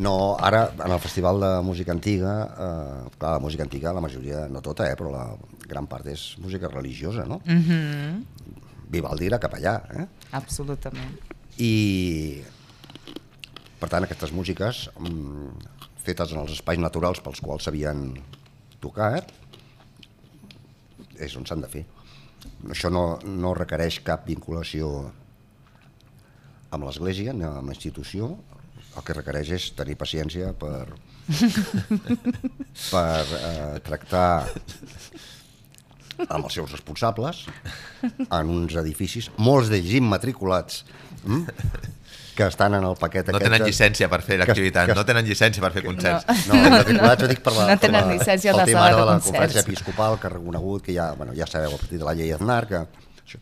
no, 0.00 0.14
ara, 0.38 0.62
en 0.78 0.94
el 0.94 1.00
Festival 1.02 1.40
de 1.42 1.50
Música 1.66 1.92
Antiga, 1.92 2.34
eh, 2.46 3.10
clar, 3.18 3.34
la 3.36 3.42
música 3.42 3.66
antiga, 3.66 3.92
la 3.92 4.04
majoria, 4.04 4.46
no 4.48 4.62
tota, 4.64 4.86
eh, 4.88 4.96
però 4.96 5.10
la 5.12 5.26
gran 5.68 5.90
part 5.90 6.06
és 6.10 6.36
música 6.40 6.70
religiosa, 6.70 7.26
no? 7.26 7.40
Mm 7.44 7.64
-hmm. 7.66 8.22
Vivaldi 8.90 9.26
era 9.26 9.38
capellà, 9.38 9.82
eh? 9.94 10.06
Absolutament. 10.32 11.18
I, 11.58 12.42
per 13.78 13.88
tant, 13.88 14.04
aquestes 14.04 14.32
músiques, 14.32 14.90
mm, 14.98 15.50
fetes 16.04 16.32
en 16.32 16.40
els 16.40 16.52
espais 16.52 16.78
naturals 16.78 17.20
pels 17.20 17.40
quals 17.40 17.64
s'havien 17.64 18.14
tocat, 18.80 19.39
és 21.24 21.36
on 21.38 21.46
s'han 21.48 21.64
de 21.64 21.70
fer. 21.70 21.84
Això 22.72 22.90
no, 22.92 23.04
no 23.24 23.54
requereix 23.56 24.00
cap 24.06 24.26
vinculació 24.28 24.90
amb 26.70 26.86
l'Església 26.86 27.34
ni 27.34 27.44
amb 27.46 27.68
la 27.68 27.76
institució, 27.76 28.34
el 28.96 29.06
que 29.06 29.16
requereix 29.16 29.52
és 29.56 29.68
tenir 29.78 29.96
paciència 29.98 30.52
per, 30.58 30.86
per 32.90 33.24
eh, 33.38 33.78
tractar 33.86 34.30
amb 36.28 36.44
els 36.44 36.56
seus 36.58 36.72
responsables 36.72 37.44
en 38.02 38.50
uns 38.52 38.76
edificis, 38.80 39.30
molts 39.38 39.70
d'ells 39.72 39.94
immatriculats, 40.00 40.84
mm? 41.24 41.96
Que 42.36 42.46
estan 42.46 42.74
en 42.78 42.84
el 42.84 42.94
paquet 43.00 43.26
No 43.28 43.36
aquest... 43.36 43.46
tenen 43.48 43.62
de- 43.64 43.68
llicència 43.70 44.08
per 44.12 44.20
fer 44.22 44.38
l'activitat, 44.40 44.92
no 44.96 45.04
tenen 45.08 45.26
llicència 45.26 45.62
per 45.64 45.72
fer 45.74 45.82
concerts. 45.84 46.26
no, 46.48 46.54
immatriculats, 46.60 47.22
ho 47.24 47.28
dic 47.30 47.42
per 47.44 47.52
la, 47.56 47.66
No 47.72 47.78
tenen 47.82 48.00
per 48.00 48.06
la, 48.06 48.14
llicència 48.14 48.52
de 48.56 48.64
tema 48.70 48.86
de 48.88 48.94
de 48.94 49.00
la 49.00 49.06
concerts. 49.12 49.26
conferència 49.30 49.64
episcopal 49.66 50.18
que 50.20 50.26
ha 50.30 50.32
reconegut 50.36 50.82
que 50.86 50.94
ja, 50.96 51.10
bueno, 51.18 51.34
ja 51.36 51.46
sabeu 51.50 51.74
a 51.74 51.78
partir 51.80 51.98
de 51.98 52.04
la 52.08 52.14
llei 52.14 52.32
Aznar 52.36 52.66
que 52.70 52.80
això, 52.82 53.40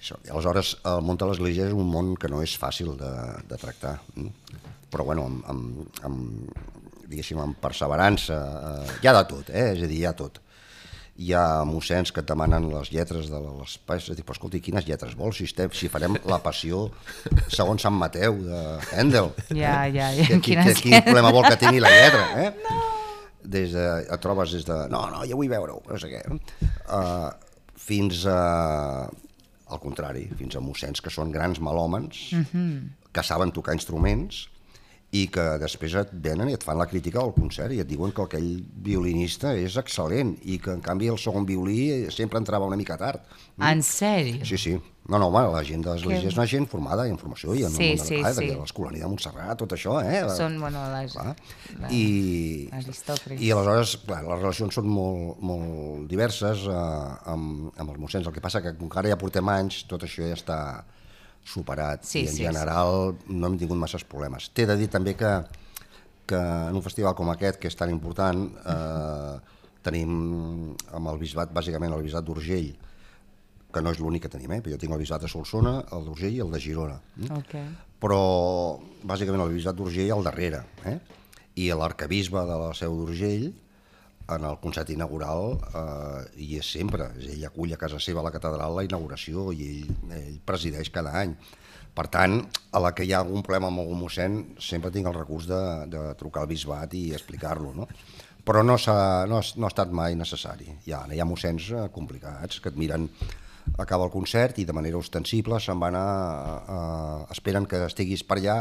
això. 0.00 0.18
I 0.24 0.30
aleshores 0.34 0.76
el 0.84 1.02
món 1.06 1.16
de 1.20 1.26
l'Església 1.30 1.66
és 1.70 1.76
un 1.76 1.88
món 1.90 2.14
que 2.20 2.28
no 2.32 2.42
és 2.44 2.56
fàcil 2.60 2.94
de, 3.00 3.12
de 3.48 3.56
tractar 3.60 3.98
mm? 4.16 4.30
però 4.94 5.04
bueno, 5.08 5.24
amb, 5.26 5.44
amb, 5.50 6.00
amb, 6.06 6.64
diguéssim, 7.08 7.38
amb 7.42 7.56
perseverança 7.60 8.36
eh, 8.86 8.98
hi 9.02 9.08
ha 9.10 9.14
de 9.16 9.24
tot, 9.30 9.50
eh? 9.50 9.72
és 9.74 9.82
a 9.82 9.88
dir, 9.90 9.98
hi 10.02 10.06
ha 10.06 10.12
tot 10.16 10.40
hi 11.14 11.30
ha 11.34 11.62
mossens 11.68 12.10
que 12.10 12.22
et 12.24 12.26
demanen 12.26 12.66
les 12.72 12.90
lletres 12.90 13.28
de 13.30 13.38
les 13.38 13.76
peces, 13.86 14.16
dic, 14.16 14.26
però 14.26 14.34
escolti, 14.34 14.60
quines 14.64 14.86
lletres 14.88 15.14
vols? 15.18 15.38
Si, 15.38 15.46
estem, 15.46 15.70
si 15.76 15.90
farem 15.92 16.16
la 16.26 16.40
passió 16.42 16.88
segons 17.52 17.84
Sant 17.86 17.94
Mateu 17.94 18.40
de 18.42 18.62
Handel. 18.96 19.30
Ja, 19.52 19.84
eh? 19.86 19.94
ja, 19.94 20.10
ja, 20.16 20.26
Que, 20.26 20.40
qui, 20.40 20.56
quines 20.56 20.80
que, 20.80 20.88
quin 20.88 21.06
problema 21.06 21.30
vol 21.34 21.46
que 21.46 21.58
tingui 21.60 21.82
la 21.84 21.92
lletra, 21.94 22.26
eh? 22.42 22.50
No. 22.64 22.82
Des 23.54 23.74
de, 23.76 23.82
et 24.08 24.22
trobes 24.24 24.54
des 24.56 24.62
de, 24.64 24.74
no, 24.88 25.02
no, 25.12 25.18
jo 25.28 25.36
vull 25.36 25.50
veure-ho, 25.52 25.82
no 25.84 25.98
sé 26.00 26.08
què. 26.08 26.22
Uh, 26.88 27.28
fins 27.76 28.22
a, 28.24 28.38
al 29.04 29.82
contrari, 29.82 30.22
fins 30.38 30.56
a 30.56 30.62
mossens 30.64 31.04
que 31.04 31.12
són 31.12 31.28
grans 31.34 31.60
melòmens, 31.60 32.22
mm 32.32 32.46
-hmm. 32.48 32.78
que 33.12 33.22
saben 33.22 33.52
tocar 33.52 33.76
instruments, 33.76 34.46
i 35.14 35.26
que 35.30 35.42
després 35.62 35.92
et 36.00 36.10
venen 36.24 36.48
i 36.50 36.56
et 36.56 36.64
fan 36.66 36.78
la 36.80 36.88
crítica 36.90 37.20
al 37.22 37.30
concert 37.36 37.70
i 37.70 37.78
et 37.82 37.86
diuen 37.86 38.10
que 38.14 38.24
aquell 38.24 38.48
violinista 38.82 39.52
és 39.54 39.76
excel·lent 39.78 40.32
i 40.50 40.56
que 40.58 40.72
en 40.74 40.80
canvi 40.82 41.06
el 41.12 41.18
segon 41.22 41.46
violí 41.46 42.10
sempre 42.10 42.40
entrava 42.42 42.66
una 42.66 42.78
mica 42.80 42.96
tard. 42.98 43.22
En 43.62 43.82
sèrio? 43.86 44.42
Sí, 44.48 44.58
sí. 44.58 44.74
No, 45.04 45.18
no, 45.20 45.26
home, 45.28 45.42
la 45.52 45.60
gent 45.68 45.82
de 45.84 45.92
l'Església 45.92 46.30
és 46.30 46.36
una 46.38 46.46
gent 46.48 46.64
formada 46.66 47.04
en 47.06 47.18
formació 47.20 47.52
i 47.54 47.62
en 47.66 47.74
Sí, 47.76 47.90
el 47.92 47.98
món 48.00 48.06
sí, 48.08 48.16
de 48.16 48.22
la 48.24 48.30
sí. 48.32 48.46
de 48.48 48.54
l'escolania 48.56 49.04
de 49.04 49.10
Montserrat, 49.12 49.58
tot 49.60 49.74
això, 49.76 49.98
eh? 50.00 50.22
Són, 50.32 50.56
bueno, 50.62 50.80
les... 50.94 51.12
Clar. 51.12 51.34
la- 51.82 51.90
I. 51.92 52.70
I 53.36 53.50
aleshores, 53.52 53.98
clar, 54.06 54.22
les 54.24 54.40
relacions 54.40 54.74
són 54.80 54.88
molt, 54.88 55.42
molt 55.44 56.08
diverses 56.10 56.64
eh, 56.66 57.30
amb, 57.34 57.68
amb 57.76 57.90
els 57.92 58.00
mossens. 58.00 58.26
El 58.26 58.32
que 58.34 58.42
passa 58.44 58.62
que 58.64 58.72
com 58.80 58.88
que 58.88 58.98
ara 59.02 59.12
ja 59.12 59.20
portem 59.20 59.52
anys, 59.52 59.82
tot 59.90 60.08
això 60.08 60.24
ja 60.24 60.38
està 60.40 60.58
superat 61.44 62.04
Sí, 62.08 62.24
i 62.24 62.28
en 62.28 62.34
sí, 62.34 62.44
general 62.46 63.14
no 63.28 63.50
hem 63.50 63.58
tingut 63.60 63.78
masses 63.78 64.04
problemes. 64.08 64.48
T'he 64.56 64.66
de 64.66 64.76
dir 64.80 64.88
també 64.92 65.14
que, 65.18 65.32
que 66.26 66.40
en 66.40 66.74
un 66.78 66.84
festival 66.84 67.14
com 67.18 67.30
aquest, 67.32 67.60
que 67.60 67.68
és 67.68 67.76
tan 67.76 67.92
important, 67.92 68.46
eh, 68.64 69.60
tenim 69.84 70.14
amb 70.96 71.12
el 71.12 71.20
bisbat, 71.20 71.52
bàsicament 71.52 71.92
el 71.92 72.04
bisbat 72.06 72.24
d'Urgell, 72.24 72.70
que 73.74 73.82
no 73.82 73.90
és 73.90 73.98
l'únic 74.00 74.24
que 74.24 74.30
tenim, 74.32 74.52
eh? 74.54 74.62
jo 74.64 74.78
tinc 74.80 74.94
el 74.94 75.02
bisbat 75.02 75.24
de 75.26 75.28
Solsona, 75.28 75.80
el 75.92 76.06
d'Urgell 76.06 76.36
i 76.38 76.40
el 76.44 76.52
de 76.54 76.60
Girona. 76.62 77.00
Mm? 77.16 77.40
Ok. 77.42 77.56
però 78.04 78.18
bàsicament 79.08 79.40
el 79.40 79.54
bisbat 79.54 79.76
d'Urgell 79.78 80.10
al 80.12 80.24
darrere, 80.26 80.58
eh? 80.84 80.98
i 81.56 81.70
l'arcabisbe 81.72 82.42
de 82.44 82.56
la 82.60 82.72
Seu 82.76 82.96
d'Urgell, 82.98 83.46
en 84.28 84.44
el 84.44 84.56
concert 84.60 84.90
inaugural, 84.90 85.58
eh, 85.74 86.24
hi 86.40 86.56
és 86.58 86.70
sempre. 86.76 87.10
Ell 87.20 87.44
acull 87.46 87.74
a 87.74 87.80
casa 87.80 88.00
seva 88.00 88.22
a 88.22 88.26
la 88.28 88.32
catedral 88.34 88.76
la 88.76 88.84
inauguració 88.86 89.50
i 89.52 89.68
ell, 89.68 89.92
ell 90.16 90.40
presideix 90.46 90.90
cada 90.94 91.12
any. 91.20 91.34
Per 91.94 92.08
tant, 92.10 92.40
a 92.72 92.80
la 92.82 92.90
que 92.94 93.04
hi 93.06 93.12
ha 93.12 93.20
algun 93.22 93.44
problema 93.46 93.68
amb 93.70 93.84
algun 93.84 94.00
mossèn, 94.00 94.38
sempre 94.58 94.90
tinc 94.90 95.06
el 95.06 95.14
recurs 95.14 95.46
de, 95.46 95.62
de 95.92 96.04
trucar 96.18 96.42
al 96.42 96.50
bisbat 96.50 96.96
i 96.98 97.12
explicar-lo, 97.14 97.70
no? 97.76 97.86
Però 98.44 98.64
no, 98.66 98.74
ha, 98.76 99.24
no, 99.30 99.38
ha, 99.38 99.44
no 99.56 99.68
ha 99.68 99.72
estat 99.72 99.92
mai 99.94 100.16
necessari. 100.18 100.66
Hi 100.84 100.92
ha, 100.92 101.04
hi 101.12 101.20
ha 101.20 101.28
mossens 101.28 101.70
eh, 101.70 101.86
complicats 101.94 102.60
que 102.60 102.72
et 102.72 102.80
miren 102.80 103.08
acaba 103.78 104.04
el 104.04 104.12
concert 104.12 104.58
i 104.58 104.66
de 104.68 104.74
manera 104.76 104.98
ostensible 105.00 105.58
se'n 105.60 105.80
van 105.80 105.96
a, 105.96 106.08
a, 106.76 106.80
esperen 107.32 107.64
que 107.66 107.80
estiguis 107.86 108.24
per 108.26 108.36
allà 108.38 108.58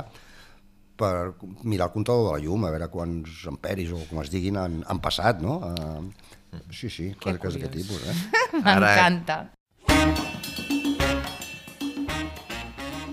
per 0.98 1.34
mirar 1.64 1.90
el 1.90 1.94
comptador 1.96 2.28
de 2.28 2.36
la 2.36 2.44
llum, 2.44 2.66
a 2.68 2.72
veure 2.74 2.90
quants 2.94 3.44
amperis 3.50 3.92
o 3.94 4.04
com 4.10 4.22
es 4.22 4.32
diguin 4.34 4.60
han, 4.62 4.80
han 4.88 5.02
passat, 5.04 5.42
no? 5.42 5.60
Uh, 5.60 6.62
sí, 6.70 6.90
sí, 6.90 7.12
Que 7.20 7.36
coses 7.38 7.60
d'aquest 7.60 7.76
tipus, 7.82 8.06
eh? 8.08 8.16
M'encanta. 8.64 9.42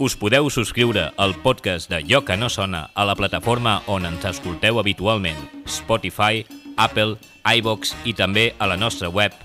Us 0.01 0.15
podeu 0.17 0.49
subscriure 0.49 1.11
al 1.21 1.35
podcast 1.45 1.91
de 1.93 1.99
Lloc 2.09 2.25
que 2.31 2.37
no 2.41 2.49
sona 2.49 2.87
a 2.97 3.05
la 3.05 3.13
plataforma 3.19 3.83
on 3.85 4.09
ens 4.09 4.25
escolteu 4.25 4.81
habitualment, 4.81 5.43
Spotify, 5.69 6.41
Apple, 6.81 7.19
iVox 7.45 7.93
i 8.09 8.15
també 8.17 8.55
a 8.57 8.71
la 8.71 8.79
nostra 8.81 9.13
web 9.13 9.37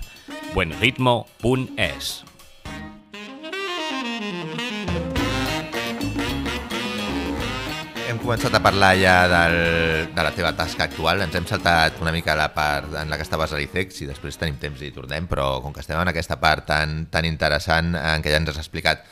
buenritmo.es. 0.54 2.14
començat 8.26 8.56
a 8.58 8.58
parlar 8.58 8.88
ja 8.98 9.14
del, 9.30 9.52
de 10.10 10.22
la 10.26 10.32
teva 10.34 10.50
tasca 10.58 10.88
actual, 10.88 11.20
ens 11.22 11.34
hem 11.38 11.44
saltat 11.46 12.00
una 12.02 12.10
mica 12.10 12.34
la 12.34 12.48
part 12.50 12.96
en 12.98 13.12
la 13.12 13.18
que 13.20 13.22
estaves 13.22 13.52
a 13.54 13.60
l'ICEC, 13.60 13.92
si 13.94 14.08
després 14.08 14.34
tenim 14.40 14.56
temps 14.58 14.82
i 14.82 14.90
tornem, 14.90 15.28
però 15.30 15.60
com 15.62 15.70
que 15.70 15.84
estem 15.84 16.00
en 16.00 16.10
aquesta 16.10 16.40
part 16.42 16.66
tan, 16.66 17.04
tan 17.12 17.28
interessant 17.28 17.94
en 17.94 18.24
què 18.24 18.32
ja 18.34 18.40
ens 18.42 18.50
has 18.50 18.58
explicat 18.64 19.06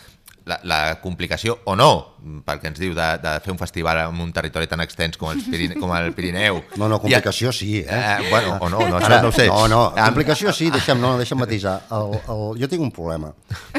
la, 0.44 0.58
la 0.68 0.78
complicació 1.00 1.58
o 1.64 1.74
no, 1.76 2.16
pel 2.44 2.58
que 2.60 2.68
ens 2.68 2.78
diu 2.80 2.92
de, 2.96 3.06
de 3.22 3.32
fer 3.44 3.52
un 3.54 3.58
festival 3.60 4.02
en 4.02 4.20
un 4.20 4.32
territori 4.32 4.68
tan 4.68 4.80
extens 4.84 5.16
com 5.20 5.30
el, 5.32 5.40
Pirine, 5.44 5.78
com 5.80 5.92
el 5.96 6.12
Pirineu. 6.16 6.60
No, 6.80 6.88
no, 6.88 6.96
I- 6.98 7.00
complicació 7.06 7.52
sí, 7.52 7.78
eh? 7.78 7.86
Eh, 7.88 8.28
bueno, 8.30 8.58
o 8.60 8.68
no, 8.68 8.80
no, 8.88 8.98
Ara, 8.98 9.22
no 9.22 9.28
ho 9.28 9.32
sé. 9.32 9.46
No, 9.48 9.66
no, 9.68 9.80
complicació 9.96 10.52
sí, 10.52 10.68
deixa'm, 10.74 11.00
no, 11.00 11.14
deixa'm 11.20 11.40
matisar. 11.40 11.78
El, 11.96 12.16
el, 12.28 12.44
jo 12.60 12.68
tinc 12.68 12.82
un 12.84 12.92
problema, 12.92 13.32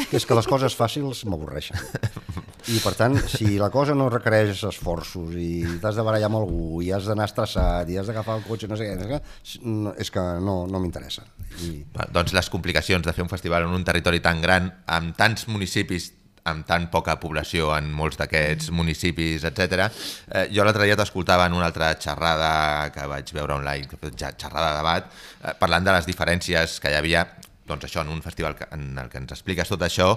que 0.09 0.18
és 0.18 0.26
que 0.26 0.38
les 0.38 0.47
coses 0.49 0.74
fàcils 0.78 1.22
m'avorreixen. 1.30 1.78
I 2.74 2.80
per 2.82 2.95
tant, 2.97 3.13
si 3.30 3.59
la 3.61 3.70
cosa 3.70 3.93
no 3.93 4.07
requereix 4.09 4.63
esforços 4.66 5.36
i 5.38 5.78
t'has 5.84 5.99
de 5.99 6.01
barallar 6.07 6.32
amb 6.32 6.39
algú 6.39 6.82
i 6.82 6.89
has 6.95 7.05
d'anar 7.05 7.28
estressat 7.30 7.91
i 7.93 7.99
has 8.01 8.09
d'agafar 8.09 8.39
el 8.39 8.45
cotxe, 8.47 8.66
no 8.72 8.74
sé 8.80 8.88
què, 8.89 9.20
és 10.01 10.09
que 10.09 10.24
no, 10.41 10.63
no 10.66 10.82
m'interessa. 10.82 11.28
I, 11.61 11.84
Doncs 12.16 12.34
les 12.34 12.49
complicacions 12.49 13.05
de 13.05 13.13
fer 13.13 13.22
un 13.22 13.30
festival 13.30 13.68
en 13.70 13.76
un 13.78 13.86
territori 13.86 14.18
tan 14.24 14.41
gran, 14.41 14.72
amb 14.89 15.13
tants 15.20 15.45
municipis 15.51 16.09
amb 16.46 16.66
tan 16.68 16.89
poca 16.93 17.18
població 17.22 17.72
en 17.78 17.89
molts 17.93 18.20
d'aquests 18.22 18.70
municipis, 18.76 19.46
etc. 19.50 19.88
Eh, 20.30 20.46
jo 20.54 20.66
l'altre 20.66 20.86
dia 20.86 20.98
t'escoltava 21.00 21.48
en 21.50 21.58
una 21.58 21.70
altra 21.72 21.93
xerrada 21.98 22.91
que 22.93 23.08
vaig 23.10 23.34
veure 23.34 23.58
online, 23.58 23.89
xerrada 24.38 24.70
de 24.72 24.78
debat, 24.78 25.10
eh, 25.41 25.58
parlant 25.60 25.86
de 25.86 25.98
les 25.98 26.08
diferències 26.10 26.80
que 26.80 26.93
hi 26.93 27.00
havia 27.02 27.26
doncs 27.66 27.88
això, 27.88 28.04
en 28.06 28.12
un 28.14 28.22
festival 28.22 28.56
en 28.72 28.98
el 29.02 29.08
que 29.10 29.18
ens 29.18 29.32
expliques 29.34 29.70
tot 29.72 29.82
això, 29.82 30.12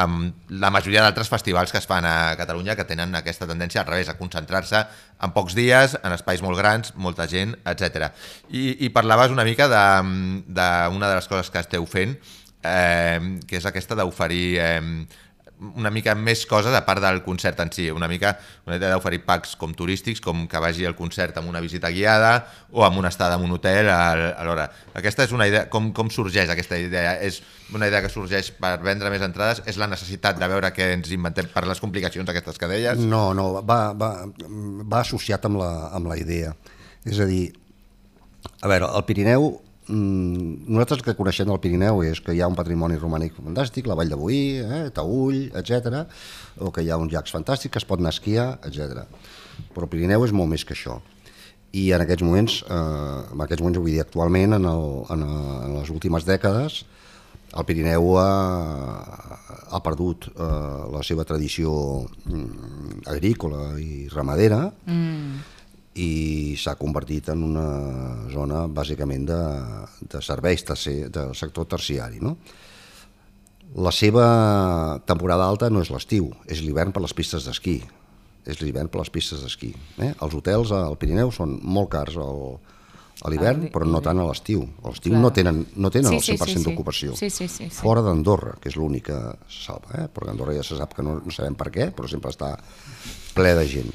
amb 0.00 0.48
la 0.48 0.70
majoria 0.72 1.02
d'altres 1.04 1.28
festivals 1.28 1.72
que 1.72 1.76
es 1.78 1.88
fan 1.88 2.06
a 2.08 2.34
Catalunya 2.40 2.76
que 2.78 2.86
tenen 2.88 3.12
aquesta 3.18 3.46
tendència 3.46 3.82
al 3.82 3.90
revés, 3.90 4.08
a 4.08 4.16
concentrar-se 4.16 4.80
en 5.20 5.34
pocs 5.36 5.56
dies, 5.58 5.98
en 6.00 6.16
espais 6.16 6.40
molt 6.42 6.56
grans, 6.56 6.94
molta 6.96 7.28
gent, 7.28 7.52
etc. 7.68 8.08
I, 8.48 8.86
I 8.86 8.90
parlaves 8.96 9.36
una 9.36 9.44
mica 9.44 9.68
d'una 9.68 10.40
de, 10.48 10.64
de, 10.64 11.04
de 11.04 11.12
les 11.12 11.28
coses 11.28 11.52
que 11.52 11.60
esteu 11.60 11.84
fent, 11.84 12.16
eh, 12.64 13.20
que 13.46 13.60
és 13.60 13.68
aquesta 13.68 14.00
d'oferir 14.00 14.46
eh, 14.64 14.80
una 15.76 15.90
mica 15.90 16.14
més 16.14 16.44
coses 16.50 16.74
a 16.74 16.82
part 16.86 17.02
del 17.02 17.22
concert 17.24 17.60
en 17.64 17.72
si, 17.74 17.88
una 17.90 18.08
mica 18.10 18.34
una 18.66 18.76
idea 18.78 18.92
d'oferir 18.92 19.22
packs 19.26 19.54
com 19.60 19.74
turístics, 19.76 20.20
com 20.24 20.44
que 20.50 20.60
vagi 20.62 20.86
al 20.88 20.96
concert 20.98 21.38
amb 21.40 21.50
una 21.50 21.62
visita 21.64 21.90
guiada 21.94 22.34
o 22.72 22.84
amb 22.86 23.00
una 23.00 23.10
estada 23.12 23.38
en 23.38 23.44
un 23.46 23.56
hotel 23.56 23.90
alhora. 23.90 24.68
Aquesta 24.94 25.26
és 25.26 25.34
una 25.36 25.48
idea, 25.50 25.66
com, 25.72 25.90
com 25.96 26.12
sorgeix 26.12 26.52
aquesta 26.52 26.78
idea? 26.80 27.16
És 27.24 27.40
una 27.74 27.88
idea 27.90 28.02
que 28.04 28.12
sorgeix 28.12 28.52
per 28.60 28.76
vendre 28.84 29.12
més 29.12 29.24
entrades? 29.24 29.64
És 29.70 29.80
la 29.80 29.88
necessitat 29.90 30.38
de 30.40 30.48
veure 30.50 30.72
què 30.76 30.92
ens 30.98 31.12
inventem 31.14 31.50
per 31.52 31.66
les 31.68 31.82
complicacions 31.82 32.30
aquestes 32.30 32.60
que 32.60 32.70
deies? 32.70 33.00
No, 33.00 33.26
no, 33.36 33.50
va, 33.66 33.80
va, 33.96 34.14
va 34.28 35.02
associat 35.02 35.46
amb 35.48 35.62
la, 35.62 35.72
amb 35.94 36.10
la 36.12 36.18
idea. 36.20 36.54
És 37.04 37.20
a 37.20 37.28
dir, 37.28 37.48
a 38.60 38.68
veure, 38.70 38.88
el 38.88 39.06
Pirineu 39.08 39.50
Mm, 39.86 40.64
nosaltres 40.72 41.02
que 41.04 41.12
coneixem 41.18 41.48
del 41.50 41.60
Pirineu 41.60 42.00
és 42.08 42.20
que 42.24 42.32
hi 42.32 42.40
ha 42.40 42.48
un 42.48 42.56
patrimoni 42.56 42.96
romànic 42.96 43.34
fantàstic, 43.36 43.84
la 43.84 43.96
Vall 43.98 44.08
de 44.08 44.16
Boí, 44.16 44.56
eh, 44.64 44.86
Taüll, 44.96 45.50
etc, 45.60 46.06
o 46.56 46.70
que 46.72 46.84
hi 46.84 46.88
ha 46.88 46.96
uns 46.96 47.12
llacs 47.12 47.34
fantàstics 47.34 47.72
que 47.72 47.82
es 47.82 47.84
pot 47.84 48.00
anar 48.00 48.14
a 48.14 48.16
esquiar, 48.16 48.46
etc. 48.64 49.04
Però 49.74 49.84
el 49.84 49.92
Pirineu 49.92 50.24
és 50.24 50.32
molt 50.32 50.48
més 50.48 50.64
que 50.64 50.72
això. 50.72 51.02
I 51.76 51.90
en 51.92 52.00
aquests 52.00 52.24
moments, 52.24 52.62
eh, 52.64 53.20
en 53.34 53.44
aquests 53.44 53.60
moments, 53.60 53.78
vull 53.78 53.92
dir, 53.92 54.00
actualment, 54.00 54.56
en, 54.56 54.64
el, 54.72 54.90
en, 55.12 55.28
el, 55.28 55.48
en 55.68 55.78
les 55.82 55.90
últimes 55.92 56.24
dècades, 56.24 56.84
el 57.54 57.64
Pirineu 57.68 58.14
ha, 58.18 58.30
ha 59.68 59.80
perdut 59.84 60.30
eh, 60.32 60.52
la 60.96 61.02
seva 61.04 61.28
tradició 61.28 61.74
mm, 62.24 63.04
agrícola 63.12 63.74
i 63.82 64.06
ramadera, 64.08 64.70
mm 64.86 65.53
i 65.94 66.54
s'ha 66.58 66.74
convertit 66.78 67.28
en 67.30 67.42
una 67.46 67.66
zona 68.32 68.64
bàsicament 68.66 69.26
de, 69.28 69.40
de 70.10 70.22
serveis 70.22 70.66
tercer, 70.66 71.08
del 71.14 71.34
sector 71.38 71.68
terciari. 71.70 72.18
No? 72.22 72.34
La 73.78 73.92
seva 73.94 74.26
temporada 75.06 75.46
alta 75.46 75.70
no 75.70 75.82
és 75.82 75.90
l'estiu, 75.94 76.32
és 76.50 76.62
l'hivern 76.62 76.92
per 76.94 77.02
les 77.04 77.14
pistes 77.14 77.46
d'esquí. 77.46 77.80
És 78.44 78.60
l'hivern 78.60 78.90
per 78.92 79.00
les 79.00 79.10
pistes 79.10 79.40
d'esquí. 79.42 79.72
Eh? 80.02 80.12
Els 80.12 80.34
hotels 80.36 80.74
al 80.76 80.98
Pirineu 81.00 81.30
són 81.32 81.56
molt 81.62 81.88
cars 81.94 82.18
al, 82.20 82.58
a 83.22 83.30
l'hivern, 83.32 83.70
però 83.72 83.86
no 83.88 84.02
tant 84.04 84.20
a 84.20 84.26
l'estiu. 84.28 84.66
A 84.82 84.90
l'estiu 84.90 85.14
no 85.16 85.30
tenen, 85.34 85.62
no 85.78 85.90
tenen 85.94 86.12
sí, 86.12 86.34
el 86.34 86.38
100% 86.38 86.50
sí, 86.50 86.58
sí, 86.58 86.64
d'ocupació. 86.66 87.14
Sí, 87.16 87.30
sí, 87.30 87.48
sí, 87.48 87.70
sí. 87.70 87.76
Fora 87.78 88.02
d'Andorra, 88.04 88.58
que 88.60 88.68
és 88.68 88.76
l'únic 88.76 89.08
que 89.08 89.20
se 89.46 89.68
salva. 89.70 89.94
Eh? 90.02 90.08
Però 90.12 90.28
Andorra 90.30 90.58
ja 90.58 90.66
se 90.66 90.76
sap 90.78 90.96
que 90.98 91.06
no, 91.06 91.20
no 91.24 91.34
sabem 91.34 91.56
per 91.58 91.70
què, 91.72 91.88
però 91.94 92.10
sempre 92.10 92.34
està 92.34 92.56
ple 93.34 93.54
de 93.58 93.66
gent. 93.68 93.90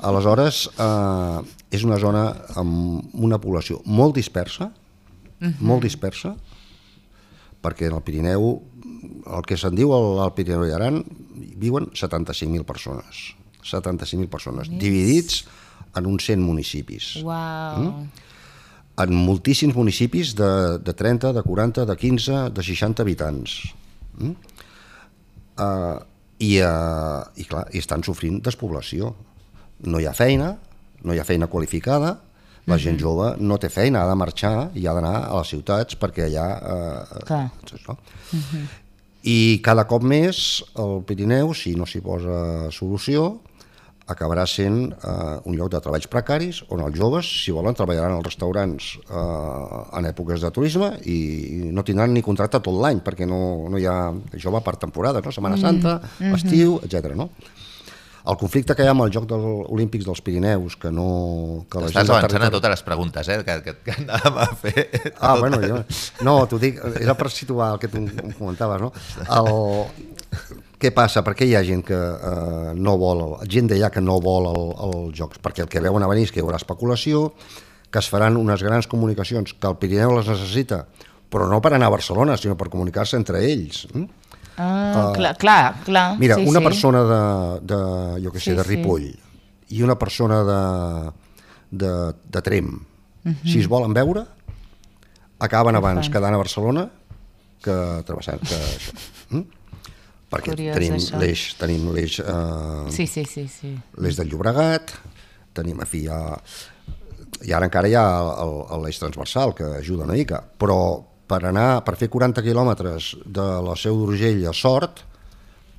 Aleshores, 0.00 0.68
eh, 0.78 1.40
és 1.74 1.84
una 1.86 1.98
zona 2.02 2.24
amb 2.60 3.14
una 3.14 3.40
població 3.42 3.80
molt 3.84 4.16
dispersa, 4.16 4.70
uh 4.70 5.44
mhm. 5.44 5.52
-huh. 5.52 5.60
molt 5.60 5.82
dispersa, 5.82 6.36
perquè 7.62 7.86
en 7.86 7.94
el 7.94 8.02
Pirineu, 8.02 8.62
el 9.26 9.42
que 9.46 9.56
se'n 9.56 9.74
diu 9.74 9.92
al 9.92 10.34
Pirineu 10.34 10.66
i 10.66 10.72
Aran, 10.72 11.04
viuen 11.56 11.90
75.000 11.92 12.64
persones. 12.64 13.34
75.000 13.62 14.28
persones, 14.28 14.68
yes. 14.68 14.78
dividits 14.78 15.44
en 15.96 16.06
uns 16.06 16.24
100 16.24 16.40
municipis. 16.40 17.22
Wow. 17.22 17.82
Mm? 17.82 18.10
En 19.00 19.14
moltíssims 19.14 19.74
municipis 19.74 20.34
de, 20.34 20.78
de 20.78 20.92
30, 20.92 21.32
de 21.32 21.42
40, 21.42 21.86
de 21.86 21.96
15, 21.96 22.50
de 22.50 22.62
60 22.62 23.02
habitants. 23.02 23.74
Mm? 24.18 24.34
Uh, 25.60 26.00
i, 26.40 26.56
uh, 26.64 27.20
i, 27.36 27.44
clar, 27.48 27.66
i 27.72 27.82
estan 27.82 28.04
sofrint 28.06 28.40
despoblació. 28.44 29.14
No 29.86 30.00
hi 30.00 30.08
ha 30.08 30.16
feina, 30.16 30.54
no 31.04 31.14
hi 31.14 31.20
ha 31.20 31.28
feina 31.28 31.48
qualificada, 31.52 32.16
la 32.68 32.76
gent 32.76 32.98
mhm. 32.98 33.02
jove 33.02 33.28
no 33.40 33.56
té 33.58 33.70
feina, 33.72 34.04
ha 34.04 34.10
de 34.10 34.16
marxar 34.20 34.54
i 34.76 34.86
ha 34.86 34.94
d'anar 34.96 35.14
a 35.24 35.40
les 35.40 35.52
ciutats 35.54 35.96
perquè 36.00 36.28
allà... 36.28 36.46
Eh, 36.60 37.24
clar. 37.28 37.46
Això. 37.64 37.96
Uh. 37.96 38.38
-huh. 38.38 38.64
I 39.22 39.60
cada 39.64 39.84
cop 39.84 40.02
més 40.02 40.62
el 40.80 41.02
Pirineu, 41.04 41.52
si 41.54 41.74
no 41.76 41.86
s'hi 41.86 42.00
posa 42.00 42.70
solució, 42.72 43.40
acabarà 44.12 44.46
sent 44.50 44.90
eh, 44.92 45.36
un 45.46 45.56
lloc 45.58 45.70
de 45.72 45.80
treballs 45.82 46.08
precaris 46.10 46.62
on 46.74 46.82
els 46.84 46.98
joves, 46.98 47.28
si 47.44 47.54
volen, 47.54 47.76
treballaran 47.78 48.18
als 48.18 48.28
restaurants 48.28 48.90
eh, 49.06 49.96
en 49.98 50.10
èpoques 50.10 50.42
de 50.44 50.52
turisme 50.54 50.92
i 51.08 51.70
no 51.70 51.86
tindran 51.86 52.14
ni 52.14 52.24
contracte 52.26 52.60
tot 52.60 52.76
l'any 52.82 53.02
perquè 53.06 53.28
no, 53.28 53.40
no 53.70 53.80
hi 53.80 53.88
ha 53.88 53.98
jove 54.36 54.62
per 54.66 54.76
temporada, 54.82 55.22
no? 55.24 55.34
Setmana 55.34 55.56
mm. 55.56 55.64
Santa, 55.64 55.96
mm 56.00 56.26
-hmm. 56.26 56.36
estiu, 56.36 56.80
etc. 56.84 57.14
no? 57.14 57.30
el 58.26 58.36
conflicte 58.36 58.74
que 58.76 58.84
hi 58.84 58.88
ha 58.90 58.94
amb 58.94 59.04
el 59.06 59.12
Joc 59.14 59.26
dels 59.28 59.44
Olímpics 59.72 60.04
dels 60.04 60.20
Pirineus, 60.20 60.76
que 60.76 60.90
no... 60.92 61.66
Que 61.72 61.80
la 61.80 61.88
Estàs 61.88 62.10
avançant 62.10 62.28
territori... 62.28 62.50
a 62.50 62.56
totes 62.56 62.74
les 62.74 62.82
preguntes 62.82 63.28
eh, 63.28 63.38
que, 63.46 63.56
que, 63.64 63.74
que 63.86 63.96
anàvem 63.96 64.40
a 64.44 64.48
fer. 64.62 64.86
Ah, 65.18 65.36
bueno, 65.40 65.60
jo... 65.64 65.82
No, 66.26 66.46
t'ho 66.50 66.58
dic, 66.60 66.80
era 67.00 67.16
per 67.18 67.30
situar 67.32 67.72
el 67.74 67.80
que 67.82 67.88
tu 67.88 68.04
comentaves, 68.38 68.84
no? 68.84 68.92
El, 69.24 69.50
què 70.80 70.92
passa? 70.96 71.22
Per 71.26 71.34
què 71.36 71.46
hi 71.48 71.54
ha 71.58 71.62
gent 71.66 71.82
que 71.86 71.96
eh, 71.96 72.72
no 72.76 72.96
vol, 73.00 73.24
gent 73.50 73.68
d'allà 73.70 73.90
que 73.92 74.00
no 74.00 74.16
vol 74.24 74.48
el, 74.50 74.62
els 74.86 75.18
jocs? 75.18 75.40
Perquè 75.42 75.66
el 75.66 75.70
que 75.72 75.82
veuen 75.84 76.02
a 76.02 76.08
venir 76.10 76.24
és 76.28 76.32
que 76.32 76.40
hi 76.40 76.44
haurà 76.44 76.60
especulació, 76.60 77.28
que 77.90 78.00
es 78.00 78.08
faran 78.08 78.38
unes 78.40 78.62
grans 78.64 78.88
comunicacions, 78.90 79.52
que 79.52 79.68
el 79.68 79.76
Pirineu 79.82 80.14
les 80.16 80.30
necessita, 80.30 80.84
però 81.30 81.46
no 81.50 81.60
per 81.62 81.74
anar 81.76 81.90
a 81.90 81.94
Barcelona, 81.96 82.38
sinó 82.40 82.56
per 82.58 82.70
comunicar-se 82.72 83.18
entre 83.20 83.42
ells. 83.46 83.84
Mm? 83.92 84.06
Ah, 84.60 85.10
uh, 85.10 85.12
clar, 85.16 85.34
clar, 85.40 85.60
clar. 85.86 86.06
Mira, 86.20 86.36
sí, 86.40 86.48
una 86.48 86.60
sí. 86.60 86.66
persona 86.66 87.04
de, 87.08 87.20
de 87.70 87.80
jo 88.24 88.32
què 88.32 88.40
sé, 88.40 88.50
sí, 88.50 88.56
de 88.58 88.66
Ripoll 88.66 89.06
sí. 89.06 89.14
i 89.76 89.84
una 89.86 89.96
persona 90.00 90.42
de, 90.44 90.60
de, 91.70 91.92
de 92.24 92.42
Trem, 92.44 92.72
uh 92.74 93.28
mhm. 93.28 93.36
-huh. 93.36 93.52
si 93.52 93.60
es 93.60 93.68
volen 93.68 93.94
veure, 93.94 94.26
acaben 95.38 95.76
abans 95.76 96.08
quedant 96.08 96.34
a 96.34 96.40
Barcelona 96.40 96.90
que 97.62 97.76
travessant 98.04 98.40
que 98.40 98.56
això. 98.56 98.92
Mm? 99.30 99.59
Perquè 100.30 100.54
Curiós, 100.54 100.76
tenim 100.78 101.22
l'eix 101.22 101.46
tenim 101.58 101.88
l'eix 101.94 102.20
eh, 102.22 102.90
sí, 102.94 103.06
sí, 103.10 103.24
sí, 103.26 103.46
sí. 103.50 103.72
l'eix 103.98 104.18
del 104.20 104.30
Llobregat 104.30 104.94
tenim, 105.56 105.80
a 105.82 105.86
fi, 105.88 106.04
ja, 106.06 106.20
i 107.46 107.54
ara 107.56 107.66
encara 107.66 107.90
hi 107.90 107.96
ha 107.98 108.06
l'eix 108.82 109.00
transversal 109.00 109.54
que 109.56 109.66
ajuda 109.80 110.06
una 110.06 110.16
mica, 110.16 110.40
però 110.40 110.78
per 111.30 111.42
anar, 111.46 111.82
per 111.86 111.96
fer 111.98 112.10
40 112.10 112.42
quilòmetres 112.42 113.12
de 113.26 113.46
la 113.66 113.76
Seu 113.78 113.98
d'Urgell 113.98 114.42
a 114.50 114.54
Sort 114.56 115.04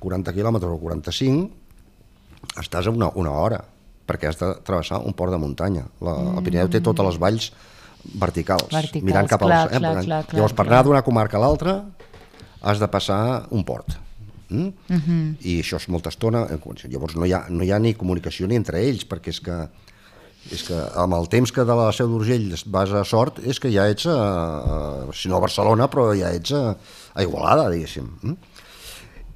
40 0.02 0.34
quilòmetres 0.34 0.72
o 0.72 0.80
45 0.80 2.62
estàs 2.62 2.88
a 2.88 2.94
una, 2.94 3.10
una 3.20 3.34
hora 3.38 3.60
perquè 4.08 4.30
has 4.30 4.40
de 4.40 4.48
travessar 4.66 5.02
un 5.06 5.14
port 5.16 5.32
de 5.32 5.40
muntanya 5.40 5.84
la, 6.00 6.16
mm. 6.16 6.38
el 6.38 6.46
Pirineu 6.46 6.72
té 6.72 6.80
totes 6.84 7.12
les 7.12 7.20
valls 7.22 7.50
verticals, 8.18 8.72
verticals 8.72 9.06
mirant 9.06 9.28
cap 9.30 9.44
clar, 9.44 9.66
als... 9.66 9.76
Eh? 9.76 9.78
Clar, 9.78 9.92
clar, 10.00 10.22
clar, 10.26 10.38
llavors 10.40 10.56
per 10.58 10.66
anar 10.66 10.82
d'una 10.88 11.04
comarca 11.06 11.38
a 11.38 11.44
l'altra 11.44 11.76
has 12.62 12.82
de 12.82 12.88
passar 12.90 13.20
un 13.54 13.62
port 13.66 13.94
Mm? 14.52 14.72
Uh 14.88 15.00
-huh. 15.06 15.36
I 15.40 15.60
això 15.60 15.76
és 15.76 15.88
molta 15.88 16.08
estona. 16.08 16.46
Llavors 16.88 17.16
no 17.16 17.26
hi, 17.26 17.32
ha, 17.32 17.46
no 17.48 17.64
hi 17.64 17.72
ha 17.72 17.78
ni 17.78 17.94
comunicació 17.94 18.46
ni 18.46 18.56
entre 18.56 18.80
ells, 18.80 19.06
perquè 19.08 19.28
és 19.28 19.40
que 19.40 19.68
és 20.50 20.64
que 20.66 20.78
amb 20.98 21.14
el 21.14 21.28
temps 21.30 21.52
que 21.54 21.64
de 21.66 21.74
la 21.76 21.90
Seu 21.94 22.08
d'Urgell 22.10 22.48
vas 22.74 22.90
a 22.90 23.04
Sort 23.06 23.38
és 23.46 23.60
que 23.62 23.70
ja 23.70 23.86
ets 23.90 24.08
a, 24.10 24.16
a, 24.16 24.78
si 25.14 25.30
no 25.30 25.38
a 25.38 25.44
Barcelona 25.44 25.86
però 25.92 26.08
ja 26.18 26.32
ets 26.34 26.54
a, 26.56 26.72
a 27.14 27.22
Igualada 27.22 27.68
diguéssim 27.70 28.08
mm? 28.22 28.34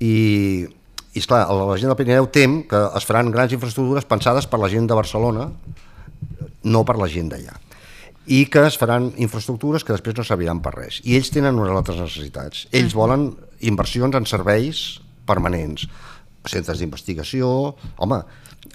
i, 0.02 0.16
i 1.14 1.22
esclar, 1.22 1.44
la 1.46 1.78
gent 1.78 1.92
del 1.92 1.98
Pirineu 2.00 2.26
tem 2.34 2.64
que 2.66 2.80
es 2.98 3.06
faran 3.06 3.30
grans 3.34 3.54
infraestructures 3.54 4.08
pensades 4.10 4.50
per 4.50 4.60
la 4.62 4.72
gent 4.72 4.90
de 4.90 4.98
Barcelona 4.98 5.46
no 6.66 6.84
per 6.88 6.98
la 6.98 7.10
gent 7.12 7.30
d'allà 7.30 7.54
i 8.26 8.42
que 8.50 8.66
es 8.66 8.74
faran 8.74 9.12
infraestructures 9.22 9.86
que 9.86 9.94
després 9.94 10.16
no 10.18 10.26
serviran 10.26 10.58
per 10.64 10.74
res 10.74 10.98
i 11.06 11.14
ells 11.14 11.30
tenen 11.30 11.54
unes 11.54 11.76
altres 11.76 12.02
necessitats 12.02 12.66
ells 12.74 12.98
volen 12.98 13.30
inversions 13.62 14.18
en 14.18 14.26
serveis 14.26 14.86
permanents, 15.26 15.86
centres 16.46 16.80
d'investigació... 16.80 17.48
Home, 18.02 18.20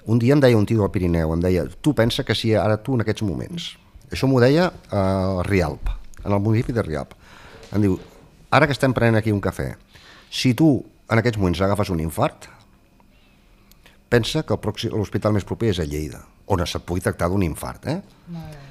un 0.08 0.18
dia 0.22 0.36
em 0.36 0.40
deia 0.42 0.58
un 0.58 0.66
tio 0.66 0.82
del 0.82 0.92
Pirineu, 0.92 1.34
em 1.34 1.42
deia, 1.42 1.66
tu 1.84 1.94
pensa 1.96 2.24
que 2.24 2.36
si 2.38 2.54
ara 2.56 2.80
tu 2.82 2.96
en 2.96 3.04
aquests 3.04 3.24
moments... 3.26 3.72
Això 4.12 4.28
m'ho 4.28 4.42
deia 4.42 4.66
a 4.92 5.02
Rialp, 5.46 5.88
en 6.20 6.34
el 6.34 6.40
municipi 6.44 6.74
de 6.76 6.82
Rialp. 6.84 7.14
Em 7.72 7.80
diu, 7.80 7.94
ara 8.52 8.68
que 8.68 8.74
estem 8.76 8.92
prenent 8.92 9.16
aquí 9.16 9.32
un 9.32 9.40
cafè, 9.40 9.70
si 10.28 10.52
tu 10.52 10.74
en 11.08 11.20
aquests 11.20 11.40
moments 11.40 11.62
agafes 11.64 11.88
un 11.94 12.02
infart, 12.04 12.50
pensa 14.12 14.44
que 14.44 14.58
l'hospital 14.92 15.32
més 15.32 15.48
proper 15.48 15.72
és 15.72 15.80
a 15.80 15.88
Lleida, 15.88 16.20
on 16.52 16.60
es 16.60 16.76
pugui 16.84 17.00
tractar 17.00 17.30
d'un 17.32 17.44
infart, 17.46 17.88
eh? 17.88 18.02
No, 18.28 18.44
no 18.44 18.61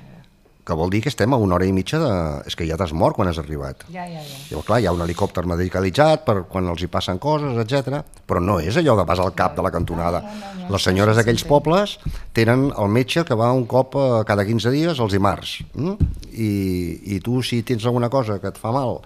que 0.66 0.76
vol 0.78 0.92
dir 0.94 1.02
que 1.02 1.10
estem 1.10 1.34
a 1.34 1.40
una 1.42 1.56
hora 1.58 1.66
i 1.66 1.74
mitja 1.74 2.00
de... 2.02 2.12
És 2.50 2.56
que 2.58 2.66
ja 2.70 2.78
t'has 2.78 2.94
mort 2.94 3.18
quan 3.18 3.30
has 3.30 3.40
arribat. 3.42 3.86
Ja, 3.90 4.06
ja, 4.06 4.22
ja. 4.22 4.42
Llavors, 4.52 4.68
clar, 4.68 4.80
hi 4.82 4.88
ha 4.90 4.94
un 4.94 5.02
helicòpter 5.06 5.44
medicalitzat 5.50 6.26
per 6.28 6.36
quan 6.52 6.70
els 6.70 6.84
hi 6.84 6.90
passen 6.92 7.22
coses, 7.22 7.58
etc. 7.64 8.02
Però 8.30 8.44
no 8.44 8.60
és 8.62 8.78
allò 8.78 8.96
de 9.00 9.06
vas 9.10 9.22
al 9.24 9.34
cap 9.38 9.56
de 9.58 9.66
la 9.66 9.72
cantonada. 9.74 10.22
No, 10.22 10.36
no, 10.42 10.52
no, 10.62 10.70
Les 10.76 10.86
senyores 10.86 11.18
d'aquells 11.18 11.46
pobles 11.50 11.98
tenen 12.38 12.70
el 12.70 12.94
metge 12.94 13.26
que 13.28 13.38
va 13.38 13.50
un 13.58 13.66
cop 13.70 13.98
eh, 13.98 14.06
cada 14.30 14.46
15 14.46 14.76
dies, 14.76 15.02
els 15.02 15.18
dimarts. 15.18 15.58
Mm? 15.74 16.14
I, 16.32 16.52
I 17.18 17.20
tu, 17.26 17.42
si 17.42 17.64
tens 17.68 17.90
alguna 17.90 18.12
cosa 18.14 18.38
que 18.40 18.54
et 18.54 18.62
fa 18.62 18.74
mal 18.76 19.02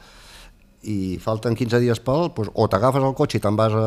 i 0.86 1.18
falten 1.22 1.56
15 1.58 1.80
dies 1.82 2.00
pel, 2.06 2.30
doncs, 2.36 2.52
o 2.54 2.68
t'agafes 2.70 3.02
el 3.02 3.16
cotxe 3.18 3.40
i 3.40 3.42
te'n 3.42 3.58
vas 3.58 3.74
a, 3.74 3.86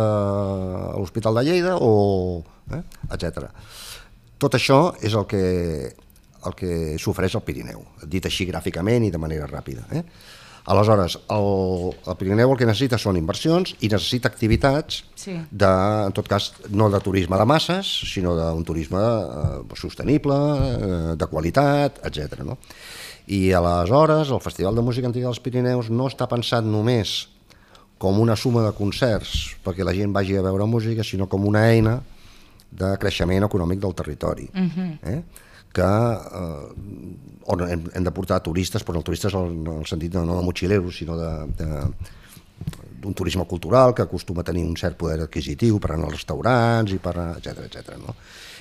a 0.88 0.96
l'Hospital 0.98 1.38
de 1.38 1.44
Lleida 1.46 1.76
o... 1.78 2.42
Eh, 2.74 2.82
etc. 3.14 3.46
Tot 4.38 4.54
això 4.58 4.80
és 5.02 5.14
el 5.18 5.24
que, 5.30 5.42
el 6.48 6.56
que 6.58 6.98
s'ofereix 6.98 7.36
al 7.38 7.44
Pirineu, 7.46 7.84
dit 8.04 8.24
així 8.26 8.46
gràficament 8.48 9.06
i 9.06 9.10
de 9.14 9.20
manera 9.20 9.46
ràpida. 9.46 9.86
Eh? 9.92 10.02
Aleshores, 10.68 11.14
el, 11.32 11.94
el 12.04 12.16
Pirineu 12.20 12.50
el 12.52 12.58
que 12.60 12.66
necessita 12.68 12.98
són 13.00 13.16
inversions 13.16 13.72
i 13.80 13.88
necessita 13.88 14.28
activitats, 14.28 15.02
Sí. 15.16 15.32
de, 15.50 15.70
en 16.06 16.12
tot 16.12 16.28
cas, 16.28 16.50
no 16.68 16.90
de 16.92 17.00
turisme 17.00 17.38
de 17.40 17.46
masses, 17.48 17.88
sinó 18.12 18.34
d'un 18.36 18.64
turisme 18.68 19.00
eh, 19.00 19.78
sostenible, 19.80 20.34
eh, 20.34 21.16
de 21.16 21.26
qualitat, 21.26 22.02
etc. 22.04 22.42
No? 22.44 22.58
I 23.28 23.52
aleshores 23.56 24.28
el 24.30 24.40
Festival 24.44 24.76
de 24.76 24.84
Música 24.84 25.08
Antiga 25.08 25.28
dels 25.28 25.40
Pirineus 25.40 25.88
no 25.90 26.06
està 26.08 26.28
pensat 26.28 26.64
només 26.64 27.28
com 27.98 28.20
una 28.20 28.36
suma 28.36 28.62
de 28.62 28.70
concerts 28.76 29.56
perquè 29.64 29.84
la 29.84 29.92
gent 29.96 30.12
vagi 30.14 30.36
a 30.38 30.44
veure 30.44 30.68
música, 30.70 31.02
sinó 31.04 31.26
com 31.28 31.48
una 31.48 31.64
eina 31.72 31.98
de 32.70 32.92
creixement 33.00 33.44
econòmic 33.48 33.80
del 33.80 33.94
territori. 33.94 34.48
Uh 34.52 34.68
-huh. 34.68 34.98
eh? 35.02 35.22
Que 35.74 35.88
eh, 35.88 36.68
on 37.48 37.64
hem, 37.64 37.84
hem 37.94 38.04
de 38.04 38.14
portar 38.14 38.40
turistes, 38.44 38.84
però 38.84 38.98
no 38.98 39.06
turistes 39.06 39.34
en 39.38 39.66
el 39.78 39.86
sentit 39.88 40.12
de, 40.12 40.24
no 40.24 40.38
de 40.38 40.46
motxileros, 40.46 40.96
sinó 41.00 41.16
de, 41.16 41.30
de, 41.58 41.68
d'un 42.98 43.14
turisme 43.14 43.46
cultural 43.46 43.94
que 43.94 44.02
acostuma 44.02 44.42
a 44.42 44.48
tenir 44.48 44.64
un 44.66 44.76
cert 44.76 44.98
poder 44.98 45.22
adquisitiu 45.24 45.78
per 45.78 45.94
anar 45.94 46.08
als 46.10 46.18
restaurants 46.18 46.92
i 46.92 46.98
per 47.02 47.14
etc 47.38 47.64
etc. 47.68 47.96
no? 48.02 48.14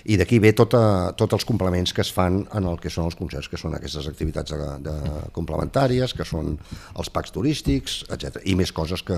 I 0.08 0.16
d'aquí 0.16 0.38
ve 0.40 0.54
tota, 0.56 1.12
tots 1.20 1.36
els 1.36 1.44
complements 1.44 1.92
que 1.92 2.00
es 2.00 2.10
fan 2.16 2.38
en 2.56 2.68
el 2.70 2.78
que 2.80 2.88
són 2.94 3.10
els 3.10 3.18
concerts, 3.20 3.50
que 3.52 3.58
són 3.60 3.74
aquestes 3.76 4.06
activitats 4.08 4.54
de, 4.56 4.68
de 4.86 4.94
complementàries, 5.36 6.14
que 6.16 6.24
són 6.24 6.54
els 6.96 7.10
packs 7.12 7.34
turístics, 7.36 7.98
etc. 8.16 8.40
I 8.48 8.56
més 8.56 8.72
coses 8.72 9.04
que, 9.04 9.18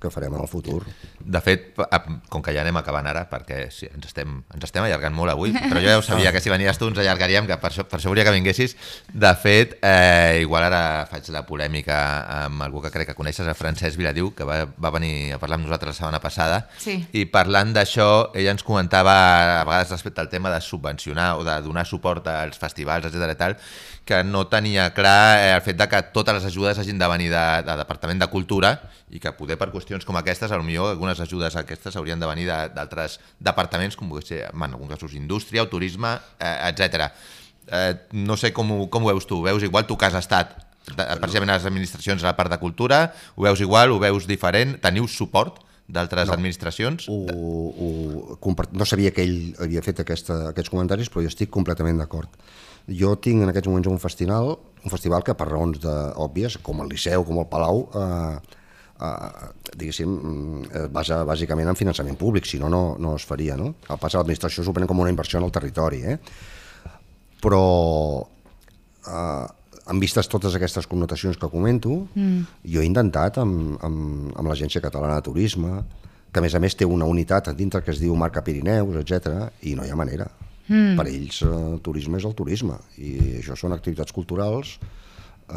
que 0.00 0.12
farem 0.14 0.36
en 0.38 0.44
el 0.44 0.50
futur. 0.50 0.84
De 1.18 1.40
fet, 1.42 1.72
com 2.30 2.44
que 2.46 2.54
ja 2.54 2.62
anem 2.62 2.78
acabant 2.78 3.08
ara, 3.10 3.24
perquè 3.30 3.64
sí, 3.74 3.88
ens, 3.90 4.06
estem, 4.06 4.36
ens 4.54 4.68
estem 4.68 4.86
allargant 4.86 5.16
molt 5.18 5.34
avui, 5.34 5.50
però 5.56 5.82
jo 5.82 5.90
ja 5.90 5.98
ho 5.98 6.04
sabia, 6.06 6.30
que 6.30 6.42
si 6.44 6.52
venies 6.52 6.78
tu 6.78 6.86
ens 6.92 7.02
allargaríem, 7.02 7.48
que 7.50 7.58
per 7.58 7.72
això, 7.72 7.86
per 7.90 7.98
això 7.98 8.12
volia 8.14 8.26
que 8.28 8.36
vinguessis. 8.36 8.76
De 9.10 9.34
fet, 9.42 9.76
eh, 9.82 10.38
igual 10.44 10.68
ara 10.68 11.08
faig 11.10 11.26
la 11.34 11.42
polèmica 11.48 11.98
amb 12.44 12.62
algú 12.68 12.84
que 12.86 12.94
crec 12.94 13.10
que 13.10 13.18
coneixes, 13.18 13.50
el 13.50 13.58
Francesc 13.58 13.98
Viladiu, 13.98 14.30
que 14.38 14.46
va, 14.46 14.62
va 14.78 14.94
venir 14.94 15.32
a 15.34 15.42
parlar 15.42 15.58
amb 15.58 15.66
nosaltres 15.66 15.96
la 15.96 15.98
setmana 15.98 16.22
passada, 16.22 16.62
Sí. 16.78 17.00
i 17.18 17.26
parlant 17.26 17.74
d'això, 17.74 18.30
ella 18.38 18.54
ens 18.54 18.62
comentava, 18.62 19.18
a 19.60 19.66
vegades 19.66 19.90
respecte 19.98 20.19
al 20.20 20.28
tema 20.28 20.50
de 20.52 20.60
subvencionar 20.60 21.34
o 21.40 21.44
de 21.44 21.56
donar 21.64 21.86
suport 21.88 22.26
als 22.30 22.58
festivals, 22.60 23.06
etc 23.08 23.34
tal, 23.38 23.56
que 24.04 24.22
no 24.24 24.46
tenia 24.52 24.90
clar 24.94 25.38
eh, 25.40 25.50
el 25.56 25.62
fet 25.64 25.76
de 25.80 25.88
que 25.88 26.02
totes 26.14 26.34
les 26.38 26.44
ajudes 26.52 26.78
hagin 26.78 26.98
de 27.00 27.08
venir 27.08 27.30
de, 27.32 27.44
de 27.66 27.76
Departament 27.82 28.20
de 28.22 28.28
Cultura 28.30 28.74
i 29.10 29.18
que 29.18 29.32
poder 29.34 29.56
per 29.58 29.70
qüestions 29.72 30.04
com 30.06 30.16
aquestes, 30.20 30.52
potser 30.52 30.86
algunes 30.86 31.18
ajudes 31.20 31.56
aquestes 31.56 31.96
haurien 31.96 32.20
de 32.20 32.28
venir 32.30 32.46
de- 32.46 32.70
d'altres 32.76 33.18
departaments, 33.40 33.96
com 33.96 34.08
pot 34.12 34.24
ser, 34.26 34.44
en 34.52 34.62
alguns 34.70 34.90
casos, 34.94 35.14
indústria 35.18 35.64
o 35.64 35.68
turisme, 35.72 36.14
eh, 36.38 36.70
etc. 36.70 37.10
Eh, 37.70 37.94
no 38.12 38.36
sé 38.36 38.52
com 38.52 38.70
ho, 38.72 38.84
com 38.90 39.04
ho 39.04 39.10
veus 39.12 39.26
tu, 39.26 39.42
veus 39.42 39.62
igual 39.62 39.86
tu 39.86 39.96
que 39.98 40.06
has 40.06 40.14
estat 40.18 40.56
de, 40.90 41.04
precisament 41.20 41.50
a 41.52 41.58
les 41.58 41.66
administracions 41.68 42.22
a 42.24 42.30
la 42.32 42.36
part 42.38 42.50
de 42.50 42.58
cultura, 42.58 43.12
ho 43.36 43.44
veus 43.44 43.60
igual, 43.60 43.92
ho 43.92 43.98
veus 44.02 44.26
diferent, 44.26 44.78
teniu 44.82 45.06
suport 45.06 45.60
d'altres 45.94 46.28
no. 46.28 46.36
administracions? 46.36 47.08
Ho, 47.10 47.18
ho, 47.26 48.54
no 48.72 48.86
sabia 48.88 49.12
que 49.14 49.24
ell 49.26 49.52
havia 49.62 49.82
fet 49.84 50.02
aquesta, 50.04 50.40
aquests 50.50 50.72
comentaris, 50.72 51.10
però 51.10 51.24
jo 51.24 51.32
estic 51.32 51.52
completament 51.54 52.00
d'acord. 52.00 52.32
Jo 52.88 53.14
tinc 53.22 53.44
en 53.44 53.52
aquests 53.52 53.70
moments 53.70 53.90
un 53.90 54.00
festival, 54.02 54.54
un 54.84 54.92
festival 54.92 55.26
que 55.26 55.36
per 55.36 55.50
raons 55.50 55.82
de, 55.82 55.96
òbvies, 56.22 56.58
com 56.64 56.82
el 56.84 56.90
Liceu, 56.90 57.26
com 57.28 57.42
el 57.42 57.48
Palau, 57.50 57.84
eh, 58.00 58.56
eh, 59.06 59.50
diguéssim, 59.74 60.10
mm, 60.16 60.72
es 60.82 60.90
basa 60.94 61.22
bàsicament 61.28 61.70
en 61.70 61.78
finançament 61.78 62.18
públic, 62.18 62.48
si 62.48 62.58
no, 62.62 62.72
no, 62.72 62.96
no 62.98 63.14
es 63.18 63.26
faria. 63.28 63.58
No? 63.60 63.74
El 63.88 64.00
pas 64.00 64.14
a 64.14 64.22
l'administració 64.22 64.64
s'ho 64.64 64.74
pren 64.76 64.88
com 64.90 65.02
una 65.04 65.12
inversió 65.12 65.38
en 65.38 65.46
el 65.48 65.54
territori, 65.54 66.02
eh? 66.14 66.18
però 67.40 67.64
eh, 68.20 69.59
en 69.90 70.00
vistes 70.02 70.28
totes 70.30 70.54
aquestes 70.54 70.86
connotacions 70.90 71.38
que 71.40 71.50
comento, 71.50 72.04
mm. 72.14 72.60
jo 72.74 72.82
he 72.82 72.86
intentat 72.86 73.40
amb, 73.42 73.74
amb, 73.82 74.30
amb 74.38 74.50
l'Agència 74.50 74.82
Catalana 74.84 75.18
de 75.18 75.26
Turisme, 75.26 75.80
que 76.30 76.38
a 76.38 76.44
més 76.44 76.54
a 76.54 76.60
més 76.62 76.76
té 76.78 76.86
una 76.86 77.08
unitat 77.10 77.50
a 77.50 77.56
dintre 77.58 77.82
que 77.82 77.90
es 77.90 77.98
diu 78.02 78.14
Marca 78.16 78.44
Pirineus, 78.46 79.00
etc 79.02 79.50
i 79.66 79.74
no 79.74 79.84
hi 79.84 79.90
ha 79.90 79.98
manera. 79.98 80.28
Mm. 80.70 80.94
Per 80.98 81.06
ells 81.10 81.42
eh, 81.42 81.50
el 81.50 81.80
turisme 81.82 82.20
és 82.20 82.26
el 82.28 82.36
turisme 82.38 82.76
i 83.02 83.40
això 83.40 83.56
són 83.58 83.74
activitats 83.74 84.14
culturals 84.14 84.76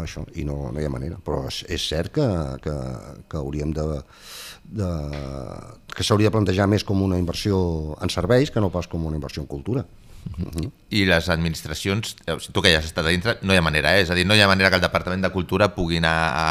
això, 0.01 0.23
i 0.33 0.45
no, 0.47 0.71
no 0.73 0.81
hi 0.81 0.87
ha 0.87 0.93
manera. 0.93 1.19
Però 1.21 1.43
és, 1.49 1.61
és 1.69 1.85
cert 1.85 2.13
que, 2.15 2.25
que, 2.63 2.73
que 3.29 3.37
hauríem 3.37 3.73
de, 3.77 3.85
de 4.81 4.89
que 5.93 6.05
s'hauria 6.05 6.31
de 6.31 6.35
plantejar 6.37 6.65
més 6.71 6.85
com 6.87 7.03
una 7.05 7.19
inversió 7.21 7.59
en 8.01 8.09
serveis 8.09 8.49
que 8.49 8.63
no 8.63 8.73
pas 8.73 8.89
com 8.89 9.05
una 9.05 9.19
inversió 9.19 9.43
en 9.43 9.51
cultura. 9.51 9.85
I 10.93 11.03
les 11.09 11.27
administracions, 11.29 12.15
eh, 12.25 12.33
o 12.35 12.39
sigui, 12.39 12.53
tu 12.53 12.61
que 12.61 12.71
ja 12.73 12.79
has 12.79 12.85
estat 12.89 13.05
a 13.05 13.11
dintre, 13.13 13.37
no 13.41 13.53
hi 13.53 13.57
ha 13.59 13.63
manera, 13.65 13.95
eh? 13.97 14.01
és 14.05 14.09
a 14.11 14.15
dir, 14.17 14.25
no 14.29 14.35
hi 14.35 14.41
ha 14.41 14.47
manera 14.47 14.69
que 14.69 14.77
el 14.79 14.83
Departament 14.85 15.23
de 15.25 15.29
Cultura 15.33 15.69
pugui 15.75 15.97
anar 15.97 16.13
a, 16.13 16.45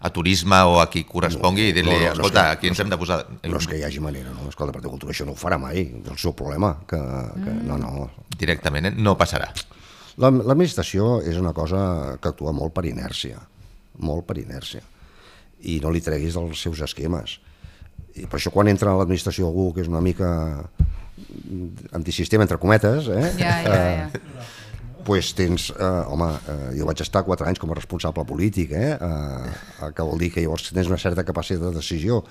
a 0.00 0.10
turisme 0.14 0.56
o 0.66 0.78
a 0.80 0.86
qui 0.90 1.02
correspongui 1.04 1.68
i 1.70 1.72
dir-li, 1.76 1.90
no, 1.90 1.98
no, 1.98 2.06
no, 2.06 2.12
escolta, 2.12 2.40
és 2.40 2.46
que- 2.50 2.58
aquí 2.58 2.70
ens 2.72 2.80
hem 2.84 2.90
de 2.92 2.98
posar... 3.00 3.18
No 3.42 3.58
és 3.58 3.66
que 3.70 3.78
hi 3.80 3.84
hagi 3.86 4.00
manera, 4.00 4.30
no? 4.34 4.48
És 4.48 4.56
que 4.56 4.64
el 4.64 4.70
Departament 4.72 4.88
de 4.88 4.94
Cultura 4.94 5.12
això 5.14 5.26
no 5.28 5.34
ho 5.34 5.40
farà 5.40 5.58
mai, 5.60 5.82
és 6.02 6.10
el 6.10 6.18
seu 6.22 6.32
problema, 6.38 6.72
que, 6.88 7.00
que 7.44 7.54
no, 7.66 7.78
no. 7.82 8.08
Directament, 8.38 8.90
eh? 8.90 8.94
no 8.96 9.16
passarà. 9.20 9.50
La- 10.20 10.30
L'administració 10.30 11.20
és 11.22 11.36
una 11.40 11.52
cosa 11.56 12.16
que 12.20 12.32
actua 12.32 12.52
molt 12.56 12.74
per 12.76 12.86
inèrcia, 12.90 13.38
molt 14.00 14.26
per 14.28 14.38
inèrcia, 14.40 14.82
i 15.68 15.78
no 15.82 15.90
li 15.92 16.00
treguis 16.00 16.34
dels 16.38 16.60
seus 16.62 16.80
esquemes. 16.86 17.38
I 18.16 18.24
per 18.26 18.38
això 18.40 18.50
quan 18.54 18.68
entra 18.68 18.90
a 18.94 18.96
l'administració 18.98 19.46
algú 19.50 19.70
que 19.76 19.82
és 19.84 19.88
una 19.90 20.00
mica 20.02 20.28
antisistema, 21.96 22.44
entre 22.46 22.58
cometes, 22.58 23.08
eh? 23.08 23.32
Ja, 23.38 23.54
ja, 23.64 23.78
ja. 23.96 24.08
pues 25.04 25.32
tens, 25.34 25.70
eh, 25.72 25.84
home, 26.12 26.28
eh, 26.48 26.72
jo 26.78 26.86
vaig 26.86 27.00
estar 27.02 27.22
quatre 27.24 27.46
anys 27.48 27.58
com 27.58 27.70
a 27.72 27.74
responsable 27.78 28.24
polític, 28.28 28.72
eh, 28.76 28.92
eh, 29.00 29.92
que 29.96 30.02
vol 30.04 30.18
dir 30.20 30.28
que 30.32 30.42
llavors 30.44 30.68
tens 30.72 30.86
una 30.92 30.98
certa 31.00 31.24
capacitat 31.24 31.62
de 31.70 31.72
decisió. 31.78 32.22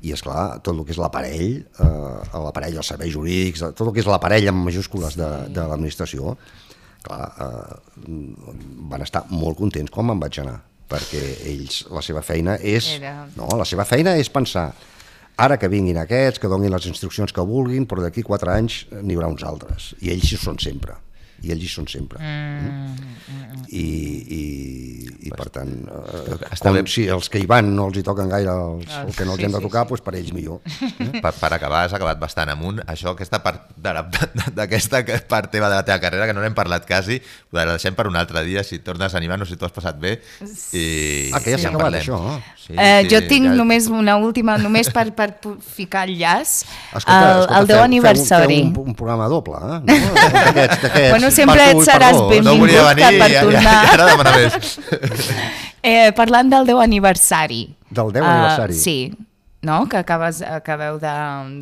I, 0.00 0.12
és 0.14 0.20
clar 0.22 0.60
tot 0.62 0.76
el 0.78 0.84
que 0.86 0.92
és 0.94 0.98
l'aparell, 1.02 1.56
eh, 1.58 2.38
l'aparell 2.38 2.76
dels 2.78 2.86
serveis 2.86 3.12
jurídics, 3.12 3.64
tot 3.74 3.88
el 3.88 3.92
que 3.96 4.00
és 4.04 4.06
l'aparell 4.06 4.46
amb 4.52 4.62
majúscules 4.68 5.16
de, 5.18 5.26
de 5.50 5.64
l'administració, 5.66 6.36
clar, 7.02 7.24
eh, 7.42 8.04
van 8.92 9.02
estar 9.02 9.24
molt 9.34 9.58
contents 9.58 9.90
quan 9.90 10.06
me'n 10.06 10.20
vaig 10.22 10.38
anar, 10.44 10.60
perquè 10.88 11.24
ells, 11.50 11.82
la 11.90 12.00
seva 12.06 12.22
feina 12.22 12.54
és... 12.62 12.92
Era- 13.00 13.26
No, 13.36 13.50
la 13.58 13.66
seva 13.68 13.84
feina 13.84 14.14
és 14.16 14.30
pensar 14.30 14.70
ara 15.38 15.56
que 15.56 15.70
vinguin 15.70 16.00
aquests, 16.02 16.42
que 16.42 16.50
donin 16.50 16.74
les 16.74 16.88
instruccions 16.90 17.32
que 17.34 17.44
vulguin, 17.46 17.86
però 17.86 18.02
d'aquí 18.04 18.24
quatre 18.26 18.52
anys 18.54 18.84
n'hi 19.00 19.16
haurà 19.16 19.30
uns 19.30 19.44
altres. 19.46 19.92
I 20.02 20.12
ells 20.14 20.32
hi 20.32 20.40
són 20.40 20.58
sempre. 20.62 20.98
I 21.42 21.52
ells 21.54 21.62
hi 21.62 21.68
són 21.70 21.86
sempre. 21.86 22.18
Mm. 22.18 22.96
I, 23.68 23.82
i, 24.38 24.40
I 25.28 25.30
per 25.36 25.48
tant, 25.52 25.68
eh, 25.68 26.36
Està 26.54 26.70
com 26.70 26.78
bé. 26.78 26.82
si 26.88 27.04
els 27.12 27.28
que 27.28 27.38
hi 27.42 27.46
van 27.46 27.68
no 27.76 27.88
els 27.90 27.98
hi 28.00 28.02
toquen 28.06 28.30
gaire 28.32 28.48
els, 28.50 28.88
el 29.04 29.12
que 29.14 29.26
no 29.28 29.34
els 29.36 29.42
sí, 29.42 29.44
hem 29.46 29.52
de 29.52 29.60
sí, 29.60 29.64
tocar, 29.66 29.82
sí. 29.84 29.90
doncs 29.92 30.04
per 30.06 30.14
ells 30.16 30.32
millor. 30.32 30.60
Per, 31.24 31.32
per 31.34 31.50
acabar, 31.56 31.82
has 31.86 31.92
acabat 31.96 32.18
bastant 32.20 32.50
amunt. 32.52 32.80
Això, 32.88 33.12
aquesta 33.12 33.40
part 33.44 33.68
d'aquesta 33.78 35.02
part 35.28 35.50
teva 35.52 35.68
de 35.68 35.76
la 35.76 35.84
teva 35.86 35.98
carrera, 36.02 36.26
que 36.28 36.34
no 36.36 36.42
n'hem 36.44 36.54
parlat 36.56 36.86
quasi, 36.88 37.18
ho 37.20 37.56
la 37.58 37.64
deixem 37.74 37.94
per 37.98 38.06
un 38.08 38.16
altre 38.16 38.42
dia, 38.46 38.62
si 38.64 38.78
tornes 38.84 39.14
a 39.14 39.18
animar, 39.20 39.38
no 39.38 39.46
sé 39.46 39.54
si 39.56 39.60
tu 39.60 39.66
has 39.68 39.74
passat 39.74 39.98
bé. 40.00 40.16
I, 40.72 41.30
Ah, 41.34 41.40
que 41.44 41.52
ja 41.54 41.58
s'ha 41.58 41.68
en 41.68 41.76
acabat, 41.76 41.92
parlem. 41.92 42.02
això? 42.02 42.18
Sí, 42.56 42.74
Eh, 42.78 43.02
sí, 43.04 43.08
jo 43.14 43.20
tinc 43.28 43.46
ja- 43.48 43.54
només 43.56 43.86
una 43.88 44.16
última, 44.20 44.56
només 44.58 44.90
per, 44.92 45.06
per 45.14 45.38
ficar 45.60 46.06
el 46.08 46.16
llaç, 46.18 46.64
Escolta, 46.94 47.18
el, 47.18 47.40
escolta, 47.40 47.58
el 47.60 47.66
10 47.66 47.76
feu- 47.76 47.84
aniversari. 47.84 48.58
Feu 48.72 48.82
un, 48.82 48.88
un 48.92 48.94
programa 48.94 49.28
doble, 49.28 49.56
eh? 49.56 49.78
No? 49.78 50.14
D'aquests, 50.14 50.82
d'aquests, 50.82 51.12
Bueno, 51.28 51.36
sempre 51.36 51.64
per 51.74 51.84
seràs 51.86 52.16
dos. 52.18 52.30
benvingut. 52.30 52.70
No 52.72 52.84
venir 52.88 53.04
que 53.08 53.18
per 53.18 53.30
tornar. 53.40 53.78
i 53.84 53.94
ara 53.94 54.06
demana 54.12 54.36
més. 54.36 54.78
Eh, 55.82 56.10
parlant 56.12 56.50
del 56.50 56.66
10 56.66 56.80
aniversari. 56.82 57.62
Del 57.88 58.10
10 58.12 58.24
Ah, 58.24 58.32
aniversari. 58.34 58.74
sí, 58.74 59.14
no? 59.62 59.88
Que 59.88 59.96
acabes, 59.98 60.42
acabeu 60.42 60.98
de, 60.98 61.12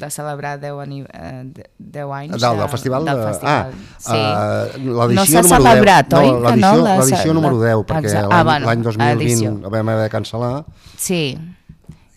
de 0.00 0.08
celebrar 0.10 0.58
10, 0.58 0.72
ani, 0.82 1.02
eh, 1.12 1.44
10 1.78 2.10
anys. 2.12 2.32
Del, 2.32 2.40
del 2.40 2.60
de- 2.64 2.68
festival? 2.68 3.04
Del 3.04 3.20
de- 3.20 3.26
festival. 3.26 3.72
sí. 3.98 4.12
Ah, 4.16 4.64
uh, 4.74 4.80
no 4.80 5.06
l'edició 5.06 5.42
s'ha 5.42 5.42
número 5.42 5.62
10. 5.62 5.70
celebrat, 5.70 6.14
oi? 6.14 6.26
No, 6.30 6.40
que 6.48 6.56
no? 6.56 6.72
l'edició 6.72 6.82
La- 6.82 6.96
l'edició 6.98 7.34
número 7.34 7.60
10, 7.60 7.76
perquè 7.86 7.98
Exacte. 8.08 8.26
l'any 8.28 8.40
Ah, 8.40 8.42
bueno, 8.42 8.66
l'any 8.66 8.82
2020 8.82 9.22
edició. 9.22 9.58
la 9.62 9.68
vam 9.68 9.88
haver 9.88 10.02
de 10.10 10.10
cancel·lar. 10.16 10.64
Sí. 10.96 11.38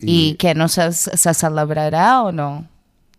I, 0.01 0.29
I 0.31 0.37
què, 0.39 0.55
no 0.55 0.67
se, 0.69 0.91
se 0.93 1.33
celebrarà 1.33 2.21
o 2.23 2.31
no? 2.31 2.65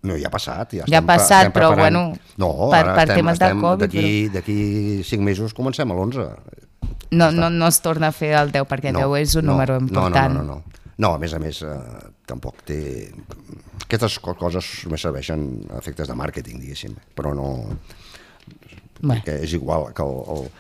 No, 0.03 0.17
ja 0.17 0.29
ha 0.29 0.33
passat. 0.33 0.73
Ja, 0.79 0.85
Ja 0.89 0.99
ha 1.03 1.07
passat, 1.07 1.51
però, 1.53 1.73
preparant. 1.75 1.81
bueno, 1.81 2.19
no, 2.41 2.71
per- 2.71 2.87
per 2.95 3.03
estem, 3.05 3.17
temes 3.21 3.39
de 3.39 3.45
estem, 3.45 3.61
Covid, 3.61 3.83
D'aquí 3.85 4.29
d'aquí 4.33 4.59
5 5.05 5.23
mesos 5.23 5.53
comencem 5.55 5.91
a 5.91 5.95
l'11. 5.95 6.29
No, 7.11 7.31
no, 7.33 7.51
no 7.51 7.67
es 7.69 7.81
torna 7.83 8.09
a 8.09 8.13
fer 8.13 8.33
el 8.39 8.53
10, 8.53 8.65
perquè 8.71 8.93
10 8.95 9.17
és 9.21 9.35
un 9.37 9.47
número 9.47 9.77
important. 9.81 10.33
No, 10.35 10.43
no, 10.43 10.47
no, 10.47 10.55
no. 10.55 10.79
No, 11.01 11.15
a 11.15 11.19
més 11.19 11.33
a 11.35 11.39
més, 11.41 11.63
eh, 11.65 12.11
tampoc 12.29 12.63
té... 12.69 13.11
Aquestes 13.87 14.19
co- 14.21 14.35
coses 14.39 14.67
només 14.85 15.01
serveixen 15.03 15.45
a 15.73 15.79
efectes 15.81 16.07
de 16.09 16.15
màrqueting, 16.15 16.61
diguéssim, 16.61 16.93
però 17.17 17.33
no... 17.35 17.47
Bé. 19.01 19.23
és 19.41 19.53
igual 19.57 19.93
que 19.97 20.03
el, 20.05 20.17
el... 20.37 20.51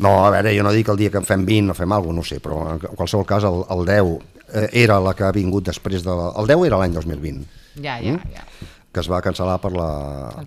No, 0.00 0.24
a 0.24 0.30
veure, 0.32 0.54
jo 0.56 0.62
no 0.64 0.72
dic 0.72 0.88
el 0.88 0.96
dia 0.96 1.10
que 1.12 1.20
en 1.20 1.26
fem 1.28 1.42
20 1.44 1.66
no 1.68 1.74
fem 1.76 1.92
alguna 1.92 2.22
cosa, 2.22 2.34
no 2.34 2.40
sé, 2.40 2.40
però 2.40 2.62
en 2.72 2.96
qualsevol 2.96 3.26
cas 3.28 3.44
el, 3.44 3.58
el 3.76 3.84
10 3.84 4.12
eh, 4.54 4.68
era 4.84 4.96
la 5.04 5.12
que 5.14 5.24
ha 5.28 5.32
vingut 5.36 5.68
després 5.68 6.02
de... 6.02 6.10
La... 6.10 6.30
El 6.40 6.48
10 6.48 6.64
era 6.70 6.78
l'any 6.80 6.94
2020, 6.96 7.44
Ja, 7.80 7.98
ja, 8.02 8.18
ja. 8.32 8.44
que 8.92 9.00
es 9.00 9.08
va 9.08 9.22
cancel·lar 9.24 9.54
per 9.62 9.70
la, 9.72 9.86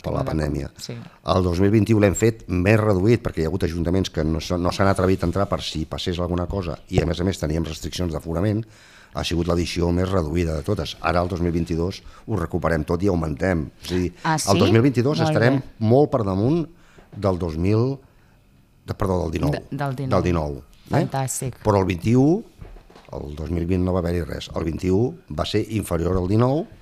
per 0.03 0.11
la 0.14 0.22
pandèmia. 0.23 0.68
Sí. 0.77 0.93
El 1.34 1.43
2021 1.47 1.99
l'hem 2.03 2.14
fet 2.14 2.43
més 2.47 2.77
reduït 2.77 3.23
perquè 3.26 3.41
hi 3.41 3.45
ha 3.47 3.49
hagut 3.49 3.64
ajuntaments 3.65 4.11
que 4.14 4.23
no, 4.23 4.38
s'han- 4.39 4.61
no 4.61 4.69
atrevit 4.69 5.23
a 5.23 5.26
entrar 5.26 5.47
per 5.49 5.61
si 5.65 5.85
passés 5.89 6.19
alguna 6.19 6.45
cosa 6.45 6.77
i 6.89 7.02
a 7.02 7.06
més 7.10 7.19
a 7.19 7.23
més 7.26 7.39
teníem 7.41 7.65
restriccions 7.65 8.14
d'aforament, 8.14 8.61
ha 9.15 9.23
sigut 9.23 9.47
l'edició 9.47 9.89
més 9.91 10.10
reduïda 10.11 10.57
de 10.57 10.61
totes. 10.68 10.97
Ara 11.02 11.22
el 11.23 11.30
2022 11.31 12.03
ho 12.27 12.35
recuperem 12.38 12.84
tot 12.84 13.02
i 13.02 13.07
augmentem. 13.07 13.65
A 13.89 13.93
dir, 13.93 14.14
Ah, 14.23 14.38
sí? 14.38 14.52
el 14.52 14.60
2022 14.60 15.18
Molt 15.18 15.30
estarem 15.30 15.56
bé. 15.61 15.64
molt 15.80 16.11
per 16.11 16.23
damunt 16.23 16.68
del 17.15 17.39
2000... 17.39 17.97
De, 18.85 18.93
perdó, 18.93 19.23
del 19.23 19.31
19. 19.31 19.57
De- 19.72 19.77
del 19.77 19.95
19. 19.95 20.10
Del 20.14 20.23
19 20.23 20.61
Fantàstic. 20.91 21.56
Però 21.64 21.80
el 21.80 21.85
21, 21.89 22.43
el 23.18 23.35
2020 23.35 23.80
no 23.84 23.93
va 23.95 24.03
haver-hi 24.03 24.22
res. 24.22 24.52
El 24.53 24.64
21 24.68 25.15
va 25.34 25.45
ser 25.49 25.65
inferior 25.73 26.18
al 26.19 26.27
19 26.27 26.74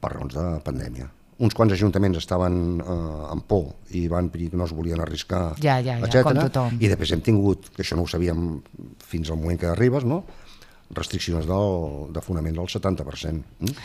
per 0.00 0.14
raons 0.16 0.36
de 0.36 0.44
pandèmia. 0.66 1.08
Uns 1.40 1.54
quants 1.56 1.72
ajuntaments 1.72 2.18
estaven 2.20 2.56
eh, 2.84 3.32
en 3.32 3.40
por 3.48 3.70
i 3.96 4.04
van 4.12 4.28
dir 4.34 4.50
que 4.52 4.58
no 4.60 4.66
es 4.68 4.74
volien 4.76 5.00
arriscar, 5.00 5.54
Ja, 5.62 5.78
ja, 5.80 5.96
ja, 6.02 6.08
etcètera. 6.08 6.66
I 6.76 6.90
després 6.92 7.14
hem 7.16 7.22
tingut, 7.24 7.70
que 7.72 7.84
això 7.84 7.96
no 7.96 8.04
ho 8.04 8.10
sabíem 8.10 8.60
fins 9.00 9.30
al 9.30 9.40
moment 9.40 9.60
que 9.60 9.70
arribes, 9.72 10.04
no? 10.04 10.24
Restriccions 10.96 11.46
del, 11.46 12.08
de 12.14 12.22
fonament 12.24 12.56
del 12.56 12.70
70%. 12.70 13.44
Mm? 13.60 13.76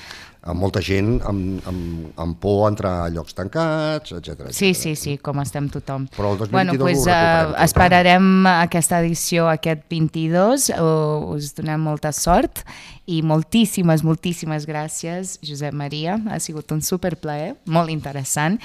Amb 0.45 0.61
molta 0.61 0.81
gent 0.85 1.15
amb, 1.25 1.61
amb, 1.65 2.09
amb 2.21 2.35
por 2.41 2.65
a 2.65 2.69
entrar 2.69 2.91
a 3.01 3.07
llocs 3.09 3.33
tancats, 3.33 4.13
etc. 4.13 4.51
Sí, 4.53 4.75
sí, 4.77 4.93
sí, 4.99 5.15
com 5.17 5.41
estem 5.41 5.71
tothom. 5.73 6.05
Però 6.13 6.35
el 6.35 6.41
2022 6.43 6.53
bueno, 6.53 6.75
pues, 6.77 6.99
ho 6.99 7.07
recuperem 7.09 7.47
tot. 7.49 7.61
esperarem 7.65 8.27
aquesta 8.51 8.99
edició 9.01 9.47
aquest 9.49 9.87
22, 9.89 10.67
uh, 10.77 11.33
us 11.33 11.49
donem 11.57 11.81
molta 11.89 12.13
sort 12.13 12.61
i 13.09 13.23
moltíssimes, 13.25 14.05
moltíssimes 14.05 14.69
gràcies, 14.69 15.39
Josep 15.45 15.73
Maria, 15.73 16.19
ha 16.29 16.37
sigut 16.41 16.69
un 16.77 16.85
superplaer, 16.85 17.55
molt 17.65 17.93
interessant. 17.93 18.61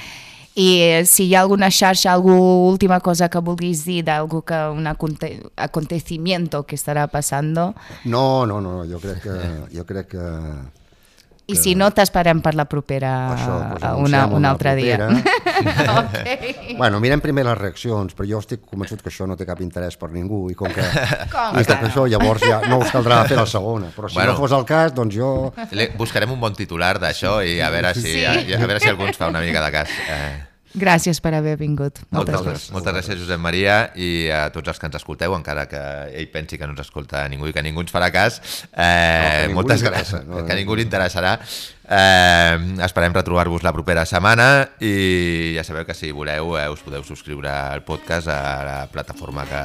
I 0.60 1.04
si 1.08 1.28
hi 1.28 1.34
ha 1.34 1.40
alguna 1.44 1.70
xarxa, 1.72 2.12
alguna 2.12 2.40
última 2.70 2.98
cosa 3.00 3.28
que 3.32 3.40
vulguis 3.40 3.84
dir 3.86 4.02
d'algú 4.04 4.42
que 4.44 4.58
un 4.74 4.86
aconte 4.90 5.30
acontecimiento 5.56 6.64
que 6.66 6.76
estarà 6.76 7.06
passant 7.08 7.54
No, 8.04 8.44
no, 8.46 8.60
no, 8.60 8.84
jo 8.84 8.98
crec 9.00 9.22
que, 9.24 9.38
jo 9.72 9.86
crec 9.88 10.12
que 10.12 10.26
i 11.50 11.56
si 11.58 11.72
no 11.74 11.88
t'esperem 11.90 12.38
per 12.44 12.52
la 12.54 12.62
propera 12.70 13.08
Això, 13.34 13.54
doncs, 13.80 14.06
una, 14.06 14.20
un 14.28 14.36
una 14.38 14.50
altre 14.52 14.76
dia. 14.78 14.98
propera. 15.00 15.98
ok. 16.04 16.76
Bueno, 16.78 17.00
mirem 17.02 17.18
primer 17.24 17.42
les 17.48 17.58
reaccions, 17.58 18.14
però 18.14 18.28
jo 18.28 18.38
estic 18.38 18.60
convençut 18.70 19.02
que 19.02 19.10
això 19.10 19.26
no 19.26 19.34
té 19.34 19.46
cap 19.48 19.58
interès 19.64 19.96
per 19.98 20.12
ningú 20.14 20.44
i 20.52 20.54
com 20.54 20.70
que 20.70 20.84
Com 21.32 21.58
i 21.58 21.64
que 21.64 21.74
que 21.80 21.88
això 21.88 22.04
llavors 22.06 22.44
ja 22.46 22.60
no 22.70 22.78
us 22.84 22.92
caldrà 22.94 23.24
fer 23.26 23.40
la 23.40 23.46
segona, 23.50 23.90
però 23.96 24.08
si 24.08 24.14
Bueno. 24.20 24.36
no 24.36 24.38
fos 24.38 24.52
el 24.54 24.64
cas, 24.68 24.94
doncs 24.94 25.16
jo... 25.16 25.32
Buscarem 25.98 26.30
un 26.30 26.38
bon 26.38 26.54
titular 26.54 27.00
d'això 27.02 27.40
i 27.42 27.58
a 27.60 27.70
veure 27.74 27.94
si, 27.98 28.06
Sí. 28.06 28.24
a, 28.24 28.36
a 28.38 28.66
veure 28.66 28.78
si 28.78 28.88
algú 28.92 29.08
ens 29.10 29.18
fa 29.18 29.26
una 29.32 29.40
mica 29.42 29.64
de 29.64 29.72
cas. 29.74 29.90
Eh, 30.06 30.49
Gràcies 30.74 31.18
per 31.20 31.32
haver 31.34 31.56
vingut. 31.58 31.98
moltes, 32.10 32.34
Moltes 32.34 32.46
gràcies. 32.46 32.72
moltes 32.72 32.92
gràcies, 32.94 33.18
Josep 33.18 33.40
Maria, 33.42 33.90
i 33.98 34.28
a 34.30 34.50
tots 34.54 34.68
els 34.68 34.78
que 34.78 34.86
ens 34.86 34.94
escolteu, 35.00 35.34
encara 35.34 35.64
que 35.66 35.80
ell 36.14 36.28
pensi 36.30 36.58
que 36.58 36.66
no 36.66 36.76
ens 36.76 36.80
escolta 36.84 37.24
ningú 37.28 37.48
i 37.48 37.52
que 37.52 37.62
ningú 37.62 37.80
ens 37.82 37.90
farà 37.90 38.10
cas. 38.14 38.40
Eh, 38.72 39.46
No, 39.48 39.54
moltes 39.54 39.82
gràcies, 39.82 40.24
no? 40.26 40.44
que 40.46 40.54
ningú 40.54 40.76
li 40.76 40.82
interessarà. 40.86 41.40
Eh, 41.90 42.84
esperem 42.86 43.12
retrobar-vos 43.12 43.64
la 43.66 43.72
propera 43.72 44.04
setmana 44.06 44.68
i 44.78 45.54
ja 45.56 45.64
sabeu 45.64 45.84
que 45.84 45.94
si 45.94 46.12
voleu 46.12 46.56
eh, 46.56 46.68
us 46.70 46.80
podeu 46.86 47.02
subscriure 47.02 47.48
al 47.50 47.82
podcast 47.82 48.28
a 48.28 48.38
la 48.64 48.86
plataforma 48.92 49.42
que, 49.44 49.64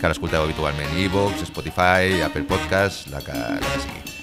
que 0.00 0.08
l'escolteu 0.10 0.42
habitualment, 0.42 0.90
iVoox, 1.06 1.44
Spotify, 1.46 2.18
Apple 2.26 2.42
Podcast, 2.50 3.06
la 3.14 3.20
que, 3.22 3.32
la 3.38 3.60
que 3.60 3.80
sigui. 3.86 4.21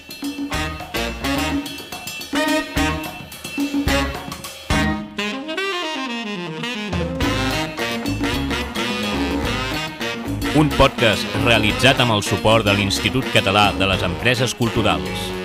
Un 10.60 10.68
podcast 10.76 11.38
realitzat 11.45 12.02
amb 12.03 12.18
el 12.18 12.26
suport 12.27 12.68
de 12.68 12.76
l'Institut 12.76 13.31
Català 13.31 13.69
de 13.80 13.88
les 13.88 14.03
Empreses 14.03 14.57
Culturals. 14.60 15.38